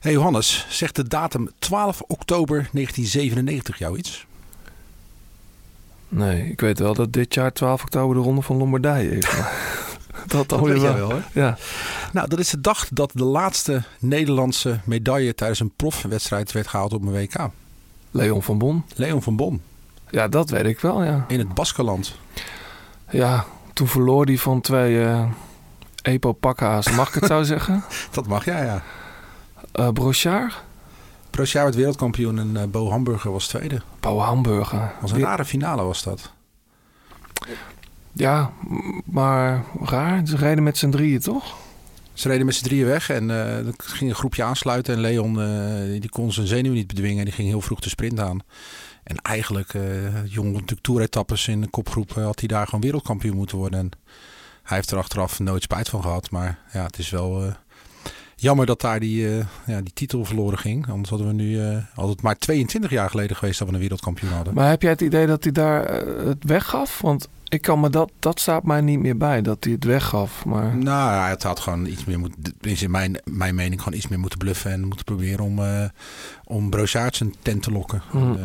Hey 0.00 0.12
Johannes, 0.12 0.66
zegt 0.68 0.96
de 0.96 1.08
datum 1.08 1.50
12 1.58 2.00
oktober 2.00 2.68
1997 2.72 3.78
jou 3.78 3.98
iets? 3.98 4.26
Nee, 6.08 6.50
ik 6.50 6.60
weet 6.60 6.78
wel 6.78 6.94
dat 6.94 7.12
dit 7.12 7.34
jaar 7.34 7.52
12 7.52 7.82
oktober 7.82 8.16
de 8.16 8.22
Ronde 8.22 8.42
van 8.42 8.56
Lombardije 8.56 9.10
is. 9.10 9.24
dat 10.26 10.48
dat 10.48 10.60
weet 10.60 10.80
wel. 10.80 10.94
wel 10.94 11.10
hoor. 11.10 11.22
Ja. 11.32 11.56
Nou, 12.12 12.28
dat 12.28 12.38
is 12.38 12.50
de 12.50 12.60
dag 12.60 12.88
dat 12.90 13.10
de 13.14 13.24
laatste 13.24 13.82
Nederlandse 13.98 14.80
medaille 14.84 15.34
tijdens 15.34 15.60
een 15.60 15.72
profwedstrijd 15.76 16.52
werd 16.52 16.66
gehaald 16.66 16.92
op 16.92 17.02
een 17.02 17.12
WK. 17.12 17.50
Leon 18.10 18.42
van 18.42 18.58
Bon. 18.58 18.84
Leon 18.94 19.22
van 19.22 19.36
Bon. 19.36 19.60
Ja, 20.10 20.28
dat 20.28 20.50
weet 20.50 20.64
ik 20.64 20.80
wel, 20.80 21.04
ja. 21.04 21.24
In 21.28 21.38
het 21.38 21.54
Baskeland. 21.54 22.18
Ja, 23.10 23.44
toen 23.72 23.88
verloor 23.88 24.24
hij 24.24 24.38
van 24.38 24.60
twee 24.60 24.94
uh, 24.94 25.30
Epo-pakha's. 26.02 26.90
Mag 26.90 27.08
ik 27.08 27.14
het 27.14 27.26
zo 27.26 27.42
zeggen? 27.42 27.84
Dat 28.10 28.26
mag, 28.26 28.44
ja, 28.44 28.62
ja. 28.62 28.82
Uh, 29.78 29.88
Brochard? 29.88 30.62
Brochard 31.30 31.64
werd 31.64 31.74
wereldkampioen 31.74 32.38
en 32.38 32.54
uh, 32.54 32.62
Bo 32.64 32.90
Hamburger 32.90 33.32
was 33.32 33.46
tweede. 33.46 33.82
Bo 34.00 34.18
Hamburger. 34.18 34.92
Was 35.00 35.12
een 35.12 35.20
rare 35.20 35.44
finale 35.44 35.82
was 35.82 36.02
dat. 36.02 36.32
Ja, 38.12 38.52
maar 39.04 39.64
raar. 39.80 40.26
Ze 40.26 40.36
reden 40.36 40.62
met 40.62 40.78
z'n 40.78 40.90
drieën, 40.90 41.20
toch? 41.20 41.56
Ze 42.12 42.28
reden 42.28 42.46
met 42.46 42.54
z'n 42.54 42.64
drieën 42.64 42.86
weg 42.86 43.10
en 43.10 43.28
uh, 43.28 43.72
ging 43.76 44.10
een 44.10 44.16
groepje 44.16 44.42
aansluiten. 44.42 44.94
En 44.94 45.00
Leon 45.00 45.38
uh, 45.38 46.00
die 46.00 46.10
kon 46.10 46.32
zijn 46.32 46.46
zenuwen 46.46 46.76
niet 46.76 46.86
bedwingen. 46.86 47.18
En 47.18 47.24
die 47.24 47.34
ging 47.34 47.48
heel 47.48 47.60
vroeg 47.60 47.80
de 47.80 47.88
sprint 47.88 48.20
aan. 48.20 48.40
En 49.02 49.16
eigenlijk, 49.16 49.74
uh, 49.74 50.26
jong 50.26 50.52
natuurlijk 50.52 50.80
toeretappes 50.80 51.48
in 51.48 51.60
de 51.60 51.68
kopgroep, 51.68 52.12
had 52.12 52.38
hij 52.38 52.48
daar 52.48 52.64
gewoon 52.64 52.80
wereldkampioen 52.80 53.36
moeten 53.36 53.58
worden. 53.58 53.78
En 53.78 53.90
hij 54.62 54.76
heeft 54.76 54.90
er 54.90 54.98
achteraf 54.98 55.38
nooit 55.38 55.62
spijt 55.62 55.88
van 55.88 56.02
gehad. 56.02 56.30
Maar 56.30 56.58
ja, 56.72 56.82
het 56.82 56.98
is 56.98 57.10
wel 57.10 57.54
jammer 58.40 58.66
dat 58.66 58.80
daar 58.80 59.00
die, 59.00 59.26
ja, 59.66 59.80
die 59.80 59.92
titel 59.94 60.24
verloren 60.24 60.58
ging. 60.58 60.88
Anders 60.88 61.08
hadden 61.08 61.28
we 61.28 61.34
nu, 61.34 61.60
had 61.94 62.08
het 62.08 62.22
maar 62.22 62.38
22 62.38 62.90
jaar 62.90 63.10
geleden 63.10 63.36
geweest 63.36 63.58
dat 63.58 63.68
we 63.68 63.74
een 63.74 63.80
wereldkampioen 63.80 64.32
hadden. 64.32 64.54
Maar 64.54 64.68
heb 64.68 64.82
jij 64.82 64.90
het 64.90 65.00
idee 65.00 65.26
dat 65.26 65.42
hij 65.42 65.52
daar 65.52 65.94
het 66.26 66.44
weggaf? 66.44 67.00
Want 67.00 67.28
ik 67.48 67.62
kan 67.62 67.80
me 67.80 67.90
dat, 67.90 68.10
dat 68.18 68.40
staat 68.40 68.64
mij 68.64 68.80
niet 68.80 68.98
meer 68.98 69.16
bij, 69.16 69.42
dat 69.42 69.64
hij 69.64 69.72
het 69.72 69.84
weggaf. 69.84 70.44
Maar... 70.44 70.76
Nou, 70.76 71.28
het 71.28 71.42
had 71.42 71.60
gewoon 71.60 71.86
iets 71.86 72.04
meer 72.04 72.18
moeten, 72.18 72.54
is 72.60 72.82
in 72.82 72.90
mijn, 72.90 73.20
mijn 73.24 73.54
mening, 73.54 73.82
gewoon 73.82 73.98
iets 73.98 74.08
meer 74.08 74.18
moeten 74.18 74.38
bluffen 74.38 74.72
en 74.72 74.84
moeten 74.84 75.04
proberen 75.04 75.44
om, 75.44 75.58
uh, 75.58 75.84
om 76.44 76.86
zijn 76.86 77.34
tent 77.42 77.62
te 77.62 77.72
lokken. 77.72 78.02
Mm. 78.12 78.38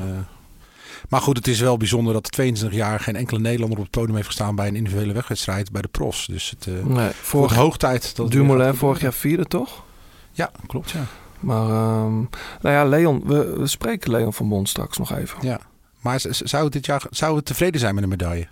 Maar 1.14 1.22
goed, 1.22 1.38
het 1.38 1.48
is 1.48 1.60
wel 1.60 1.78
bijzonder 1.78 2.14
dat 2.14 2.32
22 2.32 2.80
jaar 2.80 3.00
geen 3.00 3.16
enkele 3.16 3.40
Nederlander 3.40 3.78
op 3.78 3.84
het 3.84 3.94
podium 3.94 4.16
heeft 4.16 4.28
gestaan 4.28 4.56
bij 4.56 4.68
een 4.68 4.76
individuele 4.76 5.14
wegwedstrijd 5.14 5.72
bij 5.72 5.82
de 5.82 5.88
profs. 5.88 6.26
Dus 6.28 6.50
het 6.50 6.66
uh, 6.66 6.86
nee, 6.86 7.12
hoog 7.32 7.78
tijd. 7.78 8.16
Dat 8.16 8.32
Dumoulin 8.32 8.74
vorig 8.74 9.02
jaar 9.02 9.14
vierde, 9.14 9.46
toch? 9.46 9.84
Ja, 10.32 10.52
klopt, 10.68 10.92
ja. 10.92 11.06
Maar, 11.40 11.64
um, 12.04 12.30
nou 12.62 12.76
ja, 12.76 12.86
Leon, 12.86 13.24
we, 13.26 13.56
we 13.58 13.68
spreken 13.68 14.12
Leon 14.12 14.34
van 14.34 14.50
Bond 14.50 14.70
straks 14.70 14.98
nog 14.98 15.12
even. 15.12 15.38
Ja, 15.42 15.60
maar 16.00 16.22
zou 16.30 16.64
het 16.64 16.74
dit 16.74 16.86
jaar 16.86 17.04
zou 17.10 17.36
het 17.36 17.46
tevreden 17.46 17.80
zijn 17.80 17.96
met 17.96 18.04
een 18.04 18.10
medaille? 18.10 18.48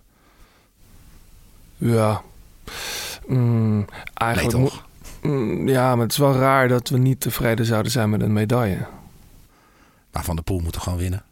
Ja. 1.77 2.21
Mm, 3.27 3.85
eigenlijk 4.13 4.57
nee, 4.57 4.65
toch? 4.65 4.85
Mm, 5.21 5.67
ja, 5.67 5.95
maar 5.95 6.03
het 6.03 6.11
is 6.11 6.17
wel 6.17 6.33
raar 6.33 6.67
dat 6.67 6.89
we 6.89 6.97
niet 6.97 7.19
tevreden 7.19 7.65
zouden 7.65 7.91
zijn 7.91 8.09
met 8.09 8.21
een 8.21 8.33
medaille. 8.33 8.87
Maar 10.11 10.23
Van 10.23 10.35
der 10.35 10.43
Poel 10.43 10.59
moet 10.59 10.75
er 10.75 10.81
gewoon 10.81 10.99
winnen. 10.99 11.23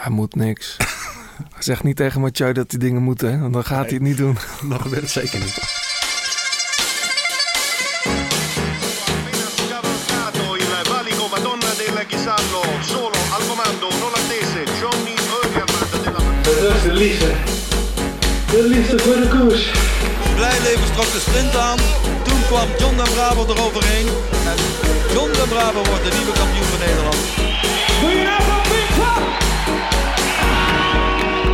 Hij 0.00 0.10
moet 0.10 0.34
niks. 0.34 0.76
zeg 1.58 1.82
niet 1.82 1.96
tegen 1.96 2.20
Mathieu 2.20 2.52
dat 2.52 2.70
die 2.70 2.78
dingen 2.78 3.02
moeten, 3.02 3.32
hè? 3.32 3.38
want 3.38 3.52
dan 3.52 3.64
gaat 3.64 3.78
nee, 3.78 3.86
hij 3.86 3.94
het 3.94 4.02
niet 4.02 4.16
doen. 4.16 4.38
Dan 4.68 4.80
gebeurt 4.80 5.02
het 5.02 5.10
zeker 5.10 5.38
niet. 5.38 5.82
Dat 16.44 16.74
is 16.74 16.82
de 16.82 16.92
liefde. 16.92 17.32
De 18.50 18.62
liefde 18.62 18.98
voor 18.98 19.16
de 19.16 19.28
koers. 19.28 19.70
Blijleven 20.34 20.92
trok 20.92 21.12
de 21.12 21.20
sprint 21.20 21.56
aan. 21.56 21.78
Toen 22.22 22.40
kwam 22.46 22.68
John 22.78 22.96
den 22.96 23.12
Braber 23.14 23.50
eroverheen. 23.50 24.06
En 24.50 24.58
John 25.14 25.32
den 25.32 25.48
Braber 25.48 25.84
wordt 25.90 26.04
de 26.04 26.12
nieuwe 26.16 26.32
kampioen 26.32 26.64
van 26.64 26.78
Nederland. 26.78 27.44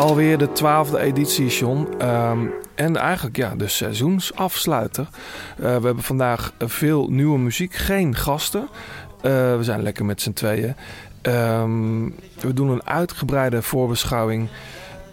Alweer 0.00 0.38
de 0.38 0.52
twaalfde 0.52 0.98
editie, 0.98 1.46
John. 1.46 1.88
Um, 2.02 2.52
en 2.74 2.96
eigenlijk 2.96 3.36
ja, 3.36 3.54
de 3.54 3.68
seizoensafsluiter. 3.68 5.08
Uh, 5.10 5.56
we 5.56 5.64
hebben 5.86 6.02
vandaag 6.02 6.52
veel 6.58 7.08
nieuwe 7.08 7.38
muziek, 7.38 7.74
geen 7.74 8.16
gasten. 8.16 8.68
Uh, 9.16 9.22
we 9.56 9.58
zijn 9.60 9.82
lekker 9.82 10.04
met 10.04 10.22
z'n 10.22 10.32
tweeën. 10.32 10.74
Um, 11.22 12.14
we 12.40 12.54
doen 12.54 12.68
een 12.68 12.86
uitgebreide 12.86 13.62
voorbeschouwing. 13.62 14.48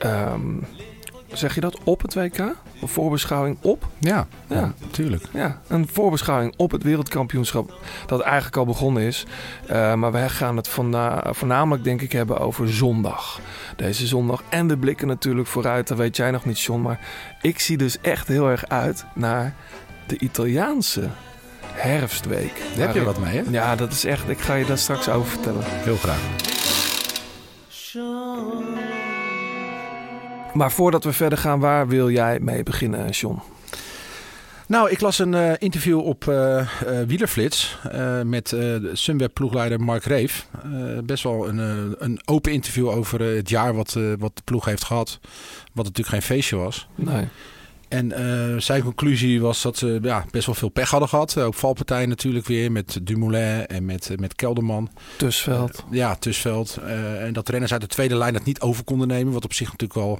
Um, 0.05 0.65
zeg 1.33 1.55
je 1.55 1.61
dat 1.61 1.77
op 1.83 2.01
het 2.01 2.13
WK? 2.13 2.37
Een 2.37 2.87
voorbeschouwing 2.87 3.57
op? 3.61 3.87
Ja, 3.97 4.27
ja, 4.47 4.73
natuurlijk. 4.81 5.23
Ja, 5.33 5.61
een 5.67 5.87
voorbeschouwing 5.87 6.53
op 6.57 6.71
het 6.71 6.83
wereldkampioenschap 6.83 7.73
dat 8.05 8.21
eigenlijk 8.21 8.57
al 8.57 8.65
begonnen 8.65 9.03
is. 9.03 9.25
Uh, 9.69 9.93
maar 9.93 10.11
we 10.11 10.29
gaan 10.29 10.57
het 10.57 10.69
voornamelijk 11.31 11.83
denk 11.83 12.01
ik 12.01 12.11
hebben 12.11 12.39
over 12.39 12.73
zondag. 12.73 13.39
Deze 13.75 14.07
zondag. 14.07 14.43
En 14.49 14.67
we 14.67 14.77
blikken 14.77 15.07
natuurlijk 15.07 15.47
vooruit, 15.47 15.87
dat 15.87 15.97
weet 15.97 16.15
jij 16.15 16.31
nog 16.31 16.45
niet 16.45 16.61
John. 16.61 16.81
Maar 16.81 16.99
ik 17.41 17.59
zie 17.59 17.77
dus 17.77 18.01
echt 18.01 18.27
heel 18.27 18.49
erg 18.49 18.67
uit 18.67 19.05
naar 19.15 19.55
de 20.07 20.19
Italiaanse 20.19 21.09
herfstweek. 21.65 22.61
Daar 22.75 22.85
heb 22.85 22.95
je 22.95 23.03
wat 23.03 23.19
mee, 23.19 23.37
hè? 23.37 23.43
Ja, 23.49 23.75
dat 23.75 23.91
is 23.91 24.05
echt. 24.05 24.29
Ik 24.29 24.39
ga 24.39 24.53
je 24.53 24.65
daar 24.65 24.77
straks 24.77 25.09
over 25.09 25.29
vertellen. 25.29 25.63
Heel 25.63 25.97
graag. 25.97 26.21
Maar 30.57 30.71
voordat 30.71 31.03
we 31.03 31.13
verder 31.13 31.37
gaan, 31.37 31.59
waar 31.59 31.87
wil 31.87 32.09
jij 32.09 32.39
mee 32.39 32.63
beginnen, 32.63 33.09
John? 33.09 33.41
Nou, 34.67 34.89
ik 34.89 35.01
las 35.01 35.19
een 35.19 35.33
uh, 35.33 35.51
interview 35.57 35.99
op 35.99 36.25
uh, 36.25 36.35
uh, 36.35 37.01
Wielerflits 37.07 37.77
met 38.23 38.49
de 38.49 38.89
Sunweb-ploegleider 38.93 39.81
Mark 39.81 40.03
Reef. 40.03 40.47
best 41.03 41.23
wel 41.23 41.47
een, 41.47 41.57
een 41.97 42.21
open 42.25 42.51
interview 42.51 42.87
over 42.87 43.21
het 43.21 43.49
jaar 43.49 43.75
wat, 43.75 43.97
wat 44.19 44.35
de 44.35 44.41
ploeg 44.43 44.65
heeft 44.65 44.83
gehad. 44.83 45.19
Wat 45.73 45.85
natuurlijk 45.85 46.07
geen 46.07 46.21
feestje 46.21 46.55
was. 46.55 46.87
Nee. 46.95 47.27
En 47.87 48.61
zijn 48.61 48.83
conclusie 48.83 49.41
was 49.41 49.61
dat 49.61 49.77
ze 49.77 49.99
ja, 50.01 50.25
best 50.31 50.45
wel 50.45 50.55
veel 50.55 50.69
pech 50.69 50.89
hadden 50.89 51.09
gehad. 51.09 51.37
Ook 51.37 51.53
valpartijen 51.53 52.09
natuurlijk 52.09 52.45
weer 52.45 52.71
met 52.71 52.99
Dumoulin 53.03 53.65
en 53.65 53.85
met, 53.85 54.11
met 54.19 54.35
Kelderman. 54.35 54.89
Tusveld. 55.17 55.83
ja, 55.91 56.15
Tusveld. 56.15 56.77
en 57.19 57.33
dat 57.33 57.49
renners 57.49 57.71
uit 57.71 57.81
de 57.81 57.87
tweede 57.87 58.15
lijn 58.15 58.33
dat 58.33 58.45
niet 58.45 58.61
over 58.61 58.83
konden 58.83 59.07
nemen. 59.07 59.33
Wat 59.33 59.43
op 59.43 59.53
zich 59.53 59.71
natuurlijk 59.71 59.99
wel, 59.99 60.19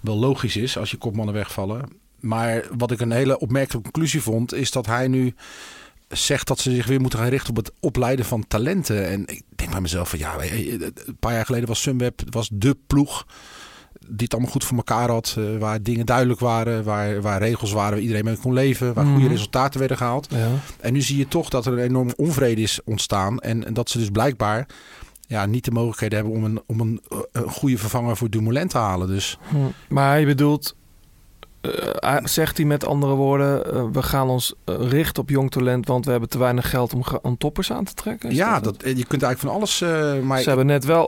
wel 0.00 0.16
logisch 0.16 0.56
is 0.56 0.78
als 0.78 0.90
je 0.90 0.96
kopmannen 0.96 1.34
wegvallen. 1.34 1.88
Maar 2.20 2.64
wat 2.76 2.90
ik 2.90 3.00
een 3.00 3.10
hele 3.10 3.38
opmerkelijke 3.38 3.90
conclusie 3.90 4.22
vond, 4.22 4.54
is 4.54 4.70
dat 4.70 4.86
hij 4.86 5.08
nu 5.08 5.34
zegt 6.08 6.46
dat 6.46 6.58
ze 6.58 6.74
zich 6.74 6.86
weer 6.86 7.00
moeten 7.00 7.18
gaan 7.18 7.28
richten 7.28 7.50
op 7.50 7.56
het 7.56 7.72
opleiden 7.80 8.24
van 8.24 8.46
talenten. 8.48 9.08
En 9.08 9.20
ik 9.26 9.42
denk 9.56 9.70
bij 9.70 9.80
mezelf 9.80 10.08
van 10.08 10.18
ja, 10.18 10.34
een 10.40 11.16
paar 11.20 11.32
jaar 11.32 11.46
geleden 11.46 11.68
was 11.68 11.82
Sunweb 11.82 12.20
was 12.30 12.48
de 12.52 12.76
ploeg 12.86 13.26
die 14.08 14.24
het 14.24 14.32
allemaal 14.32 14.52
goed 14.52 14.64
voor 14.64 14.76
elkaar 14.76 15.10
had. 15.10 15.36
Uh, 15.38 15.58
waar 15.58 15.82
dingen 15.82 16.06
duidelijk 16.06 16.40
waren, 16.40 16.84
waar, 16.84 17.22
waar 17.22 17.38
regels 17.38 17.72
waren 17.72 17.90
waar 17.90 18.00
iedereen 18.00 18.24
mee 18.24 18.36
kon 18.36 18.52
leven. 18.52 18.94
Waar 18.94 19.06
goede 19.06 19.28
resultaten 19.28 19.78
werden 19.78 19.96
gehaald. 19.96 20.28
Ja. 20.30 20.48
En 20.80 20.92
nu 20.92 21.00
zie 21.00 21.16
je 21.16 21.28
toch 21.28 21.48
dat 21.48 21.66
er 21.66 21.72
een 21.72 21.78
enorme 21.78 22.16
onvrede 22.16 22.60
is 22.60 22.80
ontstaan. 22.84 23.38
En, 23.38 23.64
en 23.64 23.74
dat 23.74 23.90
ze 23.90 23.98
dus 23.98 24.10
blijkbaar 24.10 24.66
ja, 25.26 25.46
niet 25.46 25.64
de 25.64 25.70
mogelijkheden 25.70 26.18
hebben 26.18 26.36
om 26.36 26.44
een, 26.44 26.62
om 26.66 26.80
een, 26.80 27.02
een 27.32 27.50
goede 27.50 27.78
vervanger 27.78 28.16
voor 28.16 28.30
Dumoulin 28.30 28.68
te 28.68 28.78
halen. 28.78 29.08
Dus. 29.08 29.38
Hm. 29.48 29.56
Maar 29.88 30.20
je 30.20 30.26
bedoelt 30.26 30.76
uh, 32.04 32.16
zegt 32.24 32.56
hij 32.56 32.66
met 32.66 32.86
andere 32.86 33.14
woorden, 33.14 33.62
uh, 33.74 33.84
we 33.92 34.02
gaan 34.02 34.28
ons 34.28 34.54
richten 34.64 35.22
op 35.22 35.28
jong 35.28 35.50
talent, 35.50 35.86
want 35.86 36.04
we 36.04 36.10
hebben 36.10 36.28
te 36.28 36.38
weinig 36.38 36.70
geld 36.70 36.94
om, 36.94 37.02
om 37.22 37.36
toppers 37.38 37.72
aan 37.72 37.84
te 37.84 37.94
trekken? 37.94 38.34
Ja, 38.34 38.60
dat, 38.60 38.74
je 38.82 39.04
kunt 39.04 39.22
eigenlijk 39.22 39.38
van 39.38 39.50
alles. 39.50 39.80
Maar 40.22 40.40
Ze 40.40 40.48
hebben 40.48 40.66
net 40.66 40.84
wel 40.84 41.06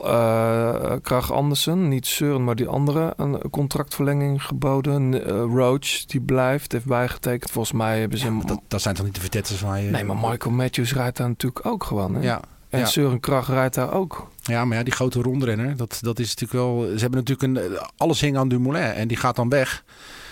Krach 1.03 1.33
Andersen, 1.33 1.89
niet 1.89 2.07
Søren, 2.07 2.45
maar 2.45 2.57
die 2.57 2.69
andere, 2.69 3.13
een 3.17 3.51
contractverlenging 3.51 4.45
geboden. 4.45 5.23
Roach, 5.55 6.05
die 6.07 6.21
blijft, 6.21 6.73
heeft 6.73 6.85
bijgetekend. 6.85 7.51
Volgens 7.51 7.75
mij 7.75 8.01
hebben 8.01 8.19
ze. 8.19 8.33
Ja, 8.33 8.41
dat, 8.47 8.61
dat 8.69 8.83
zijn 8.83 8.95
toch 8.95 9.05
niet 9.05 9.15
de 9.15 9.21
vertetters 9.21 9.59
van 9.59 9.83
je. 9.83 9.91
Nee, 9.91 10.05
maar 10.05 10.31
Michael 10.31 10.55
Matthews 10.55 10.95
rijdt 10.95 11.17
daar 11.17 11.29
natuurlijk 11.29 11.67
ook 11.67 11.85
gewoon. 11.85 12.15
Hè? 12.15 12.23
Ja. 12.23 12.41
En 12.69 12.79
ja. 12.79 12.87
Søren 12.87 13.21
Krach 13.21 13.49
rijdt 13.49 13.75
daar 13.75 13.93
ook. 13.93 14.29
Ja, 14.43 14.65
maar 14.65 14.77
ja, 14.77 14.83
die 14.83 14.93
grote 14.93 15.23
rondrenner, 15.23 15.77
dat, 15.77 15.99
dat 16.01 16.19
is 16.19 16.29
natuurlijk 16.29 16.53
wel... 16.53 16.83
Ze 16.95 17.01
hebben 17.01 17.25
natuurlijk 17.25 17.43
een... 17.43 17.79
Alles 17.97 18.21
hing 18.21 18.37
aan 18.37 18.49
Dumoulin 18.49 18.83
en 18.83 19.09
die 19.09 19.17
gaat 19.17 19.37
dan 19.37 19.49
weg. 19.49 19.85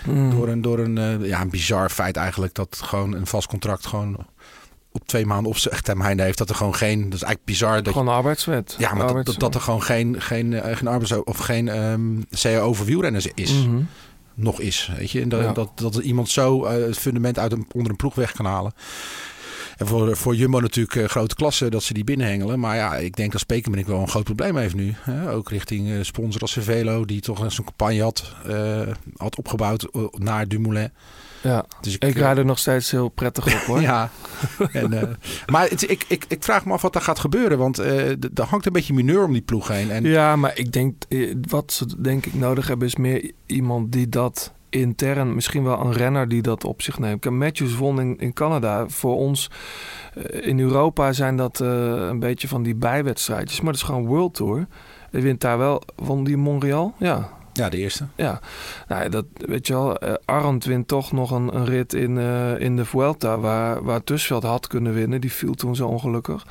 Mm. 0.05 0.29
Door 0.29 0.47
een, 0.47 0.61
door 0.61 0.79
een, 0.79 0.97
eh, 0.97 1.27
ja, 1.27 1.41
een 1.41 1.49
bizar 1.49 1.89
feit 1.89 2.15
eigenlijk. 2.15 2.53
Dat 2.53 2.79
gewoon 2.83 3.13
een 3.13 3.27
vast 3.27 3.47
contract 3.47 3.85
gewoon 3.85 4.17
op 4.91 5.07
twee 5.07 5.25
maanden 5.25 5.51
op 5.51 5.57
zijn 5.57 5.81
termijn 5.81 6.19
heeft. 6.19 6.37
Dat 6.37 6.49
er 6.49 6.55
gewoon 6.55 6.75
geen... 6.75 6.97
Dat 7.03 7.13
is 7.13 7.21
eigenlijk 7.23 7.45
bizar. 7.45 7.83
Dat 7.83 7.93
Gewoon 7.93 8.07
arbeidswet. 8.13 8.75
ja, 8.77 8.87
maar 8.89 8.97
dat, 8.97 9.07
dat, 9.07 9.17
Arbeids- 9.17 9.37
dat 9.39 9.55
er 9.55 9.61
gewoon 9.61 9.83
geen, 9.83 10.21
geen, 10.21 10.53
geen 10.75 10.87
arbeids- 10.87 11.23
of 11.23 11.37
geen 11.37 11.67
ehm 11.67 12.01
CAO 12.41 12.73
voor 12.73 12.85
wielrenners 12.85 13.27
is. 13.33 13.51
Mhm. 13.53 13.81
Nog 14.33 14.59
is, 14.61 14.91
weet 14.97 15.11
je. 15.11 15.21
En 15.21 15.29
dat, 15.29 15.41
Ja. 15.41 15.51
dat, 15.53 15.69
dat 15.75 15.95
iemand 15.95 16.29
zo 16.29 16.65
eh, 16.65 16.85
het 16.85 16.97
fundament 16.97 17.39
uit 17.39 17.51
een, 17.51 17.67
onder 17.73 17.91
een 17.91 17.97
ploeg 17.97 18.15
weg 18.15 18.31
kan 18.31 18.45
halen. 18.45 18.73
En 19.79 19.87
voor, 19.87 20.17
voor 20.17 20.35
Jumbo 20.35 20.59
natuurlijk 20.59 20.95
eh, 20.95 21.05
grote 21.05 21.35
klasse 21.35 21.69
dat 21.69 21.83
ze 21.83 21.93
die 21.93 22.03
binnenhengelen. 22.03 22.59
Maar 22.59 22.75
ja, 22.75 22.95
ik 22.95 23.15
denk 23.15 23.31
dat 23.31 23.41
Spekerbrink 23.41 23.87
wel 23.87 23.99
een 24.01 24.07
groot 24.09 24.23
probleem 24.23 24.57
heeft 24.57 24.75
nu. 24.75 24.93
Hè? 24.99 25.31
Ook 25.31 25.49
richting 25.49 25.89
eh, 25.89 25.95
sponsor 26.01 26.41
als 26.41 26.51
Cervelo, 26.51 27.05
die 27.05 27.21
toch 27.21 27.39
een 27.39 27.63
campagne 27.65 28.01
had, 28.01 28.35
eh, 28.47 28.81
had 29.17 29.37
opgebouwd 29.37 29.87
naar 30.11 30.47
Dumoulin. 30.47 30.91
Ja, 31.41 31.65
Dus 31.81 31.93
ik 31.97 32.13
rijd 32.17 32.37
er 32.37 32.45
nog 32.45 32.59
steeds 32.59 32.91
heel 32.91 33.09
prettig 33.09 33.45
op 33.45 33.59
hoor. 33.61 33.81
Ja, 33.89 34.09
en, 34.71 35.17
maar 35.47 35.69
het, 35.69 35.89
ik, 35.89 36.05
ik, 36.07 36.25
ik 36.27 36.43
vraag 36.43 36.65
me 36.65 36.73
af 36.73 36.81
wat 36.81 36.95
er 36.95 37.01
gaat 37.01 37.19
gebeuren. 37.19 37.57
Want 37.57 37.75
d- 37.75 38.39
er 38.39 38.45
hangt 38.49 38.65
een 38.65 38.71
beetje 38.73 38.93
mineur 38.93 39.23
om 39.23 39.33
die 39.33 39.41
ploeg 39.41 39.67
heen. 39.67 39.91
En 39.91 40.03
Ja, 40.03 40.35
maar 40.35 40.57
ik 40.57 40.71
denk, 40.71 41.03
wat 41.49 41.71
ze 41.71 42.01
denk 42.01 42.25
ik 42.25 42.33
nodig 42.33 42.67
hebben 42.67 42.87
is 42.87 42.95
meer 42.95 43.31
iemand 43.45 43.91
die 43.91 44.09
dat 44.09 44.51
intern, 44.69 45.35
misschien 45.35 45.63
wel 45.63 45.79
een 45.79 45.93
renner 45.93 46.27
die 46.27 46.41
dat 46.41 46.63
op 46.63 46.81
zich 46.81 46.99
neemt. 46.99 47.29
Matthews 47.29 47.75
won 47.75 47.99
in, 47.99 48.17
in 48.17 48.33
Canada. 48.33 48.87
Voor 48.87 49.15
ons 49.15 49.49
eh, 50.13 50.47
in 50.47 50.59
Europa 50.59 51.11
zijn 51.13 51.35
dat 51.35 51.59
eh, 51.61 51.67
een 52.09 52.19
beetje 52.19 52.47
van 52.47 52.63
die 52.63 52.75
bijwedstrijdjes, 52.75 53.57
maar 53.61 53.71
dat 53.71 53.81
is 53.81 53.87
gewoon 53.87 54.05
World 54.05 54.33
Tour. 54.33 54.67
Hij 55.11 55.21
wint 55.21 55.41
daar 55.41 55.57
wel, 55.57 55.81
won 55.95 56.23
die 56.23 56.37
Montreal? 56.37 56.93
Ja, 56.97 57.29
ja, 57.53 57.69
de 57.69 57.77
eerste. 57.77 58.05
ja, 58.15 58.39
nou, 58.87 59.09
dat 59.09 59.25
weet 59.33 59.67
je 59.67 59.73
wel. 59.73 59.97
eh, 59.97 60.13
Arndt 60.25 60.65
wint 60.65 60.87
toch 60.87 61.11
nog 61.11 61.31
een, 61.31 61.55
een 61.55 61.65
rit 61.65 61.93
in, 61.93 62.17
in 62.59 62.75
de 62.75 62.85
Vuelta 62.85 63.39
waar, 63.39 63.83
waar 63.83 64.03
Tussveld 64.03 64.43
had 64.43 64.67
kunnen 64.67 64.93
winnen. 64.93 65.21
Die 65.21 65.31
viel 65.31 65.53
toen 65.53 65.75
zo 65.75 65.87
ongelukkig. 65.87 66.45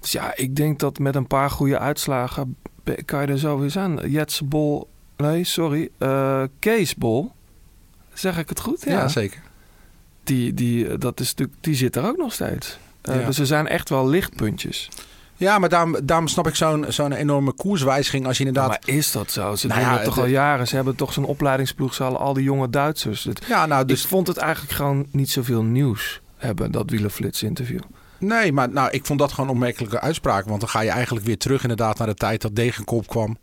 Dus 0.00 0.12
ja, 0.12 0.36
ik 0.36 0.56
denk 0.56 0.78
dat 0.78 0.98
met 0.98 1.14
een 1.14 1.26
paar 1.26 1.50
goede 1.50 1.78
uitslagen 1.78 2.56
kan 3.04 3.20
je 3.20 3.26
er 3.26 3.38
zo 3.38 3.58
weer 3.58 3.70
zijn. 3.70 4.10
Jets 4.10 4.48
Bol, 4.48 4.88
nee, 5.16 5.44
sorry, 5.44 5.88
eh 5.98 6.42
Kees 6.58 6.94
Bol. 6.94 7.32
Zeg 8.22 8.38
ik 8.38 8.48
het 8.48 8.60
goed? 8.60 8.82
Ja, 8.84 9.08
zeker. 9.08 9.40
Die, 10.24 10.54
die, 10.54 10.98
dat 10.98 11.20
is 11.20 11.28
natuurlijk, 11.28 11.58
die 11.60 11.74
zit 11.74 11.96
er 11.96 12.04
ook 12.04 12.16
nog 12.16 12.32
steeds. 12.32 12.78
Eh, 13.02 13.20
Ja. 13.20 13.26
Dus 13.26 13.38
er 13.38 13.46
zijn 13.46 13.68
echt 13.68 13.88
wel 13.88 14.08
lichtpuntjes. 14.08 14.88
Ja, 15.36 15.58
maar 15.58 15.68
daarom, 15.68 15.96
daarom 16.04 16.28
snap 16.28 16.46
ik 16.46 16.54
zo'n 16.54 16.84
zo'n 16.88 17.12
enorme 17.12 17.52
koerswijziging 17.52 18.26
als 18.26 18.38
je 18.38 18.44
inderdaad... 18.44 18.68
maar 18.68 18.94
is 18.96 19.12
dat 19.12 19.30
zo? 19.30 19.54
Ze 19.56 19.66
Nou 19.66 19.80
doen 19.80 19.88
ja, 19.88 19.94
dat 19.96 20.04
toch 20.04 20.14
de- 20.14 20.20
al 20.20 20.26
jaren. 20.26 20.68
Ze 20.68 20.74
hebben 20.74 20.96
toch 20.96 21.12
zo'n 21.12 21.24
opleidingsploeg. 21.24 21.94
Ze 21.94 22.02
halen 22.02 22.20
al 22.20 22.32
die 22.32 22.44
jonge 22.44 22.70
Duitsers. 22.70 23.24
Het- 23.24 23.44
ja, 23.48 23.66
nou, 23.66 23.84
Dus 23.84 24.02
ik 24.02 24.08
vond 24.08 24.26
het 24.26 24.36
eigenlijk 24.36 24.72
gewoon 24.72 25.06
niet 25.10 25.30
zoveel 25.30 25.62
nieuws 25.62 26.20
hebben, 26.36 26.70
dat 26.72 26.90
wielerflits 26.90 27.42
interview. 27.42 27.80
Nee, 28.18 28.52
maar 28.52 28.68
nou, 28.68 28.90
ik 28.90 29.06
vond 29.06 29.18
dat 29.18 29.32
gewoon 29.32 29.48
een 29.48 29.54
opmerkelijke 29.54 30.00
uitspraak. 30.00 30.44
Want 30.46 30.60
dan 30.60 30.68
ga 30.68 30.80
je 30.80 30.90
eigenlijk 30.90 31.26
weer 31.26 31.38
terug 31.38 31.62
inderdaad 31.62 31.98
naar 31.98 32.06
de 32.06 32.14
tijd 32.14 32.42
dat 32.42 32.54
Degenkop 32.56 33.06
kwam. 33.08 33.38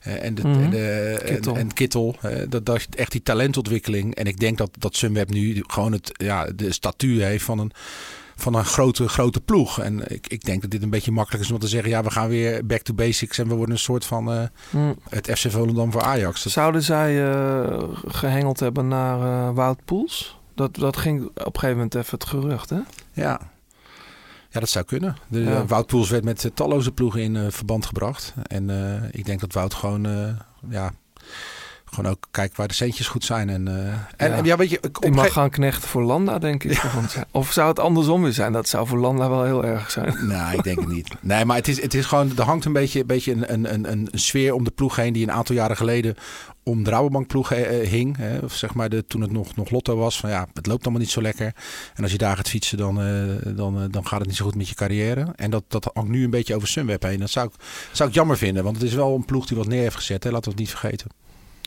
Eh, 0.00 0.24
en, 0.24 0.34
de, 0.34 0.42
Mhm. 0.48 0.60
en, 0.62 0.70
de, 0.70 1.20
Kittel. 1.24 1.54
en, 1.54 1.60
en 1.60 1.72
Kittel. 1.72 2.16
eh, 2.20 2.42
dat, 2.48 2.66
dat 2.66 2.76
is 2.76 2.86
echt 2.96 3.12
die 3.12 3.22
talentontwikkeling. 3.22 4.14
En 4.14 4.26
ik 4.26 4.38
denk 4.40 4.58
dat, 4.58 4.70
dat 4.78 4.96
Sunweb 4.96 5.30
nu 5.30 5.62
gewoon 5.66 5.92
het, 5.92 6.10
ja, 6.16 6.46
de 6.56 6.72
statuur 6.72 7.24
heeft 7.24 7.44
van 7.44 7.58
een, 7.58 7.72
van 8.36 8.54
een 8.54 8.64
grote, 8.64 9.08
grote 9.08 9.40
ploeg. 9.40 9.80
En 9.80 10.10
ik, 10.12 10.26
ik 10.26 10.44
denk 10.44 10.62
dat 10.62 10.70
dit 10.70 10.82
een 10.82 10.90
beetje 10.90 11.10
makkelijk 11.12 11.44
is 11.44 11.50
om 11.50 11.58
te 11.58 11.68
zeggen... 11.68 11.90
ja, 11.90 12.02
we 12.02 12.10
gaan 12.10 12.28
weer 12.28 12.66
back 12.66 12.80
to 12.82 12.94
basics 12.94 13.38
en 13.38 13.48
we 13.48 13.54
worden 13.54 13.74
een 13.74 13.80
soort 13.80 14.04
van 14.04 14.32
eh, 14.32 14.42
het 15.08 15.30
FC 15.38 15.50
Volendam 15.50 15.92
voor 15.92 16.02
Ajax. 16.02 16.46
Zouden 16.46 16.82
zij 16.82 17.30
eh, 17.32 17.82
gehengeld 18.06 18.60
hebben 18.60 18.88
naar 18.88 19.20
eh, 19.48 19.54
Wout 19.54 19.84
Poels? 19.84 20.36
Dat, 20.54 20.74
dat 20.76 20.96
ging 20.96 21.22
op 21.24 21.36
een 21.36 21.44
gegeven 21.52 21.70
moment 21.76 21.94
even 21.94 22.10
het 22.18 22.24
gerucht, 22.28 22.70
hè? 22.70 22.78
Ja. 23.12 23.40
Ja, 24.50 24.60
dat 24.60 24.68
zou 24.68 24.84
kunnen. 24.84 25.16
De, 25.28 25.40
Ja. 25.40 25.66
Wout 25.66 25.86
Poels 25.86 26.10
werd 26.10 26.24
met 26.24 26.50
talloze 26.54 26.92
ploegen 26.92 27.22
in 27.22 27.36
eh, 27.36 27.46
verband 27.48 27.86
gebracht. 27.86 28.34
En 28.42 28.70
eh, 28.70 29.08
ik 29.10 29.24
denk 29.24 29.40
dat 29.40 29.52
Wout 29.52 29.74
gewoon, 29.74 30.06
eh, 30.06 30.28
ja, 30.68 30.92
gewoon 31.90 32.10
ook 32.10 32.26
kijkt 32.30 32.56
waar 32.56 32.68
de 32.68 32.74
centjes 32.74 33.06
goed 33.08 33.24
zijn. 33.24 33.48
En, 33.48 33.68
eh, 33.68 33.74
en, 34.16 34.30
Ja. 34.30 34.36
en 34.36 34.44
ja, 34.44 34.56
weet 34.56 34.70
je, 34.70 34.80
ik- 35.00 35.14
mag 35.14 35.32
gaan 35.32 35.50
knechten 35.50 35.88
voor 35.88 36.02
Landa, 36.02 36.38
denk 36.38 36.64
ik. 36.64 36.82
Of 37.30 37.52
zou 37.52 37.68
het 37.68 37.78
andersom 37.78 38.22
weer 38.22 38.32
zijn? 38.32 38.52
Dat 38.52 38.68
zou 38.68 38.86
voor 38.86 38.98
Landa 38.98 39.28
wel 39.28 39.44
heel 39.44 39.64
erg 39.64 39.90
zijn. 39.90 40.16
Nee, 40.28 40.56
ik 40.56 40.62
denk 40.62 40.78
het 40.80 40.88
niet. 40.88 41.08
Nee, 41.20 41.44
maar 41.44 41.56
het 41.56 41.68
is, 41.68 41.82
het 41.82 41.94
is 41.94 42.06
gewoon, 42.06 42.32
er 42.36 42.42
hangt 42.44 42.64
een 42.64 42.72
beetje, 42.72 43.00
een, 43.00 43.06
beetje 43.06 43.32
een, 43.32 43.52
een, 43.52 43.74
een, 43.74 43.90
een 43.92 44.08
sfeer 44.12 44.54
om 44.54 44.64
de 44.64 44.70
ploeg 44.70 44.96
heen 44.96 45.12
die 45.12 45.22
een 45.22 45.32
aantal 45.32 45.54
jaren 45.54 45.76
geleden 45.76 46.14
om 46.62 46.84
de 46.84 46.90
Rabobank 46.90 47.26
ploeg 47.26 47.52
eh, 47.52 47.80
eh, 47.82 47.88
hing. 47.88 48.16
Hè, 48.16 48.38
of 48.38 48.54
zeg 48.54 48.74
maar 48.74 48.88
de, 48.88 49.04
toen 49.06 49.20
het 49.20 49.32
nog, 49.32 49.56
nog 49.56 49.70
Lotto 49.70 49.96
was. 49.96 50.20
Van 50.20 50.30
ja, 50.30 50.46
het 50.54 50.66
loopt 50.66 50.82
allemaal 50.82 51.00
niet 51.02 51.10
zo 51.10 51.22
lekker. 51.22 51.54
En 51.94 52.02
als 52.02 52.12
je 52.12 52.18
daar 52.18 52.36
gaat 52.36 52.48
fietsen, 52.48 52.78
dan, 52.78 52.94
dan, 53.56 53.88
dan 53.90 54.06
gaat 54.06 54.18
het 54.18 54.28
niet 54.28 54.36
zo 54.36 54.44
goed 54.44 54.54
met 54.54 54.68
je 54.68 54.74
carrière. 54.74 55.32
En 55.36 55.50
dat, 55.50 55.64
dat 55.68 55.90
hangt 55.94 56.10
nu 56.10 56.24
een 56.24 56.30
beetje 56.30 56.54
over 56.54 56.68
Sunweb 56.68 57.02
heen. 57.02 57.18
Dat 57.20 57.30
zou 57.30 57.46
ik, 57.46 57.52
zou 57.92 58.08
ik 58.08 58.14
jammer 58.14 58.36
vinden, 58.38 58.64
want 58.64 58.76
het 58.76 58.84
is 58.84 58.94
wel 58.94 59.14
een 59.14 59.24
ploeg 59.24 59.46
die 59.46 59.56
wat 59.56 59.66
neer 59.66 59.82
heeft 59.82 59.96
gezet. 59.96 60.24
Hè, 60.24 60.30
laten 60.30 60.44
we 60.44 60.50
het 60.50 60.58
niet 60.60 60.70
vergeten. 60.78 61.06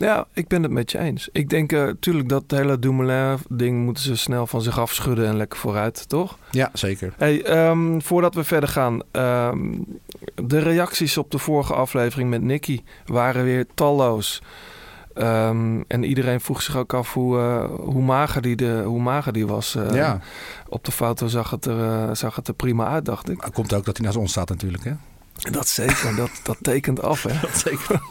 Ja, 0.01 0.27
ik 0.33 0.48
ben 0.48 0.63
het 0.63 0.71
met 0.71 0.92
je 0.92 0.98
eens. 0.98 1.30
Ik 1.31 1.50
denk 1.50 1.71
natuurlijk 1.71 2.30
dat 2.30 2.42
het 2.42 2.51
hele 2.51 2.80
Dumoulin-ding 2.80 3.83
moeten 3.83 4.03
ze 4.03 4.15
snel 4.15 4.48
van 4.48 4.62
zich 4.62 4.80
afschudden 4.80 5.27
en 5.27 5.38
lekker 5.38 5.59
vooruit, 5.59 6.09
toch? 6.09 6.38
Ja, 6.51 6.69
zeker. 6.74 7.13
Hey, 7.18 7.44
ehm, 7.44 8.00
voordat 8.00 8.36
we 8.36 8.44
verder 8.44 8.69
gaan, 8.69 9.01
ehm, 9.12 9.59
de 10.36 10.59
reacties 10.59 11.18
op 11.18 11.31
de 11.31 11.38
vorige 11.38 11.74
aflevering 11.74 12.30
met 12.30 12.42
Nicky 12.42 12.81
waren 13.06 13.44
weer 13.44 13.65
talloos. 13.74 14.42
Ehm, 15.13 15.81
en 15.88 16.03
iedereen 16.03 16.42
vroeg 16.42 16.62
zich 16.62 16.77
ook 16.77 16.94
af 16.94 17.13
hoe, 17.13 17.39
eh, 17.39 17.65
hoe, 17.80 18.01
mager, 18.01 18.42
die 18.42 18.56
de, 18.56 18.81
hoe 18.86 19.01
mager 19.01 19.33
die 19.33 19.48
was. 19.48 19.75
Eh, 19.75 19.94
ja, 19.94 20.19
Op 20.69 20.86
de 20.86 20.92
foto 20.92 21.27
zag 21.27 21.50
het, 21.50 21.65
er, 21.65 21.83
eh, 21.83 22.15
zag 22.15 22.36
het 22.36 22.48
er 22.48 22.53
prima 22.53 22.88
uit, 22.88 23.06
dacht 23.06 23.30
ik. 23.30 23.36
maar 23.36 23.45
het 23.45 23.56
komt 23.56 23.74
ook 23.74 23.86
dat 23.86 23.98
hij 23.98 24.06
naast 24.06 24.18
ons 24.18 24.31
staat 24.31 24.50
natuurlijk. 24.50 24.83
Hè? 24.83 24.92
Dat 25.51 25.68
zeker, 25.68 26.16
dat, 26.16 26.30
dat 26.44 26.57
tekent 26.62 27.01
af, 27.01 27.24
hè? 27.24 27.48
Zeker. 27.69 28.01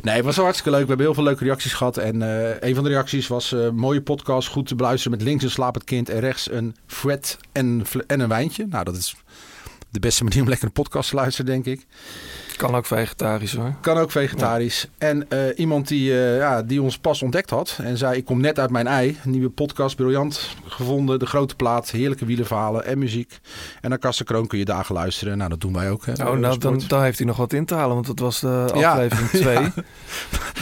Nee, 0.00 0.14
het 0.14 0.24
was 0.24 0.36
hartstikke 0.36 0.70
leuk. 0.70 0.80
We 0.80 0.88
hebben 0.88 1.06
heel 1.06 1.14
veel 1.14 1.24
leuke 1.24 1.44
reacties 1.44 1.72
gehad. 1.72 1.96
En 1.96 2.22
eh, 2.22 2.68
een 2.68 2.74
van 2.74 2.84
de 2.84 2.90
reacties 2.90 3.26
was 3.26 3.52
eh, 3.52 3.70
mooie 3.70 4.02
podcast. 4.02 4.48
Goed 4.48 4.66
te 4.66 4.74
beluisteren 4.74 5.18
met 5.18 5.26
links 5.26 5.44
een 5.44 5.50
slapend 5.50 5.84
kind 5.84 6.08
en 6.08 6.20
rechts 6.20 6.50
een 6.50 6.76
fret 6.86 7.38
en, 7.52 7.84
en 8.06 8.20
een 8.20 8.28
wijntje. 8.28 8.66
Nou, 8.68 8.84
dat 8.84 8.96
is 8.96 9.16
de 9.90 9.98
beste 10.00 10.24
manier 10.24 10.42
om 10.42 10.48
lekker 10.48 10.66
een 10.66 10.72
podcast 10.72 11.08
te 11.08 11.14
luisteren, 11.16 11.46
denk 11.50 11.64
ik. 11.64 11.86
Kan 12.56 12.74
ook 12.74 12.86
vegetarisch, 12.86 13.54
hoor. 13.54 13.74
Kan 13.80 13.96
ook 13.96 14.10
vegetarisch. 14.10 14.88
En 14.98 15.30
eh, 15.30 15.38
iemand 15.58 15.88
die, 15.88 16.12
eh, 16.12 16.36
ja, 16.36 16.62
die 16.62 16.82
ons 16.82 16.98
pas 16.98 17.22
ontdekt 17.22 17.50
had 17.50 17.78
en 17.82 17.96
zei: 17.98 18.16
Ik 18.16 18.24
kom 18.24 18.40
net 18.40 18.58
uit 18.58 18.70
mijn 18.70 18.86
ei. 18.86 19.16
Nieuwe 19.24 19.48
podcast, 19.48 19.96
briljant 19.96 20.48
gevonden. 20.66 21.18
De 21.18 21.26
grote 21.26 21.54
plaat, 21.56 21.90
heerlijke 21.90 22.24
wielerverhalen 22.24 22.84
en 22.84 22.98
muziek. 22.98 23.38
En 23.80 23.88
naar 23.90 23.98
Kasten 23.98 24.24
Kroon 24.26 24.46
kun 24.46 24.58
je 24.58 24.64
dagen 24.64 24.94
luisteren. 24.94 25.38
Nou, 25.38 25.50
dat 25.50 25.60
doen 25.60 25.72
wij 25.72 25.90
ook. 25.90 26.06
Hè, 26.06 26.12
Oh, 26.12 26.38
nou, 26.38 26.58
dan, 26.58 26.82
dan 26.88 27.02
heeft 27.02 27.18
hij 27.18 27.26
nog 27.26 27.36
wat 27.36 27.52
in 27.52 27.64
te 27.64 27.74
halen, 27.74 27.94
want 27.94 28.06
dat 28.06 28.18
was 28.18 28.40
de 28.40 28.70
aflevering 28.72 29.30
2. 29.44 29.58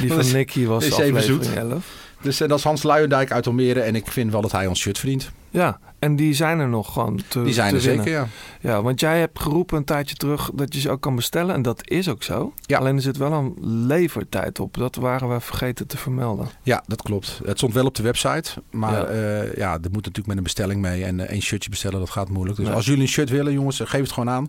Die 0.01 0.13
van 0.13 0.33
Nicky 0.37 0.67
was 0.67 0.85
is 0.85 0.93
aflevering 0.93 1.45
zoet. 1.45 1.55
11. 1.55 1.85
Dus 2.21 2.41
eh, 2.41 2.49
dat 2.49 2.59
is 2.59 2.65
Hans 2.65 2.83
Luijendijk 2.83 3.33
uit 3.33 3.47
Almere. 3.47 3.81
En 3.81 3.95
ik 3.95 4.07
vind 4.07 4.33
wel 4.33 4.41
dat 4.41 4.53
hij 4.53 4.67
ons 4.67 4.81
shirt 4.81 4.99
verdient. 4.99 5.31
Ja, 5.51 5.79
en 5.99 6.17
die 6.17 6.35
zijn 6.35 6.59
er 6.59 6.69
nog 6.69 6.93
gewoon 6.93 7.21
te 7.29 7.43
Die 7.43 7.53
zijn 7.53 7.71
te 7.71 7.77
er 7.77 7.83
winnen. 7.83 8.05
zeker, 8.05 8.21
ja. 8.21 8.29
Ja, 8.61 8.83
want 8.83 9.01
jij 9.01 9.19
hebt 9.19 9.41
geroepen 9.41 9.77
een 9.77 9.85
tijdje 9.85 10.15
terug 10.15 10.51
dat 10.55 10.75
je 10.75 10.81
ze 10.81 10.91
ook 10.91 11.01
kan 11.01 11.15
bestellen. 11.17 11.55
En 11.55 11.63
dat 11.63 11.89
is 11.91 12.09
ook 12.09 12.23
zo. 12.23 12.53
Ja. 12.61 12.79
Alleen 12.79 12.97
er 12.97 13.03
zit 13.03 13.17
wel 13.17 13.33
een 13.33 13.55
levertijd 13.87 14.61
op. 14.61 14.77
Dat 14.77 14.97
waren 14.97 15.29
we 15.29 15.41
vergeten 15.41 15.87
te 15.87 15.97
vermelden. 15.97 16.49
Ja, 16.63 16.83
dat 16.87 17.03
klopt. 17.03 17.41
Het 17.45 17.57
stond 17.57 17.73
wel 17.75 17.87
op 17.87 17.95
de 17.95 18.03
website. 18.03 18.51
Maar 18.71 19.15
Ja. 19.15 19.23
ja, 19.23 19.43
ja 19.57 19.73
er 19.73 19.91
moet 19.91 19.93
natuurlijk 19.93 20.27
met 20.27 20.37
een 20.37 20.43
bestelling 20.43 20.81
mee. 20.81 21.05
En 21.05 21.21
eh, 21.21 21.31
één 21.31 21.43
shirtje 21.43 21.71
bestellen, 21.71 21.99
dat 21.99 22.11
gaat 22.11 22.29
moeilijk. 22.29 22.59
Dus 22.59 22.69
als 22.69 22.87
jullie 22.87 23.03
een 23.03 23.09
shirt 23.09 23.31
willen, 23.31 23.53
jongens, 23.53 23.81
eh, 23.81 23.87
geef 23.87 24.01
het 24.01 24.13
gewoon 24.13 24.35
aan. 24.35 24.49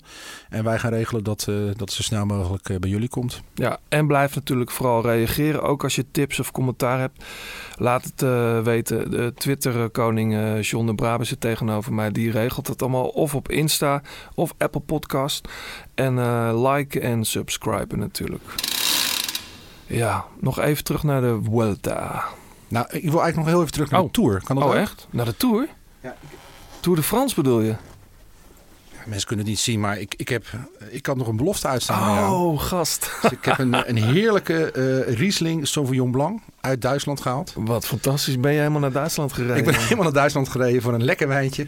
En 0.50 0.64
wij 0.64 0.80
gaan 0.80 0.92
regelen 0.92 1.24
dat, 1.24 1.46
eh, 1.50 1.56
dat 1.66 1.80
het 1.80 1.92
zo 1.92 2.02
snel 2.02 2.26
mogelijk 2.26 2.80
bij 2.80 2.90
jullie 2.90 3.10
komt. 3.10 3.42
Ja, 3.54 3.80
en 3.90 4.08
blijf 4.08 4.36
natuurlijk 4.36 4.72
vooral 4.72 5.02
reageren. 5.02 5.62
Ook 5.62 5.84
als 5.84 5.96
je 5.96 6.06
tips 6.12 6.40
of 6.40 6.52
commentaar 6.52 7.00
hebt. 7.00 7.24
Laat 7.76 8.04
het 8.04 8.22
weten. 8.64 9.12
De 9.12 9.34
Twitter-koning 9.36 10.60
John 10.62 10.86
de 10.86 11.26
zit 11.26 11.42
tegenover 11.50 11.94
mij. 11.94 12.12
Die 12.12 12.32
regelt 12.32 12.68
het 12.68 12.82
allemaal 12.82 13.08
of 13.08 13.36
op 13.36 13.50
Insta 13.50 14.02
of 14.36 14.54
Apple 14.58 14.82
Podcast. 14.82 15.48
En 15.96 16.20
eh, 16.20 16.72
like 16.72 17.00
en 17.00 17.26
subscribe 17.26 17.98
natuurlijk. 17.98 18.44
Ja, 19.86 20.26
nog 20.40 20.60
even 20.60 20.84
terug 20.84 21.04
naar 21.04 21.22
de 21.22 21.40
Vuelta. 21.44 22.24
Nou, 22.68 22.86
ik 22.90 23.02
wil 23.12 23.22
eigenlijk 23.22 23.36
nog 23.36 23.46
heel 23.48 23.60
even 23.60 23.72
terug 23.72 23.90
naar 23.90 24.00
Oh. 24.00 24.06
de 24.06 24.12
Tour. 24.12 24.42
Kan 24.44 24.56
dat 24.56 24.66
Oh, 24.66 24.72
ook? 24.72 24.76
echt? 24.76 25.08
Naar 25.10 25.26
de 25.26 25.38
Tour? 25.38 25.68
Ja. 26.02 26.16
Tour 26.80 26.98
de 26.98 27.04
France 27.04 27.36
bedoel 27.36 27.62
je? 27.62 27.76
Mensen 29.08 29.28
kunnen 29.28 29.46
het 29.46 29.54
niet 29.54 29.64
zien, 29.64 29.80
maar 29.80 30.00
ik, 30.00 30.14
ik, 30.18 30.30
heb, 30.30 30.46
ik 30.90 31.06
had 31.06 31.18
nog 31.18 31.28
een 31.28 31.36
belofte 31.36 31.68
uitstaan. 31.68 32.32
Oh, 32.34 32.60
gast. 32.62 33.12
Dus 33.22 33.32
ik 33.32 33.46
heb 33.46 33.58
een, 33.58 33.74
een 33.90 34.04
heerlijke 34.04 34.72
eh 34.72 35.16
Riesling 35.16 35.68
Sauvignon 35.68 36.12
Blanc 36.12 36.42
uit 36.62 36.82
Duitsland 36.82 37.22
gehaald. 37.22 37.54
Wat 37.56 37.86
fantastisch. 37.88 38.40
Ben 38.40 38.52
je 38.52 38.58
helemaal 38.58 38.80
naar 38.82 38.92
Duitsland 38.92 39.34
gereden? 39.34 39.58
Ik 39.58 39.66
ben 39.66 39.76
helemaal 39.76 40.04
naar 40.04 40.14
Duitsland 40.14 40.50
gereden 40.50 40.82
voor 40.82 40.94
een 40.94 41.04
lekker 41.04 41.28
wijntje. 41.28 41.68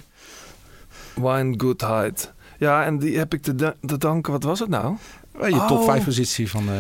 Wine 1.15 1.53
Goodheid. 1.57 2.31
Ja, 2.57 2.85
en 2.85 2.99
die 2.99 3.17
heb 3.17 3.33
ik 3.33 3.41
te, 3.41 3.55
da- 3.55 3.75
te 3.85 3.97
danken. 3.97 4.31
Wat 4.31 4.43
was 4.43 4.59
het 4.59 4.69
nou? 4.69 4.95
Eh, 5.41 5.49
Je 5.49 5.65
top 5.67 5.79
Oh. 5.79 5.85
5 5.85 6.03
positie 6.05 6.49
van 6.49 6.69
eh, 6.69 6.75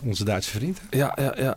onze 0.00 0.24
Duitse 0.24 0.50
vriend. 0.50 0.80
Ja, 0.90 1.12
ja, 1.20 1.34
ja. 1.36 1.56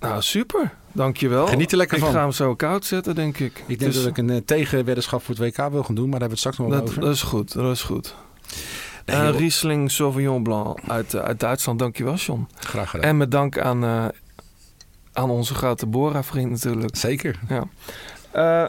Nou, 0.00 0.22
super. 0.22 0.72
Dankjewel. 0.92 1.46
Geniet 1.46 1.70
er 1.70 1.76
lekker 1.76 1.96
ik 1.96 2.02
van. 2.02 2.12
ga 2.12 2.20
hem 2.20 2.32
zo 2.32 2.54
koud 2.54 2.84
zetten, 2.84 3.14
denk 3.14 3.38
ik. 3.38 3.58
Ik 3.66 3.78
denk 3.78 3.92
Dus 3.92 3.94
dat 4.02 4.06
ik 4.10 4.18
een 4.18 4.30
eh, 4.30 4.36
tegenweddenschap 4.44 5.22
voor 5.22 5.34
het 5.34 5.44
WK 5.56 5.70
wil 5.70 5.82
gaan 5.84 5.94
doen, 5.94 6.08
maar 6.08 6.18
daar 6.20 6.28
hebben 6.28 6.38
we 6.38 6.48
het 6.48 6.54
straks 6.54 6.58
nog 6.58 6.70
dat, 6.70 6.82
over. 6.88 7.00
dat 7.00 7.14
is 7.14 7.22
goed, 7.22 7.52
dat 7.52 7.72
is 7.72 7.82
goed. 7.82 8.14
Nee, 9.06 9.16
Eh. 9.16 9.36
Riesling 9.38 9.90
Sauvignon 9.90 10.42
Blanc 10.42 10.78
uit, 10.88 11.14
eh, 11.14 11.20
uit 11.22 11.40
Duitsland. 11.40 11.78
Dankjewel, 11.78 12.14
John. 12.14 12.46
Graag 12.58 12.90
gedaan. 12.90 13.08
En 13.08 13.16
met 13.16 13.30
dank 13.30 13.58
aan, 13.58 13.84
aan 15.12 15.30
onze 15.30 15.54
grote 15.54 15.86
Bora-vriend 15.86 16.50
natuurlijk. 16.50 16.96
Zeker. 16.96 17.38
Eh, 18.30 18.64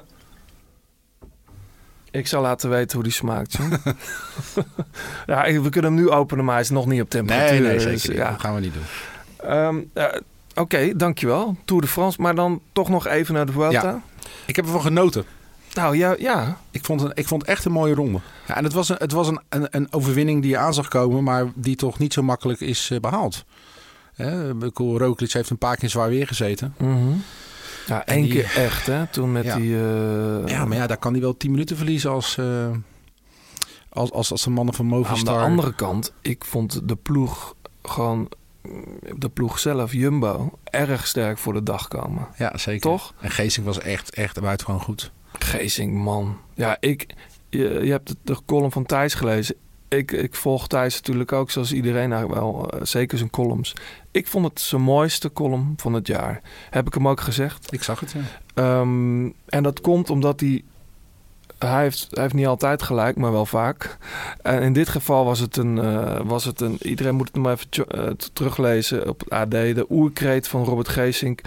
ik 2.11 2.27
zal 2.27 2.41
laten 2.41 2.69
weten 2.69 2.93
hoe 2.95 3.03
die 3.03 3.11
smaakt, 3.13 3.53
John. 3.53 3.73
ja, 5.25 5.43
ik- 5.43 5.61
we 5.61 5.69
kunnen 5.69 5.93
hem 5.93 6.01
nu 6.01 6.09
openen, 6.09 6.45
maar 6.45 6.53
hij 6.53 6.63
is 6.63 6.69
nog 6.69 6.85
niet 6.85 7.01
op 7.01 7.09
temperatuur. 7.09 7.61
Nee, 7.61 7.75
nee, 7.77 7.85
dus, 7.87 8.01
zeker. 8.03 8.19
ja. 8.19 8.29
Dat 8.31 8.39
gaan 8.39 8.55
we 8.55 8.59
niet 8.61 8.73
doen. 8.73 8.83
Ehm, 9.49 9.79
eh, 9.93 10.05
Oké, 10.55 10.95
dankjewel. 10.95 11.55
Tour 11.65 11.81
de 11.81 11.87
France. 11.87 12.21
Maar 12.21 12.35
dan 12.35 12.61
toch 12.73 12.89
nog 12.89 13.07
even 13.07 13.33
naar 13.33 13.45
de 13.45 13.51
Vuelta. 13.51 13.81
Ja. 13.89 14.01
Ik 14.45 14.55
heb 14.55 14.65
ervan 14.65 14.81
genoten. 14.81 15.25
Nou 15.73 15.97
ja, 15.97 16.15
ja. 16.19 16.57
Ik 16.71 16.85
vond, 16.85 17.01
een, 17.01 17.11
ik 17.13 17.27
vond 17.27 17.41
het 17.41 17.49
echt 17.51 17.65
een 17.65 17.71
mooie 17.71 17.93
ronde. 17.93 18.19
Ja, 18.47 18.55
en 18.55 18.63
het 18.63 18.73
was, 18.73 18.89
een, 18.89 18.95
het 18.99 19.11
was 19.11 19.27
een, 19.27 19.39
een, 19.49 19.67
een 19.69 19.87
overwinning 19.93 20.41
die 20.41 20.51
je 20.51 20.57
aan 20.57 20.73
zag 20.73 20.87
komen, 20.87 21.23
maar 21.23 21.45
die 21.55 21.75
toch 21.75 21.99
niet 21.99 22.13
zo 22.13 22.21
makkelijk 22.21 22.59
is 22.59 22.89
eh, 22.91 22.99
behaald. 22.99 23.45
Kool 24.73 24.97
Roglic 24.97 25.31
heeft 25.31 25.49
een 25.49 25.57
paar 25.57 25.75
keer 25.75 25.89
zwaar 25.89 26.09
weer 26.09 26.27
gezeten. 26.27 26.73
Mhm. 26.77 27.11
Ja, 27.87 28.05
één 28.05 28.21
die- 28.23 28.31
keer 28.31 28.51
echt, 28.55 28.85
hè? 28.85 29.07
Toen 29.07 29.31
met 29.31 29.43
Ja. 29.45 29.55
die... 29.55 29.75
eh, 29.75 30.45
Ja, 30.45 30.65
maar 30.65 30.77
ja, 30.77 30.87
daar 30.87 30.97
kan 30.97 31.11
hij 31.11 31.21
wel 31.21 31.37
10 31.37 31.51
minuten 31.51 31.77
verliezen 31.77 32.11
als, 32.11 32.37
eh, 32.37 32.67
als, 33.89 34.11
als, 34.11 34.31
als 34.31 34.43
de 34.43 34.49
mannen 34.49 34.73
van 34.73 34.85
Aan 34.85 34.91
de 34.91 34.97
Movistar. 34.97 35.41
andere 35.43 35.73
kant, 35.75 36.13
ik 36.21 36.45
vond 36.45 36.87
de 36.87 36.95
ploeg 36.95 37.55
gewoon... 37.83 38.29
De 39.17 39.29
ploeg 39.29 39.59
zelf, 39.59 39.93
Jumbo, 39.93 40.57
erg 40.63 41.07
sterk 41.07 41.37
voor 41.37 41.53
de 41.53 41.63
dag 41.63 41.87
komen. 41.87 42.27
Ja, 42.37 42.57
zeker. 42.57 42.81
Toch? 42.81 43.13
En 43.19 43.31
Geesink 43.31 43.65
was 43.65 43.79
echt, 43.79 44.13
echt 44.13 44.41
buitengewoon 44.41 44.81
goed. 44.81 45.11
Geesink, 45.39 45.93
man. 45.93 46.37
Ja, 46.53 46.77
ik... 46.79 47.05
Je, 47.49 47.59
je 47.83 47.91
hebt 47.91 48.15
de 48.21 48.37
column 48.45 48.71
van 48.71 48.85
Thijs 48.85 49.13
gelezen. 49.13 49.55
Ik, 49.87 50.11
ik 50.11 50.35
volg 50.35 50.67
Thijs 50.67 50.95
natuurlijk 50.95 51.31
ook, 51.31 51.51
zoals 51.51 51.73
iedereen 51.73 52.11
eigenlijk 52.11 52.41
wel. 52.41 52.69
eh, 52.69 52.79
zeker 52.85 53.17
zijn 53.17 53.29
columns. 53.29 53.73
Ik 54.11 54.27
vond 54.27 54.45
het 54.45 54.59
zijn 54.59 54.81
mooiste 54.81 55.33
column 55.33 55.73
van 55.77 55.93
het 55.93 56.07
jaar. 56.07 56.41
Heb 56.69 56.87
ik 56.87 56.93
hem 56.93 57.07
ook 57.07 57.21
gezegd. 57.21 57.73
Ik 57.73 57.83
zag 57.83 57.99
het, 57.99 58.11
ja. 58.11 58.19
Ehm, 58.53 59.29
en 59.45 59.63
dat 59.63 59.81
komt 59.81 60.09
omdat 60.09 60.39
hij. 60.39 60.63
Hij 61.57 61.81
heeft, 61.81 62.07
heeft 62.11 62.33
niet 62.33 62.47
altijd 62.47 62.81
gelijk, 62.81 63.17
maar 63.17 63.31
wel 63.31 63.45
vaak. 63.45 63.97
En 64.41 64.61
in 64.61 64.73
dit 64.73 64.89
geval 64.89 65.25
was 65.25 65.39
het 65.39 65.57
een. 65.57 65.77
eh, 65.77 66.19
was 66.23 66.45
het 66.45 66.61
een 66.61 66.77
iedereen 66.81 67.15
moet 67.15 67.27
het 67.27 67.35
nog 67.35 67.43
maar 67.45 67.53
even 67.53 67.87
eh, 67.87 68.11
teruglezen 68.33 69.09
op 69.09 69.19
het 69.19 69.29
AD. 69.29 69.51
De 69.51 69.85
oerkreet 69.89 70.47
van 70.47 70.63
Robert 70.63 70.87
Geesink. 70.89 71.41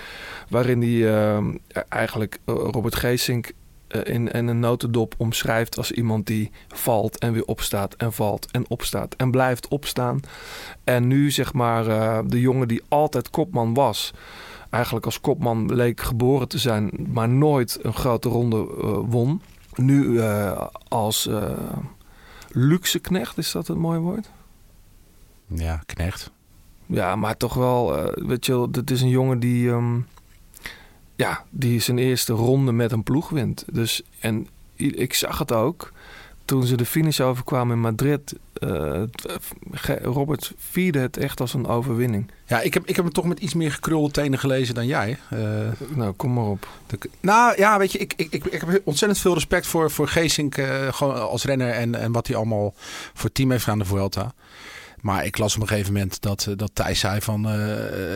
Waarin 0.48 0.82
hij 0.82 1.14
ehm, 1.14 1.54
eigenlijk 1.88 2.38
eh, 2.44 2.54
Robert 2.54 2.94
Geesink 2.94 3.52
eh, 3.88 4.14
in, 4.14 4.30
in 4.30 4.48
een 4.48 4.60
notendop 4.60 5.14
omschrijft 5.16 5.76
als 5.76 5.92
iemand 5.92 6.26
die 6.26 6.50
valt 6.68 7.18
en 7.18 7.32
weer 7.32 7.44
opstaat 7.44 7.94
en 7.94 8.12
valt 8.12 8.50
en 8.50 8.64
opstaat 8.68 9.14
en 9.14 9.30
blijft 9.30 9.68
opstaan. 9.68 10.20
En 10.84 11.06
nu 11.06 11.30
zeg 11.30 11.52
maar 11.52 11.86
eh, 11.88 12.18
de 12.26 12.40
jongen 12.40 12.68
die 12.68 12.82
altijd 12.88 13.30
kopman 13.30 13.74
was 13.74 14.12
eigenlijk 14.70 15.04
als 15.04 15.20
kopman 15.20 15.74
leek 15.74 16.00
geboren 16.00 16.48
te 16.48 16.58
zijn, 16.58 16.90
maar 17.12 17.28
nooit 17.28 17.78
een 17.82 17.94
grote 17.94 18.28
ronde 18.28 18.56
eh, 18.56 18.98
won. 19.06 19.42
Nu 19.76 20.20
eh, 20.20 20.66
als 20.88 21.26
eh 21.26 21.76
luxe 22.50 22.98
knecht, 22.98 23.38
is 23.38 23.52
dat 23.52 23.68
een 23.68 23.78
mooi 23.78 23.98
woord? 23.98 24.30
Ja, 25.46 25.82
knecht. 25.86 26.30
Ja, 26.86 27.16
maar 27.16 27.36
toch 27.36 27.54
wel, 27.54 27.96
eh, 27.96 28.26
weet 28.26 28.46
je 28.46 28.68
dit 28.70 28.90
is 28.90 29.00
een 29.00 29.08
jongen 29.08 29.38
die, 29.38 29.70
ehm, 29.70 30.00
ja, 31.16 31.44
die 31.50 31.80
zijn 31.80 31.98
eerste 31.98 32.32
ronde 32.32 32.72
met 32.72 32.92
een 32.92 33.02
ploeg 33.02 33.28
wint. 33.28 33.64
Dus, 33.72 34.02
en 34.20 34.48
ik 34.76 35.14
zag 35.14 35.38
het 35.38 35.52
ook 35.52 35.92
toen 36.46 36.66
ze 36.66 36.76
de 36.76 36.86
finish 36.86 37.20
overkwamen 37.20 37.74
in 37.76 37.80
Madrid. 37.82 38.34
Ge- 39.72 39.98
Robert 40.02 40.52
vierde 40.56 40.98
het 40.98 41.16
echt 41.16 41.40
als 41.40 41.54
een 41.54 41.66
overwinning. 41.66 42.30
Ja, 42.46 42.60
ik 42.60 42.74
heb, 42.74 42.86
ik 42.86 42.96
heb 42.96 43.04
hem 43.04 43.14
toch 43.14 43.24
met 43.24 43.38
iets 43.38 43.54
meer 43.54 43.72
gekrulde 43.72 44.10
tenen 44.10 44.38
gelezen 44.38 44.74
dan 44.74 44.86
jij. 44.86 45.18
Eh, 45.30 45.38
Nou, 45.94 46.12
kom 46.12 46.32
maar 46.32 46.44
op. 46.44 46.68
de- 46.86 47.10
nou 47.20 47.54
ja, 47.56 47.78
weet 47.78 47.92
je, 47.92 47.98
ik, 47.98 48.12
ik, 48.16 48.32
ik, 48.32 48.44
ik 48.44 48.60
heb 48.60 48.80
ontzettend 48.84 49.20
veel 49.20 49.34
respect 49.34 49.66
voor, 49.66 49.90
voor 49.90 50.08
Geesink 50.08 50.56
eh, 50.56 50.92
gewoon 50.92 51.28
als 51.28 51.44
renner 51.44 51.70
en, 51.70 51.94
en 51.94 52.12
wat 52.12 52.26
hij 52.26 52.36
allemaal 52.36 52.74
voor 53.14 53.32
team 53.32 53.50
heeft 53.50 53.62
gedaan 53.64 53.78
de 53.78 53.84
Vuelta. 53.84 54.34
Maar 55.00 55.24
ik 55.24 55.38
las 55.38 55.54
op 55.56 55.60
een 55.62 55.68
gegeven 55.68 55.92
moment 55.92 56.20
dat, 56.22 56.48
dat 56.56 56.70
Thijs 56.72 57.00
zei 57.00 57.20
van 57.20 57.48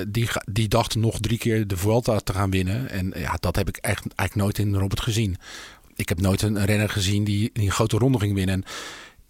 die, 0.08 0.28
die 0.50 0.68
dacht 0.68 0.94
nog 0.94 1.18
drie 1.20 1.38
keer 1.38 1.66
de 1.66 1.76
Vuelta 1.76 2.18
te 2.18 2.32
gaan 2.32 2.50
winnen. 2.50 2.90
En 2.90 3.12
ja, 3.16 3.36
dat 3.40 3.56
heb 3.56 3.68
ik 3.68 3.76
echt, 3.76 4.04
eigenlijk 4.14 4.34
nooit 4.34 4.58
in 4.58 4.74
Robert 4.74 5.00
gezien. 5.00 5.36
Ik 6.00 6.08
heb 6.08 6.20
nooit 6.20 6.42
een, 6.42 6.56
een 6.56 6.64
renner 6.64 6.88
gezien 6.88 7.24
die, 7.24 7.50
die 7.52 7.64
een 7.64 7.70
grote 7.72 7.98
ronde 7.98 8.18
ging 8.18 8.34
winnen. 8.34 8.54
En 8.54 8.64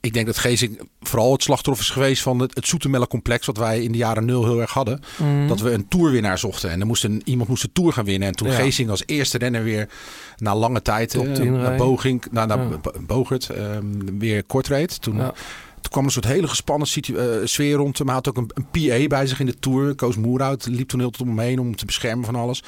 ik 0.00 0.12
denk 0.12 0.27
dat 0.27 0.39
Geesink 0.39 0.81
vooral 1.00 1.33
het 1.33 1.43
slachtoffer 1.43 1.85
is 1.85 1.91
geweest 1.91 2.23
van 2.23 2.39
het, 2.39 2.55
het 2.55 2.67
Zoetemelk-complex... 2.67 3.47
wat 3.47 3.57
wij 3.57 3.83
in 3.83 3.93
de 3.93 3.99
jaren 3.99 4.25
nul 4.25 4.45
heel 4.45 4.61
erg 4.61 4.73
hadden. 4.73 5.00
Dat 5.49 5.61
we 5.61 5.71
een 5.71 5.89
toerwinnaar 5.89 6.39
zochten. 6.39 6.71
En 6.71 6.81
er 6.81 6.87
moest 6.87 7.05
een, 7.05 7.23
iemand 7.25 7.49
moest 7.49 7.62
de 7.62 7.73
tour 7.73 7.93
gaan 7.93 8.05
winnen. 8.05 8.29
En 8.29 8.35
toen 8.35 8.50
Ja. 8.50 8.89
Als 8.91 9.03
eerste 9.07 9.39
renner 9.39 9.65
weer 9.65 9.89
na 10.37 10.55
lange 10.57 10.83
tijd... 10.83 11.15
Eh, 11.15 11.33
10 11.33 11.53
naar. 11.53 11.77
Boging, 11.77 12.25
naar, 12.31 12.47
naar 12.47 12.59
Ja. 12.59 12.81
Bogert, 13.07 13.50
ehm, 13.50 14.19
weer 14.19 14.45
kort 14.45 14.67
reed. 14.67 15.00
Toen, 15.03 15.17
Ja. 15.17 15.33
toen 15.81 15.91
kwam 15.91 16.05
een 16.05 16.11
soort 16.11 16.25
hele 16.27 16.49
gespannen 16.49 16.89
eh, 16.89 17.25
sfeer 17.45 17.77
rond 17.77 17.99
hem. 17.99 18.07
Hij 18.07 18.17
had 18.17 18.29
ook 18.29 18.37
een, 18.37 18.50
een 18.55 18.67
PA 18.71 19.07
bij 19.07 19.27
zich 19.27 19.41
in 19.41 19.47
de 19.47 19.59
tour. 19.59 19.95
Koos 19.95 20.17
Moerhout 20.17 20.67
liep 20.67 20.89
toen 20.89 21.00
heel 21.00 21.11
tot 21.11 21.21
om 21.21 21.29
hem 21.29 21.39
heen 21.39 21.59
om 21.59 21.67
hem 21.67 21.77
te 21.77 21.85
beschermen 21.87 22.25
van 22.25 22.35
alles. 22.35 22.62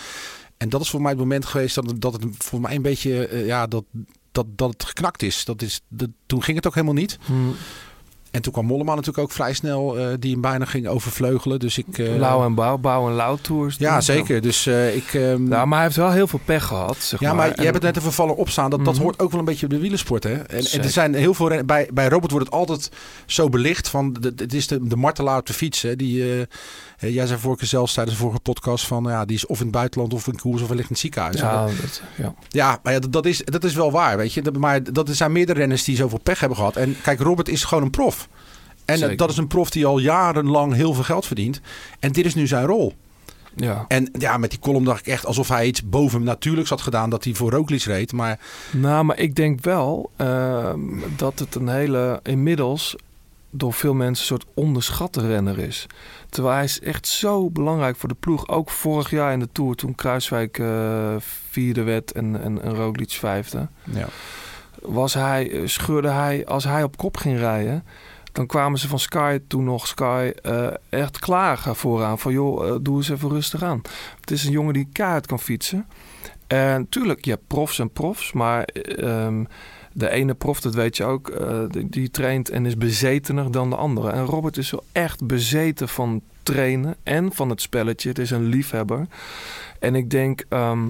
En 0.63 0.69
dat 0.69 0.81
is 0.81 0.91
voor 0.91 1.01
mij 1.01 1.11
het 1.11 1.21
moment 1.21 1.45
geweest 1.45 1.75
dat, 1.75 1.87
het- 1.87 2.01
dat 2.01 2.13
het 2.13 2.25
voor 2.39 2.61
mij 2.61 2.75
een 2.75 2.83
beetje... 2.83 3.27
eh, 3.27 3.47
ja, 3.47 3.67
dat, 3.67 3.85
dat, 4.33 4.47
dat 4.57 4.73
het 4.73 4.85
geknakt 4.85 5.23
is. 5.23 5.45
Dat 5.45 5.63
is 5.63 5.81
dat, 5.89 6.09
toen 6.27 6.43
ging 6.43 6.57
het 6.57 6.67
ook 6.67 6.75
helemaal 6.75 6.95
niet. 6.95 7.19
Hm. 7.25 7.33
En 8.31 8.43
toen 8.43 8.53
kwam 8.53 8.67
Mollema 8.67 8.91
natuurlijk 8.95 9.19
ook 9.25 9.33
vrij 9.33 9.53
snel... 9.53 9.99
eh, 9.99 10.07
die 10.19 10.33
hem 10.33 10.41
bijna 10.41 10.65
ging 10.65 10.87
overvleugelen. 10.89 11.59
Dus 11.59 11.79
ik... 11.79 11.99
eh, 11.99 12.17
Lauw 12.17 12.45
en 12.45 12.55
Bouw, 12.55 12.79
Bouw 12.79 13.09
en 13.09 13.15
Lauw 13.15 13.37
tours. 13.37 13.77
ja, 13.79 14.01
zeker. 14.01 14.41
Dus 14.41 14.67
ik... 14.67 15.13
Ja, 15.13 15.65
maar 15.65 15.75
hij 15.75 15.83
heeft 15.83 15.97
wel 15.97 16.11
heel 16.11 16.27
veel 16.27 16.41
pech 16.45 16.65
gehad, 16.65 16.97
zeg 16.97 17.21
ja, 17.21 17.27
maar. 17.33 17.37
maar 17.37 17.57
je 17.57 17.63
hebt 17.63 17.75
het 17.75 17.83
net 17.83 17.97
even 17.97 18.13
vallen 18.13 18.37
opstaan. 18.37 18.71
Dat, 18.71 18.85
dat 18.85 18.95
Mhm. 18.95 19.03
hoort 19.03 19.19
ook 19.19 19.31
wel 19.31 19.39
een 19.41 19.45
beetje 19.47 19.67
bij 19.67 19.77
de 19.77 19.83
wielersport. 19.83 20.23
Hè? 20.25 20.35
En, 20.35 20.83
er 20.83 20.91
zijn 20.91 21.15
heel 21.15 21.35
veel 21.35 21.65
bij, 21.65 21.89
bij 21.93 22.09
Robert 22.09 22.31
wordt 22.31 22.47
het 22.47 22.55
altijd 22.55 22.89
zo 23.27 23.49
belicht 23.49 23.89
van 23.89 24.13
de- 24.21 24.33
het 24.37 24.55
is 24.55 24.67
de, 24.67 24.87
de 24.89 24.97
martelaar 24.97 25.39
op 25.39 25.47
de 25.47 25.53
fiets. 25.53 25.83
Hè? 25.83 25.97
Die, 25.97 26.47
jij 27.11 27.27
zei 27.27 27.41
vorige 27.41 27.67
zelfs 27.67 27.95
tijdens 27.95 28.17
de 28.17 28.23
vorige 28.23 28.41
podcast 28.41 28.87
van 28.87 29.05
ja, 29.05 29.25
die 29.25 29.37
is 29.37 29.47
of 29.47 29.59
in 29.59 29.65
het 29.67 29.75
buitenland 29.75 30.15
of 30.15 30.27
in 30.27 30.39
koers 30.39 30.63
of 30.63 30.69
ligt 30.69 30.81
in 30.81 30.87
het 30.89 30.99
ziekenhuis. 30.99 31.37
Ja, 31.41 31.53
Ja, 31.53 31.67
dat, 31.81 32.03
ja. 32.17 32.35
ja 32.49 32.81
maar 32.83 32.93
ja, 32.93 32.99
dat, 32.99 33.13
dat, 33.13 33.27
is, 33.27 33.43
dat 33.45 33.65
is 33.65 33.75
wel 33.75 33.91
waar, 33.91 34.17
weet 34.17 34.33
je. 34.33 34.43
Dat- 34.43 34.57
Maar 34.57 34.93
dat 34.93 35.09
er 35.09 35.15
zijn 35.15 35.33
meerdere 35.33 35.59
renners 35.59 35.85
die 35.85 35.97
zoveel 35.97 36.21
pech 36.23 36.39
hebben 36.41 36.59
gehad. 36.59 36.77
En 36.77 36.97
kijk, 37.03 37.21
Robert 37.21 37.49
is 37.49 37.65
gewoon 37.65 37.83
een 37.85 37.91
prof. 37.91 38.29
En 38.85 38.95
eh, 38.95 39.01
Zeker. 39.01 39.17
dat 39.17 39.31
is 39.31 39.37
een 39.37 39.47
prof 39.47 39.71
die 39.71 39.87
al 39.87 39.99
jarenlang 39.99 40.75
heel 40.75 40.95
veel 40.95 41.03
geld 41.05 41.27
verdient. 41.27 41.61
En 42.01 42.13
dit 42.13 42.25
is 42.27 42.35
nu 42.35 42.47
zijn 42.47 42.67
rol. 42.67 42.95
ja. 43.57 43.85
En 43.89 44.11
ja, 44.19 44.37
met 44.37 44.51
die 44.51 44.59
column 44.59 44.85
dacht 44.85 45.01
ik 45.01 45.13
echt 45.13 45.27
alsof 45.27 45.49
hij 45.49 45.67
iets 45.67 45.85
boven 45.89 46.23
natuurlijks 46.23 46.71
had 46.71 46.81
gedaan 46.81 47.11
dat 47.11 47.25
hij 47.25 47.35
voor 47.35 47.51
Roglic 47.51 47.83
reed. 47.83 48.13
Maar 48.13 48.39
Nou, 48.71 49.05
maar 49.05 49.19
ik 49.19 49.35
denk 49.35 49.61
wel 49.65 50.11
ehm, 50.17 50.79
dat 51.17 51.39
het 51.39 51.55
een 51.55 51.69
hele, 51.69 52.21
inmiddels 52.23 52.97
door 53.51 53.73
veel 53.73 53.95
mensen 53.95 54.21
een 54.23 54.27
soort 54.41 54.45
onderschatte 54.55 55.27
renner 55.27 55.59
is. 55.59 55.87
Terwijl 56.33 56.55
hij 56.55 56.65
is 56.65 56.81
echt 56.81 57.07
zo 57.07 57.51
belangrijk 57.51 57.97
voor 57.97 58.09
de 58.09 58.15
ploeg. 58.15 58.49
Ook 58.49 58.71
vorig 58.71 59.11
jaar 59.11 59.33
in 59.33 59.39
de 59.39 59.49
Tour 59.53 59.75
toen 59.75 59.95
Kruiswijk 59.95 60.59
eh, 60.59 61.15
vierde 61.51 61.83
werd 61.83 62.13
en, 62.13 62.43
en, 62.43 62.63
en 62.63 62.75
Roglic 62.75 63.11
vijfde. 63.11 63.69
ja. 63.85 64.09
was 64.83 65.15
hij, 65.15 65.51
eh, 65.51 65.61
scheurde 65.65 66.09
hij, 66.09 66.47
als 66.47 66.65
hij 66.65 66.83
op 66.83 66.97
kop 66.97 67.17
ging 67.17 67.39
rijden, 67.39 67.85
dan 68.33 68.47
kwamen 68.47 68.79
ze 68.79 68.89
van 68.89 68.99
Sky, 68.99 69.39
toen 69.49 69.65
nog 69.65 69.87
Sky, 69.87 70.33
eh, 70.43 70.67
echt 70.89 71.19
klagen 71.19 71.77
vooraan. 71.77 72.19
Van 72.19 72.33
joh, 72.33 72.79
doe 72.83 72.97
eens 72.97 73.09
even 73.09 73.29
rustig 73.29 73.63
aan. 73.63 73.81
Het 74.21 74.31
is 74.31 74.45
een 74.45 74.53
jongen 74.53 74.75
die 74.75 74.89
kaart 74.93 75.27
kan 75.27 75.39
fietsen. 75.39 75.87
En 76.47 76.89
tuurlijk, 76.89 77.25
je 77.25 77.31
hebt 77.31 77.47
profs 77.47 77.79
en 77.79 77.91
profs, 77.91 78.33
maar 78.33 78.65
eh, 78.65 79.25
ehm, 79.25 79.45
de 79.93 80.11
ene 80.11 80.35
prof, 80.35 80.61
dat 80.61 80.75
weet 80.75 80.97
je 80.97 81.05
ook, 81.05 81.29
eh, 81.29 81.61
die, 81.69 81.89
die 81.89 82.11
traint 82.11 82.49
en 82.51 82.67
is 82.67 82.77
bezetener 82.77 83.51
dan 83.51 83.71
de 83.71 83.77
andere. 83.77 84.11
En 84.11 84.25
Robert 84.25 84.57
is 84.57 84.71
wel 84.71 84.85
echt 84.93 85.27
bezeten 85.27 85.89
van 85.89 86.21
trainen 86.43 86.97
en 87.03 87.33
van 87.33 87.51
het 87.51 87.61
spelletje. 87.61 88.09
Het 88.09 88.19
is 88.19 88.31
een 88.31 88.45
liefhebber. 88.45 89.07
En 89.79 89.95
ik 89.95 90.11
denk, 90.11 90.45
ehm, 90.49 90.81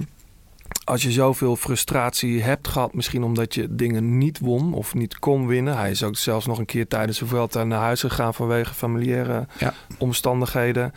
als 0.83 1.03
je 1.03 1.11
zoveel 1.11 1.55
frustratie 1.55 2.41
hebt 2.41 2.67
gehad, 2.67 2.93
misschien 2.93 3.23
omdat 3.23 3.53
je 3.55 3.75
dingen 3.75 4.17
niet 4.17 4.39
won 4.39 4.73
of 4.73 4.93
niet 4.93 5.19
kon 5.19 5.47
winnen. 5.47 5.77
Hij 5.77 5.91
is 5.91 6.03
ook 6.03 6.15
zelfs 6.17 6.45
nog 6.45 6.57
een 6.57 6.65
keer 6.65 6.87
tijdens 6.87 7.19
de 7.19 7.25
Vuelta 7.25 7.63
naar 7.63 7.79
huis 7.79 7.99
gegaan 7.99 8.33
vanwege 8.33 8.73
familiaire 8.73 9.47
Ja. 9.59 9.73
omstandigheden. 9.97 10.93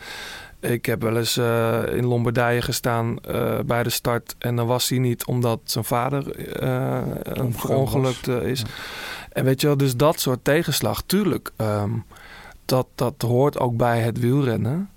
Ik 0.59 0.85
heb 0.85 1.01
wel 1.01 1.17
eens 1.17 1.37
eh, 1.37 1.83
in 1.91 2.05
Lombardije 2.05 2.61
gestaan 2.61 3.19
eh, 3.19 3.59
bij 3.59 3.83
de 3.83 3.89
start 3.89 4.35
en 4.37 4.55
dan 4.55 4.67
was 4.67 4.89
hij 4.89 4.97
niet 4.97 5.25
omdat 5.25 5.59
zijn 5.63 5.83
vader 5.83 6.35
eh 6.61 7.01
Omgekomen 7.41 7.81
ongelukt 7.81 8.27
eh, 8.27 8.41
is. 8.41 8.59
Ja. 8.59 8.65
En 9.31 9.43
weet 9.43 9.61
je 9.61 9.67
wel, 9.67 9.77
dus 9.77 9.95
dat 9.95 10.19
soort 10.19 10.43
tegenslag, 10.43 11.01
tuurlijk. 11.05 11.51
ehm, 11.55 11.91
dat, 12.65 12.87
dat 12.95 13.13
hoort 13.21 13.59
ook 13.59 13.77
bij 13.77 13.99
het 13.99 14.19
wielrennen. 14.19 14.89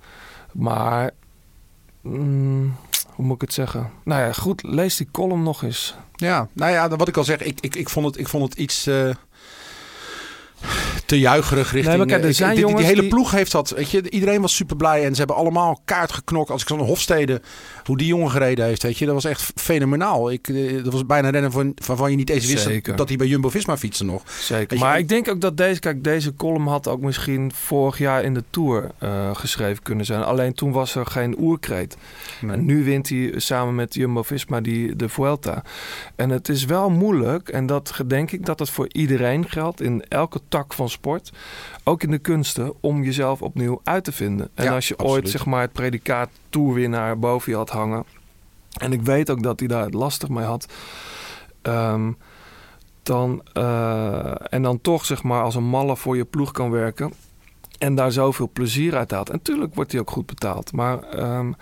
Maar, 0.53 1.11
mm, 2.01 2.77
hoe 3.07 3.25
moet 3.25 3.35
ik 3.35 3.41
het 3.41 3.53
zeggen? 3.53 3.91
Nou 4.05 4.21
ja, 4.23 4.33
goed, 4.33 4.63
lees 4.63 4.97
die 4.97 5.09
column 5.13 5.43
nog 5.43 5.63
eens. 5.63 5.95
Ja, 6.15 6.49
nou 6.53 6.73
ja, 6.73 6.89
wat 6.97 7.09
ik 7.09 7.17
al 7.17 7.25
zeg, 7.25 7.41
ik, 7.43 7.61
ik, 7.61 7.75
ik, 7.77 7.89
vond, 7.89 8.07
het, 8.07 8.19
ik 8.19 8.29
vond 8.29 8.45
het 8.45 8.59
iets 8.59 8.89
te 11.11 11.19
juicherig 11.19 11.73
richting... 11.73 11.87
Nee, 11.87 11.97
maar 11.97 12.07
kijk, 12.07 12.19
er 12.19 12.25
eh, 12.25 12.31
ik- 12.31 12.37
zijn 12.37 12.55
die, 12.57 12.85
hele 12.87 13.01
die- 13.01 13.11
ploeg 13.11 13.31
heeft 13.31 13.53
dat, 13.53 13.71
weet 13.71 13.91
je. 13.91 14.11
Iedereen 14.11 14.41
was 14.41 14.55
super 14.55 14.77
blij 14.77 15.05
en 15.05 15.13
ze 15.13 15.19
hebben 15.19 15.37
allemaal 15.37 15.81
kaart 15.85 16.13
geknokt. 16.13 16.51
Als 16.51 16.63
ik 16.63 16.69
zo'n 16.69 16.79
Hofstede, 16.81 17.41
hoe 17.85 17.97
die 17.97 18.07
jongen 18.07 18.31
gereden 18.31 18.65
heeft, 18.65 18.83
weet 18.83 18.99
je. 18.99 19.05
Dat 19.05 19.15
was 19.15 19.25
echt 19.25 19.53
fenomenaal. 19.55 20.31
Ik, 20.31 20.49
eh, 20.49 20.85
dat 20.85 20.93
was 20.93 21.07
bijna 21.07 21.31
rennen 21.31 21.53
van, 21.53 21.75
waarvan 21.87 22.11
je 22.11 22.17
niet 22.17 22.31
eens 22.31 22.47
wist 22.47 22.63
Zeker. 22.63 22.97
dat 22.97 23.09
hij 23.09 23.17
bij 23.17 23.27
Jumbo-Visma 23.27 23.77
fietste 23.77 24.05
nog. 24.05 24.23
Zeker. 24.41 24.77
Je, 24.77 24.83
Maar 24.83 24.99
ik 24.99 25.09
denk 25.09 25.29
ook 25.29 25.41
dat 25.41 25.57
deze, 25.57 25.81
kijk, 25.81 26.05
deze 26.05 26.35
column 26.35 26.67
had 26.67 26.89
ook 26.89 27.01
misschien 27.01 27.53
vorig 27.55 27.99
jaar 27.99 28.25
in 28.25 28.35
de 28.35 28.45
Tour 28.51 28.91
eh, 28.99 29.35
geschreven 29.35 29.83
kunnen 29.83 30.05
zijn. 30.05 30.23
Alleen 30.23 30.55
toen 30.55 30.73
was 30.73 30.95
er 30.95 31.07
geen 31.07 31.35
oerkreet. 31.39 31.97
En 32.49 32.65
nu 32.65 32.85
wint 32.85 33.09
hij 33.09 33.33
samen 33.37 33.75
met 33.75 33.95
Jumbo-Visma 33.95 34.61
die, 34.61 34.97
de 34.97 35.09
Vuelta. 35.09 35.63
En 36.17 36.31
het 36.31 36.49
is 36.49 36.65
wel 36.65 36.91
moeilijk, 36.91 37.49
en 37.49 37.67
dat 37.67 37.95
denk 38.07 38.31
ik 38.31 38.47
dat 38.47 38.59
het 38.59 38.71
voor 38.71 38.87
iedereen 38.93 39.49
geldt, 39.49 39.81
in 39.81 40.05
elke 40.09 40.41
tak 40.49 40.73
van 40.73 40.89
sport, 40.89 40.99
ook 41.85 42.03
in 42.03 42.11
de 42.11 42.19
kunsten, 42.19 42.73
om 42.81 43.03
jezelf 43.03 43.43
opnieuw 43.43 43.81
uit 43.85 44.05
te 44.05 44.13
vinden. 44.13 44.51
En 44.55 44.65
Ja, 44.65 44.75
als 44.75 44.89
je 44.89 44.97
absoluut. 44.97 45.23
ooit 45.23 45.31
zeg 45.31 45.47
maar, 45.47 45.61
het 45.61 45.73
predicaat 45.73 46.29
toerwinnaar 46.51 47.19
boven 47.19 47.53
je 47.53 47.59
had 47.59 47.71
hangen, 47.71 48.05
en 48.79 48.93
ik 48.93 49.03
weet 49.03 49.31
ook 49.31 49.43
dat 49.43 49.59
hij 49.59 49.69
daar 49.69 49.85
het 49.85 49.95
lastig 49.95 50.29
mee 50.29 50.45
had, 50.45 50.67
ehm, 51.63 52.13
dan, 53.03 53.43
eh, 53.53 54.53
en 54.53 54.63
dan 54.63 54.81
toch 54.81 55.05
zeg 55.05 55.23
maar 55.23 55.43
als 55.43 55.55
een 55.55 55.65
malle 55.65 55.97
voor 55.97 56.17
je 56.17 56.25
ploeg 56.25 56.51
kan 56.51 56.71
werken 56.71 57.13
en 57.79 57.95
daar 57.95 58.13
zoveel 58.13 58.51
plezier 58.53 58.97
uit 58.97 59.11
haalt. 59.11 59.29
En 59.29 59.35
natuurlijk 59.35 59.75
wordt 59.75 59.93
hij 59.93 60.01
ook 60.01 60.11
goed 60.11 60.27
betaald, 60.27 60.73
maar 60.73 61.03
ehm, 61.03 61.53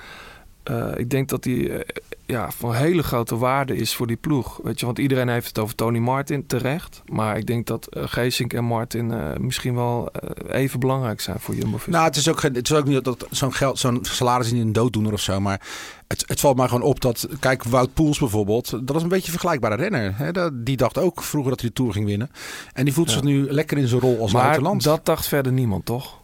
eh, 0.69 0.87
ik 0.97 1.11
denk 1.11 1.29
dat 1.29 1.45
hij 1.45 1.71
eh, 1.71 1.81
ja, 2.27 2.51
van 2.51 2.75
hele 2.75 3.03
grote 3.03 3.37
waarde 3.37 3.77
is 3.77 3.95
voor 3.95 4.07
die 4.07 4.17
ploeg. 4.17 4.61
Weet 4.63 4.81
je, 4.81 4.87
want 4.87 4.99
iedereen 4.99 5.29
heeft 5.29 5.47
het 5.47 5.59
over 5.59 5.75
Tony 5.75 5.99
Martin 5.99 6.47
terecht. 6.47 7.03
Maar 7.07 7.37
ik 7.37 7.47
denk 7.47 7.67
dat 7.67 7.87
eh, 7.87 8.03
Geesink 8.07 8.53
en 8.53 8.65
Martin 8.65 9.13
misschien 9.41 9.75
wel 9.75 10.09
even 10.51 10.81
belangrijk 10.81 11.21
zijn 11.21 11.41
voor 11.41 11.55
Jumbo-Visma. 11.55 11.93
Nou, 11.93 12.05
het 12.05 12.17
is 12.17 12.29
ook, 12.29 12.43
het 12.43 12.71
is 12.71 12.77
ook 12.77 12.85
niet 12.85 13.05
dat 13.05 13.27
zo'n 13.31 13.53
geld, 13.55 13.79
zo'n 13.79 13.99
salaris 14.03 14.47
is 14.47 14.53
niet 14.53 14.63
een 14.63 14.73
dooddoener 14.73 15.13
of 15.13 15.21
zo. 15.21 15.41
Maar 15.41 15.61
het, 16.09 16.25
het 16.27 16.41
valt 16.41 16.57
mij 16.57 16.69
gewoon 16.69 16.83
op 16.83 17.01
dat, 17.01 17.29
kijk, 17.41 17.63
Wout 17.65 17.95
Poels 17.95 18.19
bijvoorbeeld, 18.19 18.71
dat 18.87 18.97
is 18.97 19.03
een 19.03 19.09
beetje 19.09 19.25
een 19.27 19.31
vergelijkbare 19.33 19.75
renner. 19.75 20.13
Hè? 20.17 20.33
Dat- 20.33 20.53
Die 20.67 20.77
dacht 20.77 20.99
ook 20.99 21.23
vroeger 21.23 21.51
dat 21.51 21.61
hij 21.61 21.69
de 21.69 21.75
Tour 21.75 21.93
ging 21.93 22.07
winnen. 22.07 22.31
En 22.73 22.85
die 22.85 22.95
voelt 22.95 23.07
Ja. 23.09 23.13
zich 23.13 23.23
nu 23.23 23.51
lekker 23.53 23.79
in 23.79 23.89
zijn 23.89 24.01
rol 24.01 24.21
als 24.21 24.33
maar 24.33 24.61
dat 24.79 25.07
dacht 25.07 25.29
verder 25.29 25.53
niemand, 25.53 25.85
toch? 25.85 26.21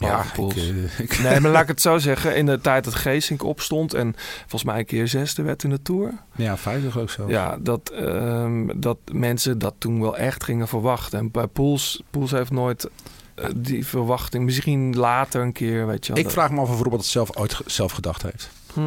Ja, 0.00 0.24
ik, 0.36 0.56
eh, 0.56 0.98
ik- 1.00 1.18
Nee, 1.22 1.40
maar 1.40 1.50
laat 1.50 1.62
ik 1.62 1.68
het 1.68 1.80
zo 1.80 1.98
zeggen. 1.98 2.36
In 2.36 2.46
de 2.46 2.60
tijd 2.60 2.84
dat 2.84 2.94
Geesink 2.94 3.42
opstond 3.42 3.94
en 3.94 4.14
volgens 4.40 4.64
mij 4.64 4.78
een 4.78 4.84
keer 4.84 5.08
zesde 5.08 5.42
werd 5.42 5.62
in 5.62 5.70
de 5.70 5.82
Tour. 5.82 6.12
ja, 6.36 6.56
vijftig 6.56 6.98
ook 6.98 7.10
zo. 7.10 7.28
Ja, 7.28 7.56
dat, 7.60 7.88
ehm, 7.90 8.66
dat 8.76 8.98
mensen 9.12 9.58
dat 9.58 9.74
toen 9.78 10.00
wel 10.00 10.16
echt 10.16 10.44
gingen 10.44 10.68
verwachten. 10.68 11.18
En 11.18 11.30
bij 11.30 11.46
Poels, 11.46 12.02
Poels 12.10 12.30
heeft 12.30 12.50
nooit 12.50 12.88
eh, 13.34 13.46
die 13.56 13.86
verwachting. 13.86 14.44
Misschien 14.44 14.96
later 14.96 15.42
een 15.42 15.52
keer, 15.52 15.86
weet 15.86 16.06
je 16.06 16.12
wel. 16.12 16.22
Ik 16.22 16.30
vraag 16.30 16.50
me 16.50 16.60
af 16.60 16.70
of 16.70 16.76
Robert 16.82 17.02
het 17.02 17.10
zelf 17.10 17.36
ooit 17.36 17.60
zelf 17.66 17.92
gedacht 17.92 18.22
heeft. 18.22 18.50
Hm. 18.72 18.80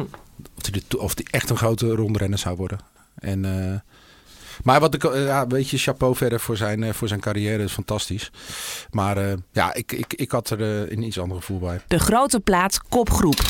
Of 0.58 0.68
hij, 0.70 0.82
of 0.98 1.12
hij 1.14 1.24
echt 1.30 1.50
een 1.50 1.56
grote 1.56 1.94
rondrenner 1.94 2.38
zou 2.38 2.56
worden. 2.56 2.78
En, 3.14 3.44
eh, 3.44 3.80
maar 4.62 4.80
wat 4.80 4.94
ik, 4.94 5.04
eh, 5.04 5.26
ja, 5.26 5.46
weet 5.46 5.68
je, 5.70 5.78
chapeau 5.78 6.16
verder 6.16 6.40
voor 6.40 6.56
zijn, 6.56 6.82
eh, 6.82 6.92
voor 6.92 7.08
zijn 7.08 7.20
carrière 7.20 7.62
is 7.62 7.72
fantastisch. 7.72 8.30
Maar 8.90 9.16
eh, 9.16 9.32
ja, 9.52 9.74
ik, 9.74 9.92
ik, 9.92 10.14
ik 10.14 10.30
had 10.30 10.50
er 10.50 10.60
eh, 10.60 10.90
een 10.90 11.02
iets 11.02 11.18
ander 11.18 11.36
gevoel 11.36 11.58
bij. 11.58 11.80
De 11.86 11.98
grote 11.98 12.40
plaat 12.40 12.80
kopgroep. 12.88 13.40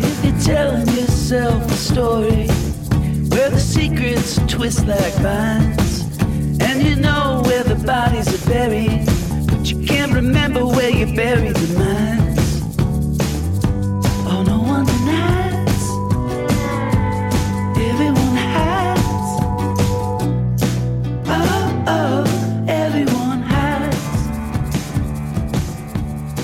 If 0.00 0.22
you're 0.22 0.38
telling 0.44 0.90
yourself 0.90 1.70
a 1.70 1.74
story 1.74 2.46
where 3.28 3.50
the 3.50 3.58
secrets 3.58 4.38
twist 4.46 4.86
like 4.86 5.12
vines, 5.20 6.04
and 6.58 6.82
you 6.82 6.94
know 6.96 7.42
where 7.42 7.64
the 7.64 7.82
bodies 7.84 8.26
are 8.26 8.50
buried, 8.50 9.04
but 9.46 9.68
you 9.68 9.84
can't 9.84 10.12
remember 10.12 10.66
where 10.66 10.96
you 10.96 11.14
buried 11.14 11.54
the 11.54 11.78
minds. 11.78 11.99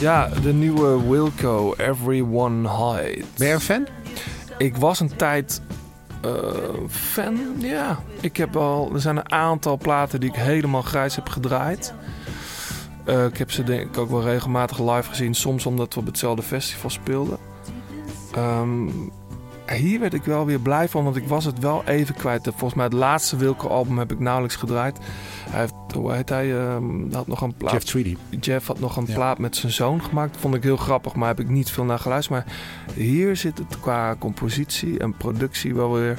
Ja, 0.07 0.29
de 0.43 0.53
nieuwe 0.53 1.09
Wilco, 1.09 1.75
Everyone 1.77 2.69
Hide. 2.69 3.25
Ben 3.37 3.47
jij 3.47 3.55
een 3.55 3.61
fan? 3.61 3.87
Ik 4.59 4.77
was 4.77 5.01
een 5.01 5.17
tijd 5.17 5.63
eh, 6.23 6.31
fan, 6.89 7.39
ja. 7.59 7.99
Ik 8.21 8.37
heb 8.37 8.57
al, 8.57 8.91
er 8.95 9.01
zijn 9.01 9.17
een 9.17 9.33
aantal 9.33 9.77
platen 9.77 10.21
die 10.21 10.29
ik 10.29 10.37
helemaal 10.37 10.83
grijs 10.83 11.17
heb 11.17 11.29
gedraaid. 11.29 11.95
Eh, 13.05 13.25
ik 13.25 13.37
heb 13.37 13.51
ze 13.51 13.63
denk 13.65 13.81
ik 13.81 13.99
ook 13.99 14.11
wel 14.11 14.23
regelmatig 14.23 14.79
live 14.79 15.09
gezien. 15.09 15.35
Soms 15.35 15.67
omdat 15.67 15.95
we 15.95 16.01
op 16.01 16.07
hetzelfde 16.07 16.43
festival 16.43 16.91
speelden. 16.91 17.39
Ehm, 18.35 18.89
hier 19.75 20.01
werd 20.01 20.15
ik 20.15 20.25
wel 20.25 20.47
weer 20.47 20.59
blij 20.59 20.89
van, 20.89 21.05
want 21.05 21.17
ik 21.17 21.29
was 21.29 21.45
het 21.45 21.59
wel 21.59 21.83
even 21.85 22.15
kwijt. 22.15 22.43
Volgens 22.43 22.75
mij 22.75 22.85
het 22.85 22.93
laatste 22.93 23.37
Wilco-album 23.37 23.99
heb 23.99 24.13
ik 24.13 24.19
nauwelijks 24.19 24.57
gedraaid. 24.57 24.99
Hij 25.51 25.61
heeft, 25.61 25.75
hoe 25.95 26.13
heet 26.13 26.29
hij, 26.29 26.59
ehm, 26.59 27.13
had 27.13 27.27
nog 27.27 27.41
een 27.41 27.55
plaat. 27.55 27.73
Jeff 27.73 27.85
Tweedy. 27.85 28.17
Jeff 28.41 28.67
had 28.67 28.79
nog 28.81 28.97
een 28.97 29.05
Ja. 29.07 29.15
plaat 29.15 29.39
met 29.39 29.57
zijn 29.57 29.73
zoon 29.73 30.03
gemaakt. 30.03 30.37
Vond 30.37 30.55
ik 30.55 30.63
heel 30.63 30.77
grappig, 30.77 31.15
maar 31.15 31.29
heb 31.29 31.41
ik 31.41 31.49
niet 31.49 31.71
veel 31.71 31.85
naar 31.85 31.99
geluisterd. 31.99 32.45
Maar 32.45 32.55
hier 32.95 33.37
zit 33.37 33.59
het 33.59 33.81
qua 33.81 34.17
compositie 34.19 34.99
en 34.99 35.17
productie 35.17 35.75
wel 35.75 35.93
weer... 35.93 36.19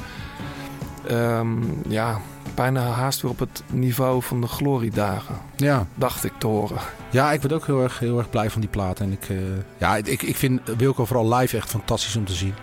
ehm, 1.08 1.50
ja, 1.88 2.20
bijna 2.56 2.82
haast 2.82 3.22
weer 3.22 3.32
op 3.32 3.40
het 3.40 3.64
niveau 3.72 4.22
van 4.24 4.42
de 4.42 4.48
gloriedagen. 4.48 5.36
Ja. 5.56 5.88
Dacht 5.96 6.24
ik 6.24 6.34
te 6.38 6.48
horen. 6.48 6.78
ja, 7.10 7.32
ik 7.32 7.42
werd 7.42 7.54
ook 7.54 7.66
heel 7.66 7.84
erg, 7.84 8.00
heel 8.00 8.18
erg 8.18 8.30
blij 8.30 8.50
van 8.50 8.62
die 8.62 8.70
plaat. 8.70 9.00
En 9.00 9.12
ik, 9.12 9.30
eh, 9.30 9.38
ja, 9.78 9.96
ik, 9.96 10.22
ik 10.22 10.36
vind 10.36 10.62
Wilco 10.78 11.06
vooral 11.06 11.34
live 11.36 11.58
echt 11.58 11.70
fantastisch 11.70 12.16
om 12.16 12.26
te 12.26 12.34
zien. 12.34 12.54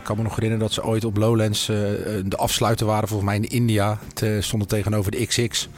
Ik 0.00 0.06
kan 0.06 0.16
me 0.16 0.22
nog 0.22 0.34
herinneren 0.34 0.64
dat 0.66 0.72
ze 0.72 0.84
ooit 0.84 1.04
op 1.04 1.16
Lowlands 1.16 1.68
eh, 1.68 1.76
de 2.24 2.36
afsluiter 2.36 2.86
waren, 2.86 3.08
volgens 3.08 3.30
mij 3.30 3.38
in 3.38 3.48
India. 3.48 3.98
Te, 4.14 4.38
stonden 4.40 4.68
tegenover 4.68 5.10
de 5.10 5.26
XX 5.26 5.68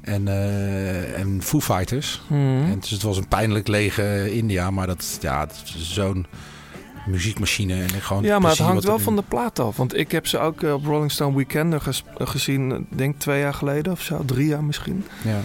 en, 0.00 0.28
eh, 0.28 1.18
en 1.18 1.42
Foo 1.42 1.60
Fighters. 1.60 2.22
En 2.30 2.76
dus 2.80 2.90
het 2.90 3.02
was 3.02 3.16
een 3.16 3.28
pijnlijk 3.28 3.68
lege 3.68 4.32
India, 4.32 4.70
maar 4.70 4.86
dat, 4.86 5.18
ja, 5.20 5.46
zo'n 5.76 6.26
muziekmachine. 7.06 7.82
En 7.82 8.00
gewoon 8.00 8.22
Ja, 8.22 8.38
maar 8.38 8.50
het 8.50 8.60
hangt 8.60 8.84
wel 8.84 8.98
van 8.98 9.16
de 9.16 9.22
plaat 9.28 9.58
af. 9.58 9.76
Want 9.76 9.96
ik 9.96 10.10
heb 10.10 10.26
ze 10.26 10.38
ook 10.38 10.62
eh, 10.62 10.72
op 10.72 10.84
Rolling 10.84 11.12
Stone 11.12 11.36
Weekender 11.36 12.02
eh, 12.16 12.26
gezien, 12.26 12.72
eh, 12.72 12.78
denk 12.88 13.18
twee 13.18 13.40
jaar 13.40 13.54
geleden 13.54 13.92
of 13.92 14.00
zo. 14.00 14.24
Drie 14.24 14.46
jaar 14.46 14.64
misschien. 14.64 15.04
Ja. 15.24 15.40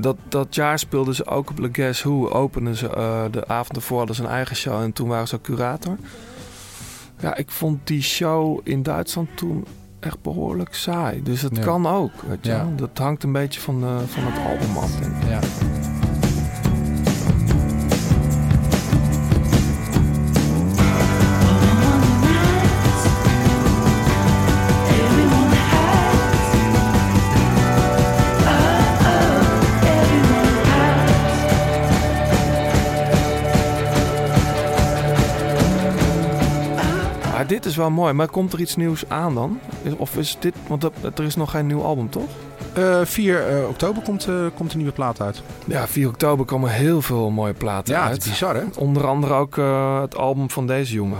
Dat, 0.00 0.16
dat 0.28 0.54
jaar 0.54 0.78
speelden 0.78 1.14
ze 1.14 1.26
ook 1.26 1.50
op 1.50 1.58
Le 1.58 1.68
Guess 1.72 2.02
Who. 2.02 2.28
Openden 2.28 2.76
ze 2.76 2.88
eh, 2.88 3.24
de 3.30 3.48
avond 3.48 3.76
ervoor 3.76 3.98
hadden 3.98 4.16
ze 4.16 4.22
een 4.22 4.28
eigen 4.28 4.56
show. 4.56 4.82
En 4.82 4.92
toen 4.92 5.08
waren 5.08 5.28
ze 5.28 5.34
ook 5.34 5.42
curator. 5.42 5.96
Ja, 7.20 7.36
ik 7.36 7.50
vond 7.50 7.86
die 7.86 8.02
show 8.02 8.60
in 8.62 8.82
Duitsland 8.82 9.28
toen 9.36 9.64
echt 10.00 10.22
behoorlijk 10.22 10.74
saai. 10.74 11.22
Dus 11.22 11.42
het 11.42 11.56
Ja. 11.56 11.62
kan 11.62 11.86
ook, 11.86 12.12
weet 12.28 12.38
je 12.44 12.50
Ja. 12.50 12.68
Dat 12.76 12.98
hangt 12.98 13.22
een 13.22 13.32
beetje 13.32 13.60
van, 13.60 13.82
eh, 13.84 13.96
van 14.06 14.22
het 14.24 14.38
album 14.60 14.76
af, 14.76 14.90
denk 15.00 15.22
ik. 15.22 15.28
Ja. 15.28 15.40
Is 37.76 37.82
wel 37.82 37.90
mooi. 37.90 38.12
Maar 38.12 38.28
komt 38.28 38.52
er 38.52 38.60
iets 38.60 38.76
nieuws 38.76 39.08
aan 39.08 39.34
dan? 39.34 39.60
Of 39.96 40.16
is 40.16 40.36
dit... 40.40 40.54
Want 40.68 40.84
er 41.14 41.24
is 41.24 41.36
nog 41.36 41.50
geen 41.50 41.66
nieuw 41.66 41.82
album, 41.82 42.10
toch? 42.10 42.28
Eh, 42.72 43.00
4 43.04 43.46
eh, 43.48 43.68
oktober 43.68 44.02
komt, 44.02 44.26
eh, 44.28 44.34
komt 44.54 44.70
een 44.72 44.76
nieuwe 44.78 44.92
plaat 44.92 45.20
uit. 45.20 45.42
Ja, 45.64 45.86
4 45.88 46.08
oktober 46.08 46.44
komen 46.44 46.70
heel 46.70 47.02
veel 47.02 47.30
mooie 47.30 47.52
platen 47.52 47.94
Ja, 47.94 48.00
het 48.00 48.10
uit. 48.10 48.24
is 48.24 48.28
bizar 48.28 48.54
hè? 48.54 48.62
Onder 48.78 49.06
andere 49.06 49.34
ook 49.34 49.58
eh, 49.58 50.00
het 50.00 50.16
album 50.16 50.50
van 50.50 50.66
deze 50.66 50.94
jongen. 50.94 51.18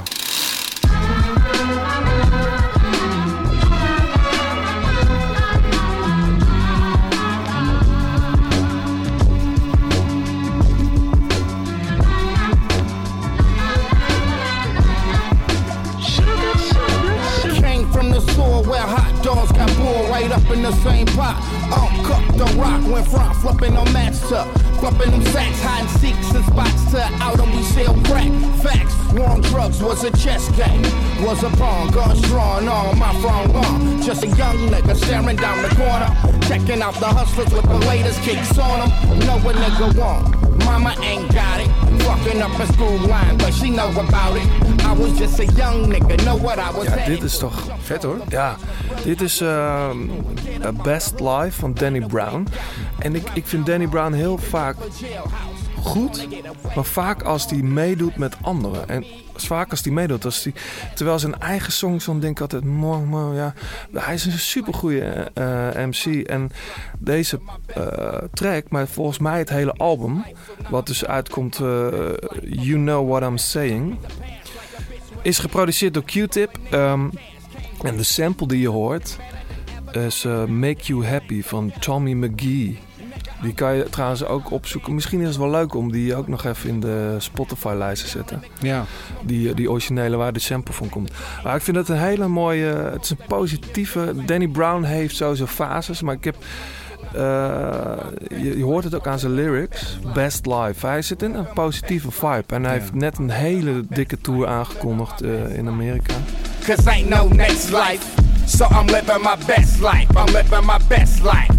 up 20.37 20.51
in 20.51 20.63
the 20.63 20.73
same 20.85 21.07
pot. 21.07 21.37
I'm 21.73 22.37
the 22.37 22.45
rock, 22.61 22.83
went 22.93 23.09
from 23.09 23.33
flipping 23.41 23.77
on 23.77 23.91
match 23.93 24.19
tuck. 24.29 24.47
Flipping 24.81 25.11
them 25.11 25.25
sacks, 25.33 25.61
hiding 25.63 25.89
seeks 25.99 26.31
and 26.35 26.45
spots 26.45 26.91
to 26.93 27.03
out 27.25 27.41
and 27.41 27.51
we 27.55 27.63
sell 27.63 27.95
crack. 28.05 28.31
Facts, 28.63 28.95
wrong 29.15 29.41
drugs 29.41 29.83
was 29.83 30.05
a 30.05 30.11
chess 30.17 30.49
game. 30.57 30.83
Was 31.25 31.43
a 31.43 31.51
pawn, 31.57 31.91
guns 31.91 32.21
drawn 32.23 32.69
on 32.69 32.99
my 32.99 33.13
front 33.21 33.55
arm. 33.55 34.03
Just 34.03 34.25
a 34.25 34.29
young 34.29 34.57
nigga 34.69 34.95
staring 34.95 35.37
down 35.37 35.63
the 35.63 35.75
corner. 35.75 36.11
Checking 36.43 36.83
out 36.83 36.95
the 36.95 37.07
hustlers 37.07 37.53
with 37.53 37.69
the 37.69 37.79
latest 37.87 38.21
kicks 38.23 38.59
on 38.59 38.89
them. 38.89 39.19
No 39.21 39.39
what 39.39 39.57
nigga 39.57 39.97
want. 39.97 40.46
Mama 40.65 40.95
ain't 41.01 41.35
got 41.35 41.61
it. 41.61 41.69
Fucking 42.03 42.43
up 42.43 42.59
a 42.59 42.73
school 42.73 42.99
line, 43.09 43.37
but 43.37 43.53
she 43.55 43.71
know 43.71 43.91
about 43.91 44.37
it. 44.37 44.47
I 44.85 44.93
was 44.93 45.19
just 45.19 45.39
a 45.39 45.45
young 45.45 45.93
nigga, 45.93 46.17
know 46.25 46.37
what 46.37 46.59
I 46.59 46.71
was 46.77 46.87
Ja, 46.87 47.07
dit 47.07 47.23
is 47.23 47.39
toch... 47.39 47.63
Vet 47.79 48.03
hoor. 48.03 48.19
Ja, 48.29 48.57
dit 49.05 49.21
is 49.21 49.41
ehm, 49.41 49.99
eh, 50.63 50.69
Best 50.83 51.21
Life 51.21 51.61
van 51.61 51.75
Danny 51.75 52.01
Brown. 52.01 52.47
En 52.99 53.15
ik, 53.15 53.31
ik 53.35 53.47
vind 53.47 53.67
Danny 53.67 53.87
Brown 53.87 54.13
heel 54.13 54.39
vaak 54.39 54.77
goed, 55.83 56.29
maar 56.75 56.85
vaak 56.85 57.23
als 57.23 57.51
hij 57.51 57.63
meedoet 57.63 58.17
met 58.17 58.37
anderen. 58.41 58.89
En 58.89 59.05
vaak 59.45 59.71
als 59.71 59.83
hij 59.85 59.93
meedoet, 59.93 60.25
als 60.25 60.49
terwijl 60.95 61.19
zijn 61.19 61.41
eigen 61.41 61.73
songs, 61.73 62.05
dan 62.05 62.21
denk 62.21 62.37
ik 62.37 62.41
altijd, 62.41 62.65
mo, 62.65 63.35
ja, 63.35 63.55
hij 63.93 64.15
is 64.15 64.25
een 64.25 64.39
supergoeie 64.39 65.03
eh, 65.03 65.87
MC. 65.87 66.27
En 66.27 66.51
deze 66.99 67.41
eh, 67.67 68.19
track, 68.33 68.65
maar 68.69 68.89
volgens 68.89 69.19
mij 69.19 69.39
het 69.39 69.49
hele 69.49 69.73
album, 69.73 70.25
wat 70.71 70.87
dus 70.87 71.07
uitkomt, 71.07 71.55
eh, 71.55 71.89
You 72.43 72.75
Know 72.75 73.09
What 73.09 73.23
I'm 73.23 73.39
Saying, 73.39 73.99
is 75.23 75.39
geproduceerd 75.39 75.95
door 75.95 76.05
Q-Tip. 76.05 76.59
Ehm, 76.71 77.09
en 77.83 77.97
de 77.97 78.03
sample 78.03 78.47
die 78.47 78.61
je 78.61 78.69
hoort 78.69 79.17
is 79.93 80.25
Make 80.49 80.83
You 80.83 81.07
Happy 81.07 81.43
van 81.43 81.73
Tommy 81.81 82.13
McGee. 82.13 82.79
Die 83.47 83.55
kan 83.55 83.75
je 83.75 83.89
trouwens 83.91 84.25
ook 84.25 84.51
opzoeken. 84.51 84.95
Misschien 84.95 85.21
is 85.21 85.29
het 85.29 85.37
wel 85.37 85.51
leuk 85.51 85.75
om 85.75 85.93
die 85.93 86.17
ook 86.17 86.29
nog 86.29 86.45
even 86.45 86.69
in 86.69 86.81
de 86.81 87.15
Spotify-lijst 87.19 88.03
te 88.03 88.09
zetten. 88.09 88.43
Ja. 88.61 88.85
Die, 89.23 89.55
die 89.55 89.71
originele 89.71 90.17
waar 90.17 90.33
de 90.33 90.39
sample 90.39 90.75
van 90.75 90.89
komt. 90.89 91.11
Maar 91.45 91.57
ik 91.57 91.63
vind 91.63 91.77
het 91.77 91.89
een 91.89 91.99
hele 91.99 92.29
mooie... 92.29 92.67
Het 92.67 93.05
is 93.05 93.11
een 93.11 93.19
positieve... 93.29 94.15
Danny 94.25 94.49
Brown 94.49 94.83
heeft 94.83 95.17
sowieso 95.17 95.47
fases, 95.47 96.03
maar 96.03 96.15
ik 96.15 96.25
heb... 96.25 96.37
eh, 97.13 97.21
je, 98.29 98.59
je 98.59 98.65
hoort 98.65 98.85
het 98.85 98.95
ook 98.95 99.07
aan 99.07 99.19
zijn 99.19 99.33
lyrics. 99.33 99.99
Best 100.15 100.47
Life. 100.47 100.87
Hij 100.87 101.03
zit 101.03 101.23
in 101.23 101.35
een 101.35 101.53
positieve 101.55 102.11
vibe. 102.11 102.55
En 102.55 102.65
hij 102.65 102.73
heeft 102.73 102.95
net 102.95 103.19
een 103.19 103.31
hele 103.31 103.85
dikke 103.89 104.21
tour 104.21 104.47
aangekondigd 104.47 105.21
eh, 105.21 105.57
in 105.57 105.69
Amerika. 105.69 106.15
Cause 106.65 106.91
ain't 106.91 107.09
no 107.09 107.29
next 107.29 107.71
life. 107.71 108.05
So 108.47 108.65
I'm 108.65 108.87
living 108.87 109.23
my 109.23 109.37
best 109.47 109.81
life. 109.81 110.07
I'm 110.17 110.33
living 110.33 110.67
my 110.67 110.79
best 110.89 111.23
life. 111.23 111.56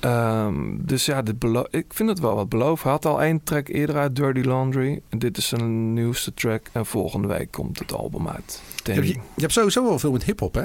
Ehm, 0.00 0.76
dus 0.78 1.06
ja, 1.06 1.22
dit 1.22 1.36
ik 1.70 1.84
vind 1.88 2.08
het 2.08 2.18
wel 2.20 2.34
wat 2.34 2.48
beloven. 2.48 2.82
Hij 2.82 2.92
had 2.92 3.06
al 3.06 3.22
één 3.22 3.42
track 3.42 3.68
eerder 3.68 3.96
uit, 3.96 4.16
Dirty 4.16 4.40
Laundry. 4.40 5.00
En 5.08 5.18
dit 5.18 5.36
is 5.36 5.48
zijn 5.48 5.92
nieuwste 5.92 6.34
track. 6.34 6.66
En 6.72 6.86
volgende 6.86 7.28
week 7.28 7.50
komt 7.50 7.78
het 7.78 7.92
album 7.92 8.28
uit. 8.28 8.62
Je, 8.84 8.92
hebt- 8.92 9.06
je 9.06 9.18
hebt 9.36 9.52
sowieso 9.52 9.84
wel 9.84 9.98
veel 9.98 10.12
met 10.12 10.24
hip-hop, 10.24 10.54
hè? 10.54 10.64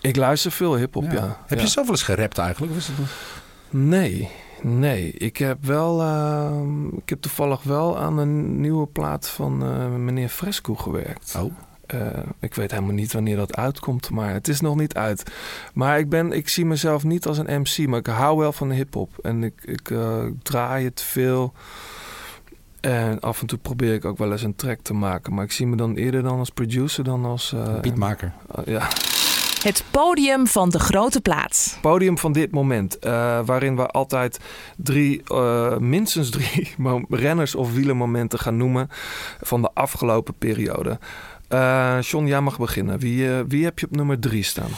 Ik 0.00 0.16
luister 0.16 0.52
veel 0.52 0.76
hip-hop, 0.76 1.10
ja. 1.10 1.38
Heb 1.46 1.58
Ja. 1.58 1.64
je 1.64 1.70
zelf 1.70 1.86
wel 1.86 1.94
eens 1.96 2.04
gerapt 2.04 2.38
eigenlijk? 2.38 2.72
Of 2.72 2.78
is 2.78 2.86
het... 2.86 2.96
Nee, 3.70 4.28
nee. 4.62 5.12
Ik 5.12 5.36
heb 5.36 5.64
wel. 5.64 6.00
ehm, 6.02 6.86
ik 6.86 7.08
heb 7.08 7.20
toevallig 7.20 7.62
wel 7.62 7.98
aan 7.98 8.18
een 8.18 8.60
nieuwe 8.60 8.86
plaat 8.86 9.28
van 9.28 9.62
eh, 9.62 9.86
meneer 9.94 10.28
Fresco 10.28 10.74
gewerkt. 10.74 11.34
Oh. 11.38 11.52
Eh, 11.86 12.00
ik 12.40 12.54
weet 12.54 12.70
helemaal 12.70 12.94
niet 12.94 13.12
wanneer 13.12 13.36
dat 13.36 13.56
uitkomt, 13.56 14.10
maar 14.10 14.32
het 14.32 14.48
is 14.48 14.60
nog 14.60 14.76
niet 14.76 14.94
uit. 14.94 15.22
Maar 15.74 15.98
ik, 15.98 16.08
ben, 16.08 16.32
ik 16.32 16.48
zie 16.48 16.64
mezelf 16.66 17.04
niet 17.04 17.26
als 17.26 17.38
een 17.38 17.60
MC, 17.60 17.86
maar 17.88 17.98
ik 17.98 18.06
hou 18.06 18.38
wel 18.38 18.52
van 18.52 18.70
hip-hop. 18.70 19.10
En 19.22 19.42
ik, 19.44 19.54
ik 19.64 19.90
eh, 19.90 20.24
draai 20.42 20.84
het 20.84 21.02
veel. 21.02 21.52
En 22.80 23.20
af 23.20 23.40
en 23.40 23.46
toe 23.46 23.58
probeer 23.58 23.94
ik 23.94 24.04
ook 24.04 24.18
wel 24.18 24.32
eens 24.32 24.42
een 24.42 24.56
track 24.56 24.80
te 24.82 24.94
maken. 24.94 25.34
Maar 25.34 25.44
ik 25.44 25.52
zie 25.52 25.66
me 25.66 25.76
dan 25.76 25.94
eerder 25.96 26.22
dan 26.22 26.38
als 26.38 26.50
producer 26.50 27.04
dan 27.04 27.24
als. 27.24 27.52
eh, 27.52 27.80
Beatmaker. 27.80 28.32
ja. 28.64 28.88
Het 29.62 29.84
podium 29.90 30.46
van 30.46 30.70
de 30.70 30.78
grote 30.78 31.20
plaats. 31.20 31.76
podium 31.80 32.18
van 32.18 32.32
dit 32.32 32.50
moment. 32.50 32.98
eh, 32.98 33.40
waarin 33.44 33.76
we 33.76 33.86
altijd 33.86 34.40
drie, 34.76 35.22
eh, 35.24 35.76
minstens 35.78 36.30
drie 36.30 36.74
renners 37.10 37.54
of 37.54 37.72
wielermomenten 37.72 38.38
gaan 38.38 38.56
noemen 38.56 38.88
van 39.40 39.62
de 39.62 39.70
afgelopen 39.74 40.34
periode. 40.38 40.98
Eh 41.48 41.98
John, 42.00 42.26
jij 42.26 42.40
mag 42.40 42.58
beginnen. 42.58 42.98
Wie, 42.98 43.30
eh, 43.30 43.40
wie 43.48 43.64
heb 43.64 43.78
je 43.78 43.86
op 43.86 43.96
nummer 43.96 44.18
drie 44.18 44.42
staan? 44.42 44.70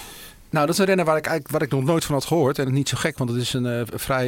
Nou, 0.50 0.66
dat 0.66 0.74
is 0.74 0.80
een 0.80 0.86
renner 0.86 1.04
waar 1.04 1.16
ik, 1.16 1.26
eigenlijk, 1.26 1.58
waar 1.58 1.68
ik 1.68 1.74
nog 1.74 1.84
nooit 1.84 2.04
van 2.04 2.14
had 2.14 2.24
gehoord. 2.24 2.58
En 2.58 2.64
het 2.64 2.74
niet 2.74 2.88
zo 2.88 2.96
gek, 2.96 3.18
want 3.18 3.30
het 3.30 3.40
is 3.40 3.52
een 3.52 3.66
eh, 3.66 3.82
vrij... 3.94 4.26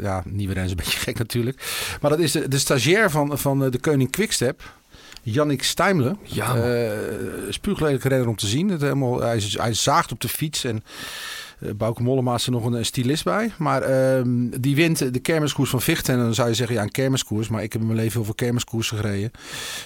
ja, 0.00 0.22
nieuwe 0.26 0.52
renner 0.52 0.64
is 0.64 0.70
een 0.70 0.76
beetje 0.84 0.98
gek 0.98 1.18
natuurlijk. 1.18 1.62
Maar 2.00 2.10
dat 2.10 2.20
is 2.20 2.32
de, 2.32 2.48
de 2.48 2.58
stagiair 2.58 3.10
van, 3.10 3.38
van 3.38 3.70
de 3.70 3.78
Koning 3.78 4.10
Quickstep. 4.10 4.62
Yannick 5.22 5.62
Stuimle. 5.62 6.16
Ja, 6.22 6.54
renner 8.02 8.28
om 8.28 8.36
te 8.36 8.46
zien. 8.46 8.68
Het 8.68 8.80
helemaal, 8.80 9.20
hij, 9.20 9.42
hij 9.52 9.74
zaagt 9.74 10.12
op 10.12 10.20
de 10.20 10.28
fiets 10.28 10.64
en 10.64 10.84
Bouke 11.76 12.02
Mollema 12.02 12.34
is 12.34 12.46
er 12.46 12.52
nog 12.52 12.64
een, 12.64 12.84
stylist 12.84 13.24
bij. 13.24 13.52
Maar 13.58 13.82
ehm, 13.82 14.48
die 14.60 14.74
wint 14.74 15.12
de 15.12 15.20
kermiskoers 15.20 15.70
van 15.70 15.80
Vichten. 15.80 16.14
En 16.14 16.20
dan 16.20 16.34
zou 16.34 16.48
je 16.48 16.54
zeggen, 16.54 16.76
ja, 16.76 16.82
een 16.82 16.90
kermiskoers. 16.90 17.48
Maar 17.48 17.62
ik 17.62 17.72
heb 17.72 17.80
in 17.80 17.86
mijn 17.86 17.98
leven 17.98 18.12
heel 18.12 18.24
veel 18.24 18.34
kermiskoersen 18.34 18.96
gereden. 18.96 19.30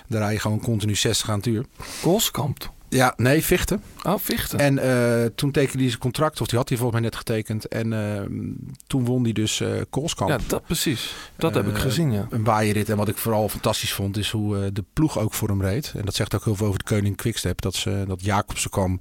Daar 0.08 0.20
rij 0.20 0.32
je 0.32 0.38
gewoon 0.38 0.60
continu 0.60 0.94
60 0.94 1.30
aan 1.30 1.36
het 1.36 1.46
uur. 1.46 1.64
Koolskamp. 2.02 2.74
Ja, 2.88 3.14
nee, 3.16 3.44
Vichten. 3.44 3.82
Oh, 4.02 4.14
Vichten. 4.18 4.58
En 4.58 4.78
eh, 4.78 5.24
toen 5.34 5.50
tekende 5.50 5.78
hij 5.78 5.88
zijn 5.88 6.00
contract, 6.00 6.40
of 6.40 6.46
die 6.46 6.58
had 6.58 6.68
hij 6.68 6.78
volgens 6.78 7.00
mij 7.00 7.08
net 7.10 7.18
getekend. 7.18 7.68
En 7.68 7.92
ehm, 7.92 8.52
toen 8.86 9.04
won 9.04 9.22
hij 9.22 9.32
dus 9.32 9.60
eh 9.60 9.68
Koolskamp. 9.90 10.30
ja, 10.30 10.38
dat 10.46 10.62
precies. 10.64 11.14
Dat 11.36 11.54
heb 11.54 11.66
ik 11.68 11.74
Eh, 11.74 11.80
gezien, 11.80 12.12
ja. 12.12 12.26
Een 12.30 12.44
waaierrit. 12.44 12.88
En 12.88 12.96
wat 12.96 13.08
ik 13.08 13.16
vooral 13.16 13.48
fantastisch 13.48 13.92
vond, 13.92 14.16
is 14.16 14.30
hoe 14.30 14.56
eh, 14.58 14.66
de 14.72 14.84
ploeg 14.92 15.18
ook 15.18 15.34
voor 15.34 15.48
hem 15.48 15.62
reed. 15.62 15.92
En 15.96 16.04
dat 16.04 16.14
zegt 16.14 16.34
ook 16.34 16.44
heel 16.44 16.56
veel 16.56 16.66
over 16.66 16.78
de 16.78 16.94
Koning 16.94 17.16
Quickstep. 17.16 17.60
Dat, 17.60 17.74
ze, 17.74 18.04
dat 18.06 18.24
Jacobsen 18.24 18.70
kwam 18.70 19.00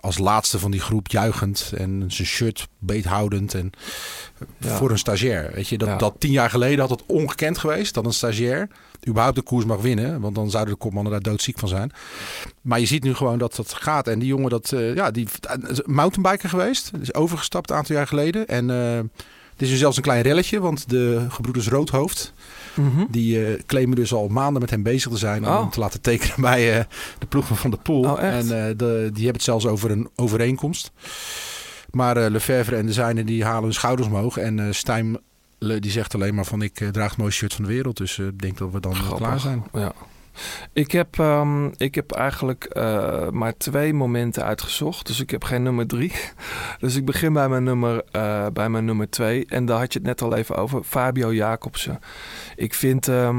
als 0.00 0.18
laatste 0.18 0.58
van 0.58 0.70
die 0.70 0.80
groep 0.80 1.08
juichend. 1.08 1.72
En 1.76 2.04
zijn 2.08 2.28
shirt 2.28 2.68
beethoudend. 2.78 3.54
En 3.54 3.70
Ja. 4.58 4.76
voor 4.76 4.90
een 4.90 4.98
stagiair. 4.98 5.50
Weet 5.54 5.68
je, 5.68 5.78
dat, 5.78 5.88
Ja. 5.88 5.96
dat 5.96 6.14
tien 6.18 6.30
jaar 6.30 6.50
geleden 6.50 6.80
had 6.80 6.90
het 6.90 7.02
ongekend 7.06 7.58
geweest. 7.58 7.94
Dat 7.94 8.04
een 8.04 8.12
stagiair 8.12 8.68
überhaupt 9.08 9.36
de 9.36 9.42
koers 9.42 9.64
mag 9.64 9.80
winnen. 9.80 10.20
Want 10.20 10.34
dan 10.34 10.50
zouden 10.50 10.74
de 10.74 10.80
kopmannen 10.80 11.12
daar 11.12 11.22
doodziek 11.22 11.58
van 11.58 11.68
zijn. 11.68 11.92
Maar 12.60 12.80
je 12.80 12.86
ziet 12.86 13.02
nu 13.02 13.14
gewoon 13.14 13.38
dat 13.38 13.56
dat 13.56 13.72
gaat. 13.74 14.08
En 14.08 14.18
die 14.18 14.28
jongen, 14.28 14.50
dat, 14.50 14.72
eh, 14.72 14.94
ja, 14.94 15.10
die 15.10 15.28
een 15.40 15.82
mountainbiker 15.94 16.48
geweest. 16.48 16.90
Is 17.00 17.14
overgestapt 17.14 17.70
een 17.70 17.76
aantal 17.76 17.96
jaar 17.96 18.06
geleden. 18.06 18.46
En 18.48 18.70
eh, 18.70 18.94
het 19.52 19.62
is 19.62 19.70
nu 19.70 19.76
zelfs 19.76 19.96
een 19.96 20.02
klein 20.02 20.22
relletje. 20.22 20.60
Want 20.60 20.88
de 20.88 21.26
gebroeders 21.28 21.68
Roodhoofd, 21.68 22.32
Mhm. 22.74 23.04
die 23.10 23.46
eh, 23.46 23.62
claimen 23.66 23.96
dus 23.96 24.12
al 24.12 24.28
maanden 24.28 24.60
met 24.60 24.70
hem 24.70 24.82
bezig 24.82 25.10
te 25.12 25.18
zijn. 25.18 25.46
Om 25.46 25.52
Oh. 25.52 25.60
hem 25.60 25.70
te 25.70 25.80
laten 25.80 26.00
tekenen 26.00 26.40
bij 26.50 26.78
eh, 26.78 26.84
de 27.18 27.26
ploeg 27.26 27.46
van 27.58 27.70
der 27.70 27.80
Poel. 27.80 28.04
Oh, 28.04 28.22
en 28.22 28.40
eh, 28.40 28.76
de, 28.76 29.10
die 29.12 29.24
hebben 29.24 29.32
het 29.32 29.42
zelfs 29.42 29.66
over 29.66 29.90
een 29.90 30.08
overeenkomst. 30.16 30.92
Maar 31.90 32.30
Lefevre 32.30 32.76
en 32.76 32.86
de 32.86 32.92
zijnen 32.92 33.26
die 33.26 33.44
halen 33.44 33.62
hun 33.62 33.72
schouders 33.74 34.08
omhoog. 34.08 34.36
En 34.36 34.74
Stijn 34.74 35.18
die 35.58 35.90
zegt 35.90 36.14
alleen 36.14 36.34
maar 36.34 36.44
van 36.44 36.62
ik 36.62 36.74
draag 36.92 37.08
het 37.10 37.18
mooiste 37.18 37.38
shirt 37.38 37.54
van 37.54 37.64
de 37.64 37.70
wereld. 37.70 37.96
Dus 37.96 38.18
ik 38.18 38.40
denk 38.40 38.58
dat 38.58 38.72
we 38.72 38.80
dan 38.80 38.94
Grappig. 38.94 39.18
klaar 39.26 39.40
zijn. 39.40 39.64
Ja. 39.72 39.92
Ik 40.72 40.90
heb, 40.90 41.18
ehm, 41.18 41.66
ik 41.76 41.94
heb 41.94 42.12
eigenlijk 42.12 42.64
eh, 42.64 43.28
maar 43.28 43.56
twee 43.56 43.94
momenten 43.94 44.44
uitgezocht. 44.44 45.06
Dus 45.06 45.20
ik 45.20 45.30
heb 45.30 45.44
geen 45.44 45.62
nummer 45.62 45.86
drie. 45.86 46.12
Dus 46.78 46.96
ik 46.96 47.04
begin 47.04 47.32
bij 47.32 47.48
mijn 47.48 47.64
nummer, 47.64 48.02
eh, 48.10 48.46
bij 48.52 48.68
mijn 48.68 48.84
nummer 48.84 49.10
twee. 49.10 49.46
En 49.48 49.64
daar 49.64 49.78
had 49.78 49.92
je 49.92 49.98
het 49.98 50.08
net 50.08 50.22
al 50.22 50.36
even 50.36 50.56
over. 50.56 50.82
Fabio 50.82 51.34
Jacobsen. 51.34 52.00
Ik 52.56 52.74
vind 52.74 53.08
eh, 53.08 53.38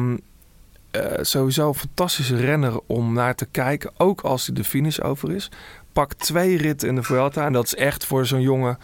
sowieso 1.21 1.67
een 1.67 1.75
fantastische 1.75 2.35
renner 2.35 2.79
om 2.85 3.13
naar 3.13 3.35
te 3.35 3.45
kijken. 3.45 3.91
Ook 3.97 4.21
als 4.21 4.45
hij 4.45 4.55
de 4.55 4.63
finish 4.63 4.99
over 4.99 5.31
is. 5.31 5.51
Pak 5.93 6.13
twee 6.13 6.57
ritten 6.57 6.87
in 6.87 6.95
de 6.95 7.03
Vuelta. 7.03 7.45
En 7.45 7.53
dat 7.53 7.65
is 7.65 7.75
echt 7.75 8.05
voor 8.05 8.25
zo'n 8.25 8.41
jongen... 8.41 8.77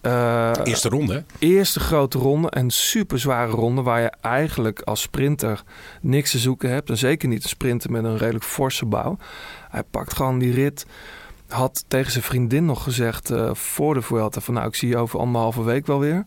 eh, 0.00 0.52
Eerste 0.64 0.88
ronde. 0.88 1.24
eerste 1.38 1.80
grote 1.80 2.18
ronde 2.18 2.50
en 2.50 2.70
super 2.70 3.18
zware 3.18 3.50
ronde 3.50 3.82
waar 3.82 4.00
je 4.00 4.12
eigenlijk 4.20 4.80
als 4.80 5.00
sprinter 5.00 5.62
niks 6.00 6.30
te 6.30 6.38
zoeken 6.38 6.70
hebt. 6.70 6.90
En 6.90 6.96
zeker 6.96 7.28
niet 7.28 7.42
een 7.42 7.48
sprinter 7.48 7.90
met 7.90 8.04
een 8.04 8.16
redelijk 8.16 8.44
forse 8.44 8.86
bouw. 8.86 9.16
Hij 9.68 9.82
pakt 9.82 10.14
gewoon 10.14 10.38
die 10.38 10.52
rit. 10.52 10.86
Had 11.48 11.84
tegen 11.88 12.12
zijn 12.12 12.24
vriendin 12.24 12.64
nog 12.64 12.82
gezegd 12.82 13.30
eh, 13.30 13.54
voor 13.54 13.94
de 13.94 14.02
Vuelta 14.02 14.40
van 14.40 14.54
nou 14.54 14.66
ik 14.66 14.74
zie 14.74 14.88
je 14.88 14.96
over 14.96 15.18
anderhalve 15.18 15.62
week 15.62 15.86
wel 15.86 15.98
weer. 15.98 16.26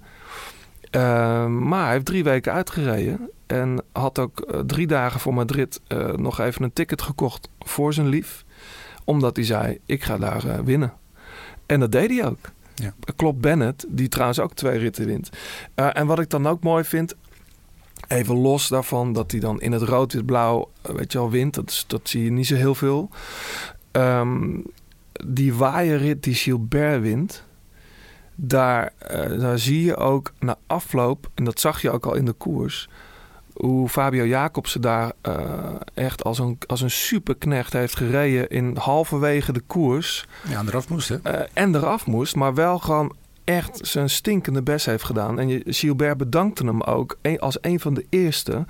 Eh, 0.92 1.46
maar 1.46 1.84
hij 1.84 1.92
heeft 1.92 2.06
drie 2.06 2.24
weken 2.24 2.54
uitgereden. 2.54 3.30
En 3.48 3.84
had 3.92 4.20
ook 4.20 4.64
drie 4.68 4.88
dagen 4.88 5.20
voor 5.20 5.34
Madrid 5.34 5.82
nog 6.16 6.40
even 6.40 6.64
een 6.64 6.74
ticket 6.74 7.02
gekocht 7.02 7.50
voor 7.60 7.94
zijn 7.94 8.08
lief. 8.08 8.46
Omdat 9.04 9.36
hij 9.36 9.46
zei, 9.46 9.80
ik 9.86 10.04
ga 10.04 10.18
daar 10.18 10.64
winnen. 10.64 10.94
En 11.66 11.80
dat 11.80 11.92
deed 11.92 12.10
hij 12.10 12.26
ook. 12.26 12.38
Ja. 12.82 12.94
Klopt 13.16 13.42
Bennett, 13.42 13.86
die 13.88 14.08
trouwens 14.08 14.40
ook 14.40 14.54
twee 14.54 14.78
ritten 14.78 15.06
wint. 15.06 15.30
Eh, 15.76 15.90
en 15.94 16.08
wat 16.08 16.20
ik 16.20 16.30
dan 16.30 16.48
ook 16.48 16.64
mooi 16.64 16.84
vind, 16.84 17.16
even 18.08 18.36
los 18.36 18.68
daarvan 18.68 19.14
dat 19.14 19.32
hij 19.32 19.40
dan 19.40 19.62
in 19.62 19.72
het 19.72 19.82
rood, 19.82 20.14
wit, 20.14 20.26
blauw, 20.26 20.70
eh, 20.82 20.96
weet 20.96 21.12
je 21.12 21.18
wel, 21.18 21.30
wint. 21.30 21.54
Dat, 21.54 21.84
dat 21.88 22.10
zie 22.10 22.24
je 22.24 22.32
niet 22.32 22.48
zo 22.48 22.56
heel 22.56 22.76
veel. 22.76 23.10
Ehm, 23.92 24.60
die 25.26 25.54
waaierrit 25.54 26.24
die 26.24 26.34
Gilbert 26.34 27.02
wint, 27.02 27.44
daar, 28.36 28.94
eh, 28.98 29.40
daar 29.40 29.60
zie 29.60 29.84
je 29.84 29.96
ook 29.96 30.34
na 30.40 30.58
afloop, 30.68 31.30
en 31.36 31.44
dat 31.44 31.60
zag 31.60 31.82
je 31.82 31.92
ook 31.92 32.06
al 32.06 32.16
in 32.16 32.26
de 32.26 32.34
koers, 32.34 32.90
hoe 33.62 33.90
Fabio 33.90 34.26
Jacobsen 34.26 34.82
daar 34.82 35.12
eh, 35.22 35.36
echt 35.94 36.24
als 36.24 36.40
een, 36.40 36.58
als 36.68 36.82
een 36.82 36.92
superknecht 36.92 37.74
heeft 37.74 37.96
gereden 37.96 38.50
in 38.50 38.76
halverwege 38.78 39.54
de 39.54 39.62
koers. 39.68 40.26
Ja, 40.50 40.60
en 40.60 40.68
eraf 40.68 40.90
moest 40.90 41.10
hè? 41.10 41.18
Eh, 41.24 41.48
en 41.54 41.76
eraf 41.76 42.06
moest, 42.06 42.36
maar 42.36 42.54
wel 42.54 42.80
gewoon 42.80 43.16
echt 43.44 43.80
zijn 43.82 44.10
stinkende 44.10 44.62
best 44.62 44.86
heeft 44.86 45.04
gedaan. 45.04 45.40
En 45.40 45.48
je, 45.48 45.64
Gilbert 45.66 46.18
bedankte 46.18 46.66
hem 46.66 46.82
ook 46.82 47.18
als 47.38 47.58
een 47.62 47.80
van 47.80 47.94
de 47.94 48.06
eerste 48.10 48.66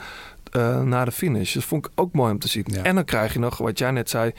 eh 0.52 0.82
na 0.82 1.06
de 1.06 1.12
finish. 1.12 1.54
Dat 1.54 1.64
vond 1.64 1.86
ik 1.86 1.92
ook 1.96 2.14
mooi 2.14 2.32
om 2.32 2.40
te 2.40 2.48
zien. 2.48 2.66
Ja. 2.66 2.84
En 2.84 2.96
dan 2.96 3.06
krijg 3.06 3.34
je 3.34 3.40
nog, 3.40 3.58
wat 3.58 3.78
jij 3.80 3.92
net 3.92 4.10
zei, 4.10 4.32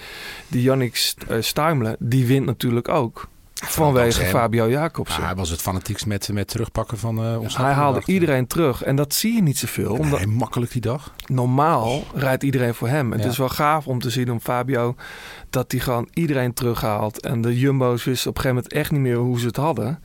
die 0.48 0.62
Yannick 0.62 0.96
St- 0.96 1.24
Stuimelen, 1.40 1.96
die 1.98 2.26
wint 2.26 2.46
natuurlijk 2.46 2.88
ook. 2.88 3.28
Vanwege. 3.64 4.24
Fabio 4.24 4.68
Jacobsen. 4.68 5.20
Ja, 5.20 5.26
hij 5.26 5.36
was 5.36 5.50
het 5.50 5.60
fanatiekst 5.60 6.06
met, 6.06 6.28
met 6.32 6.48
terugpakken 6.48 6.98
van 6.98 7.24
eh 7.24 7.40
ons. 7.40 7.56
hij 7.56 7.72
haalde 7.72 8.02
iedereen 8.06 8.46
terug. 8.46 8.82
En 8.82 8.96
dat 8.96 9.14
zie 9.14 9.34
je 9.34 9.42
niet 9.42 9.58
zoveel. 9.58 9.92
Omdat 9.94 10.18
Hij 10.18 10.26
makkelijk 10.26 10.72
die 10.72 10.80
dag. 10.80 11.14
normaal 11.26 12.02
rijdt 12.14 12.42
iedereen 12.42 12.74
voor 12.74 12.88
hem. 12.88 13.12
En 13.12 13.18
Het 13.20 13.30
is 13.30 13.38
wel 13.38 13.48
gaaf 13.48 13.86
om 13.86 13.98
te 14.00 14.10
zien 14.10 14.32
om 14.32 14.40
Fabio 14.40 14.94
dat 15.50 15.72
hij 15.72 15.80
gewoon 15.80 16.08
iedereen 16.12 16.52
terughaalt. 16.54 17.20
En 17.20 17.40
de 17.40 17.58
Jumbo's 17.58 18.04
wisten 18.04 18.30
op 18.30 18.36
een 18.36 18.42
gegeven 18.42 18.62
moment 18.64 18.82
echt 18.82 18.90
niet 18.90 19.00
meer 19.00 19.16
hoe 19.16 19.38
ze 19.40 19.46
het 19.46 19.56
hadden. 19.56 20.02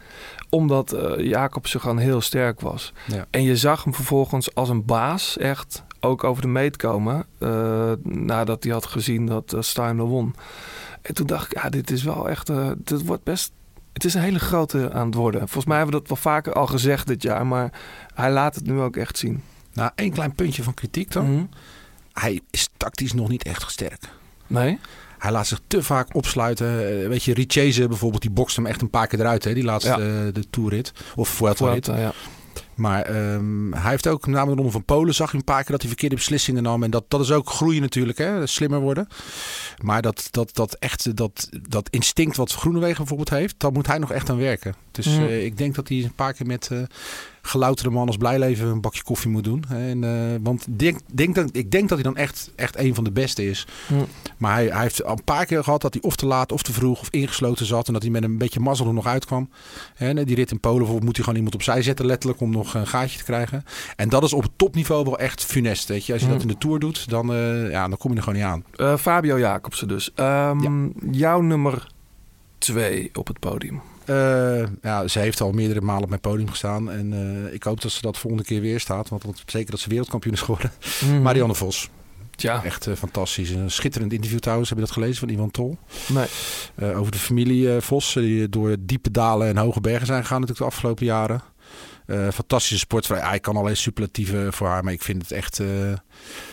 Omdat 0.49 0.91
eh 0.91 1.25
Jacobsen 1.25 1.79
gewoon 1.81 1.97
heel 1.97 2.21
sterk 2.21 2.61
was. 2.61 2.93
Ja. 3.05 3.25
En 3.29 3.43
je 3.43 3.55
zag 3.57 3.83
hem 3.83 3.93
vervolgens 3.93 4.55
als 4.55 4.69
een 4.69 4.85
baas 4.85 5.37
echt 5.37 5.83
ook 5.99 6.23
over 6.23 6.41
de 6.41 6.47
meet 6.47 6.75
komen. 6.77 7.25
eh, 7.39 7.91
nadat 8.03 8.63
hij 8.63 8.73
had 8.73 8.85
gezien 8.85 9.25
dat 9.25 9.53
uh, 9.53 9.61
Steiner 9.61 10.05
won. 10.05 10.35
En 11.07 11.13
toen 11.13 11.27
dacht 11.27 11.51
ik, 11.51 11.61
ja, 11.63 11.69
dit 11.69 11.91
is 11.91 12.03
wel 12.03 12.29
echt... 12.29 12.49
eh, 12.49 12.71
dit 12.77 13.05
wordt 13.05 13.23
best... 13.23 13.51
Het 13.93 14.05
is 14.05 14.13
een 14.13 14.21
hele 14.21 14.39
grote 14.39 14.91
aan 14.91 15.05
het 15.05 15.15
worden. 15.15 15.39
Volgens 15.41 15.65
mij 15.65 15.77
hebben 15.77 15.95
we 15.95 15.99
dat 16.01 16.09
wel 16.09 16.33
vaker 16.33 16.53
al 16.53 16.67
gezegd 16.67 17.07
dit 17.07 17.21
jaar. 17.21 17.47
Maar 17.47 17.71
hij 18.13 18.31
laat 18.31 18.55
het 18.55 18.65
nu 18.65 18.79
ook 18.79 18.95
echt 18.95 19.17
zien. 19.17 19.43
Nou, 19.73 19.91
één 19.95 20.11
klein 20.11 20.35
puntje 20.35 20.63
van 20.63 20.73
kritiek 20.73 21.11
dan. 21.11 21.31
Mhm. 21.33 21.43
Hij 22.13 22.41
is 22.49 22.69
tactisch 22.77 23.13
nog 23.13 23.29
niet 23.29 23.43
echt 23.43 23.71
sterk. 23.71 24.03
Nee? 24.47 24.79
Hij 25.17 25.31
laat 25.31 25.47
zich 25.47 25.59
te 25.67 25.83
vaak 25.83 26.15
opsluiten. 26.15 26.67
Eh, 26.67 27.07
weet 27.07 27.23
je, 27.23 27.33
Richese 27.33 27.87
bijvoorbeeld, 27.87 28.21
die 28.21 28.31
bokst 28.31 28.55
hem 28.55 28.65
echt 28.65 28.81
een 28.81 28.89
paar 28.89 29.07
keer 29.07 29.19
eruit. 29.19 29.43
Hè, 29.43 29.53
die 29.53 29.63
laatste 29.63 29.89
Ja. 29.89 29.95
eh, 30.25 30.33
de 30.33 30.49
toerrit. 30.49 30.93
Of 31.15 31.29
Vuelta-rit. 31.29 31.85
Vuelta, 31.85 32.01
ja. 32.01 32.11
Maar 32.77 33.01
ehm, 33.01 33.71
hij 33.71 33.91
heeft 33.91 34.07
ook, 34.07 34.25
met 34.25 34.35
name 34.35 34.49
de 34.49 34.55
Ronde 34.55 34.71
van 34.71 34.85
Polen, 34.85 35.15
zag 35.15 35.31
je 35.31 35.37
een 35.37 35.43
paar 35.43 35.61
keer 35.61 35.71
dat 35.71 35.79
hij 35.79 35.89
verkeerde 35.89 36.15
beslissingen 36.15 36.63
nam. 36.63 36.83
En 36.83 36.91
dat, 36.91 37.03
dat 37.07 37.21
is 37.21 37.31
ook 37.31 37.49
groeien 37.49 37.81
natuurlijk, 37.81 38.17
hè? 38.17 38.47
slimmer 38.47 38.79
worden. 38.79 39.07
Maar 39.81 40.01
dat, 40.01 40.27
dat, 40.31 40.55
dat, 40.55 40.73
echt, 40.73 41.15
dat, 41.15 41.49
dat 41.69 41.89
instinct 41.89 42.37
wat 42.37 42.53
Groenewegen 42.53 42.97
bijvoorbeeld 42.97 43.29
heeft, 43.29 43.55
daar 43.57 43.71
moet 43.71 43.87
hij 43.87 43.97
nog 43.97 44.11
echt 44.11 44.29
aan 44.29 44.37
werken. 44.37 44.75
Dus 44.91 45.05
eh, 45.05 45.45
ik 45.45 45.57
denk 45.57 45.75
dat 45.75 45.87
hij 45.87 45.97
een 45.97 46.15
paar 46.15 46.33
keer 46.33 46.45
met 46.45 46.67
eh 46.71 46.81
gelouterde 47.47 47.91
man 47.91 48.07
als 48.07 48.17
Blijleven 48.17 48.67
een 48.67 48.81
bakje 48.81 49.03
koffie 49.03 49.31
moet 49.31 49.43
doen. 49.43 49.63
En, 49.69 50.03
eh, 50.03 50.39
want 50.41 50.65
denk, 50.69 50.99
denk 51.13 51.35
dat, 51.35 51.49
ik 51.51 51.71
denk 51.71 51.89
dat 51.89 51.97
hij 51.97 52.07
dan 52.11 52.17
echt, 52.17 52.51
echt 52.55 52.77
een 52.77 52.95
van 52.95 53.03
de 53.03 53.11
beste 53.11 53.49
is. 53.49 53.67
Maar 54.37 54.53
hij, 54.53 54.65
hij 54.67 54.81
heeft 54.81 55.03
al 55.03 55.11
een 55.11 55.23
paar 55.23 55.45
keer 55.45 55.63
gehad 55.63 55.81
dat 55.81 55.93
hij 55.93 56.01
of 56.01 56.15
te 56.15 56.25
laat 56.25 56.51
of 56.51 56.61
te 56.61 56.73
vroeg 56.73 56.99
of 56.99 57.07
ingesloten 57.09 57.65
zat. 57.65 57.87
En 57.87 57.93
dat 57.93 58.01
hij 58.01 58.11
met 58.11 58.23
een 58.23 58.37
beetje 58.37 58.59
mazzel 58.59 58.87
er 58.87 58.93
nog 58.93 59.07
uitkwam. 59.07 59.49
En 59.95 60.25
die 60.25 60.35
rit 60.35 60.51
in 60.51 60.59
Polen 60.59 60.77
bijvoorbeeld 60.77 61.05
moet 61.05 61.15
hij 61.15 61.23
gewoon 61.23 61.39
iemand 61.39 61.55
opzij 61.55 61.81
zetten 61.81 62.05
letterlijk 62.05 62.41
om 62.41 62.51
nog 62.51 62.73
een 62.73 62.87
gaatje 62.87 63.17
te 63.17 63.23
krijgen. 63.23 63.63
En 63.95 64.09
dat 64.09 64.23
is 64.23 64.33
op 64.33 64.41
het 64.41 64.51
topniveau 64.55 65.03
wel 65.03 65.19
echt 65.19 65.45
funest. 65.45 65.87
Weet 65.87 66.05
je. 66.05 66.13
Als 66.13 66.21
je 66.21 66.27
dat 66.27 66.41
in 66.41 66.47
de 66.47 66.57
Tour 66.57 66.79
doet, 66.79 67.09
dan, 67.09 67.33
eh, 67.33 67.71
ja, 67.71 67.87
dan 67.87 67.97
kom 67.97 68.11
je 68.11 68.17
er 68.17 68.23
gewoon 68.23 68.39
niet 68.39 68.49
aan. 68.49 68.63
Eh, 68.75 68.97
Fabio 68.97 69.39
Jacobsen 69.39 69.87
dus. 69.87 70.11
Ehm, 70.15 70.89
Jouw 71.11 71.41
nummer 71.41 71.87
twee 72.57 73.09
op 73.13 73.27
het 73.27 73.39
podium. 73.39 73.81
Eh, 74.07 74.63
ja, 74.81 75.07
ze 75.07 75.19
heeft 75.19 75.41
al 75.41 75.51
meerdere 75.51 75.81
malen 75.81 76.03
op 76.03 76.09
mijn 76.09 76.21
podium 76.21 76.49
gestaan. 76.49 76.91
En 76.91 77.13
eh, 77.13 77.53
ik 77.53 77.63
hoop 77.63 77.81
dat 77.81 77.91
ze 77.91 78.01
dat 78.01 78.17
volgende 78.17 78.45
keer 78.45 78.61
weer 78.61 78.79
staat. 78.79 79.09
Want 79.09 79.23
want 79.23 79.43
zeker 79.45 79.71
dat 79.71 79.79
ze 79.79 79.89
wereldkampioen 79.89 80.33
is 80.33 80.41
geworden. 80.41 80.71
Mhm. 81.05 81.21
Marianne 81.21 81.55
Vos. 81.55 81.89
Ja, 82.35 82.63
Echt 82.63 82.87
eh, 82.87 82.93
fantastisch. 82.93 83.49
Een 83.49 83.71
schitterend 83.71 84.13
interview 84.13 84.39
trouwens. 84.39 84.69
Heb 84.69 84.77
je 84.77 84.83
dat 84.83 84.93
gelezen 84.93 85.17
van 85.17 85.29
Ivan 85.29 85.51
Tol? 85.51 85.77
nee. 86.07 86.95
Over 86.95 87.11
de 87.11 87.17
familie 87.17 87.81
Vos. 87.81 88.13
Die 88.13 88.49
door 88.49 88.75
diepe 88.79 89.11
dalen 89.11 89.47
en 89.47 89.57
hoge 89.57 89.81
bergen 89.81 90.05
zijn 90.05 90.21
gegaan 90.21 90.39
natuurlijk 90.39 90.69
de 90.69 90.75
afgelopen 90.75 91.05
jaren. 91.05 91.41
Eh, 92.07 92.27
fantastische 92.33 92.77
sportvrouw. 92.77 93.17
Ja, 93.17 93.33
ik 93.33 93.41
kan 93.41 93.55
alleen 93.57 93.77
superlatieven 93.77 94.53
voor 94.53 94.67
haar. 94.67 94.83
Maar 94.83 94.93
ik 94.93 95.01
vind 95.01 95.21
het 95.21 95.31
echt... 95.31 95.59
eh, 95.59 95.67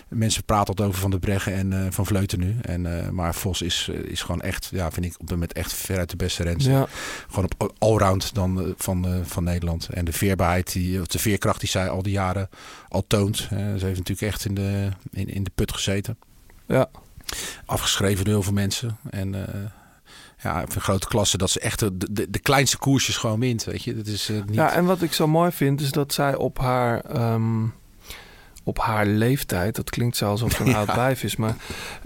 mensen 0.09 0.45
praten 0.45 0.67
altijd 0.69 0.88
over 0.88 1.01
Van 1.01 1.11
de 1.11 1.19
Breggen 1.19 1.53
en 1.55 1.73
eh, 1.73 1.90
Van 1.90 2.07
Vleuten 2.07 2.38
nu. 2.38 2.57
En, 2.62 2.99
eh, 3.05 3.09
maar 3.09 3.35
Vos 3.35 3.62
is, 3.62 3.88
eh, 3.93 3.99
is 3.99 4.23
gewoon 4.23 4.40
echt... 4.40 4.69
Ja, 4.73 4.90
vind 4.90 5.07
ik 5.07 5.12
op 5.12 5.21
dit 5.21 5.31
moment 5.31 5.53
echt 5.53 5.73
veruit 5.73 6.11
de 6.11 6.17
beste 6.17 6.43
renster. 6.43 6.73
Ja. 6.73 6.87
Gewoon 7.29 7.45
op 7.59 7.75
allround 7.79 8.35
dan 8.35 8.61
eh, 8.61 8.73
van, 8.77 9.07
eh, 9.07 9.14
van 9.25 9.45
Nederland. 9.45 9.88
En 9.88 10.05
de 10.05 10.12
veerbaarheid, 10.12 10.73
die, 10.73 11.01
of 11.01 11.07
de 11.07 11.19
veerkracht 11.19 11.61
die 11.61 11.69
zij 11.69 11.88
al 11.88 12.03
die 12.03 12.12
jaren 12.12 12.49
al 12.88 13.05
toont. 13.07 13.40
Eh, 13.51 13.59
ze 13.59 13.85
heeft 13.87 13.99
natuurlijk 13.99 14.21
echt 14.33 14.45
in 14.45 14.55
de, 14.55 14.88
in, 15.11 15.29
in 15.29 15.45
de 15.45 15.51
put 15.55 15.73
gezeten. 15.73 16.19
Ja. 16.67 16.88
Afgeschreven 17.67 18.25
door 18.25 18.35
heel 18.35 18.43
veel 18.43 18.53
mensen. 18.53 18.97
En 19.11 19.35
eh, 19.49 19.61
ja, 20.44 20.62
een 20.62 20.80
grote 20.80 21.09
klasse 21.09 21.37
dat 21.38 21.50
ze 21.50 21.61
echt 21.61 21.78
de, 21.78 21.96
de, 22.11 22.30
de 22.30 22.38
kleinste 22.38 22.78
koersjes 22.78 23.16
gewoon 23.16 23.40
wint. 23.40 23.64
Weet 23.64 23.83
je, 23.85 23.94
dat 23.96 24.07
is 24.07 24.28
eh, 24.28 24.37
niet... 24.46 24.54
ja, 24.54 24.72
en 24.72 24.85
wat 24.85 25.02
ik 25.02 25.12
zo 25.12 25.26
mooi 25.26 25.50
vind 25.52 25.80
is 25.80 25.90
dat 25.92 26.12
zij 26.12 26.35
op 26.37 26.59
haar, 26.59 27.00
ehm, 27.00 27.64
op 28.64 28.78
haar 28.78 29.07
leeftijd, 29.07 29.76
dat 29.76 29.90
klinkt 29.90 30.16
zo 30.16 30.28
alsof 30.28 30.52
ze 30.52 30.61
een 30.62 30.68
Ja. 30.74 30.76
oud 30.76 30.94
wijf 30.94 31.22
is, 31.22 31.37
maar 31.37 31.57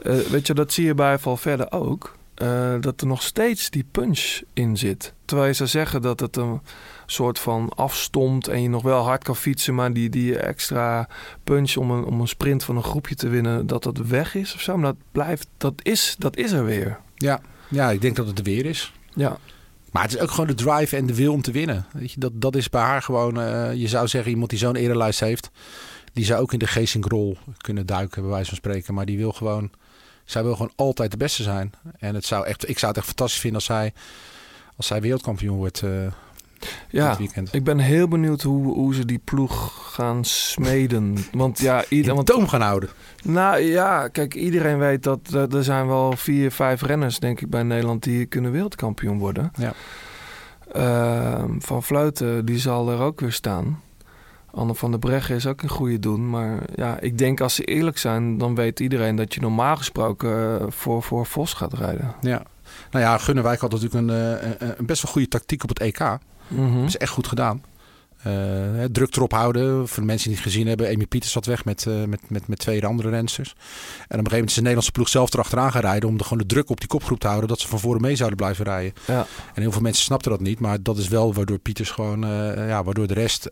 eh, 0.02 0.16
weet 0.16 0.46
je, 0.46 0.54
dat 0.54 0.72
zie 0.72 0.84
je 0.86 0.94
bij 0.94 1.18
Valverde 1.18 1.70
ook. 1.70 2.16
eh, 2.34 2.74
dat 2.80 3.00
er 3.00 3.06
nog 3.06 3.22
steeds 3.22 3.70
die 3.70 3.84
punch 3.90 4.40
in 4.52 4.76
zit. 4.76 5.12
Terwijl 5.24 5.48
je 5.48 5.54
zou 5.54 5.68
zeggen 5.68 6.02
dat 6.02 6.20
het 6.20 6.36
een 6.36 6.60
soort 7.06 7.38
van 7.38 7.68
afstomt 7.74 8.48
en 8.48 8.62
je 8.62 8.68
nog 8.68 8.82
wel 8.82 9.04
hard 9.04 9.24
kan 9.24 9.36
fietsen, 9.36 9.74
maar 9.74 9.92
die, 9.92 10.08
die 10.08 10.38
extra 10.38 11.08
punch 11.44 11.76
om 11.76 11.90
een, 11.90 12.04
om 12.04 12.20
een 12.20 12.28
sprint 12.28 12.64
van 12.64 12.76
een 12.76 12.82
groepje 12.82 13.14
te 13.14 13.28
winnen, 13.28 13.66
dat 13.66 13.82
dat 13.82 13.98
weg 13.98 14.34
is 14.34 14.54
of 14.54 14.60
zo. 14.60 14.76
Maar 14.76 14.92
dat 14.92 15.00
blijft, 15.12 15.48
dat 15.56 15.74
is, 15.82 16.14
dat 16.18 16.36
is 16.36 16.52
er 16.52 16.64
weer. 16.64 16.98
ja, 17.14 17.40
ja, 17.68 17.90
ik 17.90 18.00
denk 18.00 18.16
dat 18.16 18.26
het 18.26 18.38
er 18.38 18.44
weer 18.44 18.66
is. 18.66 18.92
Ja, 19.14 19.38
Maar 19.92 20.02
het 20.02 20.14
is 20.14 20.18
ook 20.18 20.30
gewoon 20.30 20.46
de 20.46 20.54
drive 20.54 20.96
en 20.96 21.06
de 21.06 21.14
wil 21.14 21.32
om 21.32 21.42
te 21.42 21.50
winnen. 21.50 21.86
Weet 21.92 22.12
je, 22.12 22.20
dat, 22.20 22.32
dat 22.34 22.56
is 22.56 22.70
bij 22.70 22.82
haar 22.82 23.02
gewoon... 23.02 23.40
eh, 23.40 23.74
je 23.74 23.88
zou 23.88 24.08
zeggen, 24.08 24.30
iemand 24.30 24.50
die 24.50 24.58
zo'n 24.58 24.76
erelijst 24.76 25.20
heeft... 25.20 25.50
die 26.12 26.24
zou 26.24 26.40
ook 26.40 26.52
in 26.52 26.58
de 26.58 26.66
Geesink-rol 26.66 27.38
kunnen 27.56 27.86
duiken, 27.86 28.22
bij 28.22 28.30
wijze 28.30 28.48
van 28.48 28.56
spreken. 28.56 28.94
Maar 28.94 29.06
die 29.06 29.18
wil 29.18 29.32
gewoon... 29.32 29.70
Zij 30.24 30.42
wil 30.42 30.52
gewoon 30.52 30.72
altijd 30.76 31.10
de 31.10 31.16
beste 31.16 31.42
zijn. 31.42 31.72
En 31.98 32.14
het 32.14 32.24
zou 32.24 32.46
echt, 32.46 32.68
ik 32.68 32.78
zou 32.78 32.90
het 32.90 32.96
echt 33.00 33.06
fantastisch 33.06 33.40
vinden 33.40 33.58
als 33.58 33.68
zij, 33.68 33.92
als 34.76 34.86
zij 34.86 35.00
wereldkampioen 35.00 35.56
wordt 35.56 35.82
eh 35.82 35.90
ja. 36.90 37.08
dit 37.08 37.18
weekend. 37.18 37.54
Ik 37.54 37.64
ben 37.64 37.78
heel 37.78 38.08
benieuwd 38.08 38.42
hoe, 38.42 38.74
hoe 38.74 38.94
ze 38.94 39.04
die 39.04 39.20
ploeg 39.24 39.72
gaan 39.94 40.24
smeden. 40.24 41.16
Want 41.32 41.58
ja, 41.58 41.84
ieder, 41.88 42.08
In 42.08 42.14
want, 42.14 42.26
toom 42.26 42.48
gaan 42.48 42.60
houden. 42.60 42.88
nou 43.24 43.58
ja, 43.60 44.08
kijk, 44.08 44.34
iedereen 44.34 44.78
weet 44.78 45.02
dat 45.02 45.28
er 45.32 45.56
er 45.56 45.64
zijn 45.64 45.86
wel 45.86 46.12
vier, 46.16 46.50
vijf 46.52 46.82
renners, 46.82 47.18
denk 47.18 47.40
ik, 47.40 47.50
bij 47.50 47.62
Nederland 47.62 48.02
die 48.02 48.26
kunnen 48.26 48.52
wereldkampioen 48.52 49.18
worden. 49.18 49.50
Ja. 49.54 49.72
Ehm, 50.72 51.58
van 51.58 51.82
Vleuten, 51.82 52.44
die 52.44 52.58
zal 52.58 52.90
er 52.90 53.00
ook 53.00 53.20
weer 53.20 53.32
staan. 53.32 53.80
Anne 54.50 54.74
van 54.74 54.90
der 54.90 55.00
Breggen 55.00 55.36
is 55.36 55.46
ook 55.46 55.62
een 55.62 55.68
goede 55.68 55.98
doen. 55.98 56.30
Maar 56.30 56.58
ja, 56.74 57.00
ik 57.00 57.18
denk 57.18 57.40
als 57.40 57.54
ze 57.54 57.64
eerlijk 57.64 57.98
zijn, 57.98 58.38
dan 58.38 58.54
weet 58.54 58.80
iedereen 58.80 59.16
dat 59.16 59.34
je 59.34 59.40
normaal 59.40 59.76
gesproken 59.76 60.60
eh, 60.60 60.66
voor, 60.68 61.02
voor 61.02 61.26
Vos 61.26 61.52
gaat 61.52 61.72
rijden. 61.72 62.14
Ja. 62.20 62.42
Nou 62.90 63.04
ja, 63.04 63.18
Gunnewijk 63.18 63.60
had 63.60 63.70
natuurlijk 63.70 64.08
een, 64.08 64.10
eh, 64.10 64.50
een, 64.58 64.74
een 64.78 64.86
best 64.86 65.02
wel 65.02 65.12
goede 65.12 65.28
tactiek 65.28 65.62
op 65.62 65.68
het 65.68 65.80
EK. 65.80 66.18
Dat 66.48 66.58
Mhm. 66.58 66.84
is 66.84 66.96
echt 66.96 67.12
goed 67.12 67.26
gedaan. 67.26 67.62
Eh, 68.18 68.32
druk 68.92 69.16
erop 69.16 69.32
houden. 69.32 69.88
Voor 69.88 70.00
de 70.00 70.06
mensen 70.08 70.28
die 70.28 70.36
het 70.36 70.46
gezien 70.46 70.66
hebben, 70.66 70.88
Amy 70.88 71.06
Pieters 71.06 71.32
zat 71.32 71.46
weg 71.46 71.64
met, 71.64 71.86
eh, 71.86 72.04
met, 72.04 72.20
met, 72.30 72.48
met 72.48 72.58
twee 72.58 72.86
andere 72.86 73.08
rensters. 73.08 73.48
En 73.48 73.54
op 73.58 74.08
een 74.08 74.08
gegeven 74.16 74.30
moment 74.30 74.48
is 74.48 74.54
de 74.54 74.60
Nederlandse 74.60 74.92
ploeg 74.92 75.08
zelf 75.08 75.32
erachteraan 75.32 75.72
gaan 75.72 75.80
rijden... 75.80 76.08
om 76.08 76.16
de, 76.16 76.22
gewoon 76.22 76.38
de 76.38 76.46
druk 76.46 76.70
op 76.70 76.78
die 76.78 76.88
kopgroep 76.88 77.18
te 77.20 77.26
houden... 77.26 77.48
dat 77.48 77.60
ze 77.60 77.68
van 77.68 77.80
voren 77.80 78.00
mee 78.00 78.16
zouden 78.16 78.36
blijven 78.38 78.64
rijden. 78.64 78.92
Ja. 79.06 79.26
En 79.54 79.62
heel 79.62 79.72
veel 79.72 79.80
mensen 79.80 80.04
snapten 80.04 80.30
dat 80.30 80.40
niet. 80.40 80.60
Maar 80.60 80.82
dat 80.82 80.98
is 80.98 81.08
wel 81.08 81.34
waardoor 81.34 81.58
Pieters 81.58 81.90
gewoon... 81.90 82.24
eh, 82.24 82.68
ja, 82.68 82.84
waardoor 82.84 83.06
de 83.06 83.14
rest, 83.14 83.50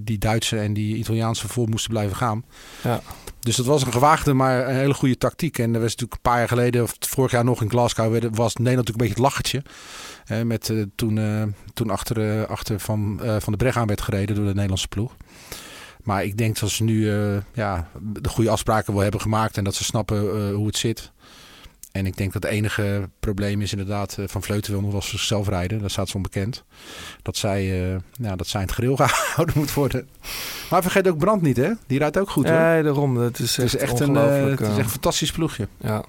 die 0.00 0.18
Duitse 0.18 0.58
en 0.58 0.72
die 0.72 0.96
Italiaanse, 0.96 1.48
voor 1.48 1.68
moesten 1.68 1.90
blijven 1.90 2.16
gaan. 2.16 2.44
Ja. 2.82 3.00
Dus 3.44 3.56
dat 3.56 3.66
was 3.66 3.84
een 3.84 3.92
gewaagde, 3.92 4.32
maar 4.32 4.68
een 4.68 4.74
hele 4.74 4.94
goede 4.94 5.18
tactiek. 5.18 5.58
En 5.58 5.74
er 5.74 5.80
was 5.80 5.90
natuurlijk 5.90 6.12
een 6.12 6.30
paar 6.30 6.38
jaar 6.38 6.48
geleden, 6.48 6.82
of 6.82 6.96
vorig 7.00 7.30
jaar 7.30 7.44
nog 7.44 7.62
in 7.62 7.70
Glasgow, 7.70 8.12
was 8.12 8.54
Nederland 8.54 8.64
natuurlijk 8.64 8.88
een 8.88 8.96
beetje 8.96 9.14
het 9.14 9.18
lachertje. 9.18 9.62
Eh, 10.24 10.42
met, 10.42 10.70
eh, 10.70 10.82
toen, 10.94 11.18
eh, 11.18 11.42
toen 11.74 11.90
achter, 11.90 12.40
eh, 12.40 12.48
achter 12.48 12.80
van, 12.80 13.20
van 13.38 13.52
de 13.52 13.58
Breg 13.58 13.76
aan 13.76 13.86
werd 13.86 14.00
gereden 14.00 14.36
door 14.36 14.44
de 14.44 14.52
Nederlandse 14.52 14.88
ploeg. 14.88 15.16
Maar 16.02 16.24
ik 16.24 16.36
denk 16.36 16.58
dat 16.58 16.70
ze 16.70 16.84
nu 16.84 17.10
ja, 17.54 17.88
de 18.02 18.28
goede 18.28 18.50
afspraken 18.50 18.92
wel 18.92 19.02
hebben 19.02 19.20
gemaakt 19.20 19.56
en 19.56 19.64
dat 19.64 19.74
ze 19.74 19.84
snappen 19.84 20.50
hoe 20.52 20.66
het 20.66 20.76
zit. 20.76 21.12
En 21.94 22.06
ik 22.06 22.16
denk 22.16 22.32
dat 22.32 22.42
het 22.42 22.52
enige 22.52 23.08
probleem 23.20 23.60
is 23.60 23.72
inderdaad, 23.72 24.18
eh, 24.18 24.24
Van 24.28 24.42
Vleuten 24.42 24.72
wil 24.72 24.80
nog 24.80 24.92
wel 24.92 25.02
zichzelf 25.02 25.48
rijden. 25.48 25.80
Dat 25.80 25.90
staat 25.90 26.08
zo 26.08 26.16
onbekend. 26.16 26.64
Dat 27.22 27.36
zij, 27.36 27.60
eh, 27.92 28.00
ja, 28.12 28.36
dat 28.36 28.46
zij 28.46 28.60
in 28.60 28.66
het 28.66 28.76
grill 28.76 28.96
gehouden 29.00 29.58
moet 29.58 29.74
worden. 29.74 30.08
Maar 30.70 30.82
vergeet 30.82 31.08
ook 31.08 31.18
Brand 31.18 31.42
niet, 31.42 31.56
hè? 31.56 31.70
Die 31.86 31.98
rijdt 31.98 32.18
ook 32.18 32.30
goed, 32.30 32.48
hoor. 32.48 32.58
Nee, 32.58 32.82
daarom. 32.82 33.16
Het 33.16 33.38
is 33.38 33.56
Het 33.56 33.64
echt, 33.64 33.74
is 33.74 33.80
echt 33.80 34.00
een, 34.00 34.14
het 34.14 34.60
is 34.60 34.68
echt 34.68 34.78
een 34.78 34.88
fantastisch 34.88 35.32
ploegje. 35.32 35.68
Ja. 35.76 36.04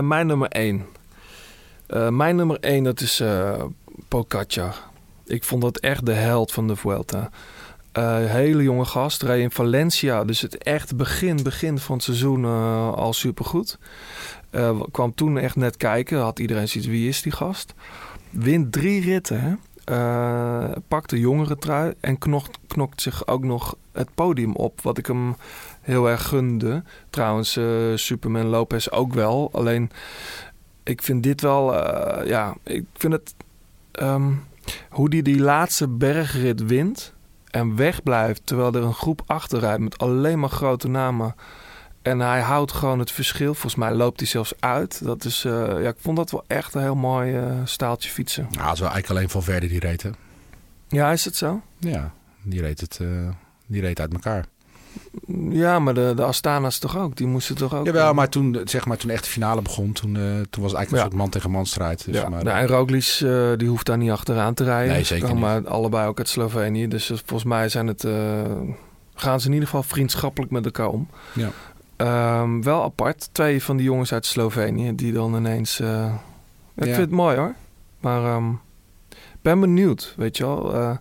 Mijn 0.00 0.26
nummer 0.26 0.48
één. 0.48 0.86
Mijn 2.10 2.36
nummer 2.36 2.60
1, 2.60 2.84
dat 2.84 3.00
is 3.00 3.22
Pogacar. 4.08 4.74
Ik 5.24 5.44
vond 5.44 5.62
dat 5.62 5.78
echt 5.78 6.06
de 6.06 6.12
held 6.12 6.52
van 6.52 6.66
de 6.66 6.76
Vuelta. 6.76 7.30
Eh, 7.92 8.24
hele 8.24 8.62
jonge 8.62 8.84
gast, 8.84 9.22
reed 9.22 9.42
in 9.42 9.50
Valencia. 9.50 10.24
Dus 10.24 10.40
het 10.40 10.58
echt 10.58 10.96
begin, 10.96 11.42
begin 11.42 11.78
van 11.78 11.94
het 11.94 12.04
seizoen 12.04 12.44
eh, 12.44 12.92
al 12.92 13.12
supergoed. 13.12 13.78
Eh, 14.50 14.80
kwam 14.90 15.14
toen 15.14 15.38
echt 15.38 15.56
net 15.56 15.76
kijken. 15.76 16.18
Had 16.18 16.38
iedereen 16.38 16.68
zoiets, 16.68 16.90
wie 16.90 17.08
is 17.08 17.22
die 17.22 17.32
gast? 17.32 17.74
Wint 18.30 18.72
drie 18.72 19.00
ritten, 19.00 19.40
hè? 19.40 19.54
Pakt 20.88 21.10
de 21.10 21.18
jongere 21.18 21.56
trui 21.56 21.94
en 22.00 22.18
knokt, 22.18 22.58
knokt 22.66 23.02
zich 23.02 23.26
ook 23.26 23.44
nog 23.44 23.76
het 23.92 24.14
podium 24.14 24.54
op. 24.54 24.80
Wat 24.80 24.98
ik 24.98 25.06
hem 25.06 25.36
heel 25.80 26.08
erg 26.08 26.28
gunde. 26.28 26.82
Trouwens, 27.10 27.58
Superman 27.94 28.46
Lopez 28.46 28.88
ook 28.88 29.14
wel. 29.14 29.48
Alleen, 29.52 29.90
ik 30.82 31.02
vind 31.02 31.22
dit 31.22 31.40
wel... 31.40 31.74
ja, 32.26 32.56
ik 32.64 32.84
vind 32.94 33.12
het... 33.12 33.34
ehm, 33.92 34.32
hoe 34.90 35.10
die 35.10 35.22
die 35.22 35.40
laatste 35.40 35.88
bergrit 35.88 36.66
wint 36.66 37.14
en 37.50 37.76
wegblijft... 37.76 38.40
terwijl 38.44 38.74
er 38.74 38.82
een 38.82 38.94
groep 38.94 39.22
achterrijdt 39.26 39.80
met 39.80 39.98
alleen 39.98 40.38
maar 40.38 40.50
grote 40.50 40.88
namen... 40.88 41.34
En 42.02 42.20
hij 42.20 42.40
houdt 42.40 42.72
gewoon 42.72 42.98
het 42.98 43.10
verschil. 43.10 43.54
Volgens 43.54 43.74
mij 43.74 43.92
loopt 43.94 44.20
hij 44.20 44.28
zelfs 44.28 44.52
uit. 44.60 45.04
Dat 45.04 45.24
is, 45.24 45.44
eh, 45.44 45.52
ja, 45.82 45.88
ik 45.88 45.96
vond 45.98 46.16
dat 46.16 46.30
wel 46.30 46.44
echt 46.46 46.74
een 46.74 46.82
heel 46.82 46.94
mooi 46.94 47.36
eh, 47.36 47.60
staaltje 47.64 48.10
fietsen. 48.10 48.46
Ja, 48.50 48.64
het 48.64 48.72
is 48.72 48.80
wel 48.80 48.90
eigenlijk 48.90 49.08
alleen 49.08 49.30
van 49.30 49.42
verder 49.42 49.68
die 49.68 49.80
reed, 49.80 50.02
hè? 50.02 50.10
Ja, 50.88 51.12
is 51.12 51.24
het 51.24 51.36
zo? 51.36 51.62
Ja, 51.78 52.12
die 52.42 52.60
reed, 52.60 52.80
het, 52.80 52.98
eh, 53.00 53.28
die 53.66 53.80
reed 53.80 54.00
uit 54.00 54.12
elkaar. 54.12 54.44
Ja, 55.50 55.78
maar 55.78 55.94
de, 55.94 56.12
de 56.16 56.22
Astana's 56.24 56.78
toch 56.78 56.98
ook? 56.98 57.16
Die 57.16 57.26
moesten 57.26 57.54
toch 57.56 57.74
ook... 57.74 57.86
Jawel, 57.86 58.14
maar 58.14 58.28
toen, 58.28 58.58
zeg 58.64 58.86
maar, 58.86 58.96
toen 58.96 59.10
echt 59.10 59.24
de 59.24 59.30
finale 59.30 59.62
begon, 59.62 59.92
toen, 59.92 60.16
eh, 60.16 60.22
toen 60.22 60.62
was 60.62 60.70
het 60.70 60.74
eigenlijk 60.74 60.90
een 60.90 60.96
Ja. 60.96 61.02
soort 61.02 61.14
man 61.14 61.28
tegen 61.30 61.50
man 61.50 61.66
strijd. 61.66 62.04
Dus, 62.04 62.14
ja, 62.16 62.28
maar, 62.28 62.44
nou, 62.44 62.58
en 62.58 62.66
Roglic 62.66 63.18
eh, 63.22 63.50
die 63.58 63.68
hoeft 63.68 63.86
daar 63.86 63.96
niet 63.98 64.10
achteraan 64.10 64.54
te 64.54 64.64
rijden. 64.64 64.92
Nee, 64.94 65.04
zeker 65.04 65.26
Ze 65.28 65.32
komen 65.32 65.66
allebei 65.66 66.08
ook 66.08 66.18
uit 66.18 66.28
Slovenië. 66.28 66.88
Dus 66.88 67.10
eh, 67.10 67.16
volgens 67.24 67.48
mij 67.50 67.68
zijn 67.68 67.86
het, 67.86 68.04
eh, 68.04 68.12
gaan 69.14 69.40
ze 69.40 69.46
in 69.46 69.52
ieder 69.52 69.68
geval 69.68 69.82
vriendschappelijk 69.82 70.52
met 70.52 70.64
elkaar 70.64 70.88
om. 70.88 71.08
Ja. 71.32 71.48
Ehm, 71.96 72.62
wel 72.62 72.82
apart. 72.82 73.28
Twee 73.32 73.62
van 73.62 73.76
die 73.76 73.86
jongens 73.86 74.12
uit 74.12 74.26
Slovenië 74.26 74.94
die 74.94 75.12
dan 75.12 75.34
ineens... 75.36 75.80
eh, 75.80 76.14
ik 76.76 76.84
vind 76.84 76.96
het 76.96 77.10
mooi 77.10 77.36
hoor. 77.36 77.54
Maar 78.00 78.24
ehm, 78.24 78.50
ik 79.10 79.42
ben 79.42 79.60
benieuwd, 79.60 80.14
weet 80.16 80.36
je 80.36 80.44
wel. 80.44 80.98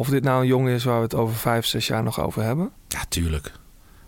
Of 0.00 0.08
dit 0.08 0.22
nou 0.24 0.40
een 0.40 0.46
jongen 0.46 0.74
is 0.74 0.84
waar 0.84 0.96
we 0.96 1.02
het 1.02 1.14
over 1.14 1.34
vijf, 1.36 1.66
zes 1.66 1.86
jaar 1.86 2.02
nog 2.02 2.20
over 2.20 2.42
hebben. 2.42 2.70
ja, 2.88 3.02
tuurlijk. 3.08 3.52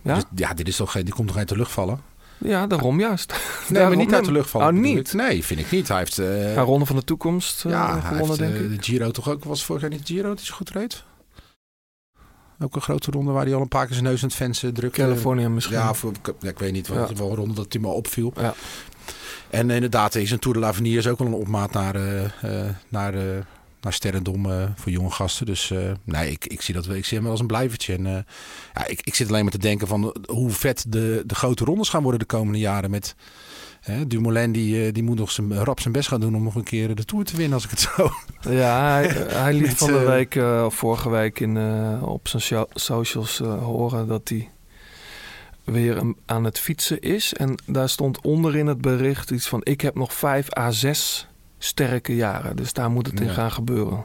Ja? 0.01 0.13
Dus, 0.15 0.23
ja, 0.35 0.53
dit 0.53 0.67
is 0.67 0.75
toch, 0.75 0.91
geen- 0.91 1.05
die 1.05 1.13
komt 1.13 1.27
toch 1.27 1.37
uit 1.37 1.49
de 1.49 1.55
lucht 1.57 1.71
vallen? 1.71 2.01
Ja, 2.37 2.67
daarom 2.67 2.99
juist. 2.99 3.31
Nee, 3.31 3.39
Daarom- 3.79 3.95
maar 3.95 4.05
niet 4.05 4.13
uit 4.15 4.25
de 4.25 4.31
lucht 4.31 4.49
vallen. 4.49 4.67
Oh, 4.67 4.81
niet? 4.81 5.13
Nee, 5.13 5.43
vind 5.45 5.59
ik 5.59 5.71
niet. 5.71 5.87
Hij 5.87 5.97
heeft, 5.97 6.15
Ja, 6.15 6.61
Ronde 6.61 6.85
van 6.85 6.95
de 6.95 7.03
Toekomst 7.03 7.65
eh, 7.65 7.71
ja, 7.71 7.91
hij 7.91 8.01
gewonnen, 8.01 8.27
heeft 8.27 8.39
denk 8.39 8.53
eh, 8.53 8.61
ik. 8.71 8.77
de 8.77 8.83
Giro 8.83 9.11
toch 9.11 9.29
ook. 9.29 9.43
Was 9.43 9.65
vorig 9.65 9.81
jaar 9.81 9.91
niet 9.91 10.07
de 10.07 10.13
Giro 10.13 10.33
die 10.33 10.45
zo 10.45 10.55
goed 10.55 10.69
reed? 10.69 11.03
Ook 12.59 12.75
een 12.75 12.81
grote 12.81 13.11
ronde 13.11 13.31
waar 13.31 13.45
hij 13.45 13.55
al 13.55 13.61
een 13.61 13.67
paar 13.67 13.85
keer 13.85 13.93
zijn 13.95 14.07
neus 14.07 14.21
aan 14.21 14.27
het 14.27 14.37
vensen 14.37 14.73
drukte. 14.73 15.01
Californië 15.01 15.47
misschien. 15.47 15.77
Ja, 15.77 15.93
voor, 15.93 16.11
ja, 16.39 16.49
ik 16.49 16.59
weet 16.59 16.71
niet. 16.71 16.87
Ja. 16.87 16.93
Was 16.93 17.11
wel 17.11 17.29
een 17.29 17.35
ronde 17.35 17.53
dat 17.53 17.73
hij 17.73 17.81
me 17.81 17.87
opviel. 17.87 18.33
Ja. 18.35 18.53
En 19.49 19.69
inderdaad, 19.69 20.15
is 20.15 20.31
een 20.31 20.39
Tour 20.39 20.57
de 20.59 20.63
l'Avenir 20.65 20.97
is 20.97 21.07
ook 21.07 21.17
wel 21.19 21.27
een 21.27 21.33
opmaat 21.33 21.71
naar, 21.71 21.95
eh, 21.95 22.69
naar, 22.89 23.13
naar 23.83 23.93
sterrendom 23.93 24.51
eh, 24.51 24.63
voor 24.75 24.91
jonge 24.91 25.09
gasten. 25.11 25.45
Dus 25.45 25.71
eh, 25.71 25.91
nee, 26.03 26.31
ik, 26.31 26.45
ik, 26.45 26.61
zie 26.61 26.73
dat, 26.73 26.85
wel- 26.85 26.95
ik 26.95 27.03
zie 27.05 27.13
hem 27.13 27.21
wel 27.21 27.31
als 27.31 27.41
een 27.41 27.47
blijvertje. 27.47 27.93
En, 27.93 28.05
eh, 28.05 28.17
ja, 28.73 28.87
ik, 28.87 29.01
ik 29.03 29.15
zit 29.15 29.27
alleen 29.27 29.43
maar 29.43 29.51
te 29.51 29.57
denken 29.57 29.87
van 29.87 30.15
hoe 30.25 30.49
vet 30.49 30.85
de, 30.87 31.23
de 31.25 31.35
grote 31.35 31.65
rondes 31.65 31.89
gaan 31.89 32.01
worden 32.01 32.19
de 32.19 32.25
komende 32.25 32.59
jaren. 32.59 32.89
Met 32.89 33.15
hè, 33.81 34.07
Dumoulin, 34.07 34.51
die, 34.51 34.91
die 34.91 35.03
moet 35.03 35.17
nog 35.17 35.31
zijn, 35.31 35.53
rap 35.53 35.79
zijn 35.79 35.93
best 35.93 36.07
gaan 36.07 36.19
doen 36.19 36.35
om 36.35 36.43
nog 36.43 36.55
een 36.55 36.63
keer 36.63 36.95
de 36.95 37.05
Tour 37.05 37.25
te 37.25 37.35
winnen, 37.35 37.53
als 37.53 37.63
ik 37.63 37.69
het 37.69 37.79
zo... 37.79 38.09
Ja, 38.49 38.91
hij, 38.93 39.07
hij 39.27 39.53
liet 39.53 39.61
Met, 39.65 39.77
van 39.77 39.91
de 39.91 39.99
week, 40.05 40.35
of 40.65 40.75
vorige 40.75 41.09
week 41.09 41.39
in, 41.39 41.57
op 42.01 42.27
zijn 42.27 42.41
so- 42.41 42.67
socials 42.73 43.37
horen 43.37 44.07
dat 44.07 44.29
hij 44.29 44.49
weer 45.63 46.13
aan 46.25 46.43
het 46.43 46.59
fietsen 46.59 46.99
is. 47.01 47.33
En 47.33 47.55
daar 47.65 47.89
stond 47.89 48.21
onder 48.21 48.55
in 48.55 48.67
het 48.67 48.81
bericht 48.81 49.31
iets 49.31 49.47
van... 49.47 49.61
ik 49.63 49.81
heb 49.81 49.95
nog 49.95 50.13
vijf 50.13 50.57
à 50.57 50.71
zes 50.71 51.27
sterke 51.65 52.15
jaren. 52.15 52.55
Dus 52.55 52.73
daar 52.73 52.89
moet 52.91 53.07
het 53.07 53.19
in 53.19 53.25
Ja. 53.27 53.33
gaan 53.33 53.51
gebeuren. 53.51 54.03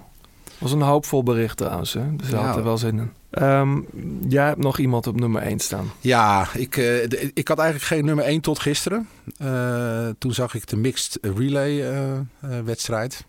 was 0.58 0.72
een 0.72 0.80
hoopvol 0.80 1.22
bericht 1.22 1.56
trouwens. 1.56 1.92
Hè? 1.92 2.16
Dus 2.16 2.28
Ja. 2.28 2.36
had 2.46 2.56
er 2.56 2.64
wel 2.64 2.78
zin 2.78 2.98
in. 2.98 3.12
Ehm, 3.30 3.80
jij 4.28 4.46
hebt 4.46 4.58
nog 4.62 4.78
iemand 4.78 5.06
op 5.06 5.20
nummer 5.20 5.42
1 5.42 5.58
staan. 5.58 5.90
Ja, 6.00 6.48
ik, 6.54 6.76
eh, 6.76 7.02
ik 7.34 7.48
had 7.48 7.58
eigenlijk 7.58 7.88
geen 7.88 8.04
nummer 8.04 8.24
1 8.24 8.40
tot 8.40 8.58
gisteren. 8.58 9.08
Eh, 9.38 10.08
toen 10.18 10.32
zag 10.32 10.54
ik 10.54 10.66
de 10.66 10.76
mixed 10.76 11.18
relay 11.22 11.90
eh, 11.92 12.18
wedstrijd. 12.64 13.24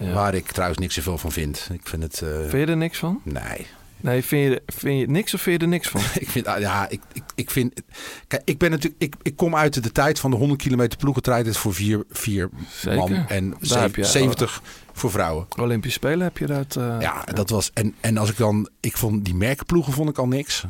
Ja. 0.00 0.12
Waar 0.12 0.34
ik 0.34 0.50
trouwens 0.52 0.80
niks 0.80 0.94
zoveel 0.94 1.18
van 1.18 1.32
vind. 1.32 1.68
Ik 1.72 1.86
vind 1.88 2.02
het... 2.02 2.22
eh, 2.22 2.28
Vind 2.38 2.52
je 2.52 2.72
er 2.72 2.76
niks 2.76 2.98
van? 2.98 3.20
Nee. 3.24 3.66
Nee, 4.00 4.22
vind 4.24 4.52
je, 4.52 4.62
vind 4.66 5.00
je 5.00 5.06
niks 5.06 5.34
of 5.34 5.40
vind 5.40 5.56
je 5.60 5.62
er 5.66 5.70
niks 5.72 5.88
van? 5.88 6.00
ik 6.24 6.28
vind... 6.28 6.46
ah, 6.46 6.60
Ja, 6.60 6.88
ik, 6.88 7.00
ik, 7.12 7.22
ik 7.34 7.50
vind... 7.50 7.82
Kijk, 8.26 8.42
ik 8.44 8.58
ben 8.58 8.70
natuurlijk... 8.70 9.02
Ik, 9.02 9.14
ik 9.22 9.36
kom 9.36 9.56
uit 9.56 9.82
de 9.82 9.92
tijd 9.92 10.18
van 10.20 10.30
de 10.30 10.36
100 10.36 10.62
kilometer 10.62 10.98
ploegentijd. 10.98 11.46
Het 11.46 11.56
voor 11.56 11.74
vier, 11.74 12.04
vier 12.10 12.50
Zeker. 12.70 12.96
man 12.98 13.14
en 13.14 13.50
Daar 13.50 13.58
zeven- 13.60 13.82
heb 13.82 13.94
je- 13.96 14.04
70 14.04 14.62
voor 14.92 15.10
vrouwen. 15.10 15.46
Olympische 15.58 15.98
Spelen 15.98 16.20
heb 16.20 16.38
je 16.38 16.46
dat... 16.46 16.76
eh, 16.76 16.96
Ja, 17.00 17.24
dat 17.24 17.50
was. 17.50 17.70
En, 17.74 17.94
en 18.00 18.16
als 18.18 18.30
ik 18.30 18.36
dan. 18.36 18.68
Ik 18.80 18.96
vond 18.96 19.24
die 19.24 19.34
merkenploegen 19.34 19.92
vond 19.92 20.08
ik 20.08 20.18
al 20.18 20.28
niks. 20.28 20.64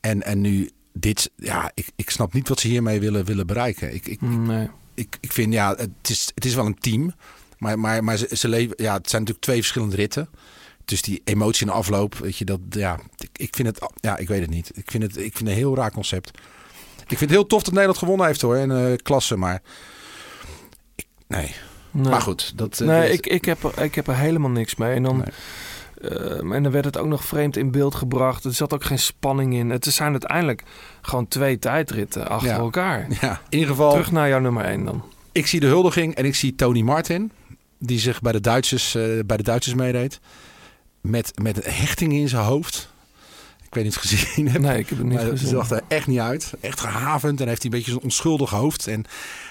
En, 0.00 0.22
en 0.22 0.40
nu 0.40 0.70
dit. 0.92 1.30
Ja, 1.36 1.70
ik, 1.74 1.88
ik 1.96 2.10
snap 2.10 2.32
niet 2.32 2.48
wat 2.48 2.60
ze 2.60 2.68
hiermee 2.68 3.00
willen, 3.00 3.24
willen 3.24 3.46
bereiken. 3.46 3.94
Ik, 3.94 4.06
ik, 4.06 4.20
Nee. 4.20 4.68
ik, 4.94 5.16
ik 5.20 5.32
vind 5.32 5.52
ja, 5.52 5.74
het 5.76 5.90
is, 6.10 6.30
het 6.34 6.44
is 6.44 6.54
wel 6.54 6.66
een 6.66 6.78
team. 6.78 7.14
Maar, 7.58 7.78
maar, 7.78 8.04
maar 8.04 8.16
ze, 8.16 8.28
ze 8.36 8.48
leven. 8.48 8.74
Ja, 8.82 8.94
het 8.96 9.10
zijn 9.10 9.20
natuurlijk 9.22 9.46
twee 9.46 9.56
verschillende 9.60 9.96
ritten. 9.96 10.28
Dus 10.86 11.02
die 11.02 11.20
emotie 11.24 11.60
in 11.66 11.72
de 11.72 11.78
afloop, 11.78 12.14
weet 12.14 12.36
je, 12.36 12.44
dat 12.44 12.60
ja, 12.70 12.98
ik, 13.18 13.28
ik 13.36 13.56
vind 13.56 13.68
het, 13.68 13.90
ja, 14.00 14.16
ik 14.16 14.28
weet 14.28 14.40
het 14.40 14.50
niet. 14.50 14.70
Ik 14.74 14.90
vind 14.90 15.02
het, 15.02 15.16
ik 15.16 15.22
vind 15.22 15.38
het 15.38 15.48
een 15.48 15.54
heel 15.54 15.76
raar 15.76 15.92
concept. 15.92 16.28
Ik 17.00 17.06
vind 17.18 17.20
het 17.20 17.30
heel 17.30 17.46
tof 17.46 17.62
dat 17.62 17.72
Nederland 17.72 17.98
gewonnen 17.98 18.26
heeft 18.26 18.40
hoor, 18.40 18.56
in 18.56 18.70
eh 18.70 18.92
klasse, 19.02 19.36
maar 19.36 19.62
ik, 20.94 21.06
nee. 21.28 21.54
Nee. 21.90 22.10
Maar 22.10 22.20
goed, 22.22 22.52
dat. 22.58 22.80
eh, 22.80 22.86
Nee, 22.86 23.00
dat- 23.08 23.12
ik, 23.18 23.26
ik, 23.26 23.44
heb 23.44 23.62
er, 23.64 23.82
ik 23.82 23.94
heb 23.94 24.06
er 24.08 24.16
helemaal 24.16 24.50
niks 24.50 24.74
mee. 24.74 24.94
En 24.94 25.02
dan, 25.02 25.24
eh, 26.00 26.52
en 26.52 26.62
dan 26.62 26.70
werd 26.72 26.84
het 26.84 26.98
ook 26.98 27.06
nog 27.06 27.24
vreemd 27.24 27.56
in 27.56 27.70
beeld 27.70 27.94
gebracht. 27.94 28.44
Er 28.44 28.54
zat 28.54 28.74
ook 28.74 28.84
geen 28.84 28.98
spanning 28.98 29.54
in. 29.54 29.70
Het 29.70 29.84
zijn 29.84 30.10
uiteindelijk 30.10 30.62
gewoon 31.02 31.28
twee 31.28 31.58
tijdritten 31.58 32.28
achter 32.28 32.50
Ja. 32.50 32.56
elkaar. 32.56 33.06
Ja, 33.20 33.40
in 33.48 33.58
ieder 33.58 33.68
geval. 33.74 33.90
Terug 33.90 34.12
naar 34.12 34.28
jouw 34.28 34.40
nummer 34.40 34.64
1 34.64 34.84
dan. 34.84 35.02
Ik 35.32 35.46
zie 35.46 35.60
de 35.60 35.66
huldiging 35.66 36.14
en 36.14 36.24
ik 36.24 36.34
zie 36.34 36.54
Tony 36.54 36.80
Martin. 36.80 37.30
Die 37.78 37.98
zich 37.98 38.20
bij 38.20 38.32
de 38.32 38.40
Duitsers, 38.40 38.94
eh, 38.94 39.02
bij 39.26 39.36
de 39.36 39.42
Duitsers 39.42 39.74
meedeed. 39.74 40.20
Met, 41.10 41.32
met 41.42 41.56
een 41.64 41.72
hechting 41.72 42.12
in 42.12 42.28
zijn 42.28 42.44
hoofd. 42.44 42.88
Ik 43.66 43.74
weet 43.74 43.84
niet 43.84 43.96
of 43.96 44.02
je 44.02 44.16
het 44.16 44.26
gezien 44.26 44.48
hebt. 44.48 44.64
Nee, 44.64 44.78
ik 44.78 44.88
heb 44.88 44.98
het 44.98 45.06
niet 45.06 45.16
Maar 45.16 45.26
gezien. 45.26 45.48
zag 45.48 45.70
er 45.70 45.82
echt 45.88 46.06
niet 46.06 46.18
uit. 46.18 46.52
Echt 46.60 46.80
gehavend. 46.80 47.40
En 47.40 47.48
heeft 47.48 47.62
hij 47.62 47.70
een 47.70 47.76
beetje 47.76 47.92
zo'n 47.92 48.02
onschuldig 48.02 48.50
hoofd. 48.50 48.86
En 48.86 49.04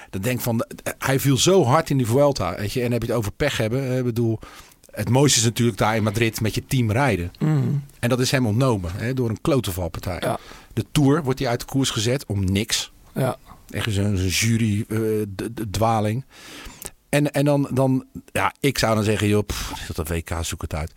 dan 0.10 0.22
denk 0.22 0.42
van, 0.42 0.66
hij 0.98 1.20
viel 1.20 1.38
zo 1.38 1.64
hard 1.64 1.90
in 1.90 1.98
die 1.98 2.06
Vuelta. 2.06 2.56
Weet 2.56 2.74
je. 2.74 2.80
En 2.80 2.84
dan 2.84 2.94
heb 2.94 3.02
je 3.02 3.08
het 3.08 3.18
over 3.18 3.32
pech 3.32 3.58
hebben. 3.58 3.98
Ik 3.98 4.04
bedoel, 4.04 4.40
het 4.92 5.10
mooiste 5.10 5.40
is 5.40 5.46
natuurlijk 5.46 5.78
daar 5.78 5.96
in 5.96 6.04
Madrid 6.04 6.42
met 6.42 6.56
je 6.56 6.66
team 6.66 6.92
rijden. 6.92 7.32
Mm. 7.40 7.84
En 8.00 8.10
dat 8.10 8.20
is 8.20 8.32
hem 8.32 8.46
ontnomen 8.46 8.92
hè, 8.96 9.14
door 9.14 9.30
een 9.30 9.42
klotenvalpartij. 9.42 10.18
Ja. 10.20 10.40
De 10.74 10.86
Tour 10.92 11.24
wordt 11.24 11.40
hij 11.40 11.48
uit 11.48 11.60
de 11.60 11.66
koers 11.66 11.90
gezet 11.90 12.26
om 12.26 12.44
niks. 12.44 12.92
Ja. 13.14 13.38
Echt 13.70 13.94
zo'n 13.94 14.18
zo'n 14.18 14.28
jury 14.28 14.86
eh. 14.90 16.16
En, 17.10 17.32
en 17.32 17.46
dan, 17.46 17.68
dan, 17.72 18.06
ja, 18.32 18.54
ik 18.60 18.78
zou 18.78 18.96
dan 18.96 19.04
zeggen, 19.04 19.28
joh, 19.28 19.46
pff, 19.46 19.88
dat 19.88 20.10
een 20.10 20.16
WK, 20.16 20.32
zoek 20.42 20.62
het 20.62 20.74
uit. 20.76 20.92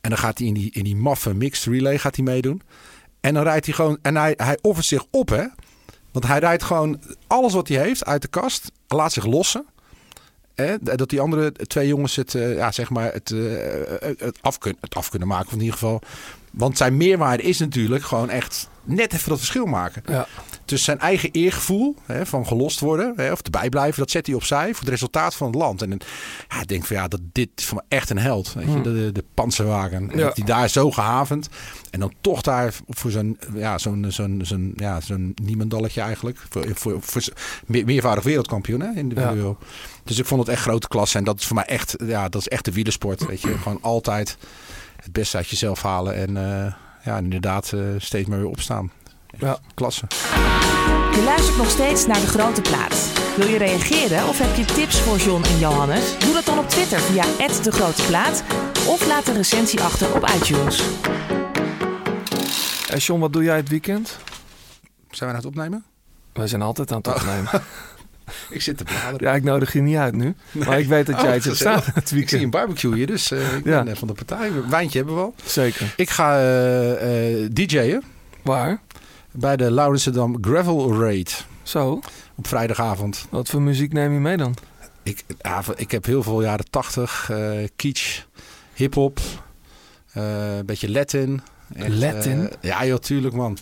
En 0.00 0.10
dan 0.10 0.18
gaat 0.18 0.38
hij 0.38 0.46
in 0.46 0.54
die, 0.54 0.70
in 0.72 0.84
die 0.84 0.96
maffe 0.96 1.34
mixed 1.34 1.72
relay 1.72 1.98
gaat 1.98 2.16
hij 2.16 2.24
meedoen. 2.24 2.62
En 3.20 3.34
dan 3.34 3.42
rijdt 3.42 3.66
hij 3.66 3.74
gewoon, 3.74 3.98
en 4.02 4.16
hij, 4.16 4.34
hij 4.36 4.58
offert 4.62 4.86
zich 4.86 5.04
op, 5.10 5.28
hè. 5.28 5.44
Want 6.12 6.26
hij 6.26 6.38
rijdt 6.38 6.62
gewoon 6.62 7.00
alles 7.26 7.52
wat 7.52 7.68
hij 7.68 7.78
heeft 7.78 8.04
uit 8.04 8.22
de 8.22 8.28
kast, 8.28 8.72
laat 8.88 9.12
zich 9.12 9.26
lossen. 9.26 9.66
Hè, 10.54 10.76
dat 10.80 11.08
die 11.08 11.20
andere 11.20 11.52
twee 11.52 11.86
jongens 11.86 12.16
het, 12.16 12.34
eh, 12.34 12.54
ja, 12.54 12.72
zeg 12.72 12.90
maar, 12.90 13.12
het, 13.12 13.30
eh, 13.30 14.18
het, 14.18 14.38
af 14.40 14.58
kun, 14.58 14.76
het 14.80 14.94
af 14.94 15.08
kunnen 15.10 15.28
maken. 15.28 15.46
Of 15.46 15.52
in 15.52 15.58
ieder 15.58 15.72
geval. 15.72 16.00
Want 16.58 16.76
zijn 16.76 16.96
meerwaarde 16.96 17.42
is 17.42 17.58
natuurlijk 17.58 18.04
gewoon 18.04 18.30
echt 18.30 18.68
net 18.84 19.12
even 19.12 19.28
dat 19.28 19.38
verschil 19.38 19.66
maken. 19.66 20.02
Ja. 20.06 20.26
Dus 20.64 20.84
zijn 20.84 20.98
eigen 20.98 21.30
eergevoel 21.30 21.96
hè, 22.06 22.26
van 22.26 22.46
gelost 22.46 22.80
worden 22.80 23.12
hè, 23.16 23.32
of 23.32 23.40
erbij 23.40 23.68
blijven, 23.68 23.98
dat 24.00 24.10
zet 24.10 24.26
hij 24.26 24.34
opzij 24.34 24.66
voor 24.66 24.80
het 24.80 24.88
resultaat 24.88 25.34
van 25.34 25.46
het 25.46 25.56
land. 25.56 25.82
En 25.82 25.98
ja, 26.48 26.60
ik 26.60 26.68
denk 26.68 26.84
van 26.84 26.96
ja, 26.96 27.08
dat 27.08 27.20
dit 27.32 27.48
is 27.54 27.64
voor 27.64 27.76
me 27.76 27.96
echt 27.96 28.10
een 28.10 28.18
held. 28.18 28.52
Weet 28.52 28.64
je, 28.64 28.70
Hmm. 28.70 28.82
de, 28.82 28.92
de, 28.92 29.12
de 29.12 29.24
panzerwagen. 29.34 30.10
Ja. 30.14 30.30
hij 30.34 30.44
daar 30.44 30.68
zo 30.68 30.90
gehavend 30.90 31.48
en 31.90 32.00
dan 32.00 32.12
toch 32.20 32.42
daar 32.42 32.74
voor 32.88 33.10
zo'n 33.10 33.38
ja, 33.54 33.78
zo'n 33.78 34.06
zo'n 34.08 34.40
zo'n 34.44 34.72
ja, 34.76 35.00
zo'n 35.00 35.32
niemandalletje 35.42 36.00
eigenlijk. 36.00 36.38
Voor, 36.48 36.66
voor, 36.74 36.96
voor, 37.00 37.22
meer, 37.66 37.84
meervoudig 37.84 38.24
wereldkampioen 38.24 38.80
hè, 38.80 38.92
individueel. 38.94 39.58
Dus 40.04 40.18
ik 40.18 40.26
vond 40.26 40.40
het 40.40 40.50
echt 40.50 40.62
grote 40.62 40.88
klasse. 40.88 41.18
En 41.18 41.24
dat 41.24 41.38
is 41.40 41.46
voor 41.46 41.56
mij 41.56 41.64
echt, 41.64 41.96
ja, 42.06 42.28
dat 42.28 42.40
is 42.40 42.48
echt 42.48 42.64
de 42.64 42.72
wielersport. 42.72 43.26
Weet 43.26 43.40
je, 43.40 43.58
gewoon 43.58 43.78
altijd 43.82 44.36
het 45.08 45.16
beste 45.16 45.36
uit 45.36 45.48
jezelf 45.48 45.82
halen. 45.82 46.14
En 46.14 46.36
eh, 46.36 46.72
ja, 47.04 47.18
inderdaad 47.18 47.72
eh, 47.72 47.80
steeds 47.98 48.28
maar 48.28 48.38
weer 48.38 48.48
opstaan. 48.48 48.90
Echt 49.30 49.42
Ja. 49.42 49.58
Klasse. 49.74 50.04
Je 51.12 51.22
luistert 51.24 51.56
nog 51.56 51.70
steeds 51.70 52.06
naar 52.06 52.20
De 52.20 52.26
Grote 52.26 52.60
Plaat. 52.60 53.10
Wil 53.36 53.46
je 53.46 53.58
reageren 53.58 54.28
of 54.28 54.38
heb 54.38 54.56
je 54.56 54.64
tips 54.64 55.00
voor 55.00 55.16
John 55.16 55.44
en 55.44 55.58
Johannes? 55.58 56.18
Doe 56.18 56.32
dat 56.32 56.44
dan 56.44 56.58
op 56.58 56.68
Twitter 56.68 57.00
via 57.00 57.24
De 57.62 57.72
Grote 57.72 58.02
Plaat 58.02 58.42
of 58.86 59.06
laat 59.06 59.28
een 59.28 59.34
recensie 59.34 59.80
achter 59.80 60.14
op 60.14 60.28
iTunes. 60.36 60.82
Hey 62.86 62.98
John, 62.98 63.20
wat 63.20 63.32
doe 63.32 63.42
jij 63.42 63.56
het 63.56 63.68
weekend? 63.68 64.16
Zijn 65.10 65.30
we 65.30 65.36
aan 65.36 65.42
het 65.42 65.44
opnemen? 65.44 65.84
Wij 66.32 66.46
zijn 66.46 66.62
altijd 66.62 66.92
aan 66.92 66.98
het 66.98 67.06
opnemen. 67.14 67.50
Ik 68.50 68.62
zit 68.62 68.76
te 68.76 68.84
bladeren. 68.84 69.26
Ja, 69.28 69.34
ik 69.34 69.42
nodig 69.42 69.72
je 69.72 69.80
niet 69.80 69.96
uit 69.96 70.14
nu. 70.14 70.34
Maar 70.52 70.78
ik 70.78 70.86
weet 70.88 71.06
dat 71.06 71.20
jij 71.20 71.30
Oh, 71.30 71.36
iets 71.36 71.44
hebt 71.44 71.56
staan 71.56 71.82
het 71.94 72.10
Ik 72.12 72.28
zie 72.28 72.40
een 72.40 72.50
barbecue 72.50 72.94
hier, 72.94 73.06
dus 73.06 73.30
eh, 73.30 73.56
ik 73.56 73.64
Ja. 73.64 73.82
ben 73.82 73.92
eh, 73.92 73.98
van 73.98 74.08
de 74.08 74.14
partij. 74.14 74.50
Wijntje 74.68 74.98
hebben 74.98 75.16
we 75.16 75.20
al. 75.22 75.34
Zeker. 75.44 75.94
Ik 75.96 76.10
ga 76.10 76.40
eh, 76.40 77.46
DJ'en 77.52 78.02
Waar? 78.42 78.80
bij 79.32 79.56
de 79.56 79.70
Laurensendam 79.70 80.36
Gravel 80.40 81.00
Raid 81.00 81.44
Zo. 81.62 82.00
op 82.36 82.46
vrijdagavond. 82.46 83.26
Wat 83.30 83.48
voor 83.48 83.62
muziek 83.62 83.92
neem 83.92 84.12
je 84.12 84.18
mee 84.18 84.36
dan? 84.36 84.54
Ik, 85.02 85.24
ja, 85.38 85.62
ik 85.76 85.90
heb 85.90 86.04
heel 86.04 86.22
veel 86.22 86.42
jaren 86.42 86.70
80, 86.70 87.30
eh 87.30 87.50
kitsch, 87.76 88.20
hip-hop, 88.74 89.20
een 90.12 90.66
beetje 90.66 90.90
Latin. 90.90 91.40
Echt, 91.74 91.88
Latin? 91.88 92.50
ja, 92.60 92.84
joh, 92.86 92.98
tuurlijk, 92.98 93.34
man. 93.34 93.58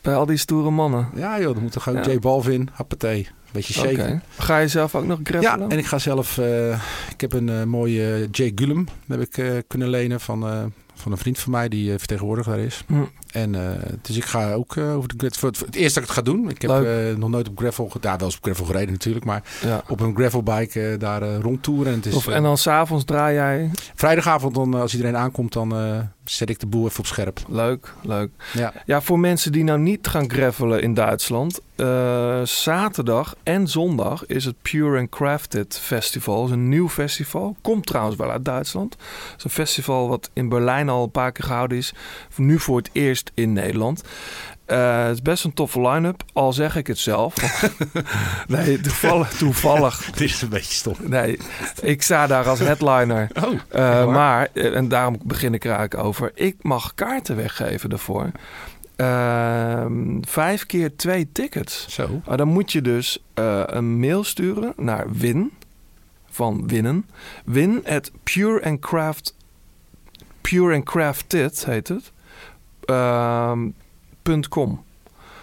Bij 0.00 0.14
al 0.14 0.26
die 0.26 0.36
stoere 0.36 0.70
mannen. 0.70 1.08
Ja, 1.14 1.40
joh, 1.40 1.52
dan 1.54 1.62
moet 1.62 1.72
toch 1.72 1.88
ook 1.88 2.04
Ja. 2.04 2.10
J 2.12 2.18
Balvin, 2.18 2.68
happatee. 2.72 3.28
Een 3.52 3.60
beetje 3.60 3.72
shaken. 3.72 4.22
Ga 4.38 4.58
je 4.58 4.68
zelf 4.68 4.94
ook 4.94 5.04
nog 5.06 5.18
Ja, 5.24 5.38
grappelen? 5.40 5.70
en 5.70 5.78
ik 5.78 5.86
ga 5.86 5.98
zelf. 5.98 6.38
eh, 6.38 6.72
ik 7.10 7.20
heb 7.20 7.32
een 7.32 7.48
eh, 7.48 7.62
mooie 7.64 8.28
Jay 8.30 8.52
Gullum 8.54 8.86
heb 9.08 9.20
ik 9.20 9.38
eh, 9.38 9.46
kunnen 9.66 9.88
lenen 9.88 10.20
van, 10.20 10.46
eh, 10.48 10.64
van 10.94 11.12
een 11.12 11.18
vriend 11.18 11.38
van 11.38 11.50
mij 11.52 11.68
die 11.68 11.98
vertegenwoordiger 11.98 12.52
daar 12.56 12.64
is. 12.64 12.84
En 13.32 13.54
eh, 13.54 13.70
dus 14.02 14.16
ik 14.16 14.24
ga 14.24 14.52
ook 14.52 14.76
over 14.76 15.08
de 15.08 15.14
gravel. 15.18 15.38
Voor 15.38 15.48
het, 15.48 15.58
voor 15.58 15.66
het 15.66 15.76
eerst 15.76 15.94
dat 15.94 16.02
ik 16.02 16.08
het 16.08 16.18
ga 16.18 16.24
doen. 16.24 16.48
Ik 16.50 16.62
heb 16.62 16.70
eh, 16.70 17.16
nog 17.16 17.28
nooit 17.30 17.48
op 17.48 17.58
gravel 17.58 17.88
gedaan. 17.88 18.18
Wel 18.18 18.26
eens 18.26 18.36
op 18.36 18.42
gravel 18.44 18.64
gereden 18.64 18.92
natuurlijk, 18.92 19.24
maar 19.24 19.42
Ja. 19.64 19.82
op 19.88 20.00
een 20.00 20.14
gravelbike 20.16 20.96
daar 20.98 21.22
rondtoeren. 21.34 21.92
En 21.92 21.98
het 21.98 22.06
is 22.06 22.14
Of, 22.14 22.26
en 22.28 22.42
dan 22.42 22.58
s'avonds 22.58 23.04
draai 23.04 23.34
jij. 23.34 23.70
vrijdagavond 23.94 24.54
dan 24.54 24.74
als 24.74 24.92
iedereen 24.92 25.16
aankomt, 25.16 25.52
dan 25.52 25.74
eh, 25.76 25.98
zet 26.24 26.50
ik 26.50 26.60
de 26.60 26.66
boel 26.66 26.86
even 26.86 26.98
op 26.98 27.06
scherp. 27.06 27.40
Leuk, 27.48 27.94
leuk. 28.02 28.30
Ja. 28.52 28.72
Ja, 28.86 29.00
voor 29.00 29.18
mensen 29.18 29.52
die 29.52 29.64
nou 29.64 29.78
niet 29.78 30.06
gaan 30.06 30.30
gravelen 30.30 30.82
in 30.82 30.94
Duitsland. 30.94 31.60
eh, 31.76 32.42
zaterdag 32.42 33.34
en 33.42 33.68
zondag 33.68 34.26
is 34.26 34.44
het 34.44 34.54
Pure 34.62 34.98
and 34.98 35.08
Crafted 35.10 35.78
Festival. 35.82 36.36
Dat 36.40 36.44
is 36.48 36.50
een 36.54 36.68
nieuw 36.68 36.88
festival. 36.88 37.56
Komt 37.60 37.86
trouwens 37.86 38.16
wel 38.16 38.30
uit 38.30 38.44
Duitsland. 38.44 38.92
Het 39.30 39.38
is 39.38 39.44
een 39.44 39.50
festival 39.50 40.08
wat 40.08 40.30
in 40.32 40.48
Berlijn 40.48 40.88
al 40.88 41.02
een 41.02 41.10
paar 41.10 41.32
keer 41.32 41.44
gehouden 41.44 41.78
is. 41.78 41.92
Nu 42.36 42.58
voor 42.58 42.76
het 42.76 42.90
eerst 42.92 43.30
in 43.34 43.52
Nederland. 43.52 44.02
Eh, 44.64 45.04
het 45.04 45.12
is 45.14 45.22
best 45.22 45.44
een 45.44 45.52
toffe 45.54 45.80
line-up, 45.80 46.22
al 46.32 46.52
zeg 46.52 46.76
ik 46.76 46.86
het 46.86 46.98
zelf. 46.98 47.34
nee, 48.48 48.80
toevallig. 48.80 49.28
toevallig 49.32 50.04
Dit 50.10 50.20
is 50.20 50.42
een 50.42 50.48
beetje 50.48 50.74
stom. 50.74 50.94
Nee, 51.00 51.38
ik 51.82 52.02
sta 52.02 52.26
daar 52.26 52.48
als 52.48 52.58
headliner. 52.58 53.28
Oh, 53.44 53.52
Eh, 53.68 54.06
maar, 54.06 54.48
eh, 54.52 54.76
en 54.76 54.88
daarom 54.88 55.18
begin 55.24 55.54
ik 55.54 55.64
er 55.64 55.70
eigenlijk 55.72 56.04
over. 56.06 56.30
Ik 56.34 56.56
mag 56.60 56.94
kaarten 56.94 57.36
weggeven 57.36 57.88
daarvoor. 57.90 58.30
Ehm, 58.96 60.18
vijf 60.20 60.66
keer 60.66 60.96
twee 60.96 61.28
tickets. 61.32 61.86
Zo. 61.88 62.20
Dan 62.36 62.48
moet 62.48 62.72
je 62.72 62.82
dus 62.82 63.22
een 63.66 63.98
mail 63.98 64.24
sturen 64.24 64.72
naar 64.76 65.12
win. 65.12 65.52
Van 66.30 66.68
winnen. 66.68 67.06
Win 67.44 67.82
at 67.88 68.10
pure 68.22 68.64
and 68.64 68.80
craft. 68.80 69.36
Pure 70.40 70.74
and 70.74 70.84
crafted 70.84 71.64
heet 71.64 71.88
het. 71.88 72.12
ehm, 72.84 73.68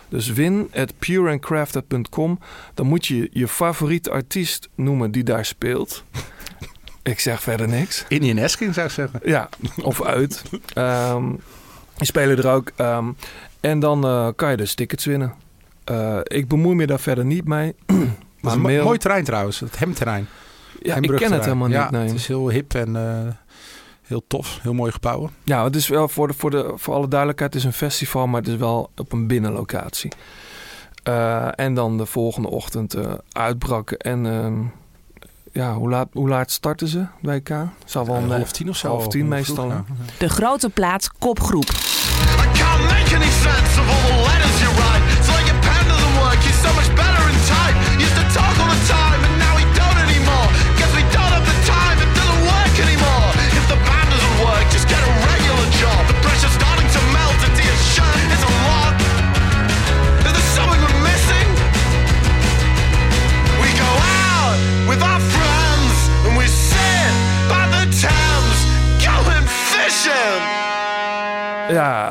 Dus 0.10 0.28
win 0.32 0.70
at 0.76 0.94
pureandcrafted.com. 1.00 2.40
Dan 2.74 2.86
moet 2.86 3.06
je 3.06 3.30
je 3.32 3.48
favoriete 3.48 4.12
artiest 4.12 4.70
noemen 4.76 5.12
die 5.12 5.24
daar 5.24 5.46
speelt. 5.46 6.04
ik 7.04 7.20
zeg 7.20 7.42
verder 7.42 7.68
niks. 7.68 8.06
Indian 8.08 8.38
Esking 8.38 8.74
zou 8.74 8.86
ik 8.88 8.94
zeggen. 8.94 9.20
Ja, 9.24 9.50
of 9.82 10.04
uit. 10.04 10.44
Ehm 10.74 11.26
die 12.00 12.08
spelen 12.08 12.38
er 12.38 12.48
ook. 12.48 12.72
ehm, 12.76 13.12
en 13.60 13.80
dan 13.80 14.06
eh, 14.06 14.28
kan 14.36 14.52
je 14.52 14.58
dus 14.58 14.74
tickets 14.74 15.06
winnen. 15.06 15.34
Eh, 15.84 16.18
ik 16.24 16.48
bemoei 16.48 16.76
me 16.76 16.88
daar 16.88 17.00
verder 17.00 17.26
niet 17.26 17.46
mee. 17.46 17.76
Maar 18.42 18.54
een 18.54 18.62
mail, 18.62 18.84
mooi 18.84 18.98
terrein 18.98 19.24
trouwens, 19.24 19.60
het 19.60 19.80
hemterrein. 19.80 20.28
ja, 20.82 20.96
ik 20.96 21.16
ken 21.16 21.32
het 21.32 21.44
helemaal 21.44 21.70
ja, 21.70 21.82
niet. 21.82 21.92
Nee. 21.92 22.06
Het 22.08 22.16
is 22.16 22.28
heel 22.28 22.50
hip 22.50 22.74
en 22.74 22.96
eh, 22.96 23.34
heel 24.10 24.24
tof. 24.28 24.60
Heel 24.62 24.74
mooie 24.74 24.91
gebouwen. 24.91 25.32
Ja, 25.43 25.64
het 25.64 25.76
is 25.76 25.88
wel 25.88 26.07
voor, 26.07 26.28
de, 26.28 26.34
voor, 26.34 26.49
de, 26.51 26.72
voor 26.76 26.93
alle 26.93 27.07
duidelijkheid, 27.07 27.53
het 27.53 27.62
is 27.62 27.68
een 27.68 27.74
festival, 27.74 28.28
maar 28.28 28.41
het 28.41 28.49
is 28.49 28.55
wel 28.57 28.91
op 28.95 29.12
een 29.12 29.28
binnenlocatie. 29.28 30.12
Eh, 31.03 31.47
en 31.60 31.74
dan 31.74 31.97
de 31.97 32.05
volgende 32.05 32.49
ochtend 32.49 32.93
eh, 32.93 33.12
uitbraken. 33.32 33.97
En 33.97 34.26
ehm, 34.26 34.53
ja, 35.53 35.74
hoe 35.74 35.89
laat, 35.89 36.07
hoe 36.14 36.30
laat 36.30 36.51
starten 36.51 36.88
ze, 36.88 37.05
WK? 37.22 37.49
Zal 37.86 38.05
wel 38.05 38.16
Eh, 38.16 38.22
een 38.24 38.30
half 38.32 38.51
tien 38.51 38.70
of 38.70 38.76
zo. 38.78 38.88
half 38.88 39.07
tien 39.07 39.22
Heel 39.22 39.30
meestal. 39.30 39.55
vroeg, 39.55 39.72
hè? 39.72 39.76
ja. 39.78 39.84
De 40.18 40.30
Grote 40.30 40.70
Plaat 40.70 41.12
kopgroep. 41.20 41.70
I 41.70 41.72
can't 42.60 42.84
make 42.84 43.16
any 43.16 43.32
sense 43.45 43.80
of 43.82 43.88
all 43.89 44.07
the 44.16 44.22
letters 44.30 44.60
you 44.62 44.72
write. 44.80 45.03
It's 45.18 45.28
like 45.28 45.45
your 45.51 45.60
pen 45.60 45.88
doesn't 45.88 46.16
work, 46.24 46.39
you're 46.45 46.68
so 46.68 46.74
much 46.74 46.89
better 46.95 47.19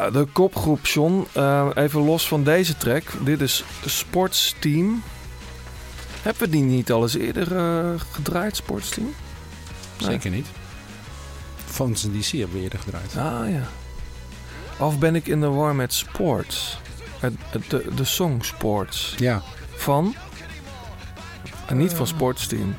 Ja, 0.08 0.14
de 0.14 0.26
kopgroep, 0.32 0.86
John. 0.86 1.26
Eh, 1.32 1.68
even 1.74 2.00
los 2.00 2.28
van 2.28 2.44
deze 2.44 2.76
track. 2.76 3.02
Dit 3.20 3.40
is 3.40 3.64
Sportsteam. 3.84 5.02
Hebben 6.22 6.42
we 6.42 6.48
die 6.48 6.62
niet 6.62 6.92
al 6.92 7.02
eens 7.02 7.14
eerder 7.14 7.56
eh, 7.56 8.00
gedraaid, 8.12 8.56
Sportsteam? 8.56 9.14
Zeker 9.96 10.30
niet. 10.30 10.46
Phones 11.64 12.04
in 12.04 12.20
DC 12.20 12.26
hebben 12.26 12.56
we 12.56 12.62
eerder 12.62 12.78
gedraaid. 12.78 13.16
Ah 13.16 13.50
ja. 13.50 13.68
Of 14.84 14.98
ben 14.98 15.14
ik 15.14 15.26
in 15.26 15.40
de 15.40 15.48
war 15.48 15.74
met 15.74 15.92
Sports? 15.92 16.78
De, 17.68 17.84
de 17.94 18.04
song 18.04 18.42
Sports. 18.42 19.14
Ja. 19.16 19.42
Van? 19.76 20.14
En 21.66 21.76
niet 21.76 21.92
van 21.92 22.06
Sportsteam. 22.06 22.76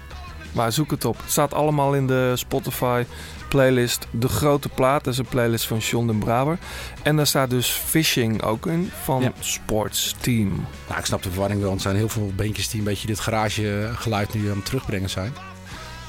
Maar 0.51 0.71
zoek 0.71 0.91
het 0.91 1.05
op. 1.05 1.17
Het 1.17 1.31
staat 1.31 1.53
allemaal 1.53 1.93
in 1.93 2.07
de 2.07 2.31
Spotify 2.35 3.03
playlist. 3.49 4.07
De 4.11 4.27
Grote 4.27 4.69
Plaat. 4.69 5.03
Dat 5.03 5.13
is 5.13 5.19
een 5.19 5.25
playlist 5.25 5.67
van 5.67 5.77
John 5.77 6.07
den 6.07 6.19
Braber. 6.19 6.57
En 7.03 7.15
daar 7.15 7.27
staat 7.27 7.49
dus 7.49 7.69
Fishing 7.69 8.41
ook 8.41 8.65
in 8.65 8.91
van 9.03 9.21
Ja. 9.21 9.31
Sportsteam. 9.39 10.65
Nou, 10.87 10.99
ik 10.99 11.05
snap 11.05 11.23
de 11.23 11.29
verwarring 11.29 11.59
wel. 11.59 11.69
want 11.69 11.81
Er 11.81 11.89
zijn 11.89 11.99
heel 11.99 12.09
veel 12.09 12.31
beentjes 12.35 12.69
die 12.69 12.79
een 12.79 12.85
beetje 12.85 13.07
dit 13.07 13.19
garage 13.19 13.89
geluid 13.95 14.33
nu 14.33 14.49
aan 14.49 14.55
het 14.55 14.65
terugbrengen 14.65 15.09
zijn. 15.09 15.33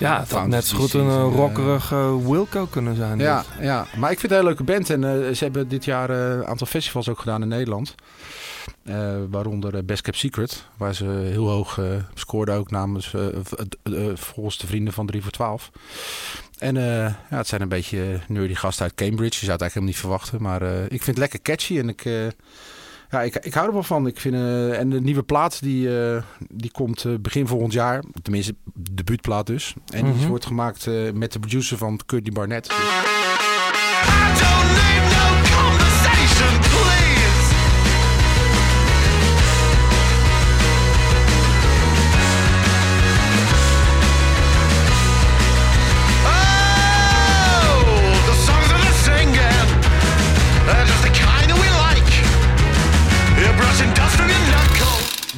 Ja, 0.01 0.21
het 0.21 0.31
had 0.31 0.47
net 0.47 0.65
zo 0.65 0.77
goed 0.79 0.93
een 0.93 1.09
eh, 1.09 1.35
rockerige 1.35 2.29
Wilco 2.29 2.67
kunnen 2.67 2.97
zijn. 2.97 3.19
Ja, 3.19 3.45
ja, 3.61 3.87
maar 3.97 4.11
ik 4.11 4.19
vind 4.21 4.33
het 4.33 4.41
een 4.41 4.47
hele 4.47 4.49
leuke 4.57 4.65
band. 4.65 4.91
En 4.91 5.05
eh, 5.05 5.35
ze 5.35 5.45
hebben 5.45 5.69
dit 5.69 5.85
jaar 5.85 6.11
eh, 6.11 6.31
een 6.31 6.47
aantal 6.47 6.67
festivals 6.67 7.09
ook 7.09 7.19
gedaan 7.19 7.43
in 7.43 7.49
Nederland. 7.49 7.95
Waaronder 9.31 9.85
Best 9.85 10.03
Kept 10.03 10.17
Secret. 10.17 10.65
Waar 10.77 10.95
ze 10.95 11.05
heel 11.05 11.49
hoog 11.49 11.81
scoorden 12.15 12.55
ook 12.55 12.71
namens, 12.71 13.15
volgens 14.15 14.59
de 14.59 14.67
vrienden 14.67 14.93
van 14.95 15.07
3 15.07 15.23
voor 15.23 15.31
12. 15.31 15.71
En 16.61 16.77
eh, 16.77 16.85
ja, 17.31 17.37
het 17.37 17.47
zijn 17.47 17.61
een 17.61 17.69
beetje 17.69 18.21
nerdy 18.29 18.55
gasten 18.55 18.85
uit 18.85 18.95
Cambridge. 18.95 19.39
Je 19.41 19.47
zou 19.47 19.53
het 19.53 19.61
eigenlijk 19.61 19.75
helemaal 19.75 19.93
niet 19.93 20.01
verwachten. 20.01 20.43
Maar 20.43 20.63
eh, 20.63 20.83
ik 20.85 20.89
vind 21.03 21.07
het 21.07 21.19
lekker 21.19 21.43
catchy. 21.43 21.79
En 21.79 21.89
ik, 21.89 22.05
eh, 22.05 22.27
ja, 23.11 23.23
ik, 23.23 23.37
ik 23.37 23.55
hou 23.55 23.67
er 23.67 23.73
wel 23.73 23.83
van. 23.83 24.07
Ik 24.07 24.21
vind, 24.21 24.35
eh, 24.35 24.79
en 24.79 24.91
de 24.91 25.01
nieuwe 25.01 25.23
plaat 25.23 25.63
die, 25.63 26.01
eh, 26.15 26.23
die 26.51 26.71
komt 26.71 27.05
eh, 27.05 27.13
begin 27.21 27.47
volgend 27.47 27.73
jaar. 27.73 28.03
Tenminste, 28.23 28.55
de 28.75 28.95
debuutplaat 28.95 29.47
dus. 29.47 29.75
En 29.93 30.05
die 30.05 30.15
Mhm. 30.15 30.27
wordt 30.29 30.47
gemaakt 30.47 30.87
eh, 30.87 30.95
met 31.13 31.33
de 31.33 31.39
producer 31.39 31.77
van 31.79 32.01
Courtney 32.07 32.33
Barnett. 32.33 32.69
Dus- 32.69 32.77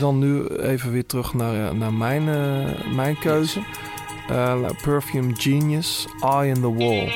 Dan 0.02 0.18
nu 0.18 0.46
even 0.46 0.92
weer 0.92 1.06
terug 1.06 1.34
naar, 1.34 1.54
eh, 1.54 1.70
naar 1.70 1.92
mijn, 1.92 2.28
eh, 2.28 2.92
mijn 2.94 3.18
keuze. 3.18 3.60
Eh, 4.28 4.54
Perfume 4.82 5.32
Genius, 5.36 6.06
Eye 6.20 6.48
in 6.48 6.54
the 6.54 6.74
Wall. 6.74 7.06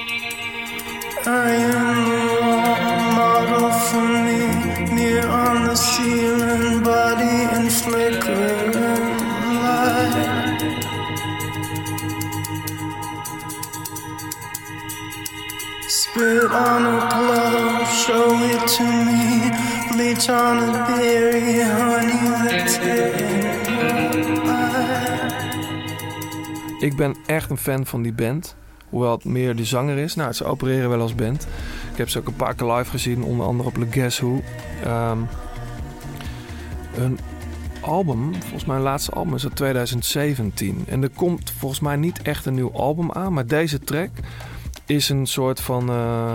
I 1.27 1.55
am 1.75 2.05
the 2.05 2.39
role 2.41 3.13
model 3.15 3.71
for 3.71 4.01
me, 4.01 4.47
near 4.95 5.29
on 5.29 5.65
the 5.65 5.75
ceiling, 5.75 6.83
body 6.83 7.47
and 7.53 7.73
flickering 7.73 8.75
light. 9.63 10.17
Spit 15.87 16.45
on 16.45 16.85
a 16.85 17.07
glove, 17.09 17.89
show 18.05 18.43
it 18.43 18.67
to 18.77 18.85
me. 18.85 19.76
Ik 26.81 26.97
ben 26.97 27.17
echt 27.27 27.51
een 27.51 27.57
fan 27.57 27.87
van 27.87 28.03
die 28.03 28.13
band. 28.13 28.57
Hoewel 28.89 29.13
het 29.13 29.25
meer 29.25 29.57
de 29.57 29.65
zanger 29.65 29.99
is. 29.99 30.15
Nou, 30.15 30.33
ze 30.33 30.45
opereren 30.45 30.89
wel 30.89 31.01
als 31.01 31.15
band. 31.15 31.47
Ik 31.93 31.97
heb 31.99 32.09
ze 32.09 32.19
ook 32.19 32.27
een 32.27 32.37
paar 32.37 32.55
keer 32.55 32.73
live 32.73 32.91
gezien. 32.91 33.23
Onder 33.23 33.47
andere 33.47 33.69
op 33.69 33.77
Le 33.77 33.87
Guess 33.91 34.21
Who. 34.21 34.43
Ehm, 34.85 35.19
een 36.97 37.19
album, 37.81 38.35
volgens 38.35 38.65
mij 38.65 38.75
hun 38.75 38.85
laatste 38.85 39.11
album 39.11 39.35
is 39.35 39.45
uit 39.45 39.57
2017. 39.57 40.85
En 40.89 41.03
er 41.03 41.11
komt 41.11 41.53
volgens 41.59 41.81
mij 41.81 41.97
niet 41.97 42.23
echt 42.23 42.47
een 42.47 42.55
nieuw 42.55 42.73
album 42.73 43.13
aan. 43.13 43.33
Maar 43.33 43.47
deze 43.47 43.79
track 43.79 44.11
is 44.87 45.09
een 45.09 45.27
soort 45.27 45.61
van 45.61 45.89
eh, 45.89 46.33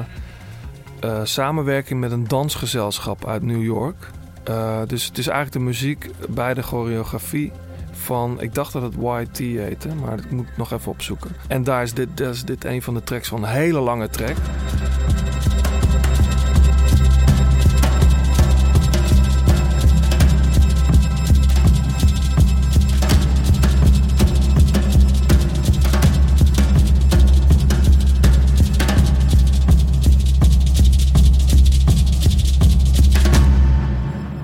eh, 1.02 1.20
samenwerking 1.24 2.00
met 2.00 2.12
een 2.12 2.28
dansgezelschap 2.28 3.28
uit 3.28 3.44
New 3.44 3.64
York. 3.64 4.10
Eh, 4.44 4.80
dus 4.88 5.06
het 5.06 5.18
is 5.18 5.28
eigenlijk 5.28 5.58
de 5.58 5.64
muziek 5.64 6.10
bij 6.30 6.54
de 6.54 6.64
choreografie 6.64 7.52
van, 7.92 8.42
ik 8.42 8.54
dacht 8.54 8.74
dat 8.74 8.82
het 8.82 8.94
YT 8.94 9.38
heette, 9.38 9.88
maar 9.96 10.18
dat 10.18 10.30
moet 10.30 10.48
ik 10.48 10.58
nog 10.58 10.72
even 10.72 10.92
opzoeken. 10.92 11.32
En 11.48 11.64
daar 11.64 11.84
is 11.84 11.94
dit, 11.94 12.20
is 12.20 12.44
dit 12.44 12.66
een 12.66 12.82
van 12.82 12.94
de 12.94 13.04
tracks 13.04 13.28
van 13.28 13.44
een 13.44 13.50
hele 13.50 13.80
lange 13.80 14.10
track. 14.10 14.36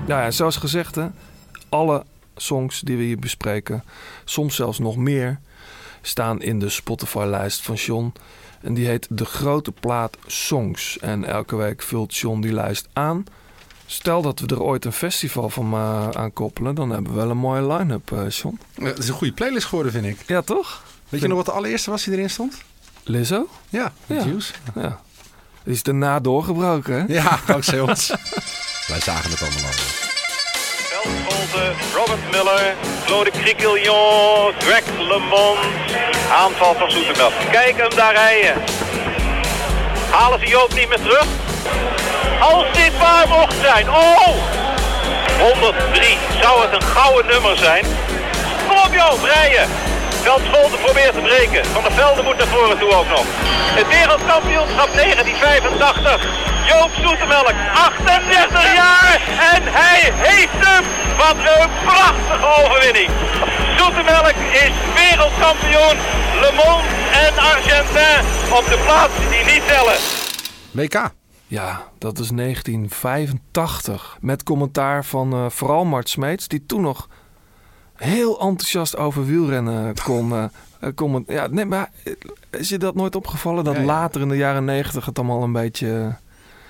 Nou 0.08 0.22
ja, 0.22 0.30
zoals 0.30 0.56
gezegd, 0.56 0.94
hè, 0.94 1.06
alle 1.68 2.04
songs 2.36 2.80
die 2.80 2.96
we 2.96 3.02
hier 3.02 3.18
bespreken, 3.18 3.84
soms 4.24 4.54
zelfs 4.56 4.78
nog 4.78 4.96
meer, 4.96 5.40
staan 6.02 6.42
in 6.42 6.58
de 6.58 6.68
Spotify-lijst 6.68 7.62
van 7.62 7.74
John. 7.74 8.12
En 8.60 8.74
die 8.74 8.86
heet 8.86 9.06
De 9.10 9.24
Grote 9.24 9.72
Plaat 9.72 10.16
Songs. 10.26 10.98
En 10.98 11.24
elke 11.24 11.56
week 11.56 11.82
vult 11.82 12.16
John 12.16 12.40
die 12.40 12.52
lijst 12.52 12.88
aan. 12.92 13.24
Stel 13.86 14.22
dat 14.22 14.40
we 14.40 14.46
er 14.46 14.62
ooit 14.62 14.84
een 14.84 14.92
festival 14.92 15.50
van 15.50 15.72
uh, 15.74 16.08
aan 16.08 16.32
koppelen, 16.32 16.74
dan 16.74 16.90
hebben 16.90 17.12
we 17.12 17.18
wel 17.18 17.30
een 17.30 17.36
mooie 17.36 17.72
line-up, 17.72 18.10
uh, 18.10 18.28
John. 18.30 18.58
Het 18.82 18.98
is 18.98 19.08
een 19.08 19.14
goede 19.14 19.32
playlist 19.32 19.66
geworden, 19.66 19.92
vind 19.92 20.04
ik. 20.04 20.18
Ja, 20.26 20.42
toch? 20.42 20.82
Weet 21.08 21.20
je 21.20 21.26
nog 21.28 21.36
wat 21.36 21.46
de 21.46 21.52
allereerste 21.52 21.90
was 21.90 22.04
die 22.04 22.12
erin 22.12 22.30
stond? 22.30 22.62
Lizzo? 23.04 23.48
Ja, 23.68 23.92
Ja. 24.06 24.24
Juice. 24.24 24.52
Ja. 24.74 25.00
Die 25.62 25.74
is 25.74 25.82
daarna 25.82 26.20
doorgebroken, 26.20 26.94
hè? 26.94 27.14
Ja, 27.14 27.40
dankzij 27.46 27.80
ons. 27.80 28.08
Wij 28.86 29.00
zagen 29.00 29.30
het 29.30 29.42
allemaal 29.42 29.64
al. 29.64 29.97
Robert 31.94 32.30
Miller, 32.30 32.74
Claude 33.06 33.30
Criquillon, 33.30 34.52
Greg 34.58 34.82
LeMond. 34.98 35.58
Aanval 36.32 36.74
van 36.74 36.90
Soetermel. 36.90 37.30
Kijk 37.50 37.76
hem 37.76 37.94
daar 37.96 38.14
rijden. 38.14 38.62
Halen 40.10 40.40
ze 40.40 40.46
Joop 40.46 40.74
niet 40.74 40.88
meer 40.88 41.00
terug? 41.00 41.26
Als 42.40 42.64
dit 42.72 42.98
waar 42.98 43.28
mocht 43.28 43.54
zijn. 43.62 43.90
Oh! 43.90 44.28
103. 45.40 46.18
Zou 46.42 46.62
het 46.62 46.72
een 46.72 46.88
gouden 46.88 47.26
nummer 47.26 47.56
zijn? 47.56 47.84
Kom 48.68 48.76
op 48.76 48.94
Joop, 48.94 49.24
rijden. 49.24 49.68
Veldsvolte 50.22 50.76
probeert 50.76 51.14
te 51.14 51.20
breken. 51.20 51.64
Van 51.64 51.82
der 51.82 51.92
Velde 51.92 52.22
moet 52.22 52.36
naar 52.36 52.46
voren 52.46 52.78
toe 52.78 52.94
ook 52.94 53.08
nog. 53.08 53.24
Het 53.78 53.88
wereldkampioenschap 53.88 54.88
1985. 54.94 56.57
Joop 56.70 56.90
Zoetemelk, 57.04 57.54
38 57.74 58.74
jaar. 58.74 59.14
En 59.54 59.62
hij 59.80 60.00
heeft 60.26 60.58
hem. 60.66 60.84
Wat 61.22 61.36
een 61.36 61.70
prachtige 61.84 62.46
overwinning. 62.58 63.10
Zoetemelk 63.78 64.36
is 64.64 64.72
wereldkampioen. 65.00 65.96
Le 66.42 66.50
Mans 66.60 66.86
en 67.24 67.32
Argentin 67.52 68.18
op 68.58 68.64
de 68.72 68.78
plaatsen 68.86 69.28
die 69.30 69.44
niet 69.54 69.66
tellen. 69.66 69.98
WK. 70.70 71.10
Ja, 71.46 71.82
dat 71.98 72.18
is 72.18 72.28
1985. 72.28 74.16
Met 74.20 74.42
commentaar 74.42 75.04
van 75.04 75.32
eh, 75.32 75.44
vooral 75.50 75.84
Mart 75.84 76.08
Smeets, 76.08 76.48
die 76.48 76.66
toen 76.66 76.80
nog 76.80 77.08
heel 77.96 78.40
enthousiast 78.40 78.96
over 78.96 79.26
wielrennen 79.26 79.94
kon. 80.04 80.32
eh, 80.32 80.44
eh, 80.80 80.90
comment- 80.94 81.28
ja, 81.28 81.46
nee, 81.50 81.64
maar 81.64 81.90
is 82.50 82.68
je 82.68 82.78
dat 82.78 82.94
nooit 82.94 83.16
opgevallen? 83.16 83.64
Dat 83.64 83.74
Ja, 83.74 83.80
ja. 83.80 83.86
later 83.86 84.20
in 84.20 84.28
de 84.28 84.36
jaren 84.36 84.64
90 84.64 85.04
het 85.06 85.18
allemaal 85.18 85.42
een 85.42 85.52
beetje... 85.52 86.16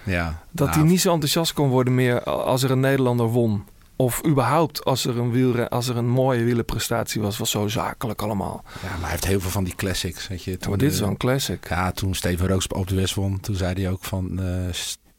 Ja. 0.08 0.42
dat 0.50 0.66
Nou, 0.68 0.78
hij 0.80 0.88
niet 0.88 1.00
zo 1.00 1.12
enthousiast 1.12 1.52
kon 1.52 1.68
worden 1.68 1.94
meer 1.94 2.22
als 2.24 2.62
er 2.62 2.70
een 2.70 2.80
Nederlander 2.80 3.26
won. 3.26 3.64
Of 3.96 4.26
überhaupt 4.26 4.84
als 4.84 5.04
er 5.04 5.18
een, 5.18 5.30
wielren, 5.30 5.68
als 5.68 5.88
er 5.88 5.96
een 5.96 6.08
mooie 6.08 6.44
wielenprestatie 6.44 7.20
was. 7.20 7.38
was 7.38 7.50
zo 7.50 7.68
zakelijk 7.68 8.22
allemaal. 8.22 8.64
Ja, 8.82 8.88
maar 8.90 9.00
hij 9.00 9.10
heeft 9.10 9.26
heel 9.26 9.40
veel 9.40 9.50
van 9.50 9.64
die 9.64 9.74
classics. 9.74 10.28
Weet 10.28 10.44
je, 10.44 10.56
toen, 10.56 10.70
maar 10.70 10.78
dit 10.78 10.92
is 10.92 11.00
wel 11.00 11.08
een 11.08 11.16
classic. 11.16 11.68
Ja, 11.68 11.90
toen 11.92 12.14
Steven 12.14 12.48
Rooks 12.48 12.66
op 12.66 12.88
de 12.88 12.94
West 12.94 13.14
won, 13.14 13.40
toen 13.40 13.54
zei 13.54 13.82
hij 13.82 13.90
ook 13.90 14.04
van... 14.04 14.40
eh, 14.40 14.72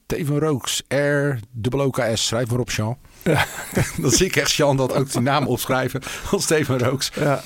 Steven 0.05 0.39
Rooks, 0.39 0.83
R, 0.87 1.37
dubbel 1.51 1.85
OKS, 1.85 2.25
schrijf 2.27 2.49
maar 2.49 2.59
op, 2.59 2.71
Jean. 2.71 2.97
Dan 4.01 4.11
zie 4.11 4.25
ik 4.25 4.35
echt 4.35 4.51
Jean 4.51 4.77
dat 4.77 4.93
ook 4.93 5.11
die 5.11 5.21
naam 5.21 5.47
opschrijven 5.47 6.03
van 6.03 6.39
Steven 6.41 6.79
Rooks. 6.79 7.11
Ja. 7.15 7.41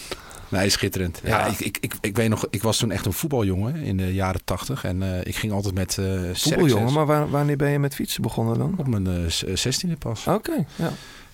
Nee, 0.53 0.69
schitterend. 0.69 1.19
Ja, 1.23 1.29
Ja. 1.29 1.45
Ik, 1.51 1.59
ik, 1.59 1.77
ik, 1.81 1.93
ik 2.01 2.15
weet 2.15 2.29
nog, 2.29 2.45
ik 2.49 2.61
was 2.61 2.77
toen 2.77 2.91
echt 2.91 3.05
een 3.05 3.13
voetbaljongen 3.13 3.75
in 3.75 3.97
de 3.97 4.13
jaren 4.13 4.41
tachtig. 4.43 4.83
En 4.83 5.03
eh, 5.03 5.19
ik 5.23 5.35
ging 5.35 5.53
altijd 5.53 5.73
met 5.73 5.97
eh 5.97 6.05
Voetbaljongen, 6.33 6.93
maar 6.93 7.05
waar- 7.05 7.29
wanneer 7.29 7.57
ben 7.57 7.69
je 7.69 7.79
met 7.79 7.95
fietsen 7.95 8.21
begonnen 8.21 8.57
dan? 8.57 8.75
op 8.77 8.87
mijn 8.87 9.07
eh, 9.07 9.55
zestiende 9.55 9.95
pas. 9.97 10.27
Oké, 10.27 10.65
ja. 10.75 10.91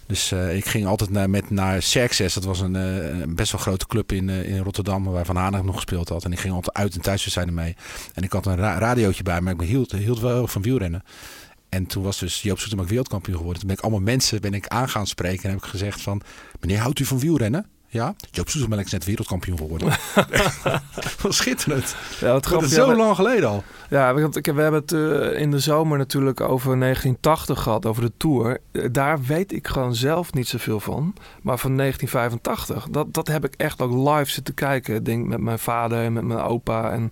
Dus 0.07 0.31
ik 0.31 0.65
ging 0.65 0.85
altijd 0.85 1.09
naar, 1.09 1.29
met, 1.29 1.49
naar 1.49 1.77
Xerxes. 1.77 2.33
Dat 2.33 2.43
was 2.43 2.59
een, 2.59 3.35
best 3.35 3.51
wel 3.51 3.61
grote 3.61 3.87
club 3.87 4.11
in, 4.11 4.29
in 4.29 4.57
Rotterdam, 4.63 5.03
waar 5.03 5.25
Van 5.25 5.35
Hanegem 5.35 5.65
nog 5.65 5.75
gespeeld 5.75 6.09
had. 6.09 6.23
En 6.25 6.31
ik 6.31 6.39
ging 6.39 6.53
altijd 6.53 6.77
uit- 6.77 6.95
en 6.95 7.01
thuiswedstrijden 7.01 7.53
mee. 7.53 7.75
En 8.13 8.23
ik 8.23 8.31
had 8.31 8.45
een 8.45 8.55
ra 8.55 8.77
radiootje 8.79 9.23
bij, 9.23 9.41
maar 9.41 9.53
ik 9.53 9.61
hield, 9.61 9.91
hield 9.91 10.19
wel 10.19 10.47
van 10.47 10.61
wielrennen. 10.61 11.03
En 11.69 11.85
toen 11.85 12.03
was 12.03 12.19
dus 12.19 12.41
Joop 12.41 12.59
Zoetemelk 12.59 12.87
wereldkampioen 12.87 13.35
geworden. 13.37 13.59
Toen 13.59 13.67
ben 13.69 13.77
ik 13.77 13.83
allemaal 13.83 14.01
mensen 14.03 14.41
ben 14.41 14.53
ik 14.53 14.67
aan 14.67 14.89
gaan 14.89 15.07
spreken 15.07 15.43
en 15.43 15.49
heb 15.49 15.59
ik 15.63 15.69
gezegd 15.69 16.01
van... 16.01 16.21
Meneer, 16.59 16.79
houdt 16.79 16.99
u 16.99 17.05
van 17.05 17.19
wielrennen? 17.19 17.65
Ja, 17.91 18.15
Joop 18.31 18.49
Zoetemelk 18.49 18.85
is 18.85 18.91
net 18.91 19.05
wereldkampioen 19.05 19.57
geworden. 19.57 19.87
Wat 21.21 21.33
schitterend. 21.33 21.95
Ja, 22.19 22.31
wat 22.31 22.43
Dat 22.43 22.61
is 22.63 22.69
zo 22.73 22.87
we- 22.89 22.95
lang 22.95 23.15
geleden 23.15 23.49
al. 23.49 23.63
Ja, 23.89 24.13
want 24.13 24.35
ik- 24.35 24.45
we 24.45 24.61
hebben 24.61 24.81
het 24.81 24.91
eh, 24.91 25.41
in 25.41 25.51
de 25.51 25.59
zomer 25.59 25.97
natuurlijk 25.97 26.41
over 26.41 26.77
1980 26.79 27.61
gehad, 27.63 27.85
over 27.85 28.01
de 28.01 28.11
Tour. 28.17 28.57
Eh, 28.71 28.85
Daar 28.91 29.21
weet 29.21 29.51
ik 29.53 29.67
gewoon 29.67 29.95
zelf 29.95 30.33
niet 30.33 30.47
zoveel 30.47 30.79
van. 30.79 31.13
Maar 31.41 31.57
van 31.57 31.75
1985, 31.77 32.87
dat, 32.91 33.13
dat 33.13 33.27
heb 33.27 33.45
ik 33.45 33.53
echt 33.57 33.81
ook 33.81 34.09
live 34.15 34.31
zitten 34.31 34.53
kijken. 34.53 34.95
Ik 34.95 35.05
denk 35.05 35.25
met 35.27 35.39
mijn 35.41 35.59
vader 35.59 36.03
en 36.03 36.13
met 36.13 36.23
mijn 36.23 36.39
opa. 36.39 36.91
En, 36.91 37.11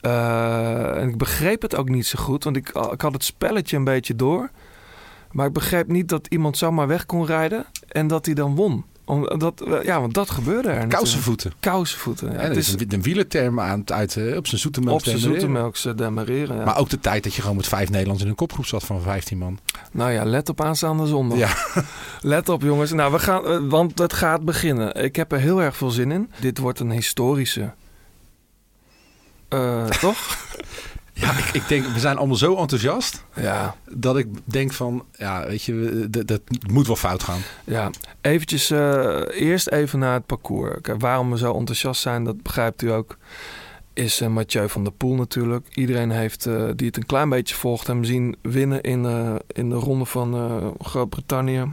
eh, 0.00 0.96
en 1.02 1.08
ik 1.08 1.16
begreep 1.18 1.62
het 1.62 1.76
ook 1.76 1.88
niet 1.88 2.06
zo 2.06 2.22
goed, 2.22 2.44
want 2.44 2.56
ik, 2.56 2.68
ik 2.68 3.00
had 3.00 3.12
het 3.12 3.24
spelletje 3.24 3.76
een 3.76 3.84
beetje 3.84 4.16
door. 4.16 4.50
Maar 5.30 5.46
ik 5.46 5.52
begreep 5.52 5.88
niet 5.88 6.08
dat 6.08 6.26
iemand 6.26 6.56
zomaar 6.58 6.86
weg 6.86 7.06
kon 7.06 7.26
rijden 7.26 7.66
en 7.88 8.06
dat 8.06 8.24
hij 8.26 8.34
dan 8.34 8.54
won. 8.54 8.84
Omdat, 9.10 9.60
eh, 9.60 9.82
ja, 9.82 10.00
want 10.00 10.14
dat 10.14 10.30
gebeurde 10.30 10.68
er. 10.68 10.86
Kousenvoeten. 10.86 11.52
Kousenvoeten. 11.60 12.32
Ja, 12.32 12.42
Ja, 12.42 12.48
het 12.48 12.56
is 12.56 12.72
een, 12.72 12.86
een 12.88 13.02
wielerterm 13.02 13.60
aan 13.60 13.80
het 13.80 13.92
uit, 13.92 14.16
eh, 14.16 14.36
op 14.36 14.46
zijn 14.46 14.60
zoetemelk. 14.60 14.94
op 14.94 15.04
zijn 15.04 15.18
zoetemelkse 15.18 15.94
demereren. 15.94 16.56
Ja. 16.56 16.64
Maar 16.64 16.78
ook 16.78 16.88
de 16.88 17.00
tijd 17.00 17.22
dat 17.22 17.34
je 17.34 17.40
gewoon 17.40 17.56
met 17.56 17.68
vijf 17.68 17.88
Nederlanders 17.88 18.22
in 18.22 18.28
een 18.28 18.36
kopgroep 18.36 18.66
zat 18.66 18.84
van 18.84 19.02
15 19.02 19.38
man. 19.38 19.58
Nou 19.92 20.10
ja, 20.10 20.24
let 20.24 20.48
op 20.48 20.60
aanstaande 20.60 21.06
zondag. 21.06 21.38
Ja. 21.38 21.56
Let 22.20 22.48
op 22.48 22.62
jongens. 22.62 22.92
Nou, 22.92 23.12
we 23.12 23.18
gaan, 23.18 23.46
eh, 23.46 23.58
want 23.68 23.98
het 23.98 24.12
gaat 24.12 24.44
beginnen. 24.44 24.94
Ik 24.94 25.16
heb 25.16 25.32
er 25.32 25.38
heel 25.38 25.62
erg 25.62 25.76
veel 25.76 25.90
zin 25.90 26.10
in. 26.10 26.30
Dit 26.40 26.58
wordt 26.58 26.80
een 26.80 26.90
historische. 26.90 27.72
Eh, 29.48 29.84
toch? 30.06 30.36
Ja, 31.20 31.36
ik, 31.38 31.44
ik 31.52 31.68
denk, 31.68 31.86
we 31.86 31.98
zijn 31.98 32.16
allemaal 32.16 32.36
zo 32.36 32.56
enthousiast 32.56 33.24
Ja. 33.34 33.76
dat 33.90 34.16
ik 34.16 34.26
denk 34.44 34.72
van, 34.72 35.04
ja, 35.16 35.46
weet 35.46 35.62
je, 35.62 36.06
dat, 36.10 36.26
dat 36.26 36.40
moet 36.70 36.86
wel 36.86 36.96
fout 36.96 37.22
gaan. 37.22 37.40
Ja, 37.64 37.90
eventjes 38.20 38.70
eh, 38.70 39.20
eerst 39.30 39.68
even 39.68 39.98
naar 39.98 40.12
het 40.14 40.26
parcours. 40.26 40.78
Kijk, 40.82 41.00
waarom 41.00 41.30
we 41.30 41.38
zo 41.38 41.54
enthousiast 41.54 42.00
zijn, 42.02 42.24
dat 42.24 42.42
begrijpt 42.42 42.82
u 42.82 42.90
ook. 42.92 43.16
Is 43.92 44.20
eh, 44.20 44.28
Mathieu 44.28 44.68
van 44.68 44.84
der 44.84 44.92
Poel 44.92 45.14
natuurlijk. 45.14 45.66
Iedereen 45.74 46.10
heeft, 46.10 46.46
eh, 46.46 46.68
die 46.76 46.86
het 46.86 46.96
een 46.96 47.06
klein 47.06 47.28
beetje 47.28 47.54
volgt, 47.54 47.86
hem 47.86 48.04
zien 48.04 48.36
winnen 48.42 48.80
in, 48.80 49.04
in 49.46 49.68
de 49.70 49.76
ronde 49.76 50.04
van 50.04 50.34
eh, 50.34 50.86
Groot-Brittannië. 50.86 51.64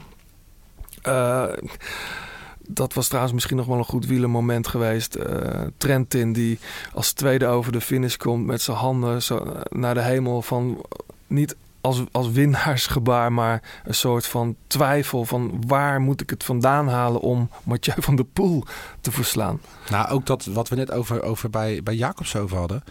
Eh, 2.67 2.73
dat 2.75 2.93
was 2.93 3.07
trouwens 3.07 3.33
misschien 3.33 3.57
nog 3.57 3.65
wel 3.65 3.77
een 3.77 3.83
goed 3.83 4.05
wielermoment 4.05 4.67
geweest. 4.67 5.15
Eh, 5.15 5.61
Trentin 5.77 6.33
die 6.33 6.59
als 6.93 7.11
tweede 7.11 7.47
over 7.47 7.71
de 7.71 7.81
finish 7.81 8.15
komt 8.15 8.45
met 8.45 8.61
zijn 8.61 8.77
handen 8.77 9.23
zo 9.23 9.53
naar 9.69 9.93
de 9.93 10.01
hemel 10.01 10.41
van 10.41 10.81
niet 11.27 11.55
als, 11.81 12.03
als 12.11 12.31
winnaarsgebaar, 12.31 13.33
maar 13.33 13.81
een 13.83 13.95
soort 13.95 14.25
van 14.25 14.55
twijfel 14.67 15.25
van 15.25 15.63
waar 15.67 16.01
moet 16.01 16.21
ik 16.21 16.29
het 16.29 16.43
vandaan 16.43 16.87
halen 16.87 17.21
om 17.21 17.49
Mathieu 17.63 18.01
van 18.01 18.15
der 18.15 18.25
Poel 18.25 18.63
te 19.01 19.11
verslaan. 19.11 19.61
Nou, 19.89 20.09
ook 20.09 20.25
dat 20.25 20.45
wat 20.45 20.69
we 20.69 20.75
net 20.75 20.91
over, 20.91 21.23
over 21.23 21.49
bij, 21.49 21.83
bij 21.83 21.95
Jacobs 21.95 22.35
over 22.35 22.57
hadden. 22.57 22.83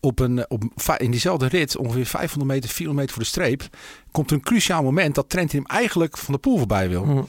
Op 0.00 0.18
een, 0.18 0.50
op, 0.50 0.62
in 0.96 1.10
diezelfde 1.10 1.46
rit, 1.46 1.76
ongeveer 1.76 2.06
500 2.06 2.52
meter, 2.52 2.70
400 2.70 2.96
meter 2.98 3.14
voor 3.14 3.22
de 3.22 3.28
streep, 3.28 3.76
komt 4.10 4.30
een 4.30 4.40
cruciaal 4.40 4.82
moment 4.82 5.14
dat 5.14 5.28
Trentin 5.28 5.58
hem 5.58 5.76
eigenlijk 5.76 6.18
van 6.18 6.34
de 6.34 6.40
poel 6.40 6.58
voorbij 6.58 6.88
wil. 6.88 7.04
Hm. 7.04 7.22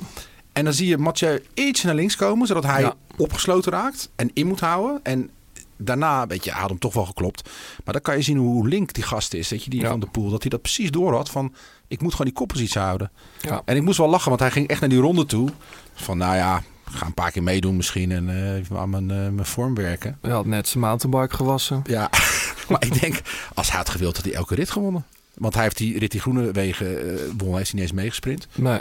En 0.55 0.63
dan 0.63 0.73
zie 0.73 0.87
je 0.87 0.97
Mathieu 0.97 1.43
iets 1.53 1.83
naar 1.83 1.95
links 1.95 2.15
komen, 2.15 2.47
zodat 2.47 2.63
hij 2.63 2.81
Ja. 2.81 2.93
opgesloten 3.17 3.71
raakt 3.71 4.09
en 4.15 4.29
in 4.33 4.47
moet 4.47 4.59
houden. 4.59 4.99
En 5.03 5.29
daarna, 5.77 6.27
weet 6.27 6.43
je, 6.43 6.51
hij 6.51 6.59
had 6.59 6.69
hem 6.69 6.79
toch 6.79 6.93
wel 6.93 7.05
geklopt. 7.05 7.49
Maar 7.83 7.93
dan 7.93 8.01
kan 8.03 8.15
je 8.15 8.21
zien 8.21 8.37
hoe 8.37 8.67
link 8.67 8.93
die 8.93 9.03
gast 9.03 9.33
is, 9.33 9.49
weet 9.49 9.63
je, 9.63 9.69
die 9.69 9.81
Ja. 9.81 9.89
van 9.89 9.99
de 9.99 10.05
poel. 10.07 10.29
Dat 10.29 10.41
hij 10.41 10.49
dat 10.49 10.61
precies 10.61 10.91
door 10.91 11.13
had 11.13 11.29
van, 11.29 11.53
ik 11.87 12.01
moet 12.01 12.11
gewoon 12.11 12.27
die 12.27 12.35
koppositie 12.35 12.81
houden. 12.81 13.11
Ja. 13.41 13.61
En 13.65 13.75
ik 13.75 13.81
moest 13.81 13.97
wel 13.97 14.09
lachen, 14.09 14.29
want 14.29 14.39
hij 14.41 14.51
ging 14.51 14.67
echt 14.67 14.79
naar 14.79 14.89
die 14.89 14.99
ronde 14.99 15.25
toe. 15.25 15.49
Van, 15.93 16.17
nou 16.17 16.35
ja, 16.35 16.63
ga 16.85 17.05
een 17.05 17.13
paar 17.13 17.31
keer 17.31 17.43
meedoen 17.43 17.75
misschien 17.75 18.11
en 18.11 18.53
even 18.55 18.77
aan 18.77 18.89
mijn, 18.89 19.11
eh, 19.11 19.17
mijn 19.17 19.45
vorm 19.45 19.75
werken. 19.75 20.17
Hij 20.21 20.31
had 20.31 20.45
net 20.45 20.67
zijn 20.67 20.83
mountainbike 20.83 21.35
gewassen. 21.35 21.81
Ja, 21.85 22.09
maar 22.69 22.85
ik 22.85 23.01
denk, 23.01 23.21
als 23.53 23.67
hij 23.69 23.77
had 23.77 23.89
gewild, 23.89 24.15
had 24.15 24.25
hij 24.25 24.33
elke 24.33 24.55
rit 24.55 24.69
gewonnen. 24.71 25.05
Want 25.33 25.53
hij 25.53 25.63
heeft 25.63 25.77
die 25.77 25.99
rit 25.99 26.11
die 26.11 26.21
groene 26.21 26.51
wegen 26.51 26.87
eh 27.17 27.19
won, 27.37 27.55
heeft 27.57 27.71
hij 27.71 27.79
niet 27.79 27.89
eens 27.89 27.99
meegesprint. 28.01 28.47
Nee. 28.55 28.79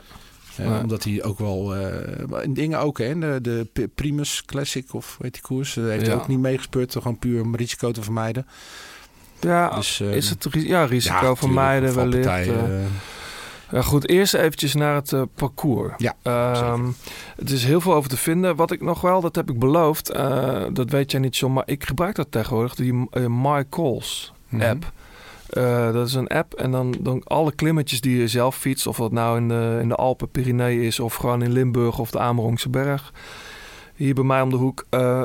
Eh. 0.59 0.79
Omdat 0.83 1.05
hij 1.05 1.23
ook 1.23 1.39
wel, 1.39 1.75
eh, 1.77 2.43
in 2.45 2.55
dingen 2.55 2.79
ook, 2.81 2.99
hè, 2.99 3.41
de, 3.41 3.69
de 3.73 3.89
Primus 3.95 4.43
Classic 4.45 4.95
of 4.95 5.17
weet 5.21 5.33
die 5.33 5.43
koers, 5.43 5.75
heeft 5.75 6.07
hij 6.07 6.15
ook 6.15 6.29
niet 6.29 6.39
meegespeurd. 6.39 6.93
Gewoon 6.93 7.19
puur 7.19 7.43
om 7.43 7.57
risico 7.57 7.91
te 7.93 8.03
vermijden. 8.03 8.47
Ja, 9.41 9.69
Dus, 9.75 10.01
eh, 10.01 10.17
is 10.17 10.31
het 10.31 10.47
ja, 10.51 10.85
risico 10.85 11.35
vermijden 11.35 11.93
tuurlijk, 11.93 12.25
wellicht. 12.25 12.51
Ja, 13.71 13.83
goed, 13.83 14.09
eerst 14.09 14.35
eventjes 14.35 14.75
naar 14.75 14.95
het 14.95 15.13
parcours. 15.35 15.93
Ja, 15.97 16.15
Ehm, 16.23 16.85
het 17.37 17.51
is 17.51 17.65
heel 17.65 17.81
veel 17.81 17.95
over 17.95 18.11
te 18.11 18.17
vinden. 18.17 18.57
Wat 18.57 18.71
ik 18.71 18.81
nog 18.83 19.01
wel, 19.01 19.21
dat 19.21 19.35
heb 19.35 19.51
ik 19.51 19.59
beloofd, 19.59 20.13
dat 20.73 20.91
weet 20.91 21.11
jij 21.11 21.21
niet, 21.21 21.37
John, 21.37 21.53
maar 21.55 21.63
ik 21.67 21.85
gebruik 21.87 22.15
dat 22.17 22.27
tegenwoordig, 22.31 22.75
die 22.75 23.07
eh, 23.11 23.27
My 23.29 23.65
Calls 23.71 24.33
Mhm. 24.49 24.63
app. 24.63 24.93
Eh, 25.55 25.93
dat 25.93 26.07
is 26.07 26.15
een 26.15 26.29
app 26.29 26.55
en 26.55 26.71
dan, 26.71 26.95
dan 27.01 27.23
alle 27.25 27.53
klimmetjes 27.53 28.01
die 28.01 28.17
je 28.17 28.29
zelf 28.29 28.57
fietst, 28.57 28.87
of 28.87 28.97
dat 28.97 29.13
nou 29.13 29.37
in 29.37 29.49
de, 29.49 29.79
in 29.83 29.89
de 29.89 29.95
Alpen, 29.95 30.31
Pyreneeën 30.31 30.83
is, 30.83 31.01
of 31.01 31.15
gewoon 31.15 31.43
in 31.43 31.53
Limburg 31.53 31.99
of 31.99 32.11
de 32.11 32.19
Amerongse 32.19 32.69
Berg. 32.69 33.13
Hier 33.95 34.15
bij 34.15 34.25
mij 34.25 34.41
om 34.41 34.51
de 34.51 34.57
hoek. 34.57 34.87
eh, 34.91 35.23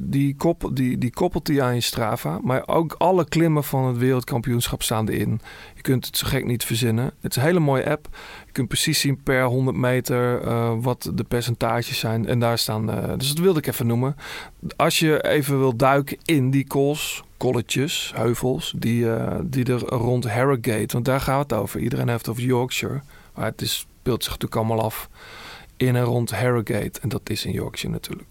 die, 0.00 0.36
koppel, 0.36 0.74
die, 0.74 0.98
die 0.98 1.10
koppelt 1.10 1.46
die 1.46 1.62
aan 1.62 1.74
je 1.74 1.80
Strava. 1.80 2.38
Maar 2.42 2.62
ook 2.66 2.94
alle 2.98 3.28
klimmen 3.28 3.64
van 3.64 3.84
het 3.84 3.98
wereldkampioenschap 3.98 4.82
staan 4.82 5.08
erin. 5.08 5.40
Je 5.74 5.82
kunt 5.82 6.06
het 6.06 6.16
zo 6.16 6.26
gek 6.26 6.44
niet 6.44 6.64
verzinnen. 6.64 7.04
Het 7.20 7.30
is 7.30 7.36
een 7.36 7.48
hele 7.48 7.60
mooie 7.60 7.90
app. 7.90 8.08
Je 8.46 8.52
kunt 8.52 8.68
precies 8.68 9.00
zien 9.00 9.22
per 9.22 9.44
100 9.44 9.76
meter 9.76 10.42
eh, 10.42 10.72
wat 10.80 11.10
de 11.14 11.24
percentages 11.24 11.98
zijn. 11.98 12.26
En 12.26 12.38
daar 12.38 12.58
staan, 12.58 12.86
dus 13.16 13.28
dat 13.28 13.38
wilde 13.38 13.58
ik 13.58 13.66
even 13.66 13.86
noemen. 13.86 14.16
Als 14.76 14.98
je 14.98 15.22
even 15.28 15.58
wil 15.58 15.76
duiken 15.76 16.18
in 16.24 16.50
die 16.50 16.66
kools, 16.66 17.22
kolletjes, 17.38 18.12
heuvels, 18.14 18.74
die, 18.76 19.14
eh, 19.14 19.38
die 19.44 19.64
er 19.64 19.80
rond 19.80 20.30
Harrogate, 20.30 20.92
want 20.92 21.04
daar 21.04 21.20
gaat 21.20 21.50
het 21.50 21.58
over. 21.58 21.80
Iedereen 21.80 22.08
heeft 22.08 22.28
over 22.28 22.42
Yorkshire. 22.42 23.00
Maar 23.34 23.44
het 23.44 23.62
is, 23.62 23.78
speelt 23.78 24.22
zich 24.24 24.32
natuurlijk 24.32 24.60
allemaal 24.60 24.84
af 24.84 25.08
in 25.76 25.96
en 25.96 26.04
rond 26.04 26.30
Harrogate. 26.30 27.00
En 27.00 27.08
dat 27.08 27.30
is 27.30 27.44
in 27.44 27.52
Yorkshire 27.52 27.94
natuurlijk. 27.94 28.28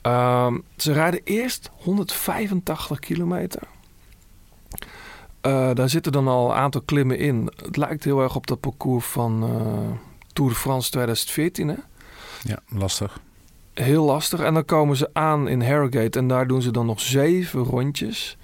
Ehm, 0.00 0.58
ze 0.76 0.92
rijden 0.92 1.20
eerst 1.24 1.70
185 1.72 2.98
kilometer. 2.98 3.62
Eh, 5.40 5.70
daar 5.74 5.88
zitten 5.88 6.12
dan 6.12 6.28
al 6.28 6.50
een 6.50 6.56
aantal 6.56 6.82
klimmen 6.82 7.18
in. 7.18 7.52
Het 7.56 7.76
lijkt 7.76 8.04
heel 8.04 8.22
erg 8.22 8.36
op 8.36 8.46
dat 8.46 8.60
parcours 8.60 9.06
van 9.06 9.42
eh, 9.42 9.98
Tour 10.32 10.50
de 10.50 10.56
France 10.56 10.90
2014. 10.90 11.68
Hè? 11.68 11.76
Ja, 12.42 12.58
lastig. 12.68 13.20
Heel 13.82 14.04
lastig. 14.04 14.40
En 14.40 14.54
dan 14.54 14.64
komen 14.64 14.96
ze 14.96 15.10
aan 15.12 15.48
in 15.48 15.62
Harrogate 15.62 16.18
en 16.18 16.28
daar 16.28 16.46
doen 16.46 16.62
ze 16.62 16.70
dan 16.70 16.86
nog 16.86 17.00
zeven 17.00 17.62
rondjes. 17.62 18.36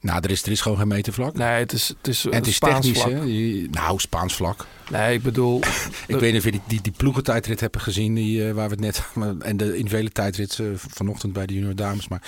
Nou, 0.00 0.20
er 0.22 0.30
is, 0.30 0.42
er 0.42 0.50
is 0.50 0.60
gewoon 0.60 0.78
geen 0.78 0.88
metervlak. 0.88 1.34
Nee, 1.34 1.48
het 1.58 1.72
is, 1.72 1.88
het 1.88 2.08
is, 2.08 2.24
en 2.24 2.32
het 2.34 2.46
is 2.46 2.54
Spaans 2.54 2.86
technisch, 2.86 3.02
vlak. 3.02 3.12
hè? 3.12 3.66
Nou, 3.70 3.98
Spaans 3.98 4.34
vlak. 4.34 4.66
Nee, 4.90 5.14
ik 5.14 5.22
bedoel... 5.22 5.60
Ik 6.06 6.16
weet 6.18 6.32
niet 6.32 6.38
of 6.40 6.44
je 6.44 6.50
die, 6.50 6.60
die, 6.66 6.80
die 6.82 6.92
ploegentijdrit 6.96 7.60
hebben 7.60 7.80
gezien, 7.80 8.14
die, 8.14 8.48
eh, 8.48 8.54
waar 8.54 8.68
we 8.68 8.74
het 8.74 8.80
net... 8.80 9.02
En 9.48 9.56
de 9.56 9.64
individuele 9.76 10.10
tijdrit 10.10 10.58
eh, 10.58 10.66
vanochtend 10.74 11.32
bij 11.32 11.46
de 11.46 11.54
junior 11.54 11.74
dames. 11.74 12.08
Maar 12.08 12.22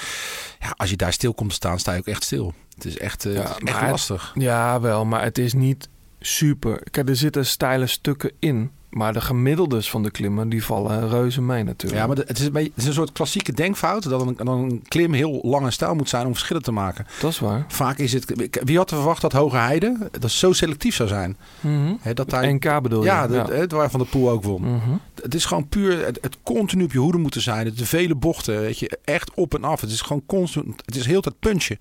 ja, 0.61 0.75
als 0.77 0.91
je 0.91 0.97
daar 0.97 1.13
stil 1.13 1.35
komt 1.35 1.49
te 1.49 1.55
staan, 1.55 1.79
sta 1.79 1.93
je 1.93 1.99
ook 1.99 2.07
echt 2.07 2.25
stil. 2.25 2.55
Het 2.75 2.85
is 2.85 2.99
echt, 2.99 3.25
eh, 3.25 3.35
Ja, 3.35 3.57
echt 3.65 3.81
het- 3.81 3.91
lastig. 3.91 4.33
Ja, 4.35 4.81
wel, 4.81 5.05
maar 5.05 5.23
het 5.23 5.39
is 5.39 5.53
niet 5.55 5.89
super. 6.21 6.83
Kijk, 6.91 7.09
er 7.09 7.17
zitten 7.17 7.47
steile 7.47 7.87
stukken 7.87 8.33
in. 8.39 8.71
Maar 8.91 9.13
de 9.13 9.21
gemiddeldes 9.21 9.91
van 9.91 10.03
de 10.03 10.11
klimmen, 10.11 10.49
die 10.49 10.65
vallen 10.65 11.09
reuze 11.09 11.43
mee 11.43 11.63
natuurlijk. 11.65 12.01
Ja, 12.03 12.07
maar 12.07 12.17
het 12.17 12.39
is, 12.39 12.47
een 12.47 12.53
beetje, 12.53 12.71
het 12.75 12.83
is 12.83 12.87
een 12.87 12.93
soort 12.93 13.13
klassieke 13.13 13.53
denkfout 13.53 14.09
dat 14.09 14.21
een, 14.21 14.35
dat 14.37 14.47
een 14.47 14.83
klim 14.89 15.13
heel 15.13 15.41
lang 15.43 15.65
en 15.65 15.73
stijl 15.73 15.95
moet 15.95 16.09
zijn 16.09 16.27
om 16.27 16.33
verschillen 16.33 16.63
te 16.63 16.73
maken. 16.73 17.07
Dat 17.21 17.31
is 17.31 17.39
waar. 17.39 17.65
Vaak 17.69 17.99
is 17.99 18.13
het. 18.13 18.49
Wie 18.65 18.77
had 18.77 18.91
er 18.91 18.97
verwacht 18.97 19.21
dat 19.21 19.33
Hoge 19.33 19.57
Heide 19.57 20.11
dat 20.21 20.31
zo 20.31 20.53
selectief 20.53 20.95
zou 20.95 21.09
zijn? 21.09 21.37
Mhm. 21.61 21.95
Hè, 22.01 22.15
dat 22.15 22.31
daar, 22.31 22.55
NK 22.55 22.83
bedoel 22.83 23.01
je? 23.01 23.07
ja, 23.07 23.27
Ja. 23.31 23.51
Het, 23.51 23.73
waar 23.73 23.91
Van 23.91 24.01
de 24.01 24.07
Poel 24.07 24.31
ook 24.31 24.43
won. 24.43 24.63
Mhm. 24.63 24.91
Het 25.23 25.35
is 25.35 25.45
gewoon 25.45 25.69
puur 25.69 26.07
het, 26.07 26.19
het 26.21 26.37
continu 26.43 26.85
op 26.85 26.93
je 26.93 26.99
hoede 26.99 27.19
moeten 27.19 27.41
zijn. 27.41 27.67
Het, 27.67 27.79
de 27.79 27.87
vele 27.87 28.15
bochten, 28.15 28.61
weet 28.61 28.79
je, 28.79 28.99
echt 29.05 29.31
op 29.35 29.55
en 29.55 29.65
af. 29.65 29.81
Het 29.81 29.91
is 29.91 30.01
gewoon 30.01 30.23
constant. 30.27 30.83
Het 30.85 30.97
is 30.97 31.07
heel 31.07 31.21
het 31.25 31.39
puntje. 31.39 31.77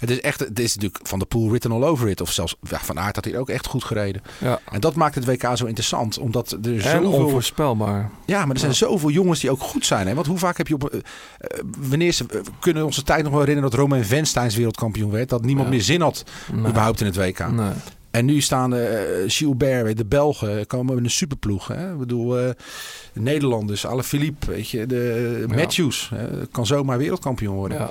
Het 0.00 0.10
is 0.10 0.20
echt, 0.20 0.40
het 0.40 0.58
is 0.58 0.74
natuurlijk 0.74 1.08
van 1.08 1.18
de 1.18 1.24
Poel 1.24 1.48
written 1.48 1.72
all 1.72 1.82
over 1.84 2.08
it. 2.08 2.20
Of 2.20 2.32
zelfs 2.32 2.56
ja, 2.70 2.78
Van 2.78 2.98
Aert 2.98 3.14
had 3.16 3.24
hier 3.24 3.38
ook 3.38 3.48
echt 3.48 3.66
goed 3.66 3.84
gereden. 3.84 4.22
Ja. 4.38 4.60
En 4.70 4.80
dat 4.80 4.94
maakt 4.94 5.14
het 5.14 5.24
WK 5.24 5.42
zo 5.54 5.66
interessant. 5.66 6.18
Omdat 6.18 6.50
er 6.62 6.72
En 6.74 6.80
zoveel... 6.80 7.12
onvoorspelbaar. 7.12 8.10
Ja, 8.26 8.44
maar 8.44 8.54
er 8.54 8.60
zijn 8.60 8.74
zoveel 8.74 9.10
jongens 9.10 9.40
die 9.40 9.50
ook 9.50 9.60
goed 9.60 9.86
zijn. 9.86 10.06
Hè? 10.06 10.14
Want 10.14 10.26
hoe 10.26 10.38
vaak 10.38 10.56
heb 10.56 10.68
je 10.68 10.74
op... 10.74 10.88
eh, 10.90 10.98
eh, 11.38 11.60
wanneer 11.78 12.12
ze, 12.12 12.24
we 12.28 12.42
kunnen 12.60 12.84
onze 12.84 13.02
tijd 13.02 13.22
nog 13.22 13.30
wel 13.32 13.40
herinneren 13.40 13.70
dat 13.70 13.80
Romain 13.80 14.04
Vensteins 14.04 14.56
wereldkampioen 14.56 15.10
werd. 15.10 15.28
Dat 15.28 15.44
niemand 15.44 15.68
meer 15.68 15.82
zin 15.82 16.00
had 16.00 16.24
Nee. 16.52 16.66
überhaupt 16.70 17.00
in 17.00 17.06
het 17.06 17.16
WK. 17.16 17.50
Nee. 17.50 17.70
En 18.10 18.24
nu 18.24 18.40
staan 18.40 18.74
eh 18.74 18.90
Gilbert, 19.26 19.96
de 19.96 20.04
Belgen, 20.04 20.66
komen 20.66 20.94
met 20.94 21.04
een 21.04 21.10
superploeg. 21.10 21.66
Hè? 21.68 21.92
Ik 21.92 21.98
bedoel, 21.98 22.38
eh, 22.38 22.50
de 23.12 23.20
Nederlanders, 23.20 23.86
alle 23.86 24.02
Philippe, 24.02 24.46
weet 24.46 24.68
je, 24.68 24.86
de. 24.86 25.44
Matthews. 25.48 26.10
kan 26.50 26.66
zomaar 26.66 26.98
wereldkampioen 26.98 27.54
worden. 27.54 27.90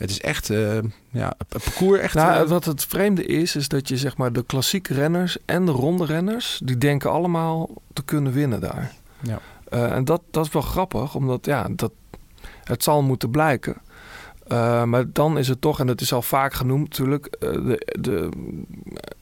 Het 0.00 0.10
is 0.10 0.20
echt, 0.20 0.50
eh, 0.50 0.78
ja, 1.10 1.34
het 1.38 1.62
parcours 1.62 2.00
echt... 2.00 2.14
Nou, 2.14 2.42
eh, 2.42 2.48
wat 2.48 2.64
het 2.64 2.84
vreemde 2.84 3.24
is, 3.24 3.56
is 3.56 3.68
dat 3.68 3.88
je 3.88 3.96
zeg 3.96 4.16
maar 4.16 4.32
de 4.32 4.44
klassieke 4.44 4.94
renners 4.94 5.36
en 5.44 5.64
de 5.64 5.70
ronde 5.70 6.04
renners, 6.04 6.60
die 6.64 6.78
denken 6.78 7.10
allemaal 7.10 7.68
te 7.92 8.02
kunnen 8.02 8.32
winnen 8.32 8.60
daar. 8.60 8.92
Ja. 9.22 9.38
Eh, 9.68 9.92
en 9.92 10.04
dat, 10.04 10.22
dat 10.30 10.46
is 10.46 10.52
wel 10.52 10.62
grappig, 10.62 11.14
omdat 11.14 11.46
ja, 11.46 11.68
dat, 11.70 11.92
het 12.64 12.82
zal 12.82 13.02
moeten 13.02 13.30
blijken. 13.30 13.76
Maar 14.84 15.12
dan 15.12 15.38
is 15.38 15.48
het 15.48 15.60
toch, 15.60 15.80
en 15.80 15.86
dat 15.86 16.00
is 16.00 16.12
al 16.12 16.22
vaak 16.22 16.54
genoemd 16.54 16.88
natuurlijk, 16.88 17.36
de, 17.40 17.94
de, 18.00 18.28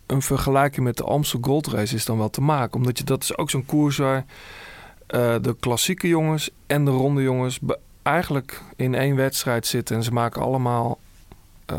een 0.07 0.23
vergelijking 0.23 0.87
met 0.87 0.97
de 0.97 1.05
Amstel 1.05 1.39
Gold 1.43 1.67
Race 1.67 1.95
is 1.95 2.05
dan 2.05 2.19
wel 2.19 2.31
te 2.31 2.41
maken. 2.41 2.79
Omdat 2.79 2.99
je, 2.99 3.05
dat 3.05 3.23
is 3.23 3.37
ook 3.37 3.51
zo'n 3.51 3.67
koers 3.67 3.97
waar 3.97 4.25
de 5.41 5.57
klassieke 5.61 6.09
jongens 6.09 6.51
en 6.67 6.85
de 6.85 6.91
ronde 6.91 7.23
jongens 7.23 7.61
eigenlijk 8.09 8.63
in 8.77 8.95
één 8.95 9.17
wedstrijd 9.17 9.67
zitten. 9.67 9.97
En 9.97 10.03
ze 10.03 10.13
maken 10.13 10.43
allemaal 10.43 10.99
eh, 11.67 11.77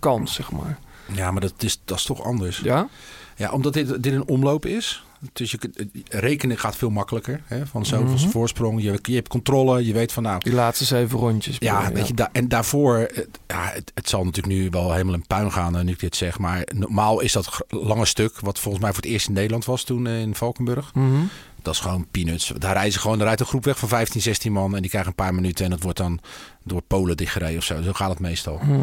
kans, 0.00 0.34
zeg 0.34 0.50
maar. 0.52 0.78
ja, 1.12 1.30
maar 1.30 1.40
dat 1.40 1.54
is, 1.62 1.80
dat 1.84 1.98
is 1.98 2.04
toch 2.04 2.22
anders. 2.24 2.58
Ja? 2.58 2.88
Ja, 3.36 3.50
omdat 3.50 3.72
dit, 3.72 4.02
dit 4.02 4.12
een 4.12 4.26
omloop 4.28 4.66
is. 4.66 5.04
Dus 5.32 5.50
je 5.50 5.58
kunt, 5.58 5.84
rekenen 6.08 6.58
gaat 6.58 6.76
veel 6.76 6.90
makkelijker. 6.90 7.40
Hè? 7.44 7.66
Van 7.66 7.86
zoveel 7.86 8.06
Mhm. 8.14 8.28
voorsprong. 8.28 8.82
Je, 8.82 8.98
je 9.02 9.14
hebt 9.14 9.28
controle. 9.28 9.86
Je 9.86 9.92
weet 9.92 10.12
van 10.12 10.22
nou... 10.22 10.38
Die 10.42 10.52
laatste 10.52 10.84
zeven 10.84 11.18
rondjes. 11.18 11.56
Ja, 11.58 11.86
je, 11.88 11.92
weet 11.94 12.08
je, 12.08 12.14
da- 12.14 12.28
en 12.32 12.48
daarvoor, 12.48 12.96
eh, 12.98 13.24
ja, 13.46 13.70
het, 13.72 13.92
het 13.94 14.08
zal 14.08 14.24
natuurlijk 14.24 14.54
nu 14.54 14.70
wel 14.70 14.92
helemaal 14.92 15.14
in 15.14 15.26
puin 15.26 15.52
gaan 15.52 15.76
eh, 15.76 15.84
nu 15.84 15.92
ik 15.92 16.00
dit 16.00 16.16
zeg. 16.16 16.38
Maar 16.38 16.66
normaal 16.74 17.20
is 17.20 17.32
dat 17.32 17.58
lange 17.68 18.04
stuk, 18.06 18.40
wat 18.40 18.58
volgens 18.58 18.82
mij 18.84 18.92
voor 18.92 19.02
het 19.02 19.12
eerst 19.12 19.26
in 19.28 19.34
Nederland 19.34 19.64
was 19.64 19.84
toen 19.84 20.06
eh, 20.06 20.20
in 20.20 20.34
Valkenburg. 20.34 20.94
Mhm. 20.94 21.20
Dat 21.62 21.74
is 21.74 21.80
gewoon 21.80 22.06
peanuts. 22.10 22.52
Daar 22.58 22.72
rijden 22.72 22.92
ze 22.92 22.98
gewoon, 22.98 23.22
rijdt 23.22 23.40
een 23.40 23.46
groep 23.46 23.64
weg 23.64 23.78
van 23.78 23.88
15, 23.88 24.20
16 24.20 24.52
man 24.52 24.74
en 24.74 24.80
die 24.80 24.90
krijgen 24.90 25.10
een 25.10 25.24
paar 25.24 25.34
minuten 25.34 25.64
en 25.64 25.70
dat 25.70 25.82
wordt 25.82 25.98
dan 25.98 26.20
door 26.64 26.82
Polen 26.82 27.16
dichtgereden 27.16 27.56
of 27.56 27.64
zo. 27.64 27.82
Zo 27.82 27.92
gaat 27.92 28.10
het 28.10 28.18
meestal. 28.18 28.58
Mhm. 28.62 28.80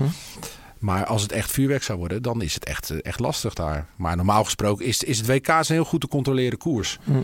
Maar 0.79 1.05
als 1.05 1.21
het 1.21 1.31
echt 1.31 1.51
vuurwerk 1.51 1.83
zou 1.83 1.99
worden, 1.99 2.21
dan 2.21 2.41
is 2.41 2.53
het 2.53 2.65
echt, 2.65 2.89
eh, 2.89 2.97
echt 3.01 3.19
lastig 3.19 3.53
daar. 3.53 3.85
Maar 3.95 4.15
normaal 4.15 4.43
gesproken 4.43 4.85
is, 4.85 5.03
is 5.03 5.17
het 5.17 5.27
WK 5.27 5.47
een 5.47 5.63
heel 5.67 5.83
goed 5.85 6.01
te 6.01 6.07
controleren 6.07 6.57
koers. 6.57 6.99
Mhm. 7.03 7.19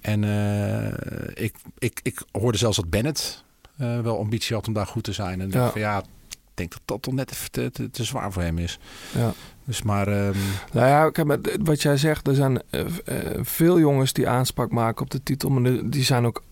En 0.00 0.24
eh, 0.24 1.44
ik, 1.44 1.54
ik, 1.78 2.00
ik 2.02 2.22
hoorde 2.32 2.58
zelfs 2.58 2.76
dat 2.76 2.90
Bennett 2.90 3.44
eh, 3.78 4.00
wel 4.00 4.18
ambitie 4.18 4.54
had 4.56 4.66
om 4.66 4.72
daar 4.72 4.86
goed 4.86 5.04
te 5.04 5.12
zijn. 5.12 5.40
En 5.40 5.50
Ja. 5.50 5.70
van, 5.70 5.80
ja, 5.80 5.98
ik 6.28 6.38
denk 6.54 6.70
dat 6.72 6.80
dat 6.84 7.02
toch 7.02 7.14
net 7.14 7.32
even 7.32 7.50
te, 7.50 7.70
te, 7.72 7.90
te 7.90 8.04
zwaar 8.04 8.32
voor 8.32 8.42
hem 8.42 8.58
is. 8.58 8.78
Ja. 9.14 9.32
Dus 9.64 9.82
maar, 9.82 10.08
ehm, 10.08 10.36
Nou 10.72 10.86
ja, 10.88 11.10
kijk, 11.10 11.58
wat 11.64 11.82
jij 11.82 11.96
zegt, 11.96 12.26
er 12.28 12.34
zijn 12.34 12.62
eh, 12.70 12.80
eh, 12.80 12.86
veel 13.42 13.78
jongens 13.78 14.12
die 14.12 14.28
aanspraak 14.28 14.70
maken 14.70 15.02
op 15.02 15.10
de 15.10 15.22
titel, 15.22 15.50
maar 15.50 15.62
de- 15.62 15.88
die 15.88 16.04
zijn 16.04 16.26
ook 16.26 16.42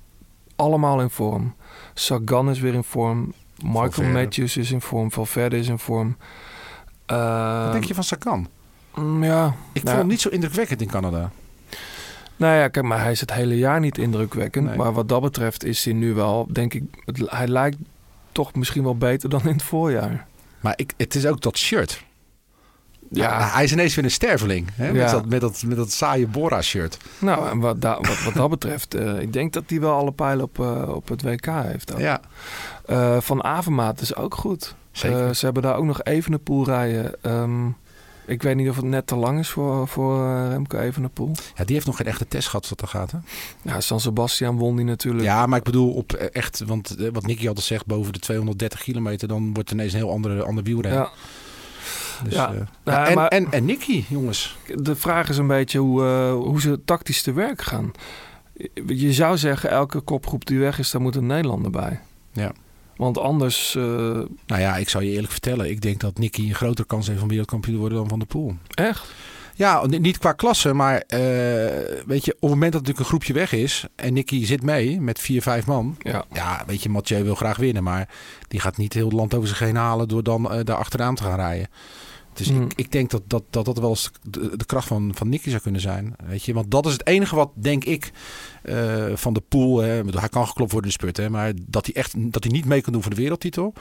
allemaal 0.56 1.00
in 1.00 1.10
vorm. 1.10 1.54
Sagan 1.94 2.50
is 2.50 2.60
weer 2.60 2.74
in 2.74 2.84
vorm. 2.84 3.32
Michael 3.62 3.90
Valverde. 3.90 4.12
Matthews 4.20 4.56
is 4.56 4.70
in 4.70 4.80
vorm. 4.80 5.12
Valverde 5.12 5.58
is 5.58 5.68
in 5.68 5.78
vorm. 5.78 6.16
Eh, 7.06 7.62
Wat 7.62 7.72
denk 7.72 7.84
je 7.84 7.94
van 7.94 8.04
Sakan? 8.04 8.48
mm, 8.94 9.24
Ja. 9.24 9.46
Ik 9.46 9.54
nou, 9.82 9.86
vond 9.86 9.88
hem 9.98 10.06
niet 10.06 10.20
zo 10.20 10.28
indrukwekkend 10.28 10.80
in 10.80 10.88
Canada. 10.88 11.30
Nou 12.36 12.54
ja, 12.56 12.68
kijk, 12.68 12.86
maar 12.86 13.00
hij 13.02 13.10
is 13.12 13.20
het 13.20 13.32
hele 13.32 13.58
jaar 13.58 13.80
niet 13.80 13.98
indrukwekkend. 13.98 14.66
Nee. 14.66 14.76
Maar 14.76 14.92
wat 14.92 15.08
dat 15.08 15.20
betreft 15.22 15.64
is 15.64 15.84
hij 15.84 15.94
nu 15.94 16.14
wel, 16.14 16.48
denk 16.52 16.74
ik, 16.74 16.82
het- 17.04 17.22
hij 17.30 17.48
lijkt 17.48 17.76
toch 18.32 18.54
misschien 18.54 18.82
wel 18.82 18.96
beter 18.96 19.28
dan 19.30 19.40
in 19.44 19.52
het 19.52 19.62
voorjaar. 19.62 20.26
Maar 20.60 20.72
ik, 20.76 20.92
het 20.96 21.14
is 21.14 21.26
ook 21.26 21.40
dat 21.40 21.58
shirt. 21.58 22.04
Ja. 23.12 23.38
Ja, 23.38 23.48
hij 23.52 23.64
is 23.64 23.72
ineens 23.72 23.94
weer 23.94 24.04
een 24.04 24.10
sterveling. 24.10 24.68
Hè? 24.74 24.92
Met, 24.92 25.10
dat, 25.10 25.26
met, 25.26 25.40
dat, 25.40 25.62
met 25.66 25.76
dat 25.76 25.90
saaie 25.92 26.26
Bora-shirt. 26.26 26.96
Nou, 27.18 27.48
en 27.48 27.58
wat, 27.58 27.80
da- 27.80 27.98
wat, 28.00 28.22
wat 28.24 28.34
dat 28.34 28.50
betreft, 28.50 28.94
eh, 28.94 29.20
ik 29.20 29.32
denk 29.32 29.52
dat 29.52 29.62
hij 29.66 29.80
wel 29.80 29.94
alle 29.94 30.12
pijlen 30.12 30.44
op, 30.44 30.60
eh, 30.60 30.88
op 30.94 31.08
het 31.08 31.22
WK 31.22 31.46
heeft. 31.46 31.92
ook. 31.92 31.98
Ja, 32.00 32.20
Eh, 32.86 33.20
van 33.20 33.44
Avermaat 33.44 34.00
is 34.00 34.14
ook 34.16 34.34
goed. 34.34 34.74
Zeker. 34.92 35.34
Ze 35.34 35.44
hebben 35.44 35.62
daar 35.62 35.76
ook 35.76 35.84
nog 35.84 36.02
Evenepoel 36.02 36.64
rijden. 36.64 37.14
Ehm, 37.22 37.66
ik 38.26 38.42
weet 38.42 38.56
niet 38.56 38.68
of 38.68 38.76
het 38.76 38.84
net 38.84 39.06
te 39.06 39.16
lang 39.16 39.38
is 39.38 39.48
voor, 39.48 39.88
voor 39.88 40.26
Remco 40.48 40.78
Evenepoel. 40.78 41.32
ja, 41.54 41.64
die 41.64 41.74
heeft 41.74 41.86
nog 41.86 41.96
geen 41.96 42.06
echte 42.06 42.28
test 42.28 42.48
gehad 42.48 42.68
wat 42.68 42.80
er 42.80 42.88
gaat. 42.88 43.10
Hè? 43.10 43.18
Ja, 43.62 43.80
San 43.80 44.00
Sebastian 44.00 44.56
won 44.56 44.76
die 44.76 44.84
natuurlijk. 44.84 45.24
Ja, 45.24 45.46
maar 45.46 45.58
ik 45.58 45.64
bedoel 45.64 45.92
op 45.92 46.12
echt, 46.12 46.62
want 46.66 46.96
wat 47.12 47.26
Nicky 47.26 47.48
altijd 47.48 47.66
zegt, 47.66 47.86
boven 47.86 48.12
de 48.12 48.18
230 48.18 48.82
kilometer, 48.82 49.28
dan 49.28 49.42
wordt 49.44 49.58
het 49.58 49.70
ineens 49.78 49.92
een 49.92 49.98
heel 49.98 50.10
andere, 50.10 50.42
ander 50.42 50.64
wielrennen. 50.64 51.00
Ja. 51.00 51.10
Dus, 52.24 52.32
Ja. 52.34 52.52
eh, 52.52 52.60
Ja, 52.84 53.06
en, 53.08 53.14
maar- 53.14 53.28
en, 53.28 53.52
en 53.52 53.64
Nicky, 53.64 54.04
jongens. 54.08 54.56
De 54.74 54.96
vraag 54.96 55.28
is 55.28 55.36
een 55.38 55.46
beetje 55.46 55.78
hoe, 55.78 56.02
eh, 56.04 56.32
hoe 56.32 56.60
ze 56.60 56.80
tactisch 56.84 57.22
te 57.22 57.32
werk 57.32 57.62
gaan. 57.62 57.90
Je 58.86 59.12
zou 59.12 59.38
zeggen, 59.38 59.70
elke 59.70 60.00
kopgroep 60.00 60.46
die 60.46 60.58
weg 60.58 60.78
is, 60.78 60.90
daar 60.90 61.00
moet 61.00 61.16
een 61.16 61.26
Nederlander 61.26 61.70
bij. 61.70 62.00
Ja. 62.32 62.52
Want 62.96 63.18
anders, 63.18 63.74
eh, 63.74 63.82
Nou 64.46 64.60
ja, 64.60 64.76
ik 64.76 64.88
zou 64.88 65.04
je 65.04 65.10
eerlijk 65.10 65.32
vertellen, 65.32 65.70
ik 65.70 65.80
denk 65.80 66.00
dat 66.00 66.18
Nicky 66.18 66.48
een 66.48 66.54
grotere 66.54 66.86
kans 66.86 67.06
heeft 67.06 67.22
om 67.22 67.28
wereldkampioen 67.28 67.74
te 67.74 67.80
worden 67.80 67.98
dan 67.98 68.08
Van 68.08 68.18
der 68.18 68.28
Poel. 68.28 68.54
echt? 68.74 69.12
Ja, 69.60 69.86
niet 69.86 70.18
qua 70.18 70.32
klasse, 70.32 70.72
maar 70.72 70.96
eh, 71.06 71.20
weet 72.06 72.24
je, 72.24 72.32
op 72.34 72.40
het 72.40 72.50
moment 72.50 72.72
dat 72.72 72.80
natuurlijk 72.80 72.98
een 72.98 73.04
groepje 73.04 73.32
weg 73.32 73.52
is 73.52 73.84
en 73.94 74.12
Nicky 74.12 74.44
zit 74.44 74.62
mee 74.62 75.00
met 75.00 75.18
vier, 75.18 75.42
vijf 75.42 75.66
man. 75.66 75.96
Ja. 75.98 76.24
Ja, 76.32 76.62
weet 76.66 76.82
je, 76.82 76.88
Mathieu 76.88 77.24
wil 77.24 77.34
graag 77.34 77.56
winnen, 77.56 77.82
maar 77.82 78.08
die 78.48 78.60
gaat 78.60 78.76
niet 78.76 78.92
heel 78.92 79.04
het 79.04 79.12
land 79.12 79.34
over 79.34 79.48
zich 79.48 79.58
heen 79.58 79.76
halen 79.76 80.08
door 80.08 80.22
dan 80.22 80.52
eh, 80.52 80.64
daar 80.64 80.76
achteraan 80.76 81.14
te 81.14 81.22
gaan 81.22 81.36
rijden. 81.36 81.68
Dus 82.32 82.48
Hmm. 82.48 82.62
ik, 82.62 82.72
ik 82.74 82.92
denk 82.92 83.10
dat 83.10 83.22
dat, 83.26 83.42
dat, 83.50 83.64
dat 83.64 83.78
wel 83.78 83.88
eens 83.88 84.10
de, 84.22 84.56
de 84.56 84.64
kracht 84.64 84.86
van, 84.86 85.12
van 85.14 85.28
Nicky 85.28 85.50
zou 85.50 85.62
kunnen 85.62 85.80
zijn. 85.80 86.14
Weet 86.26 86.44
je? 86.44 86.54
Want 86.54 86.70
dat 86.70 86.86
is 86.86 86.92
het 86.92 87.06
enige 87.06 87.34
wat, 87.36 87.50
denk 87.54 87.84
ik, 87.84 88.10
eh, 88.62 89.04
van 89.14 89.32
de 89.32 89.42
pool. 89.48 89.78
Hè, 89.78 90.04
Ik 90.04 90.14
hij 90.14 90.28
kan 90.28 90.46
geklopt 90.46 90.72
worden 90.72 90.90
in 90.90 90.96
de 90.96 91.02
spurt, 91.02 91.16
hè, 91.16 91.30
maar 91.30 91.52
dat 91.66 91.86
hij 91.86 91.94
echt 91.94 92.32
dat 92.32 92.44
hij 92.44 92.52
niet 92.52 92.64
mee 92.64 92.80
kan 92.80 92.92
doen 92.92 93.02
voor 93.02 93.14
de 93.14 93.20
wereldtitel. 93.20 93.72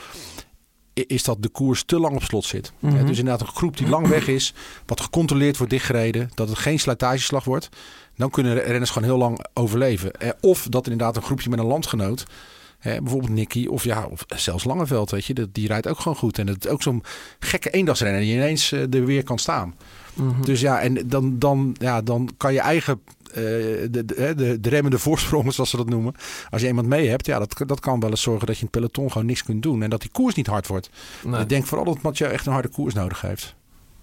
Is 1.08 1.24
dat 1.24 1.42
de 1.42 1.50
koers 1.50 1.84
te 1.84 2.00
lang 2.00 2.16
op 2.16 2.24
slot 2.24 2.46
zit. 2.46 2.72
Mhm. 2.80 3.06
Dus 3.06 3.18
inderdaad 3.18 3.42
een 3.48 3.54
groep 3.56 3.78
die 3.78 3.88
lang 3.88 4.08
weg 4.08 4.28
is, 4.28 4.54
wat 4.86 5.02
gecontroleerd 5.02 5.58
wordt 5.58 5.72
dichtgereden, 5.74 6.30
dat 6.34 6.50
het 6.50 6.58
geen 6.58 6.80
slijtageslag 6.80 7.44
wordt. 7.44 7.70
Dan 8.16 8.30
kunnen 8.30 8.54
re- 8.54 8.60
renners 8.62 8.90
gewoon 8.90 9.08
heel 9.08 9.18
lang 9.18 9.46
overleven. 9.54 10.12
Eh, 10.14 10.30
Of 10.42 10.68
dat 10.70 10.88
inderdaad 10.88 11.16
een 11.16 11.22
groepje 11.22 11.50
met 11.50 11.60
een 11.60 11.66
landgenoot, 11.66 12.24
hè, 12.80 13.02
bijvoorbeeld 13.02 13.32
Nicky 13.32 13.66
of, 13.68 13.84
ja, 13.84 14.06
of 14.12 14.24
zelfs 14.36 14.64
Langeveld, 14.64 15.12
weet 15.12 15.26
je, 15.26 15.34
dat- 15.34 15.54
die 15.54 15.68
rijdt 15.68 15.88
ook 15.88 16.00
gewoon 16.00 16.18
goed. 16.18 16.38
En 16.40 16.48
het 16.48 16.66
is 16.66 16.72
ook 16.72 16.82
zo'n 16.82 17.04
gekke 17.40 17.70
eendagsrenner 17.70 18.22
die 18.22 18.34
ineens 18.34 18.72
eh, 18.72 18.94
er 18.94 19.06
weer 19.06 19.24
kan 19.24 19.38
staan. 19.40 19.76
Mhm. 20.20 20.42
Dus 20.42 20.62
ja, 20.62 20.80
en 20.82 21.08
dan, 21.08 21.40
dan, 21.40 21.76
ja, 21.80 22.02
dan 22.02 22.30
kan 22.38 22.54
je 22.54 22.60
eigen 22.60 23.02
eh, 23.30 23.36
de, 23.36 23.90
de, 24.06 24.34
de, 24.36 24.60
de 24.60 24.70
remmende 24.70 25.00
voorsprongen, 25.08 25.54
zoals 25.54 25.70
ze 25.70 25.78
dat 25.78 25.90
noemen. 25.90 26.14
Als 26.50 26.62
je 26.62 26.68
iemand 26.68 26.88
mee 26.88 27.10
hebt, 27.10 27.26
ja, 27.26 27.40
dat, 27.40 27.62
dat 27.66 27.80
kan 27.80 28.00
wel 28.00 28.10
eens 28.10 28.22
zorgen 28.22 28.48
dat 28.48 28.56
je 28.56 28.62
in 28.62 28.68
het 28.72 28.80
peloton 28.82 29.12
gewoon 29.12 29.28
niks 29.28 29.44
kunt 29.44 29.64
doen. 29.64 29.84
En 29.84 29.90
dat 29.90 30.02
die 30.02 30.12
koers 30.12 30.36
niet 30.36 30.48
hard 30.48 30.68
wordt. 30.68 30.90
Nee. 31.24 31.42
Ik 31.42 31.50
denk 31.50 31.66
vooral 31.66 31.86
dat 31.86 32.02
Mathieu 32.02 32.30
echt 32.30 32.46
een 32.46 32.54
harde 32.54 32.68
koers 32.68 32.94
nodig 32.94 33.22
heeft. 33.22 33.56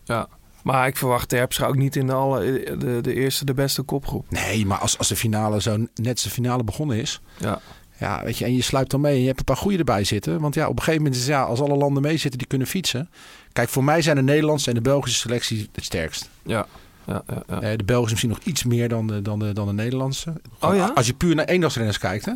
Ja. 0.05 0.29
Maar 0.63 0.87
ik 0.87 0.97
verwacht 0.97 1.29
Terpstra 1.29 1.67
ook 1.67 1.77
niet 1.77 1.97
in 1.97 2.07
de, 2.07 2.13
alle, 2.13 2.77
de, 2.79 2.99
de 3.01 3.15
eerste, 3.15 3.45
de 3.45 3.55
beste 3.55 3.83
kopgroep. 3.83 4.31
Nee, 4.31 4.67
maar 4.67 4.79
als, 4.79 4.99
als 4.99 5.09
de 5.09 5.17
finale 5.17 5.61
zo 5.61 5.87
net 5.95 6.23
de 6.23 6.31
finale 6.31 6.65
begonnen 6.65 6.97
is. 6.97 7.21
Ja. 7.39 7.61
Ja, 7.99 8.25
weet 8.25 8.39
je, 8.39 8.45
en 8.45 8.55
je 8.55 8.63
sluipt 8.63 8.91
dan 8.91 9.01
mee 9.01 9.15
en 9.15 9.21
je 9.21 9.27
hebt 9.27 9.39
een 9.39 9.45
paar 9.45 9.57
goede 9.57 9.79
erbij 9.79 10.05
zitten. 10.05 10.41
Want 10.41 10.55
ja, 10.55 10.65
op 10.69 10.77
een 10.77 10.83
gegeven 10.83 11.03
moment 11.03 11.21
is 11.21 11.27
ja, 11.27 11.43
als 11.43 11.61
alle 11.61 11.77
landen 11.77 12.03
mee 12.03 12.17
zitten 12.17 12.39
die 12.39 12.49
kunnen 12.49 12.67
fietsen. 12.67 13.11
Kijk, 13.57 13.69
voor 13.69 13.85
mij 13.85 14.03
zijn 14.03 14.17
de 14.17 14.23
Nederlandse 14.23 14.69
en 14.69 14.75
de 14.75 14.81
Belgische 14.81 15.19
selectie 15.19 15.69
het 15.73 15.85
sterkst. 15.85 16.31
Ja. 16.43 16.67
Ja, 17.07 17.23
ja, 17.27 17.43
ja. 17.49 17.61
Eh, 17.61 17.79
de 17.79 17.85
Belgische 17.85 18.11
misschien 18.11 18.29
nog 18.29 18.41
iets 18.43 18.65
meer 18.65 18.89
dan 18.89 19.07
de, 19.07 19.23
dan 19.23 19.39
de, 19.39 19.53
dan 19.53 19.67
de 19.67 19.73
Nederlandse. 19.73 20.33
Oh 20.61 20.75
ja? 20.75 20.91
Als 20.95 21.07
je 21.07 21.15
puur 21.15 21.35
naar 21.35 21.45
eendagsrenners 21.45 21.99
kijkt, 21.99 22.25
hè? 22.25 22.33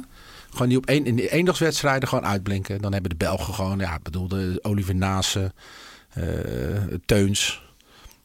Gewoon 0.50 0.68
die 0.68 0.76
op 0.76 0.86
één, 0.86 1.06
in 1.06 1.16
de 1.16 1.30
eendagswedstrijden 1.30 2.08
gewoon 2.08 2.26
uitblinken. 2.26 2.80
Dan 2.80 2.92
hebben 2.92 3.10
de 3.10 3.16
Belgen 3.16 3.54
gewoon, 3.54 3.78
ja, 3.78 3.94
ik 3.94 4.02
bedoel, 4.02 4.28
de 4.28 4.58
Oliver 4.62 4.94
Nase, 4.94 5.52
eh, 6.12 6.24
Teuns, 7.06 7.62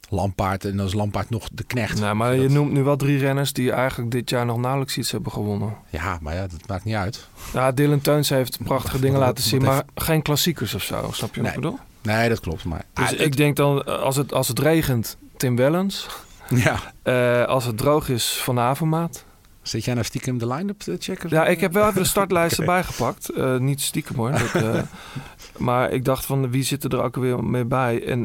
Lampaard. 0.09 0.65
En 0.65 0.77
dan 0.77 0.85
is 0.85 0.93
Lampaard 0.93 1.29
nog 1.29 1.47
de 1.51 1.63
knecht. 1.63 1.99
Nou, 1.99 2.15
maar 2.15 2.35
je 2.35 2.49
noemt 2.49 2.71
nu 2.71 2.83
wel 2.83 2.95
drie 2.95 3.17
renners 3.17 3.53
die 3.53 3.71
eigenlijk 3.71 4.11
dit 4.11 4.29
jaar 4.29 4.45
nog 4.45 4.57
nauwelijks 4.57 4.97
iets 4.97 5.11
hebben 5.11 5.31
gewonnen. 5.31 5.75
Ja, 5.89 6.17
maar 6.21 6.35
ja, 6.35 6.47
dat 6.47 6.67
maakt 6.67 6.83
niet 6.83 6.95
uit. 6.95 7.27
Ja, 7.53 7.71
Dylan 7.71 8.01
Teuns 8.01 8.29
heeft 8.29 8.63
prachtige 8.63 8.99
dingen 8.99 9.19
laten 9.19 9.43
zien, 9.43 9.61
maar 9.61 9.83
geen 9.95 10.21
klassiekers 10.21 10.73
of 10.73 10.83
zo. 10.83 11.09
Snap 11.11 11.35
je 11.35 11.41
wat 11.41 11.49
ik 11.49 11.55
bedoel? 11.55 11.79
Nee, 12.05 12.29
dat 12.29 12.39
klopt. 12.39 12.63
Maar 12.63 12.85
Dus 12.93 13.13
Ah, 13.13 13.19
ik 13.19 13.37
denk 13.37 13.55
dan, 13.55 13.83
eh, 13.83 13.99
als 13.99 14.15
het, 14.15 14.33
als 14.33 14.47
het 14.47 14.59
regent, 14.59 15.17
Tim 15.37 15.55
Wellens. 15.55 16.07
ja. 16.49 16.79
Eh, 17.03 17.45
als 17.45 17.65
het 17.65 17.77
droog 17.77 18.09
is, 18.09 18.39
Van 18.43 18.59
Avermaat. 18.59 19.25
Zit 19.61 19.85
jij 19.85 19.93
nou 19.93 20.05
stiekem 20.05 20.37
de 20.37 20.47
line-up 20.47 20.79
te 20.79 20.95
checken? 20.99 21.29
Ja, 21.29 21.45
ik 21.45 21.59
heb 21.59 21.73
wel 21.73 21.87
even 21.87 22.01
de 22.01 22.07
startlijst 22.07 22.59
erbij 22.59 22.83
gepakt. 22.83 23.29
Eh, 23.29 23.57
niet 23.57 23.81
stiekem 23.81 24.15
hoor. 24.15 24.31
Dat, 24.31 24.53
eh, 24.55 24.81
maar 25.57 25.91
ik 25.91 26.05
dacht 26.05 26.25
van, 26.25 26.51
wie 26.51 26.63
zit 26.63 26.83
er 26.83 27.01
ook 27.03 27.15
weer 27.15 27.43
mee 27.43 27.65
bij? 27.65 28.05
En 28.07 28.21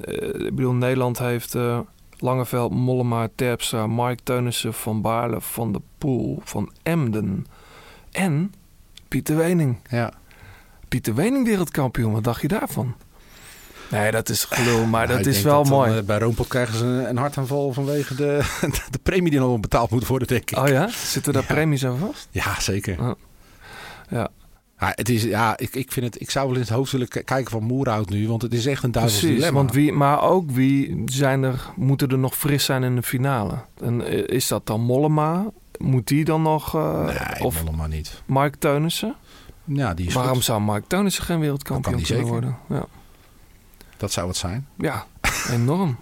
ik 0.46 0.54
bedoel, 0.54 0.72
Nederland 0.72 1.18
heeft 1.18 1.54
eh, 1.54 1.78
Langeveld, 2.18 2.72
Mollema, 2.74 3.28
Terpstra, 3.34 3.86
Mike 3.86 4.22
Teunissen, 4.22 4.74
Van 4.74 5.00
Baarle, 5.00 5.40
Van 5.40 5.72
der 5.72 5.80
Poel, 5.98 6.40
Van 6.44 6.72
Emden. 6.82 7.46
En 8.10 8.54
Pieter 9.08 9.36
Wening. 9.36 9.76
Ja. 9.88 10.12
Pieter 10.88 11.14
Wening 11.14 11.46
wereldkampioen, 11.46 12.12
wat 12.12 12.24
dacht 12.24 12.40
je 12.40 12.48
daarvan? 12.48 12.94
Nee, 13.90 14.10
dat 14.10 14.28
is 14.28 14.44
gelul, 14.44 14.84
maar 14.86 15.06
Nou, 15.06 15.18
dat 15.22 15.26
is 15.34 15.42
wel 15.42 15.62
dat 15.62 15.72
mooi. 15.72 15.96
eh, 15.98 16.04
bij 16.04 16.18
Roompot 16.18 16.48
krijgen 16.48 16.78
ze 16.78 16.84
een, 16.84 17.08
een 17.08 17.16
hartaanval 17.16 17.72
vanwege 17.72 18.14
de, 18.14 18.40
de 18.90 18.98
premie 19.02 19.30
die 19.30 19.40
nog 19.40 19.60
betaald 19.60 19.90
moet 19.90 20.06
worden, 20.06 20.28
denk 20.28 20.50
ik. 20.50 20.58
Oh 20.58 20.68
ja? 20.68 20.88
Zitten 20.88 21.32
daar 21.32 21.44
Ja. 21.48 21.54
premies 21.54 21.84
aan 21.86 21.98
vast? 21.98 22.28
Ja, 22.30 22.60
zeker. 22.60 23.00
Oh. 23.00 23.10
Ja. 24.08 24.28
Ja, 24.78 24.92
het 24.94 25.08
is, 25.08 25.22
ja 25.22 25.58
ik, 25.58 25.74
ik, 25.74 25.92
vind 25.92 26.06
het, 26.06 26.20
ik 26.20 26.30
zou 26.30 26.46
wel 26.46 26.54
in 26.54 26.60
het 26.60 26.70
hoofd 26.70 26.92
willen 26.92 27.08
kijken 27.08 27.50
van 27.50 27.62
Moerhout 27.62 28.08
nu, 28.10 28.28
want 28.28 28.42
het 28.42 28.54
is 28.54 28.66
echt 28.66 28.82
een 28.82 28.92
duivels 28.92 29.18
Precies, 29.18 29.36
dilemma. 29.36 29.58
want 29.58 29.72
wie, 29.72 29.92
maar 29.92 30.22
ook 30.22 30.50
wie 30.50 31.02
zijn 31.06 31.42
er, 31.42 31.60
moeten 31.76 32.08
er 32.08 32.18
nog 32.18 32.36
fris 32.36 32.64
zijn 32.64 32.82
in 32.82 32.94
de 32.96 33.02
finale? 33.02 33.54
En 33.82 34.06
eh, 34.06 34.36
is 34.36 34.48
dat 34.48 34.66
dan 34.66 34.80
Mollema? 34.80 35.46
Moet 35.78 36.06
die 36.08 36.24
dan 36.24 36.42
nog? 36.42 36.74
eh, 36.74 37.04
nee, 37.06 37.44
of 37.44 37.58
helemaal 37.58 37.86
niet. 37.86 38.22
Mike 38.26 38.58
Teunissen? 38.58 39.14
Ja, 39.64 39.94
die 39.94 40.06
is 40.06 40.14
Waarom 40.14 40.34
goed. 40.34 40.44
zou 40.44 40.62
Mike 40.62 40.84
Teunissen 40.86 41.24
geen 41.24 41.40
wereldkampioen 41.40 42.02
kunnen 42.02 42.26
worden? 42.26 42.56
Ja, 42.68 42.84
Dat 44.00 44.12
zou 44.12 44.28
het 44.28 44.36
zijn. 44.36 44.66
ja 44.78 45.06
enorm. 45.50 45.96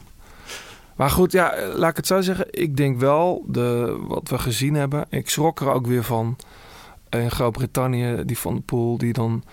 Maar 0.96 1.10
goed, 1.10 1.32
ja, 1.32 1.52
eh, 1.52 1.74
laat 1.74 1.90
ik 1.90 1.96
het 1.96 2.06
zo 2.06 2.20
zeggen. 2.20 2.46
Ik 2.50 2.76
denk 2.76 2.98
wel, 3.00 3.44
de, 3.46 3.96
wat 4.08 4.28
we 4.28 4.38
gezien 4.38 4.74
hebben, 4.74 5.06
ik 5.10 5.30
schrok 5.30 5.60
er 5.60 5.70
ook 5.72 5.86
weer 5.86 6.04
van. 6.04 6.36
In 7.08 7.30
Groot-Brittannië, 7.30 8.22
die 8.24 8.38
Van 8.38 8.52
der 8.54 8.62
Poel, 8.62 8.98
die 8.98 9.12
dan 9.12 9.44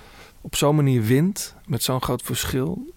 op 0.41 0.56
zo'n 0.56 0.76
manier 0.76 1.04
wint, 1.04 1.56
met 1.66 1.84
zo'n 1.84 2.02
groot 2.02 2.22
verschil. 2.22 2.93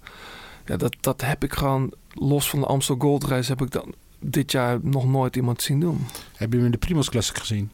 Ja, 0.64 0.76
dat, 0.76 0.96
dat 1.00 1.20
heb 1.20 1.44
ik 1.44 1.52
gewoon, 1.54 1.92
los 2.12 2.50
van 2.50 2.60
de 2.60 2.66
Amstel 2.66 2.96
Gold 2.98 3.24
Race, 3.24 3.50
heb 3.50 3.62
ik 3.62 3.70
dan 3.70 3.94
dit 4.18 4.52
jaar 4.52 4.78
nog 4.82 5.06
nooit 5.08 5.36
iemand 5.36 5.62
zien 5.62 5.80
doen. 5.80 6.06
Heb 6.36 6.50
je 6.50 6.56
hem 6.56 6.66
in 6.66 6.72
de 6.72 6.78
Primos 6.78 7.10
Classic 7.10 7.38
gezien? 7.38 7.70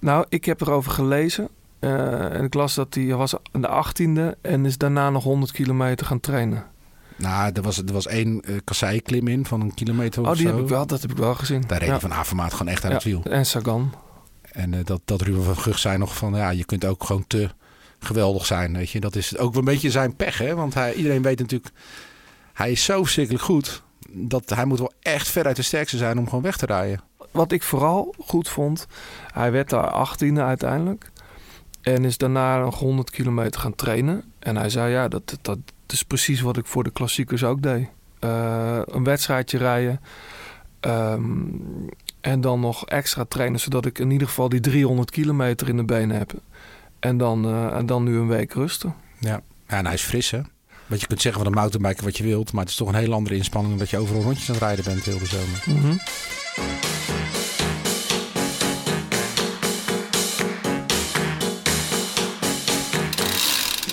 Nou, 0.00 0.26
ik 0.28 0.44
heb 0.44 0.60
erover 0.60 0.90
gelezen. 0.92 1.48
eh, 1.78 2.34
en 2.34 2.44
ik 2.44 2.54
las 2.54 2.74
dat 2.74 2.94
hij 2.94 3.14
was 3.14 3.34
in 3.52 3.60
de 3.60 3.68
18e 3.68 4.40
en 4.40 4.64
is 4.66 4.78
daarna 4.78 5.10
nog 5.10 5.22
100 5.24 5.52
kilometer 5.52 6.06
gaan 6.06 6.20
trainen. 6.20 6.66
Nou, 7.16 7.50
er 7.52 7.62
was, 7.62 7.78
er 7.78 7.92
was 7.92 8.06
één 8.06 8.42
uh, 8.50 8.56
kasseiklim 8.64 9.28
in 9.28 9.46
van 9.46 9.60
een 9.60 9.74
kilometer 9.74 10.22
of 10.22 10.28
Oh, 10.28 10.34
die 10.34 10.46
zo. 10.46 10.54
heb 10.54 10.62
ik 10.62 10.68
wel, 10.68 10.86
dat 10.86 11.00
heb 11.02 11.10
ik 11.10 11.16
wel 11.16 11.34
gezien. 11.34 11.64
Daar 11.66 11.78
reed 11.78 11.88
ja. 11.88 12.00
van 12.00 12.12
Avermaat 12.12 12.52
gewoon 12.52 12.72
echt 12.72 12.82
Ja, 12.82 12.88
het 12.88 13.04
wiel. 13.04 13.22
En 13.22 13.46
Sagan. 13.46 13.94
En 14.52 14.72
uh, 14.72 14.84
dat, 14.84 15.00
dat 15.04 15.20
Ruben 15.20 15.44
van 15.44 15.56
Gugh 15.56 15.78
zei 15.78 15.98
nog 15.98 16.16
van, 16.16 16.34
ja, 16.34 16.50
je 16.50 16.64
kunt 16.64 16.84
ook 16.84 17.04
gewoon 17.04 17.24
te 17.26 17.50
geweldig 17.98 18.46
zijn, 18.46 18.76
weet 18.76 18.90
je. 18.90 19.00
Dat 19.00 19.16
is 19.16 19.36
ook 19.36 19.52
wel 19.52 19.62
een 19.62 19.72
beetje 19.72 19.90
zijn 19.90 20.16
pech, 20.16 20.38
hè. 20.38 20.54
Want 20.54 20.74
hij, 20.74 20.94
iedereen 20.94 21.22
weet 21.22 21.38
natuurlijk, 21.38 21.72
hij 22.52 22.70
is 22.70 22.84
zo 22.84 23.02
verschrikkelijk 23.02 23.44
goed... 23.44 23.82
dat 24.10 24.50
hij 24.50 24.64
moet 24.64 24.78
wel 24.78 24.92
echt 25.00 25.28
veruit 25.28 25.56
de 25.56 25.62
sterkste 25.62 25.96
zijn 25.96 26.18
om 26.18 26.28
gewoon 26.28 26.42
weg 26.42 26.56
te 26.56 26.66
rijden. 26.66 27.00
Wat 27.30 27.52
ik 27.52 27.62
vooral 27.62 28.14
goed 28.18 28.48
vond, 28.48 28.86
hij 29.32 29.52
werd 29.52 29.70
daar 29.70 30.08
18e 30.08 30.36
uiteindelijk. 30.36 31.10
En 31.84 32.04
is 32.04 32.18
daarna 32.18 32.58
nog 32.58 32.78
100 32.78 33.10
kilometer 33.10 33.60
gaan 33.60 33.74
trainen. 33.74 34.24
En 34.38 34.56
hij 34.56 34.70
zei, 34.70 34.92
ja, 34.92 35.08
dat, 35.08 35.38
dat 35.42 35.58
is 35.86 36.02
precies 36.02 36.40
wat 36.40 36.56
ik 36.56 36.66
voor 36.66 36.84
de 36.84 36.90
klassiekers 36.90 37.44
ook 37.44 37.62
deed. 37.62 37.88
Uh, 38.20 38.78
een 38.84 39.04
wedstrijdje 39.04 39.58
rijden. 39.58 40.00
Um, 40.80 41.88
en 42.20 42.40
dan 42.40 42.60
nog 42.60 42.86
extra 42.86 43.24
trainen, 43.28 43.60
zodat 43.60 43.86
ik 43.86 43.98
in 43.98 44.10
ieder 44.10 44.28
geval 44.28 44.48
die 44.48 44.60
300 44.60 45.10
kilometer 45.10 45.68
in 45.68 45.76
de 45.76 45.84
benen 45.84 46.16
heb. 46.16 46.32
En 46.98 47.16
dan, 47.16 47.44
eh, 47.44 47.76
en 47.76 47.86
dan 47.86 48.04
nu 48.04 48.16
een 48.16 48.28
week 48.28 48.52
rusten. 48.52 48.94
Ja. 49.18 49.40
ja, 49.68 49.76
en 49.76 49.84
hij 49.84 49.94
is 49.94 50.02
fris 50.02 50.30
hè. 50.30 50.40
Want 50.86 51.00
je 51.00 51.06
kunt 51.06 51.22
zeggen 51.22 51.42
van 51.42 51.52
een 51.52 51.58
mountainbiker 51.58 52.04
wat 52.04 52.16
je 52.16 52.24
wilt, 52.24 52.52
maar 52.52 52.62
het 52.62 52.70
is 52.70 52.76
toch 52.76 52.88
een 52.88 52.94
hele 52.94 53.14
andere 53.14 53.36
inspanning 53.36 53.72
dan 53.72 53.82
dat 53.82 53.90
je 53.90 53.98
overal 53.98 54.22
rondjes 54.22 54.48
aan 54.48 54.54
het 54.54 54.64
rijden 54.64 54.84
bent 54.84 55.04
heel 55.04 55.18
de 55.18 55.26
zomer. 55.26 55.62
Mhm. 55.66 55.96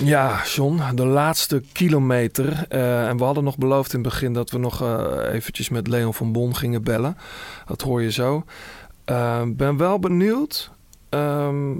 Ja, 0.04 0.42
John, 0.46 0.82
de 0.96 1.06
laatste 1.06 1.64
kilometer. 1.72 2.66
Eh, 2.70 3.08
en 3.08 3.18
we 3.18 3.24
hadden 3.24 3.44
nog 3.44 3.58
beloofd 3.58 3.94
in 3.94 4.00
het 4.00 4.10
begin 4.10 4.34
dat 4.34 4.50
we 4.50 4.58
nog 4.58 4.82
eh, 4.82 5.34
eventjes 5.34 5.70
met 5.70 5.88
Leon 5.88 6.14
van 6.14 6.32
Bon 6.32 6.56
gingen 6.56 6.84
bellen. 6.84 7.18
Dat 7.66 7.82
hoor 7.82 8.02
je 8.02 8.12
zo. 8.12 8.44
Eh, 9.06 9.42
ben 9.48 9.78
wel 9.78 10.00
benieuwd 10.00 10.72
ehm, 11.10 11.76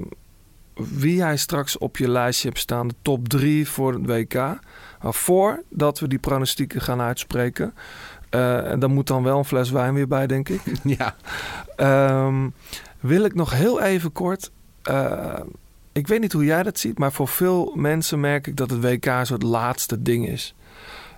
wie 0.74 1.22
hij 1.22 1.36
straks 1.36 1.78
op 1.78 1.96
je 1.96 2.08
lijstje 2.08 2.48
hebt 2.48 2.60
staan. 2.60 2.88
De 2.88 2.94
top 3.02 3.28
drie 3.28 3.68
voor 3.68 3.92
het 3.92 4.06
WK. 4.06 4.34
Maar 4.34 5.14
voordat 5.14 5.98
we 6.00 6.08
die 6.08 6.18
pronostieken 6.18 6.80
gaan 6.80 7.00
uitspreken... 7.00 7.74
en 8.30 8.78
daar 8.78 8.90
moet 8.90 9.06
dan 9.06 9.22
wel 9.22 9.38
een 9.38 9.44
fles 9.44 9.70
wijn 9.70 9.94
weer 9.94 10.08
bij, 10.08 10.26
denk 10.26 10.48
ik. 10.48 10.60
Ja. 10.98 11.16
Ehm, 11.76 12.48
wil 13.00 13.24
ik 13.24 13.34
nog 13.34 13.52
heel 13.52 13.80
even 13.80 14.12
kort. 14.12 14.50
Ik 15.92 16.06
weet 16.06 16.20
niet 16.20 16.32
hoe 16.32 16.44
jij 16.44 16.62
dat 16.62 16.78
ziet, 16.78 16.98
maar 16.98 17.12
voor 17.12 17.28
veel 17.28 17.72
mensen 17.74 18.20
merk 18.20 18.46
ik 18.46 18.56
dat 18.56 18.70
het 18.70 18.80
WK 18.80 19.04
zo 19.04 19.34
het 19.34 19.42
laatste 19.42 20.02
ding 20.02 20.28
is. 20.28 20.54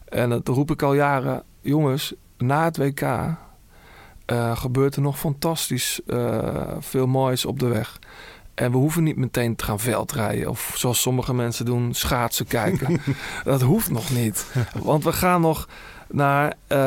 En 0.09 0.29
dat 0.29 0.49
roep 0.49 0.71
ik 0.71 0.83
al 0.83 0.95
jaren. 0.95 1.43
Jongens, 1.61 2.15
na 2.39 2.65
het 2.65 2.77
WK 2.77 3.03
eh, 4.27 4.57
gebeurt 4.57 4.97
er 4.97 5.03
nog 5.03 5.19
fantastisch 5.19 6.01
eh, 6.07 6.73
veel 6.79 7.07
moois 7.07 7.45
op 7.45 7.59
de 7.59 7.67
weg. 7.67 7.99
En 8.55 8.71
we 8.71 8.77
hoeven 8.77 9.03
niet 9.03 9.17
meteen 9.17 9.57
te 9.57 9.65
gaan 9.65 9.81
veldrijden 9.81 10.49
of 10.49 10.73
zoals 10.77 11.01
sommige 11.01 11.35
mensen 11.35 11.65
doen, 11.65 11.95
schaatsen 11.95 12.47
kijken. 12.47 13.01
dat 13.45 13.63
hoeft 13.63 13.91
nog 13.91 14.11
niet. 14.11 14.47
Want 14.83 15.05
we 15.05 15.13
gaan 15.13 15.41
nog 15.41 15.69
naar 16.09 16.55
eh, 16.67 16.79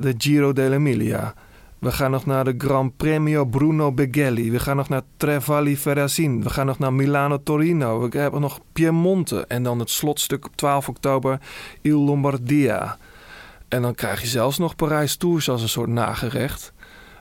de 0.00 0.14
Giro 0.18 0.52
dell'Emilia. 0.52 1.34
We 1.78 1.92
gaan 1.92 2.10
nog 2.10 2.26
naar 2.26 2.44
de 2.44 2.54
Gran 2.58 2.92
Premio 2.96 3.44
Bruno 3.44 3.92
Beghelli. 3.92 4.50
We 4.50 4.58
gaan 4.58 4.76
nog 4.76 4.88
naar 4.88 5.02
Trevali 5.16 5.76
Ferrazin. 5.76 6.42
We 6.42 6.50
gaan 6.50 6.66
nog 6.66 6.78
naar 6.78 6.92
Milano 6.92 7.42
Torino. 7.42 8.08
We 8.08 8.18
hebben 8.18 8.40
nog 8.40 8.60
Piemonte. 8.72 9.46
En 9.46 9.62
dan 9.62 9.78
het 9.78 9.90
slotstuk 9.90 10.46
op 10.46 10.56
12 10.56 10.88
oktober 10.88 11.40
Il 11.80 11.98
Lombardia. 11.98 12.98
En 13.68 13.82
dan 13.82 13.94
krijg 13.94 14.20
je 14.20 14.26
zelfs 14.26 14.58
nog 14.58 14.76
Parijs 14.76 15.16
Tours 15.16 15.48
als 15.48 15.62
een 15.62 15.68
soort 15.68 15.88
nagerecht. 15.88 16.72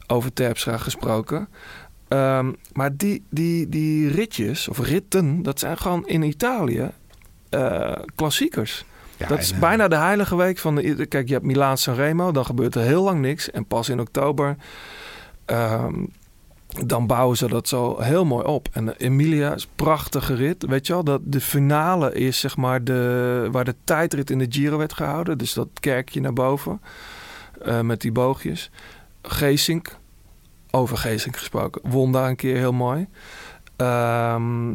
Over 0.07 0.33
Terpstra 0.33 0.77
gesproken. 0.77 1.47
Ehm, 2.07 2.51
maar 2.73 2.97
die, 2.97 3.23
die, 3.29 3.69
die 3.69 4.09
ritjes, 4.09 4.67
of 4.67 4.79
ritten, 4.79 5.43
dat 5.43 5.59
zijn 5.59 5.77
gewoon 5.77 6.07
in 6.07 6.23
Italië 6.23 6.91
eh, 7.49 7.91
klassiekers. 8.15 8.85
Ja, 9.17 9.27
dat 9.27 9.39
is 9.39 9.49
en, 9.49 9.55
eh, 9.55 9.61
bijna 9.61 9.87
de 9.87 9.95
heilige 9.95 10.35
week 10.35 10.57
van 10.57 10.75
de. 10.75 11.05
Kijk, 11.05 11.27
je 11.27 11.33
hebt 11.33 11.45
Milaan 11.45 11.77
Sanremo, 11.77 12.31
dan 12.31 12.45
gebeurt 12.45 12.75
er 12.75 12.81
heel 12.81 13.03
lang 13.03 13.19
niks. 13.21 13.51
En 13.51 13.65
pas 13.65 13.89
in 13.89 13.99
oktober. 13.99 14.55
ehm, 15.45 15.93
dan 16.85 17.07
bouwen 17.07 17.37
ze 17.37 17.47
dat 17.47 17.67
zo 17.67 18.01
heel 18.01 18.25
mooi 18.25 18.45
op. 18.45 18.67
En 18.71 18.85
de 18.85 18.93
Emilia 18.97 19.53
is 19.53 19.63
een 19.63 19.69
prachtige 19.75 20.33
rit. 20.33 20.65
Weet 20.65 20.87
je 20.87 20.93
wel, 20.93 21.03
dat 21.03 21.21
de 21.23 21.41
finale 21.41 22.13
is 22.13 22.39
zeg 22.39 22.57
maar 22.57 22.83
de, 22.83 23.47
waar 23.51 23.65
de 23.65 23.75
tijdrit 23.83 24.29
in 24.29 24.37
de 24.39 24.45
Giro 24.49 24.77
werd 24.77 24.93
gehouden. 24.93 25.37
Dus 25.37 25.53
dat 25.53 25.67
kerkje 25.79 26.21
naar 26.21 26.33
boven. 26.33 26.81
eh, 27.61 27.79
met 27.81 28.01
die 28.01 28.11
boogjes. 28.11 28.71
Geesink, 29.21 29.97
over 30.71 30.97
Geesink 30.97 31.37
gesproken, 31.37 31.81
won 31.83 32.11
daar 32.11 32.29
een 32.29 32.35
keer 32.35 32.57
heel 32.57 32.73
mooi. 32.73 33.07
Ehm, 33.75 34.73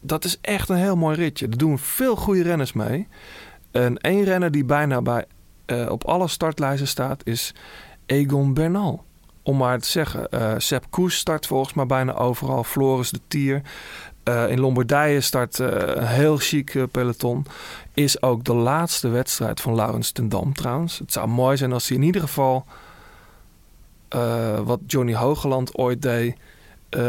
dat 0.00 0.24
is 0.24 0.38
echt 0.40 0.68
een 0.68 0.76
heel 0.76 0.96
mooi 0.96 1.16
ritje. 1.16 1.46
Er 1.48 1.58
doen 1.58 1.78
veel 1.78 2.16
goede 2.16 2.42
renners 2.42 2.72
mee. 2.72 3.08
En 3.70 3.98
één 3.98 4.24
renner 4.24 4.50
die 4.50 4.64
bijna 4.64 5.02
bij, 5.02 5.24
eh, 5.66 5.90
op 5.90 6.04
alle 6.04 6.28
startlijsten 6.28 6.88
staat 6.88 7.26
is 7.26 7.54
Egon 8.06 8.54
Bernal. 8.54 9.04
Om 9.42 9.56
maar 9.56 9.78
te 9.78 9.88
zeggen. 9.88 10.28
eh 10.28 10.54
Sepp 10.58 10.86
Koes 10.90 11.16
start 11.16 11.46
volgens 11.46 11.74
mij 11.74 11.86
bijna 11.86 12.14
overal. 12.14 12.64
Floris 12.64 13.10
de 13.10 13.20
Tier. 13.28 13.62
Eh, 14.22 14.50
in 14.50 14.60
Lombardije 14.60 15.20
start 15.20 15.58
een 15.58 16.06
heel 16.06 16.36
chic 16.36 16.86
peloton. 16.90 17.46
Is 17.94 18.22
ook 18.22 18.44
de 18.44 18.54
laatste 18.54 19.08
wedstrijd 19.08 19.60
van 19.60 19.74
Laurens 19.74 20.12
ten 20.12 20.28
Dam 20.28 20.52
trouwens. 20.52 20.98
Het 20.98 21.12
zou 21.12 21.28
mooi 21.28 21.56
zijn 21.56 21.72
als 21.72 21.88
hij 21.88 21.96
in 21.96 22.02
ieder 22.02 22.20
geval... 22.20 22.64
wat 24.64 24.80
Johnny 24.86 25.14
Hogeland 25.14 25.76
ooit 25.76 26.02
deed... 26.02 26.36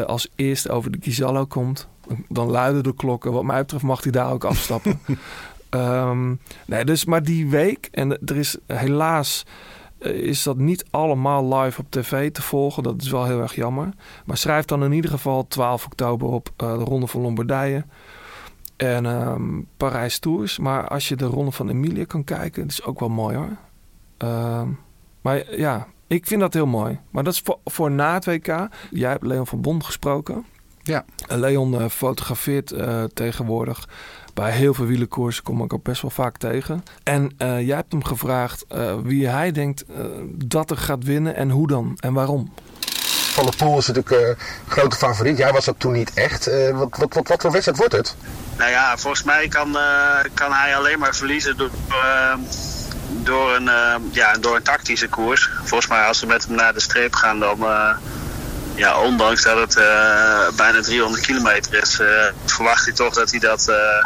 als 0.06 0.28
eerste 0.36 0.70
over 0.70 0.92
de 0.92 0.98
Gizallo 1.02 1.46
komt. 1.46 1.88
Dan 2.30 2.50
luiden 2.50 2.84
de 2.84 2.94
klokken. 2.94 3.32
Wat 3.32 3.44
mij 3.44 3.60
betreft 3.60 3.84
mag 3.84 4.04
hij 4.04 4.12
daar 4.12 4.32
ook 4.32 4.44
afstappen. 4.44 5.00
Ehm, 5.72 6.36
nee, 6.66 6.86
dus 6.86 7.06
maar 7.06 7.24
die 7.24 7.50
week... 7.50 7.88
En 7.92 8.12
er 8.26 8.38
is 8.38 8.58
helaas... 8.68 9.46
eh, 10.00 10.12
Is 10.12 10.44
dat 10.44 10.58
niet 10.58 10.86
allemaal 10.90 11.56
live 11.56 11.80
op 11.80 11.86
tv 11.90 12.32
te 12.32 12.42
volgen? 12.42 12.84
Dat 12.84 13.02
is 13.02 13.10
wel 13.12 13.26
heel 13.26 13.42
erg 13.42 13.56
jammer. 13.56 13.90
Maar 14.26 14.38
schrijf 14.38 14.66
dan 14.66 14.84
in 14.84 14.92
ieder 14.92 15.12
geval 15.12 15.48
12 15.48 15.86
oktober 15.86 16.28
op 16.28 16.50
eh, 16.58 16.78
de 16.78 16.84
Ronde 16.84 17.08
van 17.08 17.22
Lombardije. 17.22 17.86
En 18.78 19.06
ehm, 19.06 19.62
Parijs 19.78 20.20
Tours. 20.20 20.60
Maar 20.60 20.88
als 20.88 21.08
je 21.08 21.16
de 21.16 21.26
Ronde 21.26 21.52
van 21.52 21.70
Emilia 21.70 22.06
kan 22.06 22.24
kijken, 22.24 22.62
dat 22.62 22.72
is 22.72 22.84
ook 22.84 23.00
wel 23.00 23.10
mooi 23.10 23.36
hoor. 23.36 23.56
Ehm, 24.18 24.68
maar 25.22 25.56
ja, 25.58 25.88
ik 26.08 26.28
vind 26.28 26.42
dat 26.42 26.54
heel 26.54 26.66
mooi. 26.68 27.00
Maar 27.10 27.24
dat 27.24 27.34
is 27.34 27.40
voor, 27.44 27.60
voor 27.66 27.92
na 27.92 28.14
het 28.14 28.26
WK. 28.26 28.68
Jij 28.92 29.10
hebt 29.10 29.24
Leon 29.26 29.48
van 29.48 29.62
Bond 29.62 29.84
gesproken. 29.84 30.46
Ja. 30.84 31.06
Leon 31.28 31.80
eh, 31.80 31.86
fotografeert 31.90 32.74
tegenwoordig 33.14 33.88
bij 34.34 34.52
heel 34.52 34.74
veel 34.74 34.86
wielenkoersen. 34.86 35.44
Kom 35.44 35.64
ik 35.64 35.74
ook 35.74 35.84
best 35.84 36.02
wel 36.02 36.12
vaak 36.12 36.38
tegen. 36.38 36.84
En 37.04 37.32
eh, 37.38 37.68
jij 37.68 37.76
hebt 37.76 37.92
hem 37.92 38.04
gevraagd 38.04 38.66
eh, 38.68 38.96
wie 39.04 39.28
hij 39.28 39.52
denkt 39.52 39.84
eh, 39.86 40.06
dat 40.46 40.70
er 40.70 40.78
gaat 40.78 41.04
winnen 41.04 41.36
en 41.36 41.50
hoe 41.50 41.68
dan 41.68 41.98
en 42.00 42.14
waarom. 42.14 42.54
Van 43.32 43.46
der 43.46 43.56
Poel 43.56 43.78
is 43.78 43.88
natuurlijk 43.88 44.28
een 44.28 44.36
grote 44.68 44.96
favoriet. 44.96 45.38
Jij 45.38 45.52
was 45.52 45.66
dat 45.66 45.76
toen 45.80 45.92
niet 45.92 46.14
echt. 46.14 46.48
Eh, 46.48 46.78
wat, 46.78 46.98
wat, 46.98 47.14
wat, 47.14 47.28
wat 47.28 47.42
voor 47.42 47.52
wedstrijd 47.52 47.78
wordt 47.78 47.94
het? 47.94 48.16
Nou 48.58 48.72
ja, 48.72 48.98
volgens 48.98 49.24
mij 49.24 49.48
kan, 49.48 49.78
eh, 49.78 50.20
kan 50.34 50.52
hij 50.54 50.76
alleen 50.76 51.00
maar 51.00 51.16
verliezen 51.16 51.58
door, 51.58 51.70
eh, 51.90 52.34
door, 53.24 53.56
een, 53.56 53.68
eh, 53.68 53.96
ja, 54.12 54.34
door 54.34 54.56
een 54.56 54.64
tactische 54.64 55.08
koers. 55.10 55.50
Volgens 55.64 55.90
mij 55.90 56.06
als 56.06 56.20
ze 56.20 56.26
met 56.26 56.46
hem 56.48 56.56
naar 56.56 56.74
de 56.74 56.80
streep 56.80 57.14
gaan, 57.14 57.40
dan, 57.40 57.60
eh, 57.64 57.96
ja, 58.82 59.00
ondanks 59.00 59.44
dat 59.44 59.58
het 59.58 59.76
eh, 59.76 60.48
bijna 60.56 60.82
300 60.82 61.24
kilometer 61.24 61.82
is, 61.82 62.00
eh, 62.00 62.08
verwacht 62.46 62.86
hij 62.86 62.94
toch 62.94 63.14
dat 63.14 63.32
hij 63.32 63.40
dat 63.40 63.68
eh 63.68 64.06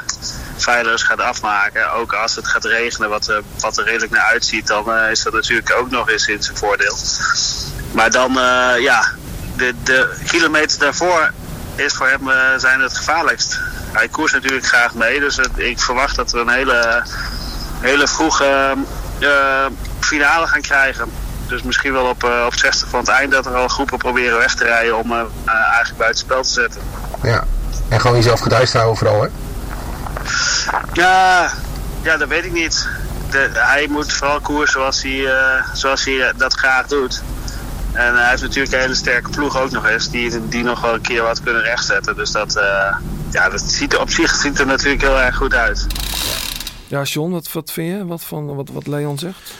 feilloos 0.57 1.03
gaat 1.03 1.19
afmaken. 1.19 1.91
Ook 1.91 2.13
als 2.13 2.35
het 2.35 2.47
gaat 2.47 2.65
regenen, 2.65 3.09
wat, 3.09 3.27
eh, 3.27 3.37
wat 3.59 3.77
er 3.77 3.83
redelijk 3.83 4.11
naar 4.11 4.31
uitziet, 4.31 4.67
dan 4.67 4.91
eh, 4.91 5.11
is 5.11 5.23
dat 5.23 5.33
natuurlijk 5.33 5.73
ook 5.77 5.89
nog 5.89 6.09
eens 6.09 6.27
in 6.27 6.43
zijn 6.43 6.57
voordeel. 6.57 6.97
Maar 7.91 8.11
dan, 8.11 8.39
eh, 8.39 8.79
ja, 8.79 9.11
de, 9.57 9.73
de 9.83 10.15
kilometers 10.27 10.77
daarvoor 10.77 11.31
is 11.75 11.93
voor 11.93 12.07
hem 12.07 12.29
eh, 12.29 12.37
zijn 12.57 12.79
het 12.79 12.97
gevaarlijkst. 12.97 13.59
Hij 13.91 14.07
koerst 14.07 14.33
natuurlijk 14.33 14.65
graag 14.65 14.93
mee, 14.93 15.19
dus 15.19 15.39
ik 15.55 15.79
verwacht 15.79 16.15
dat 16.15 16.31
we 16.31 16.39
een 16.39 16.49
hele, 16.49 17.03
hele 17.79 18.07
vroege 18.07 18.75
eh, 19.19 19.65
finale 19.99 20.47
gaan 20.47 20.61
krijgen. 20.61 21.11
Dus 21.47 21.61
misschien 21.61 21.93
wel 21.93 22.05
op, 22.05 22.23
eh, 22.23 22.43
op 22.45 22.53
60 22.55 22.89
van 22.89 22.99
het 22.99 23.09
eind 23.09 23.31
dat 23.31 23.45
er 23.45 23.55
al 23.55 23.67
groepen 23.67 23.97
proberen 23.97 24.37
weg 24.37 24.55
te 24.55 24.63
rijden 24.63 24.97
om 24.97 25.11
eh, 25.11 25.19
eh, 25.19 25.53
eigenlijk 25.53 25.97
buiten 25.97 26.19
spel 26.19 26.41
te 26.41 26.49
zetten. 26.49 26.81
Ja. 27.23 27.43
En 27.89 28.01
gewoon 28.01 28.15
jezelf 28.15 28.39
gedijst 28.39 28.73
houden 28.73 28.97
vooral, 28.97 29.21
hè? 29.21 29.27
Ja, 30.93 31.51
ja, 32.01 32.17
dat 32.17 32.27
weet 32.27 32.45
ik 32.45 32.51
niet. 32.51 32.87
De, 33.29 33.49
hij 33.53 33.87
moet 33.89 34.13
vooral 34.13 34.39
koersen 34.39 34.79
zoals 34.79 35.01
hij, 35.01 35.33
zoals 35.73 36.05
hij 36.05 36.33
dat 36.37 36.53
graag 36.53 36.87
doet. 36.87 37.21
En 37.95 38.15
hij 38.15 38.29
heeft 38.29 38.41
natuurlijk 38.41 38.73
een 38.73 38.79
hele 38.79 38.95
sterke 38.95 39.29
ploeg 39.29 39.59
ook 39.59 39.71
nog 39.71 39.87
eens, 39.87 40.09
die, 40.09 40.47
die 40.47 40.63
nog 40.63 40.81
wel 40.81 40.93
een 40.93 41.01
keer 41.01 41.21
wat 41.21 41.41
kunnen 41.41 41.61
rechtzetten. 41.61 42.15
Dus 42.15 42.31
dat, 42.31 42.55
eh, 42.55 42.95
ja, 43.31 43.49
dat 43.49 43.61
ziet 43.61 43.93
er 43.93 44.01
op 44.01 44.09
zich 44.09 44.35
ziet 44.35 44.59
er 44.59 44.65
natuurlijk 44.65 45.01
heel 45.01 45.19
erg 45.19 45.35
goed 45.35 45.53
uit. 45.53 45.87
Ja, 46.87 47.01
John, 47.01 47.31
wat, 47.31 47.51
wat 47.51 47.71
vind 47.71 47.97
je 47.97 48.05
wat 48.05 48.23
van 48.23 48.55
wat, 48.55 48.69
wat 48.69 48.87
Leon 48.87 49.17
zegt? 49.17 49.53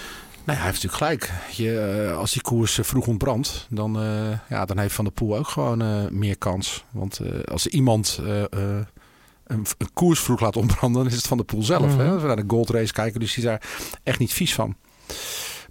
Nee, 0.46 0.56
hij 0.56 0.66
heeft 0.66 0.84
natuurlijk 0.84 1.04
gelijk. 1.04 1.32
Je, 1.52 1.80
eh, 1.80 2.18
als 2.18 2.32
die 2.32 2.42
koers 2.42 2.80
eh, 2.80 2.86
vroeg 2.86 3.08
ontbrandt, 3.08 3.68
dan, 3.70 4.00
eh, 4.00 4.40
ja, 4.50 4.66
dan 4.66 4.78
heeft 4.78 4.94
Van 4.94 5.06
der 5.06 5.14
Poel 5.14 5.38
ook 5.38 5.48
gewoon 5.48 6.08
meer 6.20 6.38
kans. 6.38 6.84
Want 6.92 7.20
als 7.46 7.68
iemand 7.68 8.20
een, 8.20 9.66
een 9.78 9.94
koers 9.94 10.20
vroeg 10.20 10.40
laat 10.40 10.58
ontbranden, 10.58 11.04
dan 11.04 11.12
is 11.12 11.18
het 11.18 11.28
Van 11.28 11.38
der 11.38 11.46
Poel 11.46 11.64
zelf. 11.64 11.92
Mhm. 11.92 12.00
hè? 12.00 12.12
Als 12.12 12.22
we 12.22 12.28
naar 12.28 12.36
de 12.36 12.44
Gold 12.48 12.70
Race 12.70 12.94
kijken, 12.94 13.20
dus 13.20 13.34
die 13.34 13.44
is 13.44 13.50
daar 13.50 13.62
echt 14.04 14.20
niet 14.20 14.34
vies 14.34 14.54
van. 14.54 14.76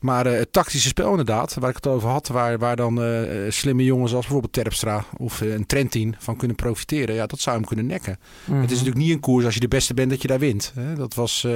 Maar 0.01 0.27
het 0.27 0.53
tactische 0.53 0.89
spel 0.89 1.11
inderdaad, 1.11 1.55
waar 1.55 1.71
ik 1.71 1.77
het 1.77 1.87
over 1.87 2.09
had, 2.09 2.29
waar, 2.29 2.59
waar 2.59 2.77
dan 2.77 3.01
slimme 3.49 3.85
jongens 3.85 4.13
als 4.13 4.21
bijvoorbeeld 4.21 4.53
Terpstra 4.53 5.05
of 5.17 5.41
een 5.41 5.67
Trentin 5.67 6.17
van 6.19 6.37
kunnen 6.37 6.57
profiteren, 6.57 7.15
ja, 7.15 7.27
dat 7.27 7.41
zou 7.41 7.57
hem 7.57 7.67
kunnen 7.67 7.87
nekken. 7.87 8.19
Mhm. 8.45 8.61
Het 8.61 8.71
is 8.71 8.79
natuurlijk 8.79 9.05
niet 9.05 9.15
een 9.15 9.21
koers 9.21 9.45
als 9.45 9.55
je 9.55 9.61
de 9.61 9.69
beste 9.69 9.95
bent 9.95 10.11
dat 10.11 10.23
je 10.23 10.29
daar 10.29 10.39
wint. 10.39 10.73
Hè? 10.75 10.95
Dat 10.95 11.15
was 11.15 11.47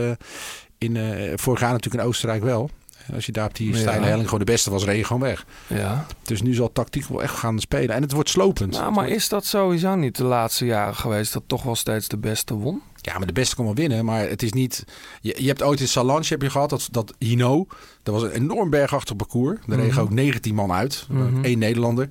in, 0.79 0.97
vorig 1.37 1.61
jaar 1.61 1.73
natuurlijk 1.73 2.03
in 2.03 2.09
Oostenrijk 2.09 2.43
wel. 2.43 2.71
Als 3.15 3.27
je 3.27 3.33
daar 3.33 3.47
op 3.47 3.57
die 3.57 3.77
steile 3.77 4.07
helling 4.07 4.25
gewoon 4.25 4.39
de 4.39 4.53
beste 4.53 4.71
was, 4.71 4.85
reed 4.85 4.97
je 4.97 5.05
gewoon 5.05 5.23
weg. 5.23 5.47
Ja. 5.67 6.07
Dus 6.23 6.43
nu 6.43 6.55
zal 6.55 6.73
tactiek 6.73 7.05
wel 7.07 7.23
echt 7.23 7.35
gaan 7.35 7.59
spelen. 7.61 7.95
En 7.95 8.03
het 8.03 8.13
wordt 8.13 8.29
slopend. 8.29 8.73
Nou, 8.73 8.93
maar 8.93 9.09
is 9.09 9.29
dat 9.29 9.45
sowieso 9.45 9.95
niet 9.95 10.17
de 10.17 10.25
laatste 10.25 10.67
jaren 10.67 10.95
geweest 10.95 11.33
dat 11.33 11.43
toch 11.47 11.63
wel 11.63 11.75
steeds 11.77 12.09
de 12.09 12.19
beste 12.19 12.55
won? 12.55 12.83
Ja, 13.01 13.19
maar 13.19 13.27
de 13.27 13.33
beste 13.33 13.57
kon 13.57 13.65
wel 13.65 13.75
winnen. 13.75 14.05
Maar 14.05 14.29
het 14.29 14.43
is 14.43 14.53
niet... 14.53 14.85
Je, 15.21 15.35
je 15.39 15.47
hebt 15.49 15.63
ooit 15.63 15.81
in 15.81 15.89
Salange 15.89 16.25
heb 16.29 16.43
je 16.43 16.51
gehad, 16.51 16.71
dat, 16.71 16.89
dat 16.91 17.15
Hino. 17.19 17.67
Dat 18.03 18.15
was 18.15 18.23
een 18.23 18.31
enorm 18.31 18.71
bergachtig 18.71 19.17
parcours. 19.17 19.59
Daar 19.67 19.79
regen 19.79 19.93
Mhm. 19.95 20.01
ook 20.03 20.11
19 20.11 20.55
man 20.55 20.73
uit. 20.73 21.07
Mhm. 21.11 21.39
Eén 21.45 21.59
Nederlander. 21.59 22.09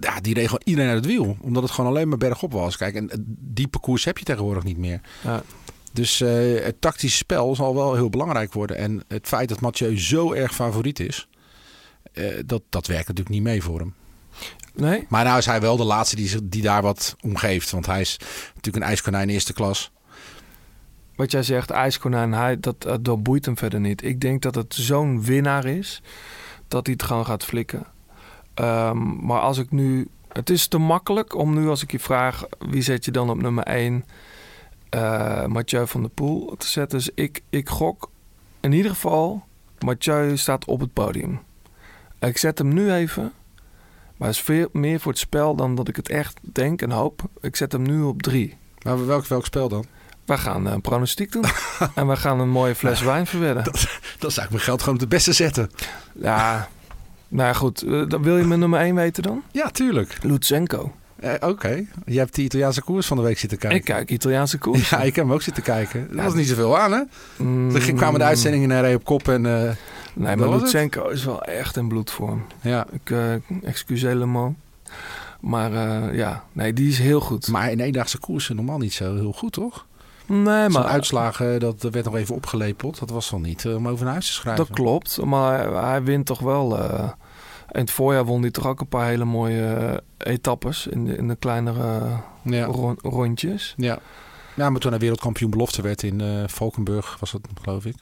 Ja, 0.00 0.20
die 0.20 0.34
gewoon 0.34 0.60
iedereen 0.64 0.90
uit 0.90 1.04
het 1.04 1.12
wiel. 1.12 1.36
Omdat 1.40 1.62
het 1.62 1.72
gewoon 1.72 1.90
alleen 1.90 2.08
maar 2.08 2.18
bergop 2.18 2.52
was. 2.52 2.76
Kijk, 2.76 2.94
en 2.94 3.10
die 3.40 3.68
parcours 3.68 4.04
heb 4.04 4.18
je 4.18 4.24
tegenwoordig 4.24 4.64
niet 4.64 4.78
meer. 4.78 5.00
Ja. 5.22 5.42
Dus 5.94 6.20
eh, 6.20 6.64
het 6.64 6.80
tactische 6.80 7.16
spel 7.16 7.54
zal 7.54 7.74
wel 7.74 7.94
heel 7.94 8.10
belangrijk 8.10 8.52
worden. 8.52 8.76
En 8.76 9.02
het 9.08 9.26
feit 9.26 9.48
dat 9.48 9.60
Mathieu 9.60 9.98
zo 9.98 10.32
erg 10.32 10.54
favoriet 10.54 11.00
is... 11.00 11.28
eh, 12.12 12.24
dat, 12.46 12.62
dat 12.68 12.86
werkt 12.86 13.08
natuurlijk 13.08 13.34
niet 13.34 13.44
mee 13.44 13.62
voor 13.62 13.78
hem. 13.78 13.94
Nee? 14.74 15.06
Maar 15.08 15.24
nou 15.24 15.38
is 15.38 15.46
hij 15.46 15.60
wel 15.60 15.76
de 15.76 15.84
laatste 15.84 16.16
die, 16.16 16.48
die 16.48 16.62
daar 16.62 16.82
wat 16.82 17.16
om 17.20 17.36
geeft. 17.36 17.70
Want 17.70 17.86
hij 17.86 18.00
is 18.00 18.16
natuurlijk 18.46 18.76
een 18.76 18.90
ijskonijn 18.90 19.28
eerste 19.28 19.52
klas. 19.52 19.92
Wat 21.16 21.30
jij 21.30 21.42
zegt, 21.42 21.70
ijskonijn, 21.70 22.32
hij, 22.32 22.60
dat, 22.60 22.82
dat, 22.82 23.04
dat 23.04 23.22
boeit 23.22 23.44
hem 23.44 23.56
verder 23.56 23.80
niet. 23.80 24.04
Ik 24.04 24.20
denk 24.20 24.42
dat 24.42 24.54
het 24.54 24.74
zo'n 24.74 25.24
winnaar 25.24 25.64
is 25.64 26.02
dat 26.68 26.86
hij 26.86 26.94
het 26.98 27.06
gewoon 27.06 27.26
gaat 27.26 27.44
flikken. 27.44 27.86
Ehm, 28.54 29.26
maar 29.26 29.40
als 29.40 29.58
ik 29.58 29.70
nu... 29.70 30.08
Het 30.32 30.50
is 30.50 30.66
te 30.66 30.78
makkelijk 30.78 31.34
om 31.34 31.54
nu 31.54 31.68
als 31.68 31.82
ik 31.82 31.90
je 31.92 32.00
vraag... 32.00 32.44
wie 32.58 32.82
zet 32.82 33.04
je 33.04 33.10
dan 33.10 33.30
op 33.30 33.42
nummer 33.42 33.64
1? 33.64 34.04
Eh 34.94 35.46
Mathieu 35.46 35.86
van 35.86 36.00
der 36.00 36.10
Poel 36.10 36.54
te 36.58 36.66
zetten. 36.66 36.98
Dus 36.98 37.10
ik, 37.14 37.42
ik 37.50 37.68
gok 37.68 38.10
in 38.60 38.72
ieder 38.72 38.90
geval... 38.90 39.44
Mathieu 39.78 40.36
staat 40.36 40.64
op 40.64 40.80
het 40.80 40.92
podium. 40.92 41.40
Ik 42.18 42.38
zet 42.38 42.58
hem 42.58 42.74
nu 42.74 42.92
even... 42.92 43.32
Maar 44.16 44.28
het 44.28 44.36
is 44.36 44.42
veel 44.44 44.68
meer 44.72 45.00
voor 45.00 45.12
het 45.12 45.20
spel 45.20 45.54
dan 45.54 45.74
dat 45.74 45.88
ik 45.88 45.96
het 45.96 46.08
echt 46.08 46.40
denk 46.42 46.82
en 46.82 46.90
hoop. 46.90 47.22
Ik 47.40 47.56
zet 47.56 47.72
hem 47.72 47.82
nu 47.82 48.02
op 48.02 48.22
drie. 48.22 48.56
Maar 48.82 49.06
welk, 49.06 49.26
welk 49.26 49.44
spel 49.44 49.68
dan? 49.68 49.84
We 50.24 50.38
gaan 50.38 50.66
een 50.66 50.80
pronostiek 50.80 51.32
doen. 51.32 51.44
en 51.94 52.08
we 52.08 52.16
gaan 52.16 52.40
een 52.40 52.50
mooie 52.50 52.74
fles 52.74 53.00
wijn 53.00 53.26
verwedden. 53.26 53.64
Dan 54.18 54.30
zou 54.30 54.46
ik 54.46 54.52
mijn 54.52 54.62
geld 54.62 54.80
gewoon 54.80 54.94
op 54.94 55.00
de 55.00 55.08
beste 55.08 55.32
zetten. 55.32 55.70
Ja, 56.12 56.68
nou 57.28 57.54
goed. 57.54 57.82
Eh, 57.82 58.08
dan 58.08 58.22
wil 58.22 58.36
je 58.36 58.44
mijn 58.44 58.60
nummer 58.60 58.80
1 58.80 58.94
weten 58.94 59.22
dan? 59.22 59.42
Ja, 59.52 59.70
tuurlijk. 59.70 60.18
Lutsenko. 60.22 60.92
Eh, 61.24 61.48
Oké. 61.48 61.84
Je 62.06 62.18
hebt 62.18 62.34
die 62.34 62.44
Italiaanse 62.44 62.82
koers 62.82 63.06
van 63.06 63.16
de 63.16 63.22
week 63.22 63.38
zitten 63.38 63.58
kijken. 63.58 63.78
Ik 63.78 63.84
kijk 63.84 64.10
Italiaanse 64.10 64.58
koers. 64.58 64.90
Ja, 64.90 64.98
ik 65.02 65.16
heb 65.16 65.24
hem 65.24 65.34
ook 65.34 65.42
zitten 65.42 65.62
kijken. 65.62 66.08
Er 66.16 66.22
was 66.24 66.34
niet 66.34 66.48
zoveel 66.48 66.78
aan, 66.78 66.92
hè? 66.92 67.00
Mm, 67.36 67.70
Toen 67.80 67.96
kwamen 67.96 68.18
de 68.20 68.26
uitzendingen 68.26 68.70
en 68.70 68.76
hij 68.76 68.84
reed 68.86 68.96
op 68.96 69.04
kop 69.04 69.28
en... 69.28 69.46
eh, 69.46 69.70
Nee, 70.16 70.36
maar 70.36 70.46
was 70.48 70.52
het. 70.54 70.62
Lutsenko 70.62 71.08
is 71.08 71.24
wel 71.24 71.42
echt 71.42 71.76
in 71.76 71.88
bloedvorm. 71.88 72.44
Ja. 72.60 72.86
Ik 72.92 73.12
excuseer 73.62 74.14
le 74.14 74.26
mot. 74.26 74.54
Maar 75.40 75.72
eh, 75.72 76.16
ja, 76.16 76.44
nee, 76.52 76.72
die 76.72 76.88
is 76.88 76.98
heel 76.98 77.20
goed. 77.20 77.48
Maar 77.48 77.70
in 77.70 77.80
eendaagse 77.80 78.18
koersen 78.18 78.56
normaal 78.56 78.78
niet 78.78 78.92
zo 78.92 79.14
heel 79.14 79.32
goed, 79.32 79.52
toch? 79.52 79.86
Nee, 80.26 80.68
maar 80.68 80.84
uitslagen, 80.84 81.60
dat 81.60 81.82
werd 81.90 82.04
nog 82.04 82.16
even 82.16 82.34
opgelepeld. 82.34 82.98
Dat 82.98 83.10
was 83.10 83.30
wel 83.30 83.40
niet 83.40 83.64
eh, 83.64 83.74
om 83.76 83.88
over 83.88 84.04
naar 84.04 84.12
huis 84.12 84.26
te 84.26 84.32
schrijven. 84.32 84.64
dat 84.66 84.74
klopt. 84.76 85.18
Maar 85.24 85.72
hij 85.84 86.02
wint 86.02 86.26
toch 86.26 86.40
wel. 86.40 86.78
eh, 86.78 87.08
in 87.74 87.80
het 87.80 87.90
voorjaar 87.90 88.24
won 88.24 88.40
hij 88.42 88.50
toch 88.50 88.66
ook 88.66 88.80
een 88.80 88.88
paar 88.88 89.06
hele 89.06 89.24
mooie 89.24 89.62
eh, 90.18 90.32
etappes 90.32 90.86
in 90.86 91.04
de, 91.04 91.16
in 91.16 91.28
de 91.28 91.36
kleinere 91.36 92.00
Ja. 92.42 92.64
ron- 92.64 92.98
rondjes. 93.02 93.74
Ja. 93.76 93.98
ja, 94.54 94.70
maar 94.70 94.80
toen 94.80 94.90
hij 94.90 95.00
wereldkampioen 95.00 95.50
belofte 95.50 95.82
werd 95.82 96.02
in 96.02 96.20
eh 96.20 96.42
Valkenburg, 96.46 97.16
was 97.20 97.30
dat 97.32 97.40
geloof 97.62 97.84
ik. 97.84 97.94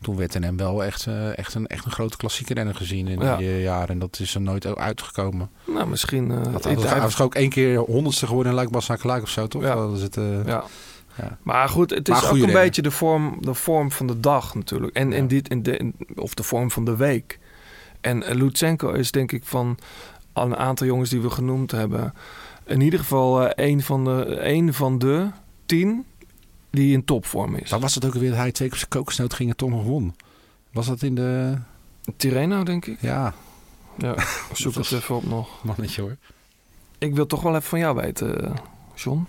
Toen 0.00 0.16
werd 0.16 0.34
in 0.34 0.42
hem 0.42 0.56
wel 0.56 0.84
echt, 0.84 1.06
eh, 1.06 1.38
echt, 1.38 1.54
een, 1.54 1.66
echt 1.66 1.84
een 1.84 1.90
grote 1.90 2.16
klassieke 2.16 2.54
renner 2.54 2.74
gezien 2.74 3.08
in 3.08 3.20
Ja. 3.20 3.36
die 3.36 3.60
jaren. 3.60 3.88
En 3.88 3.98
dat 3.98 4.18
is 4.20 4.34
er 4.34 4.40
nooit 4.40 4.76
uitgekomen. 4.76 5.50
Nou, 5.66 5.86
misschien. 5.88 6.28
Dat, 6.52 6.66
ik- 6.66 6.78
hij, 6.80 7.00
was 7.00 7.20
ook 7.20 7.34
één 7.34 7.48
keer 7.50 7.78
honderdste 7.78 8.26
geworden 8.26 8.52
in 8.52 8.58
Luik 8.58 9.00
Gelijk 9.00 9.22
of 9.22 9.28
zo, 9.28 9.46
toch? 9.46 9.62
Ja. 9.62 9.74
Dat 9.74 9.96
is 9.96 10.02
het, 10.02 10.14
Ja. 10.46 10.64
ja. 11.16 11.38
Maar 11.42 11.68
goed, 11.68 11.90
het 11.90 12.08
is 12.08 12.24
ook 12.24 12.30
een 12.30 12.36
renner. 12.38 12.54
beetje 12.62 12.82
de 12.82 12.90
vorm, 12.90 13.36
de 13.40 13.54
vorm 13.54 13.90
van 13.92 14.06
de 14.06 14.20
dag 14.20 14.54
natuurlijk. 14.54 14.94
En, 14.96 15.12
in 15.12 15.26
dit, 15.28 15.48
in 15.48 15.62
de, 15.62 15.76
in- 15.76 15.94
of 16.14 16.34
de 16.34 16.42
vorm 16.42 16.70
van 16.70 16.84
de 16.84 16.96
week. 16.96 17.38
En 18.00 18.22
eh, 18.22 18.34
Lutsenko 18.34 18.90
is 18.92 19.10
denk 19.10 19.32
ik 19.32 19.44
van 19.44 19.78
een 20.32 20.56
aantal 20.56 20.86
jongens 20.86 21.10
die 21.10 21.20
we 21.20 21.30
genoemd 21.30 21.70
hebben... 21.70 22.14
in 22.66 22.80
ieder 22.80 22.98
geval 22.98 23.48
eh, 23.48 23.68
een, 23.68 23.82
van 23.82 24.04
de, 24.04 24.38
een 24.40 24.74
van 24.74 24.98
de 24.98 25.30
tien 25.66 26.04
die 26.70 26.92
in 26.92 27.04
topvorm 27.04 27.54
is. 27.54 27.70
Dan 27.70 27.80
was 27.80 27.94
het 27.94 28.04
ook 28.04 28.14
weer 28.14 28.30
dat 28.30 28.38
hij 28.38 28.52
twee 28.52 28.68
keer 28.68 28.88
kokosnoot 28.88 29.34
ging 29.34 29.50
en 29.50 29.56
toch 29.56 29.70
nog 29.70 29.84
won. 29.84 30.14
Was 30.72 30.86
dat 30.86 31.02
in 31.02 31.14
de... 31.14 31.58
Tirreno, 32.16 32.62
denk 32.62 32.86
ik. 32.86 33.00
Ja, 33.00 33.34
Ja, 33.98 34.14
zoek 34.52 34.74
het 34.74 34.92
even 34.92 35.16
op 35.16 35.24
nog. 35.24 35.64
mannetje 35.64 36.02
hoor. 36.02 36.16
Ik 36.98 37.14
wil 37.14 37.26
toch 37.26 37.42
wel 37.42 37.54
even 37.54 37.68
van 37.68 37.78
jou 37.78 37.96
weten, 37.96 38.44
eh, 38.44 38.56
John. 38.94 39.26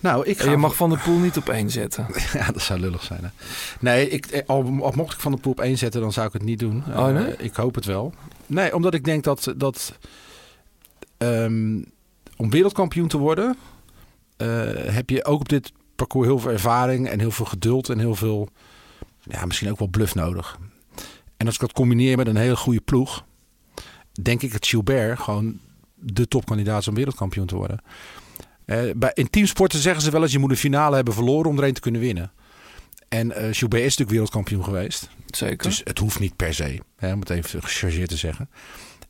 Nou, 0.00 0.26
ik 0.26 0.40
ga... 0.40 0.50
je 0.50 0.56
mag 0.56 0.74
Van 0.76 0.90
de 0.90 0.98
Poel 0.98 1.18
niet 1.18 1.36
op 1.36 1.48
één 1.48 1.70
zetten. 1.70 2.06
Ja, 2.32 2.46
dat 2.52 2.62
zou 2.62 2.80
lullig 2.80 3.02
zijn. 3.02 3.20
Hè? 3.22 3.28
Nee, 3.80 4.08
ik, 4.08 4.26
eh, 4.26 4.42
al, 4.46 4.64
al 4.80 4.92
mocht 4.96 5.14
ik 5.14 5.20
van 5.20 5.32
de 5.32 5.38
poep 5.38 5.60
één 5.60 5.78
zetten, 5.78 6.00
dan 6.00 6.12
zou 6.12 6.26
ik 6.26 6.32
het 6.32 6.42
niet 6.42 6.58
doen. 6.58 6.82
Oh, 6.88 7.08
Eh, 7.08 7.14
nee? 7.14 7.36
ik 7.36 7.54
hoop 7.54 7.74
het 7.74 7.84
wel. 7.84 8.14
Nee, 8.46 8.74
omdat 8.74 8.94
ik 8.94 9.04
denk 9.04 9.24
dat, 9.24 9.54
dat 9.56 9.98
ehm, 11.16 11.82
om 12.36 12.50
wereldkampioen 12.50 13.08
te 13.08 13.18
worden, 13.18 13.56
eh, 14.36 14.48
heb 14.74 15.10
je 15.10 15.24
ook 15.24 15.40
op 15.40 15.48
dit 15.48 15.72
parcours 15.96 16.26
heel 16.26 16.38
veel 16.38 16.50
ervaring 16.50 17.08
en 17.08 17.18
heel 17.20 17.30
veel 17.30 17.44
geduld 17.46 17.88
en 17.88 17.98
heel 17.98 18.14
veel, 18.14 18.48
ja, 19.22 19.46
misschien 19.46 19.70
ook 19.70 19.78
wel 19.78 19.88
bluff 19.88 20.14
nodig. 20.14 20.58
En 21.36 21.46
als 21.46 21.54
ik 21.54 21.60
dat 21.60 21.72
combineer 21.72 22.16
met 22.16 22.26
een 22.26 22.36
hele 22.36 22.56
goede 22.56 22.80
ploeg, 22.80 23.24
denk 24.22 24.42
ik 24.42 24.52
dat 24.52 24.66
Gilbert 24.66 25.18
gewoon 25.20 25.58
de 25.94 26.28
topkandidaat 26.28 26.80
is 26.80 26.88
om 26.88 26.94
wereldkampioen 26.94 27.46
te 27.46 27.56
worden. 27.56 27.80
Eh, 28.70 28.90
bij, 28.96 29.10
in 29.14 29.30
teamsporten 29.30 29.78
zeggen 29.78 30.02
ze 30.02 30.10
wel 30.10 30.22
eens, 30.22 30.32
je 30.32 30.38
moet 30.38 30.50
een 30.50 30.56
finale 30.56 30.94
hebben 30.96 31.14
verloren 31.14 31.50
om 31.50 31.58
er 31.58 31.64
een 31.64 31.74
te 31.74 31.80
kunnen 31.80 32.00
winnen. 32.00 32.32
En 33.08 33.32
eh 33.32 33.48
Gilbert 33.50 33.82
is 33.82 33.88
natuurlijk 33.88 34.10
wereldkampioen 34.10 34.64
geweest. 34.64 35.08
Zeker. 35.26 35.68
Dus 35.68 35.80
het 35.84 35.98
hoeft 35.98 36.18
niet 36.18 36.36
per 36.36 36.54
se, 36.54 36.80
hè, 36.96 37.12
om 37.12 37.20
het 37.20 37.30
even 37.30 37.62
gechargeerd 37.62 38.08
te 38.08 38.16
zeggen. 38.16 38.50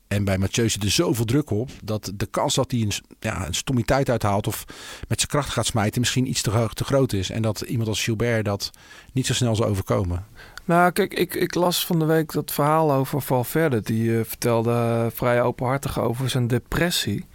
En 0.08 0.24
bij 0.24 0.38
Mathieu 0.38 0.68
zit 0.68 0.82
er 0.82 0.90
zoveel 0.90 1.24
druk 1.24 1.50
op 1.50 1.70
dat 1.84 2.12
de 2.14 2.26
kans 2.26 2.54
dat 2.54 2.70
hij 2.70 2.80
een, 2.80 2.92
ja, 3.20 3.46
een 3.46 3.54
stommiteit 3.54 4.11
uithaalt 4.11 4.46
of 4.46 4.64
met 5.08 5.18
zijn 5.20 5.30
kracht 5.30 5.50
gaat 5.50 5.66
smijten 5.66 6.00
misschien 6.00 6.28
iets 6.28 6.42
te, 6.42 6.68
te 6.74 6.84
groot 6.84 7.12
is. 7.12 7.30
En 7.30 7.42
dat 7.42 7.61
iemand 7.61 7.88
als 7.88 8.04
Gilbert 8.04 8.44
dat 8.44 8.70
niet 9.12 9.26
zo 9.26 9.34
snel 9.34 9.56
zal 9.56 9.66
overkomen. 9.66 10.26
Nou, 10.64 10.90
kijk, 10.90 11.14
ik, 11.14 11.34
ik 11.34 11.54
las 11.54 11.86
van 11.86 11.98
de 11.98 12.04
week 12.04 12.32
dat 12.32 12.52
verhaal 12.52 12.92
over 12.92 13.22
Valverde. 13.22 13.80
Die 13.80 14.18
eh, 14.18 14.24
vertelde 14.24 15.11
vrij 15.14 15.42
openhartig 15.42 16.00
over 16.00 16.30
zijn 16.30 16.46
depressie. 16.46 17.26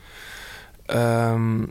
Ehm, 0.86 1.61
eh, 1.61 1.67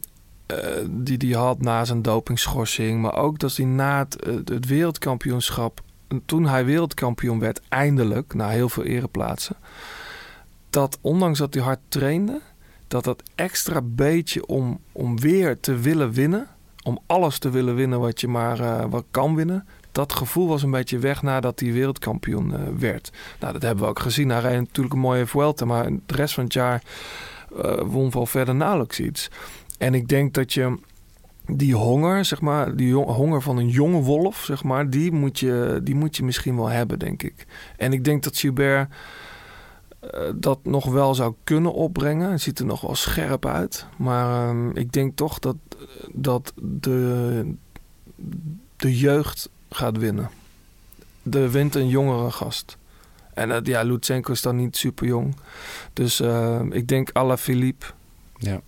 die 0.90 1.16
hij 1.18 1.40
had 1.40 1.60
na 1.60 1.84
zijn 1.84 2.02
dopingschorsing. 2.02 3.00
Maar 3.00 3.16
ook 3.16 3.38
dat 3.38 3.56
hij 3.56 3.66
na 3.66 3.98
het, 3.98 4.22
eh, 4.22 4.34
het 4.44 4.66
wereldkampioenschap... 4.66 5.82
Toen 6.26 6.46
hij 6.46 6.64
wereldkampioen 6.64 7.38
werd, 7.38 7.60
eindelijk, 7.68 8.34
na 8.34 8.48
heel 8.48 8.68
veel 8.68 8.84
ereplaatsen... 8.84 9.56
Dat 10.70 10.98
ondanks 11.00 11.38
dat 11.38 11.54
hij 11.54 11.62
hard 11.62 11.80
trainde... 11.88 12.40
Dat 12.88 13.04
dat 13.04 13.22
extra 13.34 13.80
beetje 13.82 14.46
om, 14.46 14.80
om 14.92 15.20
weer 15.20 15.60
te 15.60 15.76
willen 15.76 16.12
winnen... 16.12 16.48
Om 16.82 16.98
alles 17.06 17.38
te 17.38 17.50
willen 17.50 17.74
winnen 17.74 18.00
wat 18.00 18.20
je 18.20 18.28
maar 18.28 18.60
eh, 18.60 18.84
wat 18.90 19.04
kan 19.10 19.34
winnen 19.34 19.66
dat 19.94 20.12
gevoel 20.12 20.48
was 20.48 20.62
een 20.62 20.70
beetje 20.70 20.98
weg 20.98 21.22
nadat 21.22 21.60
hij 21.60 21.72
wereldkampioen 21.72 22.54
eh, 22.54 22.60
werd. 22.78 23.12
Nou, 23.40 23.52
dat 23.52 23.62
hebben 23.62 23.84
we 23.84 23.90
ook 23.90 23.98
gezien. 23.98 24.28
Hij 24.28 24.40
reed 24.40 24.58
natuurlijk 24.58 24.94
een 24.94 25.00
mooie 25.00 25.26
Vuelta, 25.26 25.64
maar 25.64 25.90
de 26.06 26.14
rest 26.14 26.34
van 26.34 26.44
het 26.44 26.52
jaar 26.52 26.82
eh, 27.62 27.80
won 27.84 28.10
wel 28.10 28.26
verder 28.26 28.54
nauwelijks 28.54 29.00
iets. 29.00 29.30
En 29.78 29.94
ik 29.94 30.08
denk 30.08 30.34
dat 30.34 30.52
je 30.52 30.78
die 31.46 31.74
honger, 31.74 32.24
zeg 32.24 32.40
maar, 32.40 32.76
die 32.76 32.94
honger 32.94 33.42
van 33.42 33.56
een 33.56 33.68
jonge 33.68 34.00
wolf, 34.00 34.42
zeg 34.44 34.62
maar, 34.62 34.90
die 34.90 35.12
moet, 35.12 35.38
je, 35.38 35.80
die 35.82 35.94
moet 35.94 36.16
je 36.16 36.24
misschien 36.24 36.56
wel 36.56 36.68
hebben, 36.68 36.98
denk 36.98 37.22
ik. 37.22 37.46
En 37.76 37.92
ik 37.92 38.04
denk 38.04 38.22
dat 38.22 38.38
Gilbert 38.38 38.88
eh, 40.00 40.20
dat 40.34 40.58
nog 40.62 40.84
wel 40.84 41.14
zou 41.14 41.34
kunnen 41.44 41.72
opbrengen. 41.72 42.30
Het 42.30 42.40
ziet 42.40 42.58
er 42.58 42.64
nog 42.64 42.80
wel 42.80 42.94
scherp 42.94 43.46
uit. 43.46 43.86
Maar 43.96 44.48
ehm, 44.48 44.70
ik 44.70 44.92
denk 44.92 45.16
toch 45.16 45.38
dat, 45.38 45.56
dat 46.12 46.52
de, 46.62 47.54
de 48.76 48.98
jeugd 48.98 49.48
gaat 49.70 49.98
winnen. 49.98 50.30
Er 51.30 51.50
wint 51.50 51.74
een 51.74 51.88
jongere 51.88 52.30
gast. 52.30 52.76
En 53.34 53.60
ja, 53.64 53.82
Lutsenko 53.82 54.32
is 54.32 54.42
dan 54.42 54.56
niet 54.56 54.76
super 54.76 55.06
jong. 55.06 55.36
Dus 55.92 56.20
eh, 56.20 56.60
ik 56.70 56.88
denk 56.88 57.10
Ala 57.12 57.36
Philippe. 57.36 57.86
Ja. 58.38 58.60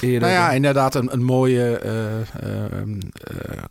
Eerder. 0.00 0.20
Nou 0.20 0.32
ja, 0.32 0.50
inderdaad 0.50 0.94
een, 0.94 1.12
een 1.12 1.24
mooie 1.24 1.78
eh, 1.78 2.20
eh, 2.20 2.64
eh, 2.64 2.92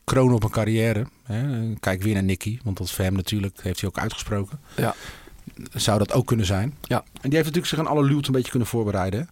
kroon 0.04 0.34
op 0.34 0.44
een 0.44 0.50
carrière. 0.50 1.06
Hè. 1.24 1.74
Kijk 1.80 2.02
weer 2.02 2.14
naar 2.14 2.24
Nicky, 2.24 2.60
want 2.64 2.78
dat 2.78 2.88
is 2.88 2.94
voor 2.94 3.04
hem 3.06 3.16
natuurlijk, 3.16 3.60
heeft 3.62 3.80
hij 3.80 3.90
ook 3.90 4.00
uitgesproken. 4.00 4.60
Ja. 4.76 4.96
Zou 5.74 5.98
dat 5.98 6.14
ook 6.14 6.28
kunnen 6.28 6.46
zijn. 6.46 6.74
Ja. 6.82 6.98
En 6.98 7.30
die 7.30 7.34
heeft 7.34 7.46
natuurlijk 7.46 7.68
zich 7.68 7.80
aan 7.80 7.88
alle 7.88 8.04
luwte 8.04 8.28
een 8.28 8.34
beetje 8.34 8.50
kunnen 8.50 8.68
voorbereiden. 8.68 9.30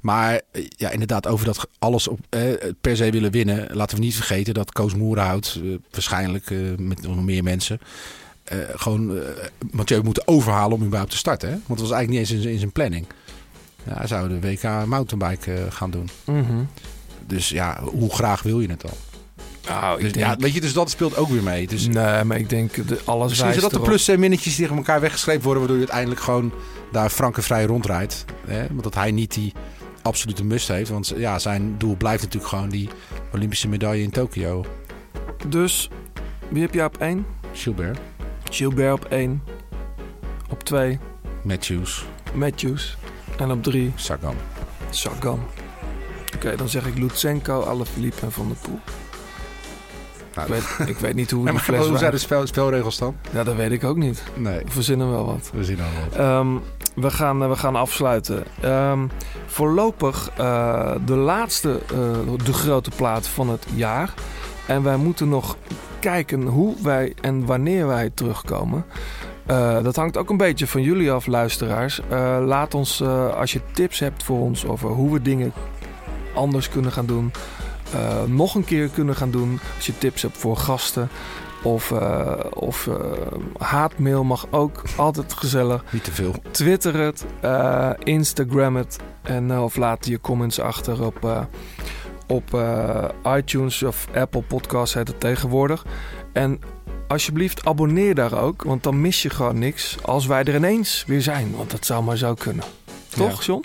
Maar 0.00 0.40
ja, 0.76 0.90
inderdaad, 0.90 1.26
over 1.26 1.46
dat 1.46 1.68
alles 1.78 2.08
op, 2.08 2.20
eh, 2.28 2.42
per 2.80 2.96
se 2.96 3.10
willen 3.10 3.30
winnen. 3.30 3.76
Laten 3.76 3.96
we 3.96 4.04
niet 4.04 4.14
vergeten 4.14 4.54
dat 4.54 4.72
Koos 4.72 4.94
Moerhout, 4.94 5.60
eh, 5.62 5.70
waarschijnlijk 5.90 6.50
eh, 6.50 6.58
met 6.76 7.02
nog 7.02 7.24
meer 7.24 7.42
mensen, 7.42 7.80
eh, 8.44 8.58
gewoon 8.74 9.20
Mathieu 9.70 10.02
moeten 10.02 10.28
overhalen 10.28 10.76
om 10.76 10.84
überhaupt 10.84 11.10
te 11.10 11.16
starten. 11.16 11.48
Hè? 11.48 11.54
Want 11.54 11.80
het 11.80 11.88
was 11.88 11.90
eigenlijk 11.90 12.20
niet 12.20 12.30
eens 12.30 12.44
in, 12.44 12.52
in 12.52 12.58
zijn 12.58 12.72
planning. 12.72 13.06
Ja, 13.88 13.94
hij 13.96 14.06
zou 14.06 14.28
de 14.28 14.40
WK 14.40 14.62
mountainbike 14.86 15.52
eh, 15.54 15.62
gaan 15.72 15.90
doen. 15.90 16.08
Mhm. 16.24 16.62
Dus 17.26 17.48
ja, 17.48 17.80
hoe 17.82 18.10
graag 18.14 18.42
wil 18.42 18.60
je 18.60 18.68
het 18.70 18.80
dan? 18.80 18.90
Nou, 19.68 20.00
Dus, 20.02 20.12
denk- 20.12 20.26
ja, 20.26 20.36
weet 20.36 20.54
je, 20.54 20.60
dus 20.60 20.72
dat 20.72 20.90
speelt 20.90 21.16
ook 21.16 21.28
weer 21.28 21.42
mee. 21.42 21.66
Dus 21.66 21.86
Nee, 21.86 22.24
maar 22.24 22.38
ik 22.38 22.48
denk 22.48 22.88
de, 22.88 22.98
alles 23.04 23.28
misschien 23.28 23.48
wijst 23.50 23.62
zodat 23.62 23.80
de 23.80 23.86
plus 23.86 24.08
en 24.08 24.20
minnetjes 24.20 24.56
tegen 24.56 24.76
elkaar 24.76 25.00
weggeschreven 25.00 25.42
worden... 25.42 25.58
waardoor 25.62 25.80
je 25.80 25.86
uiteindelijk 25.92 26.20
gewoon 26.24 26.52
daar 26.92 27.10
frank 27.10 27.36
en 27.36 27.42
vrij 27.42 27.64
rondrijdt. 27.64 28.24
Hè? 28.46 28.66
Want 28.68 28.82
dat 28.82 28.94
hij 28.94 29.10
niet 29.10 29.34
die 29.34 29.52
absolute 30.02 30.44
must 30.44 30.68
heeft. 30.68 30.90
Want 30.90 31.12
ja, 31.16 31.38
zijn 31.38 31.74
doel 31.78 31.96
blijft 31.96 32.22
natuurlijk 32.22 32.50
gewoon 32.52 32.68
die 32.68 32.88
Olympische 33.34 33.68
medaille 33.68 34.02
in 34.02 34.10
Tokio. 34.10 34.64
Dus, 35.48 35.90
wie 36.48 36.62
heb 36.62 36.74
jij 36.74 36.84
op 36.84 36.96
één? 36.98 37.26
Gilbert, 37.52 37.98
Gilbert 38.50 38.92
op 38.92 39.04
één. 39.04 39.42
Op 40.50 40.62
twee, 40.64 40.98
Matthews, 41.42 42.04
Matthews. 42.34 42.96
En 43.38 43.50
op 43.50 43.62
drie, 43.62 43.92
Sagan. 43.94 44.34
Sagan. 44.90 45.40
Oké, 46.34 46.56
dan 46.56 46.68
zeg 46.68 46.86
ik 46.86 46.98
Lutsenko, 46.98 47.62
Alaphilippe 47.62 48.20
en 48.26 48.32
Van 48.32 48.46
der 48.48 48.56
Poel. 48.56 48.78
Nou, 50.34 50.52
Ik 50.54 50.54
weet, 50.78 50.88
ik 50.94 50.96
weet 50.98 51.14
niet 51.14 51.30
hoe 51.30 51.44
die 51.44 51.52
maar 51.52 51.62
fles 51.62 51.86
hoe 51.86 51.98
zijn 51.98 52.10
de 52.10 52.18
spel, 52.18 52.46
spelregels 52.46 52.98
dan? 52.98 53.16
Ja, 53.30 53.44
dat 53.44 53.54
weet 53.56 53.70
ik 53.72 53.84
ook 53.84 53.96
niet. 53.96 54.22
Nee, 54.34 54.58
We 54.64 54.70
verzinnen 54.70 55.10
wel 55.10 55.26
wat. 55.26 55.50
we 55.54 55.64
zien 55.64 55.78
al 55.80 55.86
wat. 56.08 56.18
Ehm, 56.18 56.48
we, 56.94 57.10
gaan, 57.10 57.42
eh, 57.42 57.48
we 57.48 57.56
gaan 57.56 57.76
afsluiten. 57.76 58.44
Ehm, 58.60 59.06
voorlopig 59.46 60.30
eh, 60.36 60.92
de 61.06 61.16
laatste, 61.16 61.80
eh, 61.92 62.44
de 62.44 62.52
grote 62.52 62.90
plaat 62.96 63.26
van 63.26 63.48
het 63.48 63.66
jaar. 63.74 64.14
En 64.66 64.82
wij 64.82 64.96
moeten 64.96 65.28
nog 65.28 65.56
kijken 66.00 66.42
hoe 66.42 66.74
wij 66.82 67.14
en 67.20 67.46
wanneer 67.46 67.86
wij 67.86 68.10
terugkomen. 68.14 68.84
Eh, 69.48 69.82
dat 69.82 69.96
hangt 69.96 70.16
ook 70.16 70.30
een 70.30 70.36
beetje 70.36 70.66
van 70.66 70.82
jullie 70.82 71.12
af, 71.12 71.26
luisteraars. 71.26 72.00
Eh, 72.08 72.38
laat 72.44 72.74
ons, 72.74 73.00
eh, 73.00 73.34
als 73.34 73.52
je 73.52 73.60
tips 73.72 73.98
hebt 73.98 74.22
voor 74.22 74.40
ons 74.40 74.66
over 74.66 74.88
hoe 74.90 75.12
we 75.12 75.22
dingen 75.22 75.52
anders 76.34 76.68
kunnen 76.68 76.92
gaan 76.92 77.06
doen. 77.06 77.32
nog 78.26 78.54
een 78.54 78.64
keer 78.64 78.88
kunnen 78.88 79.16
gaan 79.16 79.30
doen. 79.30 79.60
Als 79.76 79.86
je 79.86 79.98
tips 79.98 80.22
hebt 80.22 80.36
voor 80.36 80.56
gasten. 80.56 81.08
Of, 81.62 81.92
of 82.54 82.88
haatmail 83.58 84.24
mag 84.24 84.46
ook. 84.50 84.82
Altijd 84.96 85.32
gezellig. 85.32 85.84
Niet 85.90 86.04
te 86.04 86.12
veel. 86.12 86.34
Twitter 86.50 86.94
het, 86.94 87.24
Instagram 88.04 88.76
het. 88.76 88.96
En, 89.22 89.58
of 89.58 89.76
laat 89.76 90.06
je 90.06 90.20
comments 90.20 90.60
achter 90.60 91.04
op, 91.04 91.46
op 92.26 92.62
iTunes 93.36 93.82
of 93.82 94.06
Apple 94.14 94.42
Podcasts 94.42 94.94
heet 94.94 95.08
het 95.08 95.20
tegenwoordig. 95.20 95.84
En 96.32 96.60
alsjeblieft 97.08 97.64
abonneer 97.64 98.14
daar 98.14 98.42
ook, 98.42 98.62
want 98.62 98.82
dan 98.82 99.00
mis 99.00 99.22
je 99.22 99.30
gewoon 99.30 99.58
niks 99.58 99.96
als 100.02 100.26
wij 100.26 100.44
er 100.44 100.54
ineens 100.54 101.04
weer 101.06 101.22
zijn. 101.22 101.54
Want 101.56 101.70
dat 101.70 101.86
zou 101.86 102.04
maar 102.04 102.16
zo 102.16 102.34
kunnen. 102.34 102.64
Toch, 103.08 103.38
Ja. 103.38 103.44
John? 103.46 103.64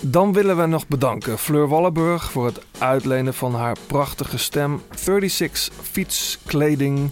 Dan 0.00 0.32
willen 0.32 0.56
we 0.56 0.66
nog 0.66 0.86
bedanken 0.88 1.38
Fleur 1.38 1.68
Wallenburg 1.68 2.30
voor 2.30 2.46
het 2.46 2.60
uitlenen 2.78 3.34
van 3.34 3.54
haar 3.54 3.76
prachtige 3.86 4.38
stem. 4.38 4.82
36 4.96 5.70
fietskleding. 5.82 7.10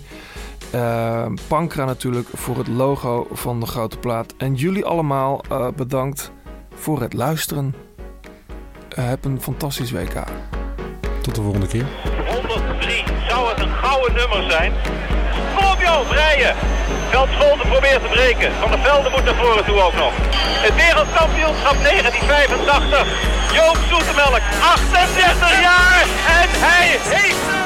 Eh, 0.70 1.26
Pankra 1.48 1.84
natuurlijk 1.84 2.28
voor 2.34 2.58
het 2.58 2.68
logo 2.68 3.26
van 3.32 3.60
de 3.60 3.66
grote 3.66 3.98
plaat. 3.98 4.34
En 4.38 4.54
jullie 4.54 4.84
allemaal 4.84 5.44
eh, 5.48 5.68
bedankt 5.76 6.30
voor 6.74 7.00
het 7.00 7.12
luisteren. 7.12 7.74
Eh, 8.88 9.08
heb 9.08 9.24
een 9.24 9.42
fantastisch 9.42 9.90
WK. 9.90 10.24
Tot 11.22 11.34
de 11.34 11.42
volgende 11.42 11.66
keer. 11.66 11.86
103 12.26 13.04
zou 13.28 13.48
het 13.48 13.58
een 13.60 13.72
gouden 13.72 14.14
nummer 14.14 14.50
zijn. 14.50 14.72
Joh, 15.62 16.10
rijden! 16.10 16.54
Veldscholte 17.10 17.66
probeert 17.68 18.02
te 18.02 18.08
breken. 18.08 18.52
Van 18.60 18.70
der 18.70 18.80
Velde 18.80 19.10
moet 19.10 19.24
naar 19.24 19.34
voren 19.34 19.64
toe 19.64 19.80
ook 19.82 19.94
nog. 19.94 20.12
Het 20.66 20.74
wereldkampioenschap 20.74 21.76
1985. 21.82 23.06
Joop 23.52 23.78
Zoetemelk, 23.90 24.40
38 24.60 25.60
jaar 25.60 26.02
en 26.40 26.48
hij 26.66 26.86
heeft 26.88 27.65